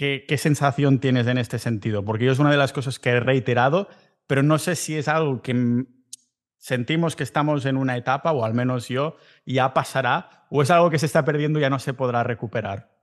¿Qué, 0.01 0.39
sensación 0.39 0.99
tienes 0.99 1.27
en 1.27 1.37
este 1.37 1.59
sentido? 1.59 2.03
Porque 2.07 2.25
yo 2.25 2.33
es 2.33 2.39
una 2.39 2.51
de 2.51 2.57
las 2.57 2.73
cosas 2.73 2.99
que 2.99 3.11
he 3.11 3.21
reiterado, 3.21 3.87
pero 4.27 4.43
no 4.43 4.59
sé 4.59 4.75
si 4.75 4.97
es 4.97 5.09
algo 5.09 5.43
que 5.43 5.85
sentimos 6.57 7.17
que 7.17 7.23
estamos 7.23 7.67
en 7.67 7.77
una 7.77 7.99
etapa, 7.99 8.33
o 8.33 8.47
al 8.47 8.55
menos 8.55 8.89
yo, 8.89 9.17
y 9.45 9.55
ya 9.55 9.75
pasará, 9.75 10.47
o 10.49 10.63
es 10.63 10.71
algo 10.71 10.89
que 10.89 10.99
se 10.99 11.05
está 11.05 11.23
perdiendo 11.27 11.59
y 11.59 11.63
ya 11.63 11.69
no 11.69 11.79
se 11.79 11.93
podrá 11.93 12.25
recuperar. 12.25 12.97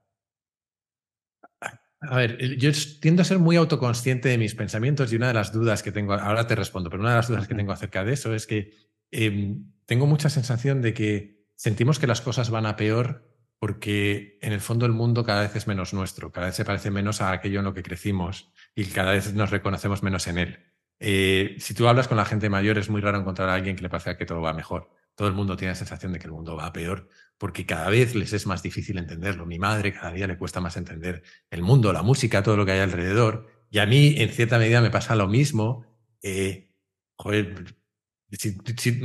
A 2.00 2.16
ver, 2.16 2.36
yo 2.56 2.72
tiendo 3.00 3.22
a 3.22 3.24
ser 3.24 3.38
muy 3.38 3.54
autoconsciente 3.54 4.28
de 4.28 4.38
mis 4.38 4.56
pensamientos 4.56 5.12
y 5.12 5.16
una 5.16 5.28
de 5.28 5.34
las 5.34 5.52
dudas 5.52 5.84
que 5.84 5.92
tengo, 5.92 6.14
ahora 6.14 6.48
te 6.48 6.56
respondo, 6.56 6.90
pero 6.90 7.00
una 7.00 7.10
de 7.10 7.16
las 7.18 7.28
dudas 7.28 7.46
que 7.46 7.54
tengo 7.54 7.70
acerca 7.70 8.02
de 8.02 8.14
eso 8.14 8.34
es 8.34 8.44
que 8.44 8.72
em, 9.12 9.70
tengo 9.88 10.06
mucha 10.06 10.28
sensación 10.28 10.82
de 10.82 10.92
que 10.92 11.46
sentimos 11.56 11.98
que 11.98 12.06
las 12.06 12.20
cosas 12.20 12.50
van 12.50 12.66
a 12.66 12.76
peor 12.76 13.26
porque 13.58 14.38
en 14.42 14.52
el 14.52 14.60
fondo 14.60 14.84
el 14.84 14.92
mundo 14.92 15.24
cada 15.24 15.40
vez 15.40 15.56
es 15.56 15.66
menos 15.66 15.94
nuestro, 15.94 16.30
cada 16.30 16.48
vez 16.48 16.56
se 16.56 16.66
parece 16.66 16.90
menos 16.90 17.22
a 17.22 17.32
aquello 17.32 17.60
en 17.60 17.64
lo 17.64 17.72
que 17.72 17.82
crecimos 17.82 18.52
y 18.74 18.84
cada 18.84 19.12
vez 19.12 19.32
nos 19.32 19.50
reconocemos 19.50 20.02
menos 20.02 20.26
en 20.26 20.38
él. 20.38 20.58
Eh, 21.00 21.56
si 21.58 21.72
tú 21.72 21.88
hablas 21.88 22.06
con 22.06 22.18
la 22.18 22.26
gente 22.26 22.50
mayor, 22.50 22.76
es 22.76 22.90
muy 22.90 23.00
raro 23.00 23.18
encontrar 23.18 23.48
a 23.48 23.54
alguien 23.54 23.76
que 23.76 23.82
le 23.82 23.88
parezca 23.88 24.18
que 24.18 24.26
todo 24.26 24.42
va 24.42 24.52
mejor. 24.52 24.90
Todo 25.14 25.26
el 25.26 25.34
mundo 25.34 25.56
tiene 25.56 25.72
la 25.72 25.76
sensación 25.76 26.12
de 26.12 26.18
que 26.18 26.26
el 26.26 26.32
mundo 26.32 26.54
va 26.54 26.70
peor, 26.70 27.08
porque 27.38 27.64
cada 27.64 27.88
vez 27.88 28.14
les 28.14 28.34
es 28.34 28.46
más 28.46 28.62
difícil 28.62 28.98
entenderlo. 28.98 29.46
Mi 29.46 29.58
madre 29.58 29.94
cada 29.94 30.12
día 30.12 30.26
le 30.26 30.36
cuesta 30.36 30.60
más 30.60 30.76
entender 30.76 31.22
el 31.50 31.62
mundo, 31.62 31.94
la 31.94 32.02
música, 32.02 32.42
todo 32.42 32.58
lo 32.58 32.66
que 32.66 32.72
hay 32.72 32.80
alrededor. 32.80 33.46
Y 33.70 33.78
a 33.78 33.86
mí, 33.86 34.16
en 34.18 34.28
cierta 34.28 34.58
medida, 34.58 34.82
me 34.82 34.90
pasa 34.90 35.16
lo 35.16 35.28
mismo. 35.28 35.86
Eh, 36.22 36.74
joder, 37.16 37.77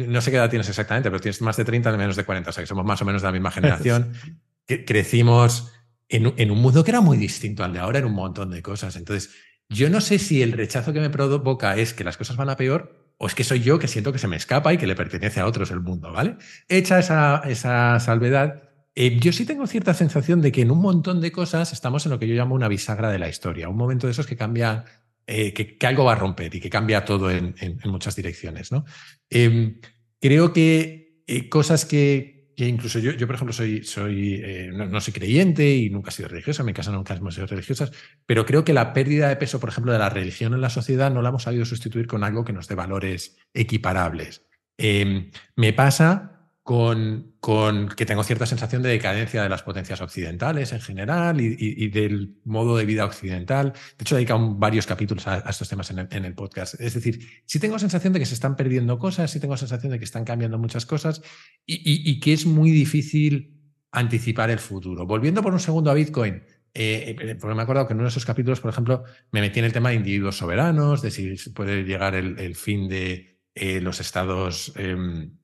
no 0.08 0.22
sé 0.22 0.32
qué 0.32 0.38
edad 0.38 0.50
tienes 0.50 0.68
exactamente, 0.70 1.10
pero 1.10 1.22
tienes 1.22 1.42
más 1.42 1.58
de 1.58 1.66
30, 1.66 1.96
menos 1.98 2.16
de 2.16 2.26
40, 2.26 2.50
o 2.50 2.54
sea 2.54 2.64
que 2.64 2.68
somos 2.68 2.86
más 2.86 3.02
o 3.02 3.06
menos 3.06 3.22
de 3.22 3.28
la 3.28 3.32
misma 3.32 3.52
generación. 3.52 4.14
crecimos 4.86 5.72
en, 6.10 6.34
en, 6.38 6.52
un 6.52 6.60
mundo 6.60 6.84
que 6.84 6.92
era 6.92 7.02
muy 7.02 7.18
distinto 7.18 7.64
al 7.64 7.74
de 7.74 7.80
ahora 7.80 8.00
en 8.00 8.06
un 8.06 8.14
montón 8.14 8.52
de 8.52 8.62
cosas. 8.62 8.96
Entonces, 8.96 9.34
yo 9.70 9.90
no 9.90 10.02
sé 10.02 10.20
si 10.20 10.42
el 10.42 10.52
rechazo 10.52 10.94
que 10.94 11.00
me 11.00 11.10
provoca 11.10 11.76
es 11.78 11.94
que 11.94 12.04
las 12.04 12.18
cosas 12.18 12.36
van 12.36 12.50
a 12.50 12.58
peor 12.58 13.14
o 13.18 13.28
es 13.28 13.36
que 13.36 13.44
soy 13.44 13.62
yo 13.62 13.80
que 13.80 13.88
siento 13.88 14.12
que 14.12 14.20
se 14.20 14.28
me 14.28 14.36
escapa 14.36 14.74
y 14.74 14.78
que 14.78 14.88
le 14.88 14.96
pertenece 14.96 15.40
a 15.40 15.46
otros 15.46 15.72
el 15.72 15.80
mundo, 15.80 16.12
¿vale? 16.12 16.38
Hecha 16.68 17.00
esa, 17.00 17.42
esa 17.46 18.00
salvedad, 18.00 18.64
eh, 18.96 19.18
yo 19.20 19.32
sí 19.32 19.46
tengo 19.46 19.66
cierta 19.68 19.94
sensación 19.94 20.42
de 20.42 20.52
que 20.52 20.62
en 20.62 20.72
un 20.72 20.80
montón 20.80 21.22
de 21.22 21.32
cosas 21.32 21.72
estamos 21.74 22.06
en 22.06 22.12
lo 22.12 22.20
que 22.20 22.28
yo 22.28 22.36
llamo 22.36 22.56
una 22.56 22.68
bisagra 22.68 23.10
de 23.10 23.20
la 23.20 23.30
historia, 23.30 23.70
un 23.70 23.78
momento 23.78 24.08
de 24.08 24.12
esos 24.12 24.28
que 24.28 24.36
cambia 24.36 24.86
eh, 25.26 25.54
que, 25.54 25.78
algo 25.88 26.06
va 26.06 26.14
a 26.14 26.16
romper 26.16 26.54
y 26.56 26.60
que 26.60 26.70
cambia 26.70 27.06
todo 27.06 27.32
en, 27.32 27.56
muchas 27.86 28.16
direcciones. 28.16 28.72
¿no? 28.72 28.86
Em, 29.30 29.80
creo 30.20 30.52
que 30.52 31.24
eh, 31.28 31.50
cosas 31.50 31.86
que, 31.86 32.54
incluso 32.58 33.00
yo, 33.00 33.12
yo, 33.12 33.26
por 33.26 33.36
ejemplo, 33.36 33.54
soy, 33.54 33.84
soy 33.84 34.42
eh, 34.44 34.70
no, 34.74 35.00
soy 35.00 35.14
creyente 35.14 35.76
y 35.76 35.90
nunca 35.90 36.10
he 36.10 36.14
sido 36.14 36.30
religiosa, 36.30 36.62
en 36.62 36.68
mi 36.68 36.74
casa 36.74 36.92
nunca 36.92 37.14
hemos 37.14 37.36
sido 37.36 37.48
religiosas, 37.48 37.92
pero 38.26 38.46
creo 38.46 38.66
que 38.66 38.74
la 38.74 38.94
pérdida 38.94 39.30
de 39.30 39.38
peso, 39.38 39.60
por 39.60 39.70
ejemplo, 39.70 39.94
de 39.94 40.00
la 40.00 40.10
religión 40.10 40.54
en 40.54 40.62
la 40.62 40.70
sociedad 40.70 41.12
no 41.12 41.22
la 41.22 41.30
hemos 41.30 41.44
sabido 41.44 41.66
sustituir 41.66 42.08
con 42.08 42.24
algo 42.24 42.44
que 42.44 42.54
nos 42.54 42.68
dé 42.68 42.76
valores 42.76 43.38
equiparables. 43.54 44.46
Em, 44.78 45.32
me 45.56 45.72
pasa 45.72 46.33
con, 46.64 47.36
con, 47.42 47.90
que 47.90 48.06
tengo 48.06 48.24
cierta 48.24 48.46
sensación 48.46 48.82
de 48.82 48.90
decadencia 48.90 49.44
de 49.44 49.50
las 49.50 49.64
potencias 49.64 50.00
occidentales 50.00 50.72
en 50.72 50.80
general 50.80 51.42
y, 51.42 51.90
del 51.90 52.38
modo 52.46 52.78
de 52.78 52.86
vida 52.86 53.04
occidental. 53.04 53.74
De 53.74 54.04
hecho, 54.04 54.16
he 54.16 54.20
dedicado 54.20 54.56
varios 54.56 54.88
capítulos 54.88 55.28
a, 55.28 55.40
estos 55.40 55.68
temas 55.68 55.92
en 55.92 56.26
el, 56.26 56.34
podcast. 56.34 56.80
Es 56.80 56.94
decir, 56.94 57.20
sí 57.46 57.60
tengo 57.60 57.78
sensación 57.80 58.14
de 58.14 58.20
que 58.20 58.26
se 58.26 58.34
están 58.34 58.56
perdiendo 58.56 58.98
cosas, 58.98 59.30
sí 59.30 59.42
tengo 59.42 59.58
sensación 59.58 59.92
de 59.92 60.00
que 60.00 60.06
están 60.06 60.24
cambiando 60.24 60.58
muchas 60.58 60.86
cosas 60.86 61.22
y, 61.66 62.20
que 62.22 62.32
es 62.32 62.46
muy 62.46 62.72
difícil 62.72 63.60
anticipar 63.92 64.50
el 64.50 64.60
futuro. 64.60 65.06
Volviendo 65.06 65.44
por 65.44 65.52
un 65.52 65.60
segundo 65.60 65.92
a 65.92 65.94
Bitcoin, 65.94 66.44
eh, 66.74 67.16
eh, 67.20 67.36
porque 67.36 67.56
me 67.56 67.62
he 67.62 67.64
acordado 67.64 67.88
que 67.88 67.94
en 67.94 67.98
uno 67.98 68.06
de 68.06 68.12
esos 68.12 68.26
capítulos, 68.26 68.62
por 68.62 68.72
ejemplo, 68.72 69.04
me 69.32 69.42
metí 69.42 69.60
en 69.60 69.66
el 69.66 69.74
tema 69.74 69.90
de 69.90 69.96
individuos 69.96 70.38
soberanos, 70.38 71.02
de 71.02 71.12
si 71.12 71.36
puede 71.50 71.84
llegar 71.84 72.16
el, 72.16 72.56
fin 72.56 72.88
de 72.88 73.42
eh, 73.54 73.82
los 73.82 74.00
estados... 74.00 74.72
Em, 74.78 75.43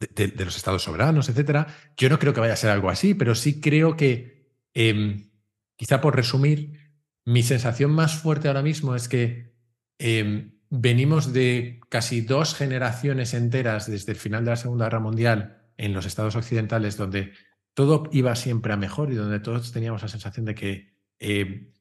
de, 0.00 0.44
los 0.44 0.56
estados 0.56 0.82
soberanos, 0.82 1.28
etcétera. 1.28 1.66
Yo 1.96 2.08
no 2.08 2.18
creo 2.18 2.32
que 2.32 2.40
vaya 2.40 2.54
a 2.54 2.56
ser 2.56 2.70
algo 2.70 2.90
así, 2.90 3.14
pero 3.14 3.34
sí 3.34 3.60
creo 3.60 3.96
que, 3.96 4.50
em, 4.74 5.30
quizá 5.76 6.00
por 6.00 6.16
resumir, 6.16 6.78
mi 7.24 7.42
sensación 7.42 7.92
más 7.92 8.16
fuerte 8.16 8.48
ahora 8.48 8.62
mismo 8.62 8.94
es 8.94 9.08
que 9.08 9.52
em, 9.98 10.58
venimos 10.68 11.32
de 11.32 11.80
casi 11.88 12.22
dos 12.22 12.54
generaciones 12.54 13.34
enteras 13.34 13.90
desde 13.90 14.12
el 14.12 14.18
final 14.18 14.44
de 14.44 14.50
la 14.50 14.56
Segunda 14.56 14.86
Guerra 14.86 15.00
Mundial 15.00 15.68
en 15.76 15.92
los 15.92 16.06
estados 16.06 16.34
occidentales, 16.34 16.96
donde 16.96 17.32
todo 17.74 18.08
iba 18.12 18.34
siempre 18.34 18.72
a 18.72 18.76
mejor 18.76 19.12
y 19.12 19.16
donde 19.16 19.38
todos 19.38 19.72
teníamos 19.72 20.02
la 20.02 20.08
sensación 20.08 20.46
de 20.46 20.54
que 20.54 20.96
em, 21.18 21.72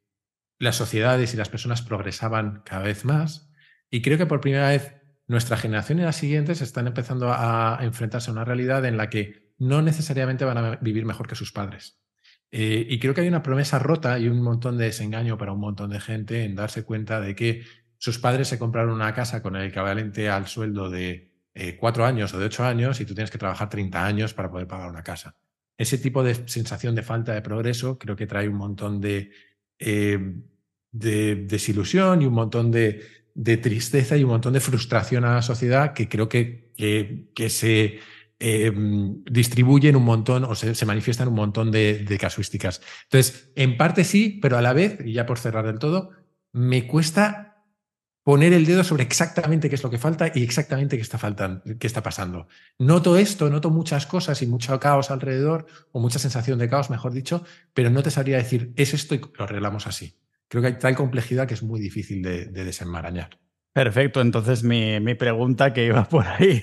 las 0.60 0.76
sociedades 0.76 1.34
y 1.34 1.38
las 1.38 1.50
personas 1.50 1.82
progresaban 1.82 2.62
cada 2.66 2.84
vez 2.84 3.04
más. 3.04 3.50
Y 3.90 4.02
creo 4.02 4.18
que 4.18 4.28
por 4.28 4.42
primera 4.42 4.70
vez 4.70 5.01
nuestra 5.32 5.58
generación 5.58 6.00
y 6.00 6.04
las 6.04 6.18
siguientes 6.18 6.62
están 6.62 6.88
empezando 6.88 7.32
a 7.32 7.80
enfrentarse 7.82 8.30
a 8.30 8.34
una 8.34 8.46
realidad 8.46 8.84
en 8.86 8.98
la 8.98 9.10
que 9.10 9.54
no 9.58 9.82
necesariamente 9.82 10.44
van 10.44 10.58
a 10.58 10.76
vivir 10.76 11.06
mejor 11.06 11.28
que 11.28 11.36
sus 11.36 11.54
padres. 11.54 12.00
Eh, 12.52 12.86
y 12.90 13.00
creo 13.00 13.14
que 13.14 13.22
hay 13.22 13.30
una 13.30 13.42
promesa 13.42 13.80
rota 13.80 14.20
y 14.20 14.28
un 14.28 14.42
montón 14.42 14.78
de 14.78 14.86
desengaño 14.86 15.38
para 15.38 15.54
un 15.54 15.62
montón 15.62 15.90
de 15.92 16.02
gente 16.02 16.44
en 16.44 16.56
darse 16.56 16.84
cuenta 16.84 17.22
de 17.22 17.34
que 17.34 17.64
sus 17.98 18.20
padres 18.20 18.50
se 18.50 18.60
compraron 18.60 18.94
una 18.94 19.14
casa 19.14 19.42
con 19.42 19.56
el 19.56 19.70
equivalente 19.70 20.30
al 20.30 20.48
sueldo 20.48 20.90
de 20.90 21.32
eh, 21.54 21.78
cuatro 21.78 22.06
años 22.06 22.34
o 22.34 22.40
de 22.40 22.48
ocho 22.48 22.66
años 22.66 23.00
y 23.00 23.06
tú 23.06 23.14
tienes 23.14 23.32
que 23.32 23.38
trabajar 23.38 23.70
30 23.70 24.06
años 24.06 24.34
para 24.34 24.52
poder 24.52 24.68
pagar 24.68 24.90
una 24.90 25.04
casa. 25.04 25.38
Ese 25.78 25.98
tipo 25.98 26.24
de 26.24 26.36
sensación 26.50 26.94
de 26.94 27.04
falta 27.04 27.34
de 27.34 27.42
progreso 27.42 27.98
creo 27.98 28.18
que 28.18 28.28
trae 28.28 28.50
un 28.50 28.58
montón 28.58 29.00
de, 29.00 29.32
eh, 29.80 30.20
de 30.92 31.36
desilusión 31.36 32.22
y 32.22 32.26
un 32.26 32.34
montón 32.34 32.70
de, 32.70 33.21
de 33.34 33.58
tristeza 33.58 34.18
y 34.18 34.24
un 34.24 34.32
montón 34.32 34.54
de 34.54 34.60
frustración 34.60 35.26
a 35.26 35.36
la 35.36 35.42
sociedad 35.42 35.94
que 35.94 36.10
creo 36.10 36.28
que, 36.30 36.72
que, 36.76 37.50
se 37.50 38.00
em, 38.40 39.24
distribuyen 39.26 39.96
un 39.96 40.04
montón 40.04 40.44
o 40.44 40.56
se, 40.56 40.86
manifiestan 40.86 41.28
un 41.28 41.36
montón 41.36 41.72
de, 41.72 42.18
casuísticas. 42.20 42.82
Entonces, 43.04 43.52
en 43.56 43.78
parte 43.78 44.04
sí, 44.04 44.40
pero 44.42 44.58
a 44.58 44.62
la 44.62 44.74
vez, 44.74 45.00
y 45.06 45.14
ya 45.14 45.26
por 45.26 45.40
cerrar 45.40 45.66
del 45.66 45.80
todo, 45.80 46.12
me 46.52 46.88
cuesta 46.88 47.66
poner 48.24 48.54
el 48.54 48.66
dedo 48.66 48.84
sobre 48.84 49.04
exactamente 49.04 49.70
qué 49.70 49.76
es 49.76 49.84
lo 49.84 49.90
que 49.90 49.98
falta 49.98 50.32
y 50.34 50.44
exactamente 50.44 50.96
qué 50.96 51.02
está 51.02 51.20
qué 51.80 51.88
está 51.88 52.04
pasando. 52.04 52.48
Noto 52.78 53.18
esto, 53.18 53.50
noto 53.50 53.70
muchas 53.72 54.06
cosas 54.06 54.42
y 54.42 54.48
mucho 54.48 54.80
caos 54.80 55.10
alrededor, 55.10 55.66
o 55.92 56.00
mucha 56.00 56.20
sensación 56.20 56.60
de 56.60 56.70
caos, 56.70 56.90
mejor 56.90 57.14
dicho, 57.14 57.44
pero 57.74 57.90
no 57.90 58.04
te 58.04 58.12
sabría 58.12 58.38
decir, 58.38 58.74
es 58.76 58.94
esto 58.94 59.16
y 59.16 59.22
lo 59.38 59.44
arreglamos 59.44 59.88
así. 59.88 60.21
Creo 60.52 60.62
que 60.62 60.68
hay 60.68 60.78
tal 60.78 60.96
complejidad 60.96 61.48
que 61.48 61.56
es 61.56 61.64
muy 61.64 61.80
difícil 61.80 62.22
de 62.22 62.46
desenmarañar. 62.52 63.42
Perfecto, 63.74 64.20
entonces 64.20 64.64
mi, 64.64 65.00
pregunta 65.16 65.72
que 65.72 65.86
iba 65.86 66.04
por 66.10 66.28
ahí, 66.28 66.62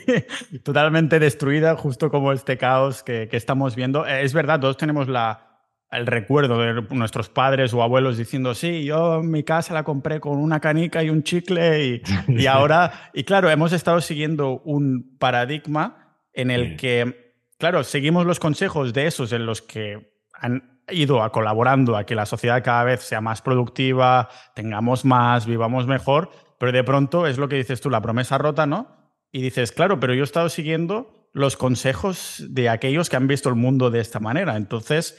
totalmente 0.62 1.18
destruida, 1.18 1.74
justo 1.74 2.10
como 2.10 2.32
este 2.32 2.58
caos 2.58 3.02
que, 3.02 3.28
estamos 3.32 3.76
viendo. 3.76 4.06
Eh, 4.06 4.22
es 4.22 4.34
verdad, 4.34 4.60
todos 4.60 4.76
tenemos 4.76 5.08
la, 5.08 5.62
el 5.90 6.06
recuerdo 6.06 6.58
de 6.58 6.82
nuestros 6.90 7.30
padres 7.30 7.72
o 7.72 7.82
abuelos 7.82 8.18
diciendo, 8.18 8.54
sí, 8.54 8.84
yo 8.84 9.22
mi 9.22 9.42
casa 9.42 9.72
la 9.72 9.84
compré 9.84 10.20
con 10.20 10.36
una 10.36 10.60
canica 10.60 11.02
y 11.02 11.08
un 11.08 11.22
chicle 11.22 11.86
y, 11.86 12.02
y 12.28 12.46
ahora, 12.46 13.10
y 13.14 13.24
claro, 13.24 13.48
hemos 13.48 13.72
estado 13.72 14.02
siguiendo 14.02 14.60
un 14.64 15.16
paradigma 15.18 16.18
en 16.34 16.50
el 16.50 16.76
que, 16.76 17.34
claro, 17.58 17.84
seguimos 17.84 18.26
los 18.26 18.38
consejos 18.38 18.92
de 18.92 19.06
esos 19.06 19.32
en 19.32 19.46
los 19.46 19.62
que 19.62 20.12
han 20.34 20.77
ido 20.90 21.22
a 21.22 21.32
colaborando 21.32 21.96
a 21.96 22.04
que 22.04 22.14
la 22.14 22.26
sociedad 22.26 22.62
cada 22.62 22.84
vez 22.84 23.02
sea 23.02 23.20
más 23.20 23.42
productiva, 23.42 24.28
tengamos 24.54 25.04
más, 25.04 25.46
vivamos 25.46 25.86
mejor 25.86 26.30
pero 26.58 26.72
de 26.72 26.84
pronto 26.84 27.26
es 27.26 27.38
lo 27.38 27.48
que 27.48 27.56
dices 27.56 27.80
tú, 27.80 27.88
la 27.88 28.02
promesa 28.02 28.36
rota, 28.36 28.66
¿no? 28.66 28.88
Y 29.30 29.40
dices, 29.40 29.72
claro, 29.72 30.00
pero 30.00 30.14
yo 30.14 30.22
he 30.22 30.24
estado 30.24 30.48
siguiendo 30.48 31.28
los 31.32 31.56
consejos 31.56 32.44
de 32.48 32.68
aquellos 32.68 33.08
que 33.08 33.16
han 33.16 33.28
visto 33.28 33.48
el 33.48 33.54
mundo 33.54 33.90
de 33.90 34.00
esta 34.00 34.18
manera. 34.18 34.56
Entonces, 34.56 35.18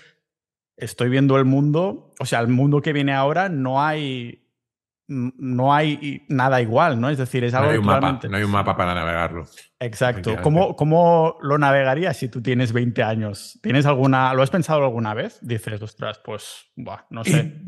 estoy 0.76 1.10
viendo 1.10 1.38
el 1.38 1.46
mundo, 1.46 2.14
o 2.20 2.26
sea, 2.26 2.40
el 2.42 2.50
mundo 2.50 2.82
que 2.82 2.94
viene 2.94 3.14
ahora 3.14 3.48
no 3.48 3.82
hay 3.82 4.49
no 5.10 5.74
hay 5.74 6.24
nada 6.30 6.62
igual, 6.62 7.02
¿no? 7.02 7.10
Es 7.10 7.18
decir, 7.18 7.44
es 7.44 7.54
algo 7.54 7.68
no 7.68 7.72
hay 7.72 7.78
un 7.80 7.86
mapa, 7.86 8.20
no 8.30 8.38
hay 8.38 8.44
un 8.44 8.52
mapa 8.52 8.78
para 8.78 8.94
navegarlo. 8.94 9.46
Exacto. 9.80 10.38
¿Cómo, 10.42 10.76
¿Cómo, 10.76 11.38
lo 11.42 11.58
navegarías 11.58 12.16
si 12.16 12.30
tú 12.30 12.42
tienes 12.42 12.72
20 12.72 13.02
años? 13.02 13.60
¿Tienes 13.64 13.86
alguna, 13.86 14.34
lo 14.34 14.44
has 14.44 14.52
pensado 14.52 14.84
alguna 14.84 15.14
vez? 15.14 15.40
Dices, 15.42 15.82
ostras, 15.82 16.22
pues, 16.24 16.72
buah, 16.76 17.06
no 17.10 17.24
sé. 17.24 17.64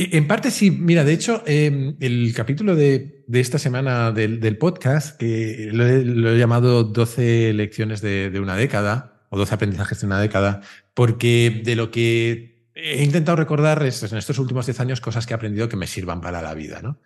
En 0.00 0.28
parte 0.28 0.52
sí, 0.52 0.70
mira, 0.70 1.02
de 1.02 1.12
hecho, 1.12 1.42
em, 1.44 1.96
el 1.98 2.32
capítulo 2.32 2.76
de, 2.76 3.24
esta 3.32 3.58
semana 3.58 4.12
del, 4.12 4.56
podcast, 4.56 5.18
que 5.18 5.70
lo 5.72 5.84
he, 5.84 6.38
llamado 6.38 6.84
12 6.84 7.52
lecciones 7.52 8.00
de, 8.00 8.38
una 8.40 8.54
década, 8.54 9.26
o 9.30 9.36
12 9.36 9.54
aprendizajes 9.54 10.00
de 10.00 10.06
una 10.06 10.20
década, 10.20 10.60
porque 10.94 11.62
de 11.64 11.74
lo 11.74 11.90
que 11.90 12.57
he 12.80 13.02
intentado 13.02 13.36
recordar 13.36 13.82
en 13.82 13.88
estos 13.88 14.38
últimos 14.38 14.66
10 14.66 14.80
años 14.80 15.00
cosas 15.00 15.26
que 15.26 15.34
he 15.34 15.36
aprendido 15.36 15.68
que 15.68 15.76
me 15.76 15.86
sirvan 15.86 16.20
para 16.20 16.42
la 16.42 16.54
vida, 16.54 16.80
¿no? 16.82 17.00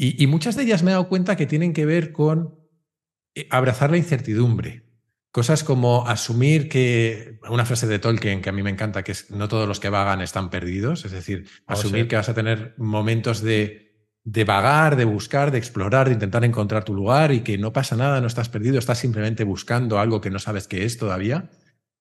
y 0.00 0.28
muchas 0.28 0.54
de 0.54 0.62
ellas 0.62 0.84
me 0.84 0.92
he 0.92 0.94
dado 0.94 1.08
cuenta 1.08 1.34
que 1.34 1.46
tienen 1.46 1.72
que 1.72 1.84
ver 1.84 2.12
con 2.12 2.54
eh, 3.38 3.46
abrazar 3.50 3.90
la 3.90 3.96
incertidumbre. 3.96 4.82
Cosas 5.30 5.62
como 5.62 6.08
asumir 6.08 6.68
que, 6.68 7.38
una 7.48 7.64
frase 7.64 7.86
de 7.86 8.00
Tolkien 8.00 8.40
que 8.40 8.48
a 8.48 8.52
mí 8.52 8.64
me 8.64 8.70
encanta, 8.70 9.04
que 9.04 9.12
es 9.12 9.30
no 9.30 9.46
todos 9.46 9.68
los 9.68 9.78
que 9.78 9.90
vagan 9.90 10.22
están 10.22 10.50
perdidos, 10.50 11.04
es 11.04 11.12
decir, 11.12 11.46
oh, 11.66 11.74
asumir 11.74 12.08
que 12.08 12.16
vas 12.16 12.28
a 12.28 12.34
tener 12.34 12.74
momentos 12.78 13.40
de, 13.40 14.10
de 14.24 14.44
vagar, 14.44 14.96
de 14.96 15.04
buscar, 15.04 15.52
de 15.52 15.58
explorar, 15.58 16.08
de 16.08 16.14
intentar 16.14 16.44
encontrar 16.44 16.82
tu 16.82 16.94
lugar 16.94 17.30
y 17.30 17.40
que 17.40 17.58
no 17.58 17.72
pasa 17.72 17.94
nada, 17.94 18.20
no 18.20 18.26
estás 18.26 18.48
perdido, 18.48 18.78
estás 18.78 18.98
simplemente 18.98 19.44
buscando 19.44 20.00
algo 20.00 20.20
que 20.20 20.30
no 20.30 20.40
sabes 20.40 20.66
qué 20.66 20.84
es 20.84 20.98
todavía. 20.98 21.48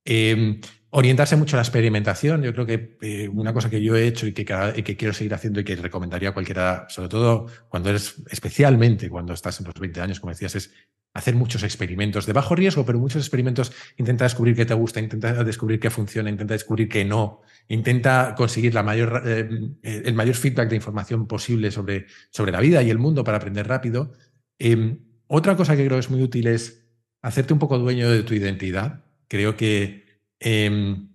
Em, 0.05 0.61
orientarse 0.89 1.35
mucho 1.35 1.55
a 1.55 1.57
la 1.57 1.63
experimentación. 1.63 2.43
Yo 2.43 2.53
creo 2.53 2.65
que 2.65 2.97
eh, 3.01 3.27
una 3.27 3.53
cosa 3.53 3.69
que 3.69 3.81
yo 3.81 3.95
he 3.95 4.07
hecho 4.07 4.27
y 4.27 4.33
que, 4.33 4.45
que, 4.45 4.97
quiero 4.97 5.13
seguir 5.13 5.33
haciendo 5.33 5.59
y 5.59 5.63
que 5.63 5.75
recomendaría 5.75 6.29
a 6.29 6.33
cualquiera, 6.33 6.87
sobre 6.89 7.09
todo 7.09 7.47
cuando 7.69 7.89
eres, 7.89 8.15
especialmente 8.29 9.09
cuando 9.09 9.33
estás 9.33 9.59
en 9.59 9.65
los 9.65 9.75
20 9.75 10.01
años, 10.01 10.19
como 10.19 10.31
decías, 10.31 10.55
es 10.55 10.73
hacer 11.13 11.35
muchos 11.35 11.63
experimentos 11.63 12.25
de 12.27 12.33
bajo 12.33 12.55
riesgo, 12.55 12.85
pero 12.85 12.99
muchos 12.99 13.23
experimentos 13.23 13.71
intenta 13.97 14.25
descubrir 14.25 14.55
qué 14.55 14.65
te 14.65 14.75
gusta, 14.75 14.99
intenta 14.99 15.43
descubrir 15.43 15.79
qué 15.79 15.89
funciona, 15.89 16.29
intenta 16.29 16.53
descubrir 16.53 16.87
qué 16.87 17.05
no, 17.05 17.41
intenta 17.67 18.35
conseguir 18.37 18.75
la 18.75 18.83
mayor, 18.83 19.23
eh, 19.25 19.49
el 19.81 20.13
mayor 20.13 20.35
feedback 20.35 20.69
de 20.69 20.75
información 20.75 21.27
posible 21.27 21.71
sobre, 21.71 22.05
sobre 22.29 22.51
la 22.51 22.59
vida 22.59 22.83
y 22.83 22.91
el 22.91 22.99
mundo 22.99 23.23
para 23.23 23.37
aprender 23.37 23.67
rápido. 23.67 24.13
Em, 24.59 24.99
otra 25.25 25.55
cosa 25.55 25.75
que 25.75 25.85
creo 25.85 25.97
es 25.97 26.09
muy 26.11 26.21
útil 26.21 26.47
es 26.47 26.87
hacerte 27.21 27.51
un 27.51 27.59
poco 27.59 27.79
dueño 27.79 28.09
de 28.09 28.21
tu 28.21 28.35
identidad. 28.35 29.03
Creo 29.27 29.57
que 29.57 30.06
em, 30.39 31.09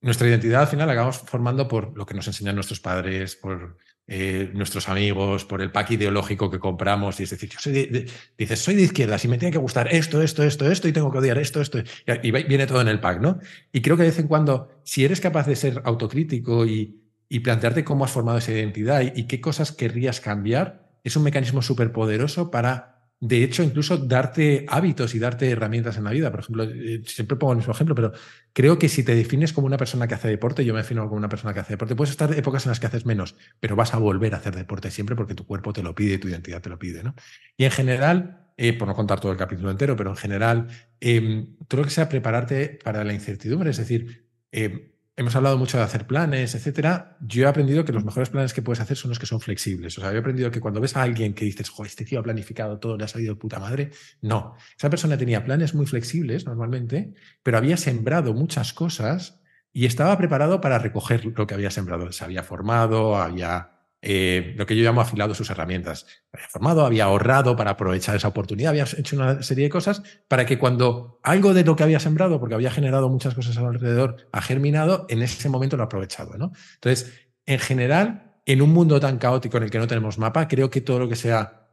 nuestra 0.00 0.28
identidad 0.28 0.62
al 0.62 0.68
final 0.68 0.86
la 0.86 0.94
acabamos 0.94 1.18
formando 1.18 1.68
por 1.68 1.96
lo 1.96 2.06
que 2.06 2.14
nos 2.14 2.26
enseñan 2.26 2.54
nuestros 2.54 2.80
padres, 2.80 3.36
por 3.36 3.76
eh, 4.06 4.50
nuestros 4.54 4.88
amigos, 4.88 5.44
por 5.44 5.60
el 5.62 5.70
pack 5.70 5.92
ideológico 5.92 6.50
que 6.50 6.58
compramos. 6.58 7.20
Y 7.20 7.24
es 7.24 7.30
decir, 7.30 7.50
yo 7.50 7.58
soy 7.60 7.72
de, 7.72 8.10
dices, 8.36 8.58
soy 8.58 8.74
de 8.74 8.82
izquierda, 8.82 9.18
si 9.18 9.28
me 9.28 9.38
tiene 9.38 9.52
que 9.52 9.58
gustar 9.58 9.92
esto, 9.94 10.22
esto, 10.22 10.42
esto, 10.42 10.70
esto, 10.70 10.88
y 10.88 10.92
tengo 10.92 11.12
que 11.12 11.18
odiar 11.18 11.38
esto, 11.38 11.60
esto. 11.60 11.78
Y 12.22 12.30
viene 12.30 12.66
todo 12.66 12.80
en 12.80 12.88
el 12.88 12.98
pack, 12.98 13.20
¿no? 13.20 13.38
Y 13.72 13.82
creo 13.82 13.96
que 13.96 14.02
de 14.02 14.08
vez 14.08 14.18
en 14.18 14.26
cuando, 14.26 14.80
si 14.82 15.04
eres 15.04 15.20
capaz 15.20 15.46
de 15.46 15.54
ser 15.54 15.82
autocrítico 15.84 16.66
y, 16.66 17.04
y 17.28 17.40
plantearte 17.40 17.84
cómo 17.84 18.04
has 18.04 18.10
formado 18.10 18.38
esa 18.38 18.52
identidad 18.52 19.02
y, 19.02 19.12
y 19.14 19.24
qué 19.28 19.40
cosas 19.40 19.70
querrías 19.70 20.20
cambiar, 20.20 20.90
es 21.04 21.14
un 21.16 21.22
mecanismo 21.22 21.62
súper 21.62 21.92
poderoso 21.92 22.50
para 22.50 22.89
de 23.22 23.44
hecho, 23.44 23.62
incluso 23.62 23.98
darte 23.98 24.64
hábitos 24.66 25.14
y 25.14 25.18
darte 25.18 25.50
herramientas 25.50 25.98
en 25.98 26.04
la 26.04 26.10
vida. 26.10 26.30
Por 26.30 26.40
ejemplo, 26.40 26.64
eh, 26.64 27.02
siempre 27.04 27.36
pongo 27.36 27.52
el 27.52 27.58
mismo 27.58 27.74
ejemplo, 27.74 27.94
pero 27.94 28.12
creo 28.54 28.78
que 28.78 28.88
si 28.88 29.02
te 29.02 29.14
defines 29.14 29.52
como 29.52 29.66
una 29.66 29.76
persona 29.76 30.08
que 30.08 30.14
hace 30.14 30.28
deporte, 30.28 30.64
yo 30.64 30.72
me 30.72 30.80
defino 30.80 31.04
como 31.04 31.16
una 31.16 31.28
persona 31.28 31.52
que 31.52 31.60
hace 31.60 31.74
deporte, 31.74 31.94
puedes 31.94 32.10
estar 32.12 32.32
épocas 32.32 32.64
en 32.64 32.70
las 32.70 32.80
que 32.80 32.86
haces 32.86 33.04
menos, 33.04 33.36
pero 33.60 33.76
vas 33.76 33.92
a 33.92 33.98
volver 33.98 34.34
a 34.34 34.38
hacer 34.38 34.56
deporte 34.56 34.90
siempre 34.90 35.16
porque 35.16 35.34
tu 35.34 35.46
cuerpo 35.46 35.74
te 35.74 35.82
lo 35.82 35.94
pide, 35.94 36.16
tu 36.18 36.28
identidad 36.28 36.62
te 36.62 36.70
lo 36.70 36.78
pide. 36.78 37.02
¿no? 37.02 37.14
Y 37.58 37.64
en 37.64 37.70
general, 37.70 38.52
eh, 38.56 38.72
por 38.72 38.88
no 38.88 38.94
contar 38.94 39.20
todo 39.20 39.32
el 39.32 39.38
capítulo 39.38 39.70
entero, 39.70 39.96
pero 39.96 40.10
en 40.10 40.16
general, 40.16 40.68
eh, 41.00 41.46
que 41.68 41.90
sea 41.90 42.08
prepararte 42.08 42.78
para 42.82 43.04
la 43.04 43.12
incertidumbre, 43.12 43.70
es 43.70 43.76
decir, 43.76 44.30
eh, 44.52 44.94
hemos 45.20 45.36
hablado 45.36 45.58
mucho 45.58 45.76
de 45.76 45.84
hacer 45.84 46.06
planes, 46.06 46.54
etcétera. 46.54 47.18
Yo 47.20 47.44
he 47.44 47.46
aprendido 47.46 47.84
que 47.84 47.92
los 47.92 48.06
mejores 48.06 48.30
planes 48.30 48.54
que 48.54 48.62
puedes 48.62 48.80
hacer 48.80 48.96
son 48.96 49.10
los 49.10 49.18
que 49.18 49.26
son 49.26 49.38
flexibles. 49.38 49.98
O 49.98 50.00
sea, 50.00 50.14
he 50.14 50.18
aprendido 50.18 50.50
que 50.50 50.60
cuando 50.60 50.80
ves 50.80 50.96
a 50.96 51.02
alguien 51.02 51.34
que 51.34 51.44
dices, 51.44 51.68
jo, 51.68 51.84
este 51.84 52.06
tío 52.06 52.20
ha 52.20 52.22
planificado 52.22 52.78
todo, 52.78 52.96
le 52.96 53.04
ha 53.04 53.08
salido 53.08 53.34
de 53.34 53.38
puta 53.38 53.58
madre, 53.58 53.90
no. 54.22 54.54
Esa 54.78 54.88
persona 54.88 55.18
tenía 55.18 55.44
planes 55.44 55.74
muy 55.74 55.84
flexibles 55.84 56.46
normalmente, 56.46 57.12
pero 57.42 57.58
había 57.58 57.76
sembrado 57.76 58.32
muchas 58.32 58.72
cosas 58.72 59.42
y 59.74 59.84
estaba 59.84 60.16
preparado 60.16 60.62
para 60.62 60.78
recoger 60.78 61.26
lo 61.26 61.46
que 61.46 61.52
había 61.52 61.70
sembrado. 61.70 62.10
Se 62.12 62.24
había 62.24 62.42
formado, 62.42 63.18
había 63.18 63.79
eh, 64.02 64.54
lo 64.56 64.64
que 64.64 64.76
yo 64.76 64.82
llamo 64.82 65.00
afilado 65.00 65.34
sus 65.34 65.50
herramientas. 65.50 66.06
Había 66.32 66.48
formado, 66.48 66.86
había 66.86 67.04
ahorrado 67.04 67.56
para 67.56 67.72
aprovechar 67.72 68.16
esa 68.16 68.28
oportunidad, 68.28 68.70
había 68.70 68.84
hecho 68.84 69.16
una 69.16 69.42
serie 69.42 69.64
de 69.64 69.70
cosas 69.70 70.02
para 70.26 70.46
que 70.46 70.58
cuando 70.58 71.20
algo 71.22 71.52
de 71.52 71.64
lo 71.64 71.76
que 71.76 71.82
había 71.82 72.00
sembrado, 72.00 72.40
porque 72.40 72.54
había 72.54 72.70
generado 72.70 73.08
muchas 73.08 73.34
cosas 73.34 73.56
alrededor, 73.58 74.28
ha 74.32 74.40
germinado, 74.40 75.06
en 75.08 75.22
ese 75.22 75.48
momento 75.48 75.76
lo 75.76 75.82
ha 75.82 75.86
aprovechado. 75.86 76.38
¿no? 76.38 76.52
Entonces, 76.74 77.12
en 77.44 77.58
general, 77.58 78.40
en 78.46 78.62
un 78.62 78.70
mundo 78.70 78.98
tan 79.00 79.18
caótico 79.18 79.58
en 79.58 79.64
el 79.64 79.70
que 79.70 79.78
no 79.78 79.86
tenemos 79.86 80.18
mapa, 80.18 80.48
creo 80.48 80.70
que 80.70 80.80
todo 80.80 81.00
lo 81.00 81.08
que 81.08 81.16
sea 81.16 81.68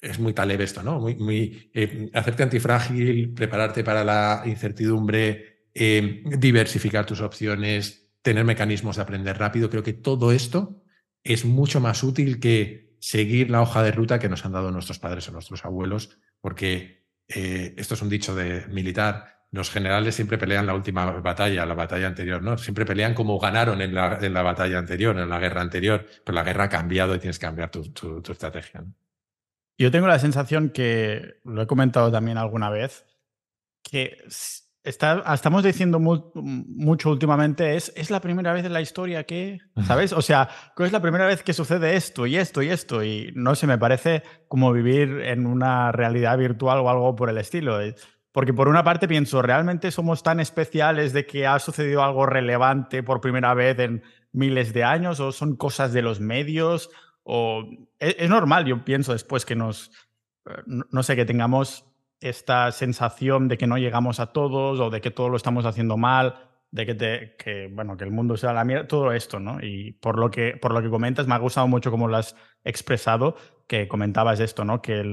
es 0.00 0.18
muy 0.18 0.32
taleb 0.34 0.60
esto, 0.60 0.82
¿no? 0.82 0.98
Muy, 0.98 1.14
muy 1.14 1.70
eh, 1.74 2.10
hacerte 2.12 2.42
antifrágil, 2.42 3.32
prepararte 3.34 3.84
para 3.84 4.02
la 4.02 4.42
incertidumbre, 4.46 5.68
eh, 5.74 6.22
diversificar 6.38 7.06
tus 7.06 7.20
opciones, 7.20 8.10
tener 8.20 8.44
mecanismos 8.44 8.96
de 8.96 9.02
aprender 9.02 9.38
rápido. 9.38 9.70
Creo 9.70 9.84
que 9.84 9.92
todo 9.92 10.32
esto 10.32 10.81
es 11.24 11.44
mucho 11.44 11.80
más 11.80 12.02
útil 12.02 12.40
que 12.40 12.96
seguir 13.00 13.50
la 13.50 13.60
hoja 13.60 13.82
de 13.82 13.92
ruta 13.92 14.18
que 14.18 14.28
nos 14.28 14.44
han 14.44 14.52
dado 14.52 14.70
nuestros 14.70 14.98
padres 14.98 15.28
o 15.28 15.32
nuestros 15.32 15.64
abuelos, 15.64 16.18
porque 16.40 17.06
eh, 17.28 17.74
esto 17.76 17.94
es 17.94 18.02
un 18.02 18.08
dicho 18.08 18.34
de 18.34 18.66
militar. 18.68 19.46
Los 19.50 19.70
generales 19.70 20.14
siempre 20.14 20.38
pelean 20.38 20.66
la 20.66 20.74
última 20.74 21.10
batalla, 21.20 21.66
la 21.66 21.74
batalla 21.74 22.06
anterior, 22.06 22.42
¿no? 22.42 22.56
Siempre 22.56 22.86
pelean 22.86 23.12
como 23.12 23.38
ganaron 23.38 23.82
en 23.82 23.94
la, 23.94 24.18
en 24.20 24.32
la 24.32 24.42
batalla 24.42 24.78
anterior, 24.78 25.18
en 25.18 25.28
la 25.28 25.38
guerra 25.38 25.60
anterior, 25.60 26.06
pero 26.24 26.34
la 26.34 26.44
guerra 26.44 26.64
ha 26.64 26.68
cambiado 26.68 27.14
y 27.14 27.18
tienes 27.18 27.38
que 27.38 27.46
cambiar 27.46 27.70
tu, 27.70 27.90
tu, 27.92 28.32
estrategia. 28.32 28.84
Yo 29.76 29.90
tengo 29.90 30.06
la 30.06 30.18
sensación 30.18 30.70
que, 30.70 31.40
lo 31.44 31.62
he 31.62 31.66
comentado 31.66 32.10
también 32.10 32.38
alguna 32.38 32.70
vez, 32.70 33.04
que 33.82 34.18
estamos 34.84 35.62
diciendo 35.62 36.00
mucho 36.00 37.10
últimamente, 37.10 37.76
es, 37.76 37.92
es 37.94 38.10
la 38.10 38.20
primera 38.20 38.52
vez 38.52 38.64
en 38.64 38.72
la 38.72 38.80
historia 38.80 39.24
que, 39.24 39.60
¿sabes? 39.86 40.12
O 40.12 40.22
sea, 40.22 40.48
es 40.76 40.92
la 40.92 41.00
primera 41.00 41.26
vez 41.26 41.42
que 41.42 41.52
sucede 41.52 41.94
esto 41.94 42.26
y 42.26 42.36
esto 42.36 42.62
y 42.62 42.68
esto. 42.68 43.04
Y 43.04 43.32
no 43.34 43.54
sé, 43.54 43.66
me 43.66 43.78
parece 43.78 44.22
como 44.48 44.72
vivir 44.72 45.20
en 45.24 45.46
una 45.46 45.92
realidad 45.92 46.36
virtual 46.36 46.78
o 46.78 46.90
algo 46.90 47.14
por 47.14 47.30
el 47.30 47.38
estilo. 47.38 47.78
Porque 48.32 48.54
por 48.54 48.68
una 48.68 48.82
parte 48.82 49.06
pienso, 49.06 49.42
¿realmente 49.42 49.90
somos 49.90 50.22
tan 50.22 50.40
especiales 50.40 51.12
de 51.12 51.26
que 51.26 51.46
ha 51.46 51.58
sucedido 51.58 52.02
algo 52.02 52.26
relevante 52.26 53.02
por 53.02 53.20
primera 53.20 53.54
vez 53.54 53.78
en 53.78 54.02
miles 54.32 54.72
de 54.72 54.84
años? 54.84 55.20
¿O 55.20 55.30
son 55.30 55.54
cosas 55.54 55.92
de 55.92 56.02
los 56.02 56.18
medios? 56.18 56.90
¿O 57.22 57.64
es, 58.00 58.28
normal, 58.28 58.64
yo 58.64 58.84
pienso 58.84 59.12
después 59.12 59.44
que 59.44 59.54
nos, 59.54 59.92
eh, 60.46 60.62
no 60.66 61.02
sé, 61.04 61.14
que 61.14 61.24
tengamos 61.24 61.91
esta 62.22 62.70
sensación 62.72 63.48
de 63.48 63.58
que 63.58 63.66
no 63.66 63.78
llegamos 63.78 64.20
a 64.20 64.32
todos 64.32 64.80
o 64.80 64.90
de 64.90 65.00
que 65.00 65.10
todo 65.10 65.28
lo 65.28 65.36
estamos 65.36 65.66
haciendo 65.66 65.96
mal, 65.96 66.52
de 66.72 67.36
que, 67.36 67.70
bueno, 67.70 67.98
que 67.98 68.04
el 68.04 68.10
mundo 68.10 68.36
sea 68.38 68.54
la 68.54 68.64
mierda, 68.64 68.88
todo 68.88 69.12
esto, 69.12 69.38
¿no? 69.38 69.58
Y 69.62 69.92
por 69.92 70.18
lo, 70.18 70.30
que, 70.30 70.56
por 70.56 70.72
lo 70.72 70.80
que 70.80 70.88
comentas, 70.88 71.26
me 71.26 71.34
ha 71.34 71.38
gustado 71.38 71.68
mucho 71.68 71.90
cómo 71.90 72.08
lo 72.08 72.16
has 72.16 72.34
expresado, 72.64 73.36
que 73.66 73.88
comentabas 73.88 74.40
esto, 74.40 74.64
¿no? 74.64 74.80
Que 74.80 75.04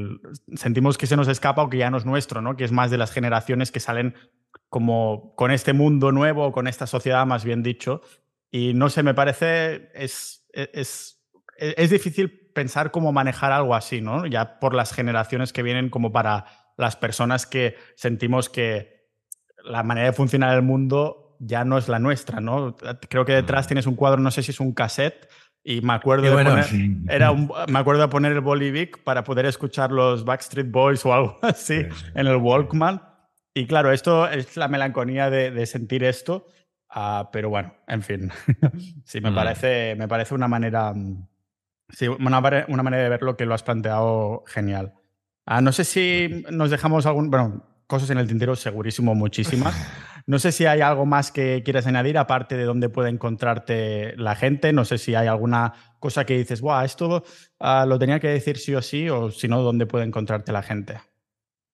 sentimos 0.55 0.97
que 0.97 1.05
se 1.05 1.17
nos 1.17 1.27
escapa 1.27 1.61
o 1.61 1.69
que 1.69 1.77
ya 1.77 1.89
no 1.89 1.97
es 1.97 2.05
nuestro, 2.05 2.41
¿no? 2.41 2.55
Que 2.55 2.63
es 2.63 2.71
más 2.71 2.91
de 2.91 2.97
las 2.97 3.11
generaciones 3.11 3.73
que 3.73 3.81
salen 3.81 4.15
como 4.69 5.35
con 5.35 5.51
este 5.51 5.73
mundo 5.73 6.13
nuevo, 6.13 6.53
con 6.53 6.65
esta 6.67 6.87
sociedad, 6.87 7.25
más 7.25 7.43
bien 7.43 7.61
dicho. 7.61 8.01
Y 8.49 8.73
no 8.73 8.89
sé, 8.89 9.03
me 9.03 9.13
parece, 9.13 9.91
es, 9.93 10.47
es, 10.53 11.21
es 11.57 11.89
difícil 11.89 12.51
pensar 12.53 12.91
cómo 12.91 13.11
manejar 13.11 13.51
algo 13.51 13.75
así, 13.75 13.99
¿no? 13.99 14.25
Ya 14.25 14.59
por 14.59 14.73
las 14.73 14.93
generaciones 14.93 15.51
que 15.51 15.63
vienen 15.63 15.89
como 15.89 16.13
para 16.13 16.45
las 16.79 16.95
personas 16.95 17.45
que 17.45 17.75
sentimos 17.95 18.49
que 18.49 19.09
la 19.65 19.83
manera 19.83 20.07
de 20.07 20.13
funcionar 20.13 20.55
el 20.55 20.61
mundo 20.61 21.35
ya 21.39 21.65
no 21.65 21.77
es 21.77 21.89
la 21.89 21.99
nuestra, 21.99 22.39
¿no? 22.39 22.77
Creo 23.09 23.25
que 23.25 23.33
detrás 23.33 23.67
tienes 23.67 23.85
un 23.85 23.95
cuadro, 23.95 24.21
no 24.21 24.31
sé 24.31 24.43
si 24.43 24.51
es 24.51 24.61
un 24.61 24.73
cassette, 24.73 25.29
y 25.61 25.81
me 25.81 25.93
acuerdo, 25.93 26.23
de, 26.23 26.43
poner, 26.43 26.65
era 27.09 27.33
me 27.33 27.79
acuerdo 27.79 28.03
de 28.03 28.07
poner 28.07 28.31
el 28.31 28.39
Bolivic 28.39 29.03
para 29.03 29.25
poder 29.25 29.45
escuchar 29.45 29.91
los 29.91 30.23
Backstreet 30.23 30.71
Boys 30.71 31.05
o 31.05 31.13
algo 31.13 31.37
así 31.43 31.85
en 32.15 32.27
el 32.27 32.37
Walkman. 32.37 33.01
Y 33.53 33.67
claro, 33.67 33.91
esto 33.91 34.29
es 34.29 34.55
la 34.55 34.69
melancolía 34.69 35.29
de, 35.29 35.65
sentir 35.65 36.05
esto, 36.05 36.47
ah, 36.89 37.29
pero 37.33 37.49
bueno, 37.49 37.73
en 37.87 38.03
fin, 38.03 38.31
sí, 39.03 39.19
me, 39.19 39.31
mm. 39.31 39.35
parece, 39.35 39.95
me 39.97 40.07
parece 40.07 40.33
una 40.33 40.47
manera, 40.47 40.93
sí, 41.89 42.07
una, 42.07 42.65
una, 42.69 42.83
manera 42.83 43.03
de 43.03 43.09
ver 43.09 43.21
lo 43.21 43.35
que 43.35 43.45
lo 43.45 43.53
has 43.53 43.63
planteado 43.63 44.45
genial. 44.47 44.93
Ah, 45.51 45.61
no 45.61 45.71
sé 45.71 45.83
si 45.83 46.43
nos 46.51 46.69
dejamos 46.69 47.07
algún, 47.07 47.31
bueno, 47.31 47.65
cosas 47.87 48.11
en 48.11 48.19
el 48.19 48.27
tintero, 48.27 48.55
segurísimo, 48.55 49.15
muchísimas. 49.15 49.75
No 50.27 50.37
sé 50.37 50.51
si 50.51 50.67
hay 50.67 50.81
algo 50.81 51.07
más 51.07 51.31
que 51.31 51.63
quieras 51.65 51.87
añadir, 51.87 52.15
aparte 52.19 52.55
de 52.55 52.63
dónde 52.63 52.87
puede 52.89 53.09
encontrarte 53.09 54.15
la 54.15 54.35
gente. 54.35 54.71
No 54.73 54.85
sé 54.85 54.99
si 54.99 55.15
hay 55.15 55.25
alguna 55.25 55.73
cosa 55.97 56.23
que 56.23 56.37
dices, 56.37 56.61
Buah, 56.61 56.85
esto 56.85 57.23
uh, 57.59 57.87
lo 57.87 57.97
tenía 57.97 58.19
que 58.19 58.27
decir 58.27 58.57
sí 58.57 58.75
o 58.75 58.81
sí, 58.83 59.09
o 59.09 59.31
si 59.31 59.47
no, 59.47 59.63
dónde 59.63 59.87
puede 59.87 60.05
encontrarte 60.05 60.51
la 60.51 60.61
gente. 60.61 60.99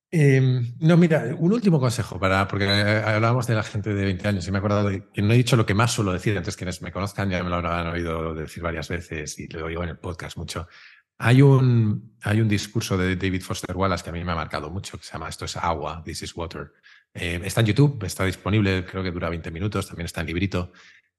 Eh, 0.10 0.61
no, 0.80 0.95
mira, 0.95 1.35
un 1.38 1.52
último 1.52 1.81
consejo 1.81 2.18
para, 2.18 2.47
porque 2.47 2.69
hablábamos 2.69 3.45
de 3.47 3.56
la 3.56 3.64
gente 3.64 3.93
de 3.93 4.06
20 4.06 4.26
años 4.26 4.47
y 4.47 4.52
me 4.52 4.57
he 4.57 4.60
acordado 4.60 4.88
de 4.88 5.10
que 5.11 5.22
no 5.22 5.34
he 5.34 5.38
dicho 5.38 5.57
lo 5.57 5.65
que 5.65 5.73
más 5.73 5.91
suelo 5.91 6.14
decir, 6.14 6.31
entonces 6.31 6.56
quienes 6.56 6.81
me 6.81 6.93
conozcan 6.93 7.30
ya 7.30 7.43
me 7.43 7.49
lo 7.49 7.57
habrán 7.57 7.88
oído 7.88 8.34
decir 8.34 8.64
varias 8.64 8.88
veces 8.88 9.38
y 9.38 9.47
lo 9.47 9.65
oigo 9.65 9.84
en 9.84 9.89
el 9.89 9.97
podcast 9.97 10.38
mucho. 10.38 10.69
Hay 11.18 11.42
un, 11.42 12.18
hay 12.24 12.42
un 12.42 12.48
discurso 12.48 12.98
de 12.98 13.16
David 13.16 13.42
Foster 13.42 13.76
Wallace 13.76 14.04
que 14.04 14.10
a 14.10 14.14
mí 14.14 14.24
me 14.24 14.32
ha 14.32 14.36
marcado 14.36 14.70
mucho, 14.70 14.98
que 14.98 15.06
se 15.06 15.14
llama 15.14 15.30
Esto 15.30 15.46
es 15.46 15.56
agua, 15.56 16.02
This 16.04 16.24
is 16.24 16.36
water. 16.36 16.74
Eh, 17.14 17.40
está 17.44 17.62
en 17.62 17.68
YouTube, 17.68 18.04
está 18.04 18.26
disponible, 18.26 18.86
creo 18.86 19.02
que 19.04 19.12
dura 19.12 19.30
20 19.30 19.50
minutos, 19.52 19.88
también 19.88 20.06
está 20.06 20.22
en 20.22 20.28
librito. 20.28 20.74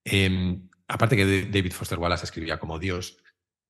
Em, 0.04 0.68
aparte 0.86 1.16
que 1.16 1.46
David 1.46 1.72
Foster 1.72 1.98
Wallace 1.98 2.26
escribía 2.26 2.58
como 2.58 2.78
Dios, 2.78 3.18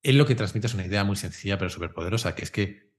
él 0.03 0.19
lo 0.19 0.27
que 0.27 0.35
transmite 0.35 0.67
es 0.67 0.75
una 0.75 0.87
idea 0.87 1.05
muy 1.05 1.17
sencilla 1.17 1.59
pero 1.59 1.71
súper 1.71 1.93
poderosa, 1.93 2.35
que 2.35 2.43
es 2.43 2.51
que 2.51 2.91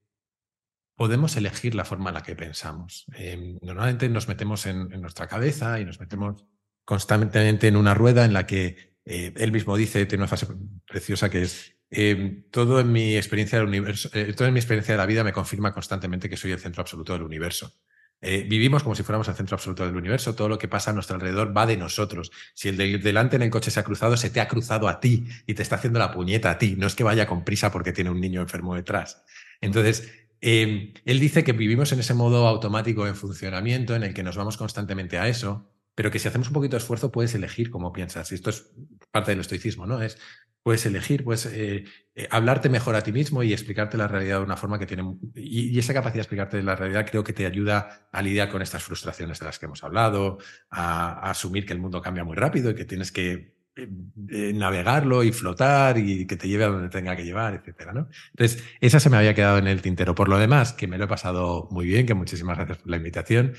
podemos 0.96 1.36
elegir 1.38 1.76
la 1.76 1.86
forma 1.86 2.10
en 2.10 2.16
la 2.16 2.24
que 2.24 2.36
pensamos. 2.36 3.06
Em, 3.14 3.60
normalmente 3.62 4.10
nos 4.10 4.28
metemos 4.28 4.66
en, 4.66 4.90
nuestra 5.02 5.28
cabeza 5.28 5.80
y 5.80 5.86
nos 5.86 6.00
metemos 6.00 6.46
constantemente 6.86 7.68
en 7.68 7.76
una 7.76 7.94
rueda 7.94 8.26
en 8.26 8.34
la 8.34 8.48
que 8.48 8.96
eh, 9.06 9.34
él 9.36 9.52
mismo 9.52 9.78
dice, 9.78 10.06
tiene 10.06 10.24
una 10.24 10.28
frase 10.28 10.48
preciosa 10.86 11.30
que 11.30 11.44
es 11.44 11.77
Em, 11.90 12.44
todo 12.52 12.80
en 12.82 12.92
mi 12.92 13.16
experiencia 13.16 13.60
del 13.60 13.68
universo, 13.68 14.10
eh, 14.14 14.34
todo 14.34 14.48
en 14.48 14.54
mi 14.54 14.60
experiencia 14.60 14.94
de 14.94 14.98
la 14.98 15.06
vida 15.06 15.24
me 15.24 15.32
confirma 15.32 15.74
constantemente 15.74 16.30
que 16.30 16.36
soy 16.36 16.52
el 16.52 16.60
centro 16.60 16.82
absoluto 16.82 17.14
del 17.14 17.22
universo. 17.22 17.74
Eh, 18.20 18.46
vivimos 18.50 18.84
como 18.84 18.96
si 18.96 19.04
fuéramos 19.04 19.28
el 19.28 19.36
centro 19.36 19.56
absoluto 19.56 19.86
del 19.86 19.96
universo, 19.96 20.34
todo 20.34 20.50
lo 20.50 20.58
que 20.58 20.68
pasa 20.68 20.90
a 20.90 20.94
nuestro 20.94 21.16
alrededor 21.16 21.56
va 21.56 21.66
de 21.66 21.78
nosotros. 21.78 22.32
Si 22.56 22.68
el 22.68 22.78
de 22.78 22.98
delante 22.98 23.36
en 23.36 23.44
el 23.44 23.52
coche 23.52 23.72
se 23.72 23.80
ha 23.80 23.84
cruzado, 23.84 24.18
se 24.18 24.30
te 24.32 24.42
ha 24.42 24.48
cruzado 24.48 24.88
a 24.88 25.00
ti 25.00 25.28
y 25.46 25.54
te 25.54 25.62
está 25.62 25.76
haciendo 25.76 26.00
la 26.00 26.12
puñeta 26.12 26.50
a 26.50 26.58
ti, 26.58 26.76
no 26.78 26.88
es 26.88 26.96
que 26.96 27.04
vaya 27.04 27.28
con 27.28 27.46
prisa 27.46 27.72
porque 27.72 27.94
tiene 27.94 28.10
un 28.10 28.20
niño 28.20 28.42
enfermo 28.42 28.76
detrás. 28.76 29.24
Entonces, 29.62 30.12
em, 30.42 30.94
él 31.06 31.20
dice 31.20 31.44
que 31.44 31.54
vivimos 31.54 31.92
en 31.92 32.00
ese 32.00 32.14
modo 32.16 32.48
automático 32.48 33.08
en 33.08 33.16
funcionamiento 33.16 33.96
en 33.96 34.04
el 34.04 34.14
que 34.14 34.24
nos 34.24 34.36
vamos 34.36 34.58
constantemente 34.58 35.20
a 35.20 35.28
eso, 35.28 35.72
pero 35.98 36.12
que 36.12 36.20
si 36.20 36.28
hacemos 36.28 36.50
un 36.50 36.54
poquito 36.54 36.76
de 36.76 36.78
esfuerzo 36.78 37.12
puedes 37.12 37.34
elegir 37.34 37.72
cómo 37.72 37.92
piensas. 37.92 38.32
Y 38.32 38.36
esto 38.36 38.52
es 38.52 38.70
parte 39.10 39.32
del 39.32 39.40
estoicismo, 39.40 39.88
¿no? 39.88 40.00
Es 40.00 40.20
puedes 40.62 40.86
elegir, 40.86 41.26
eh, 41.54 41.86
hablarte 42.30 42.70
mejor 42.70 42.94
a 42.94 43.02
ti 43.02 43.12
mismo 43.12 43.42
y 43.42 43.52
explicarte 43.52 43.98
la 43.98 44.08
realidad 44.08 44.38
de 44.38 44.44
una 44.44 44.58
forma 44.58 44.78
que 44.78 44.86
tiene... 44.86 45.18
Y, 45.34 45.80
esa 45.80 45.96
capacidad 45.96 46.18
de 46.18 46.22
explicarte 46.22 46.62
la 46.62 46.76
realidad 46.76 47.08
creo 47.10 47.24
que 47.24 47.34
te 47.34 47.48
ayuda 47.48 48.10
a 48.12 48.22
lidiar 48.22 48.52
con 48.52 48.62
estas 48.62 48.84
frustraciones 48.84 49.40
de 49.40 49.46
las 49.48 49.58
que 49.58 49.66
hemos 49.66 49.84
hablado, 49.84 50.38
a, 50.70 51.32
asumir 51.32 51.66
que 51.66 51.74
el 51.74 51.80
mundo 51.80 52.00
cambia 52.00 52.24
muy 52.24 52.36
rápido 52.36 52.70
y 52.70 52.76
que 52.76 52.86
tienes 52.86 53.12
que 53.12 53.56
eh, 53.76 54.54
navegarlo 54.54 55.24
y 55.24 55.32
flotar 55.32 55.98
y 55.98 56.28
que 56.28 56.36
te 56.36 56.48
lleve 56.48 56.66
a 56.66 56.68
donde 56.68 56.90
tenga 56.90 57.16
que 57.16 57.26
llevar, 57.26 57.56
etcétera, 57.56 57.94
¿no? 57.94 58.08
Entonces, 58.36 58.64
esa 58.82 59.00
se 59.00 59.10
me 59.10 59.18
había 59.18 59.34
quedado 59.34 59.58
en 59.58 59.66
el 59.66 59.82
tintero. 59.82 60.14
Por 60.14 60.30
lo 60.30 60.38
demás, 60.38 60.74
que 60.74 60.86
me 60.86 61.00
lo 61.00 61.06
he 61.06 61.08
pasado 61.08 61.68
muy 61.72 61.88
bien, 61.88 62.06
que 62.06 62.14
muchísimas 62.14 62.56
gracias 62.56 62.78
por 62.78 62.92
la 62.92 62.98
invitación 62.98 63.54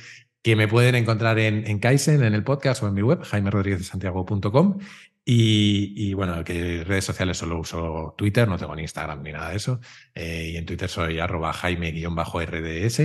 me 0.56 0.68
pueden 0.68 0.94
encontrar 0.94 1.38
en, 1.38 1.66
en 1.66 1.78
Kaizen, 1.78 2.22
en 2.22 2.34
el 2.34 2.44
podcast 2.44 2.82
o 2.82 2.88
en 2.88 2.94
mi 2.94 3.02
web, 3.02 3.22
jaimerodríguezsantiago.com. 3.22 4.78
Y, 5.24 5.92
y, 5.94 6.14
bueno, 6.14 6.42
que 6.42 6.84
redes 6.84 7.04
sociales 7.04 7.36
solo 7.36 7.58
uso 7.58 8.14
Twitter, 8.16 8.48
no 8.48 8.56
tengo 8.56 8.74
ni 8.74 8.82
Instagram 8.82 9.22
ni 9.22 9.32
nada 9.32 9.50
de 9.50 9.56
eso. 9.56 9.80
Eh, 10.14 10.52
y 10.54 10.56
en 10.56 10.64
Twitter 10.64 10.88
soy 10.88 11.18
arroba 11.18 11.52
jaime-rds. 11.52 13.00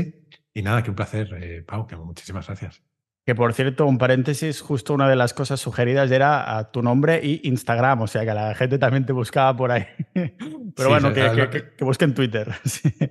Y 0.54 0.62
nada, 0.62 0.84
que 0.84 0.90
un 0.90 0.96
placer, 0.96 1.34
eh, 1.42 1.64
Pau, 1.64 1.86
que 1.86 1.98
muchísimas 1.98 2.48
gracias. 2.48 2.93
Que 3.26 3.36
por 3.36 3.54
cierto, 3.54 3.86
un 3.86 3.98
paréntesis, 3.98 4.60
justo 4.60 4.94
una 4.94 5.08
de 5.08 5.16
las 5.16 5.34
cosas 5.34 5.62
sugeridas 5.62 6.12
era 6.12 6.58
a 6.58 6.72
tu 6.72 6.82
nombre 6.82 7.22
y 7.24 7.48
Instagram, 7.48 8.02
o 8.02 8.08
sea 8.08 8.26
que 8.26 8.34
la 8.34 8.54
gente 8.54 8.78
también 8.78 9.06
te 9.06 9.14
buscaba 9.14 9.56
por 9.56 9.72
ahí. 9.72 9.86
Pero 10.76 10.90
bueno, 10.90 11.14
que, 11.14 11.64
busquen 11.80 12.14
Twitter. 12.14 12.54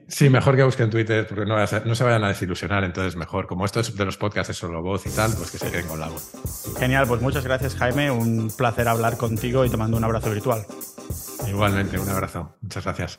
Sí. 0.08 0.28
mejor 0.28 0.56
que 0.56 0.62
busquen 0.62 0.90
Twitter, 0.90 1.26
porque 1.26 1.46
no, 1.46 1.56
no, 1.56 1.94
se 1.94 2.04
vayan 2.04 2.24
a 2.24 2.28
desilusionar, 2.28 2.84
entonces 2.84 3.16
mejor. 3.16 3.46
Como 3.46 3.64
esto 3.64 3.80
es 3.80 3.96
de 3.96 4.04
los 4.04 4.18
podcasts 4.18 4.50
es 4.50 4.56
solo 4.56 4.82
voz 4.82 5.06
y 5.06 5.10
tal, 5.10 5.32
pues 5.36 5.50
que 5.50 5.58
se 5.58 5.70
queden 5.70 5.86
con 5.86 5.98
la 5.98 6.08
voz. 6.08 6.32
Genial, 6.78 7.06
pues 7.06 7.22
muchas 7.22 7.44
gracias 7.44 7.74
Jaime, 7.76 8.10
un 8.10 8.50
placer 8.56 8.88
hablar 8.88 9.16
contigo 9.16 9.64
y 9.64 9.70
te 9.70 9.76
mando 9.76 9.96
un 9.96 10.04
abrazo 10.04 10.30
virtual. 10.30 10.66
Igualmente, 11.48 11.98
un 11.98 12.08
abrazo. 12.08 12.56
Muchas 12.60 12.84
gracias. 12.84 13.16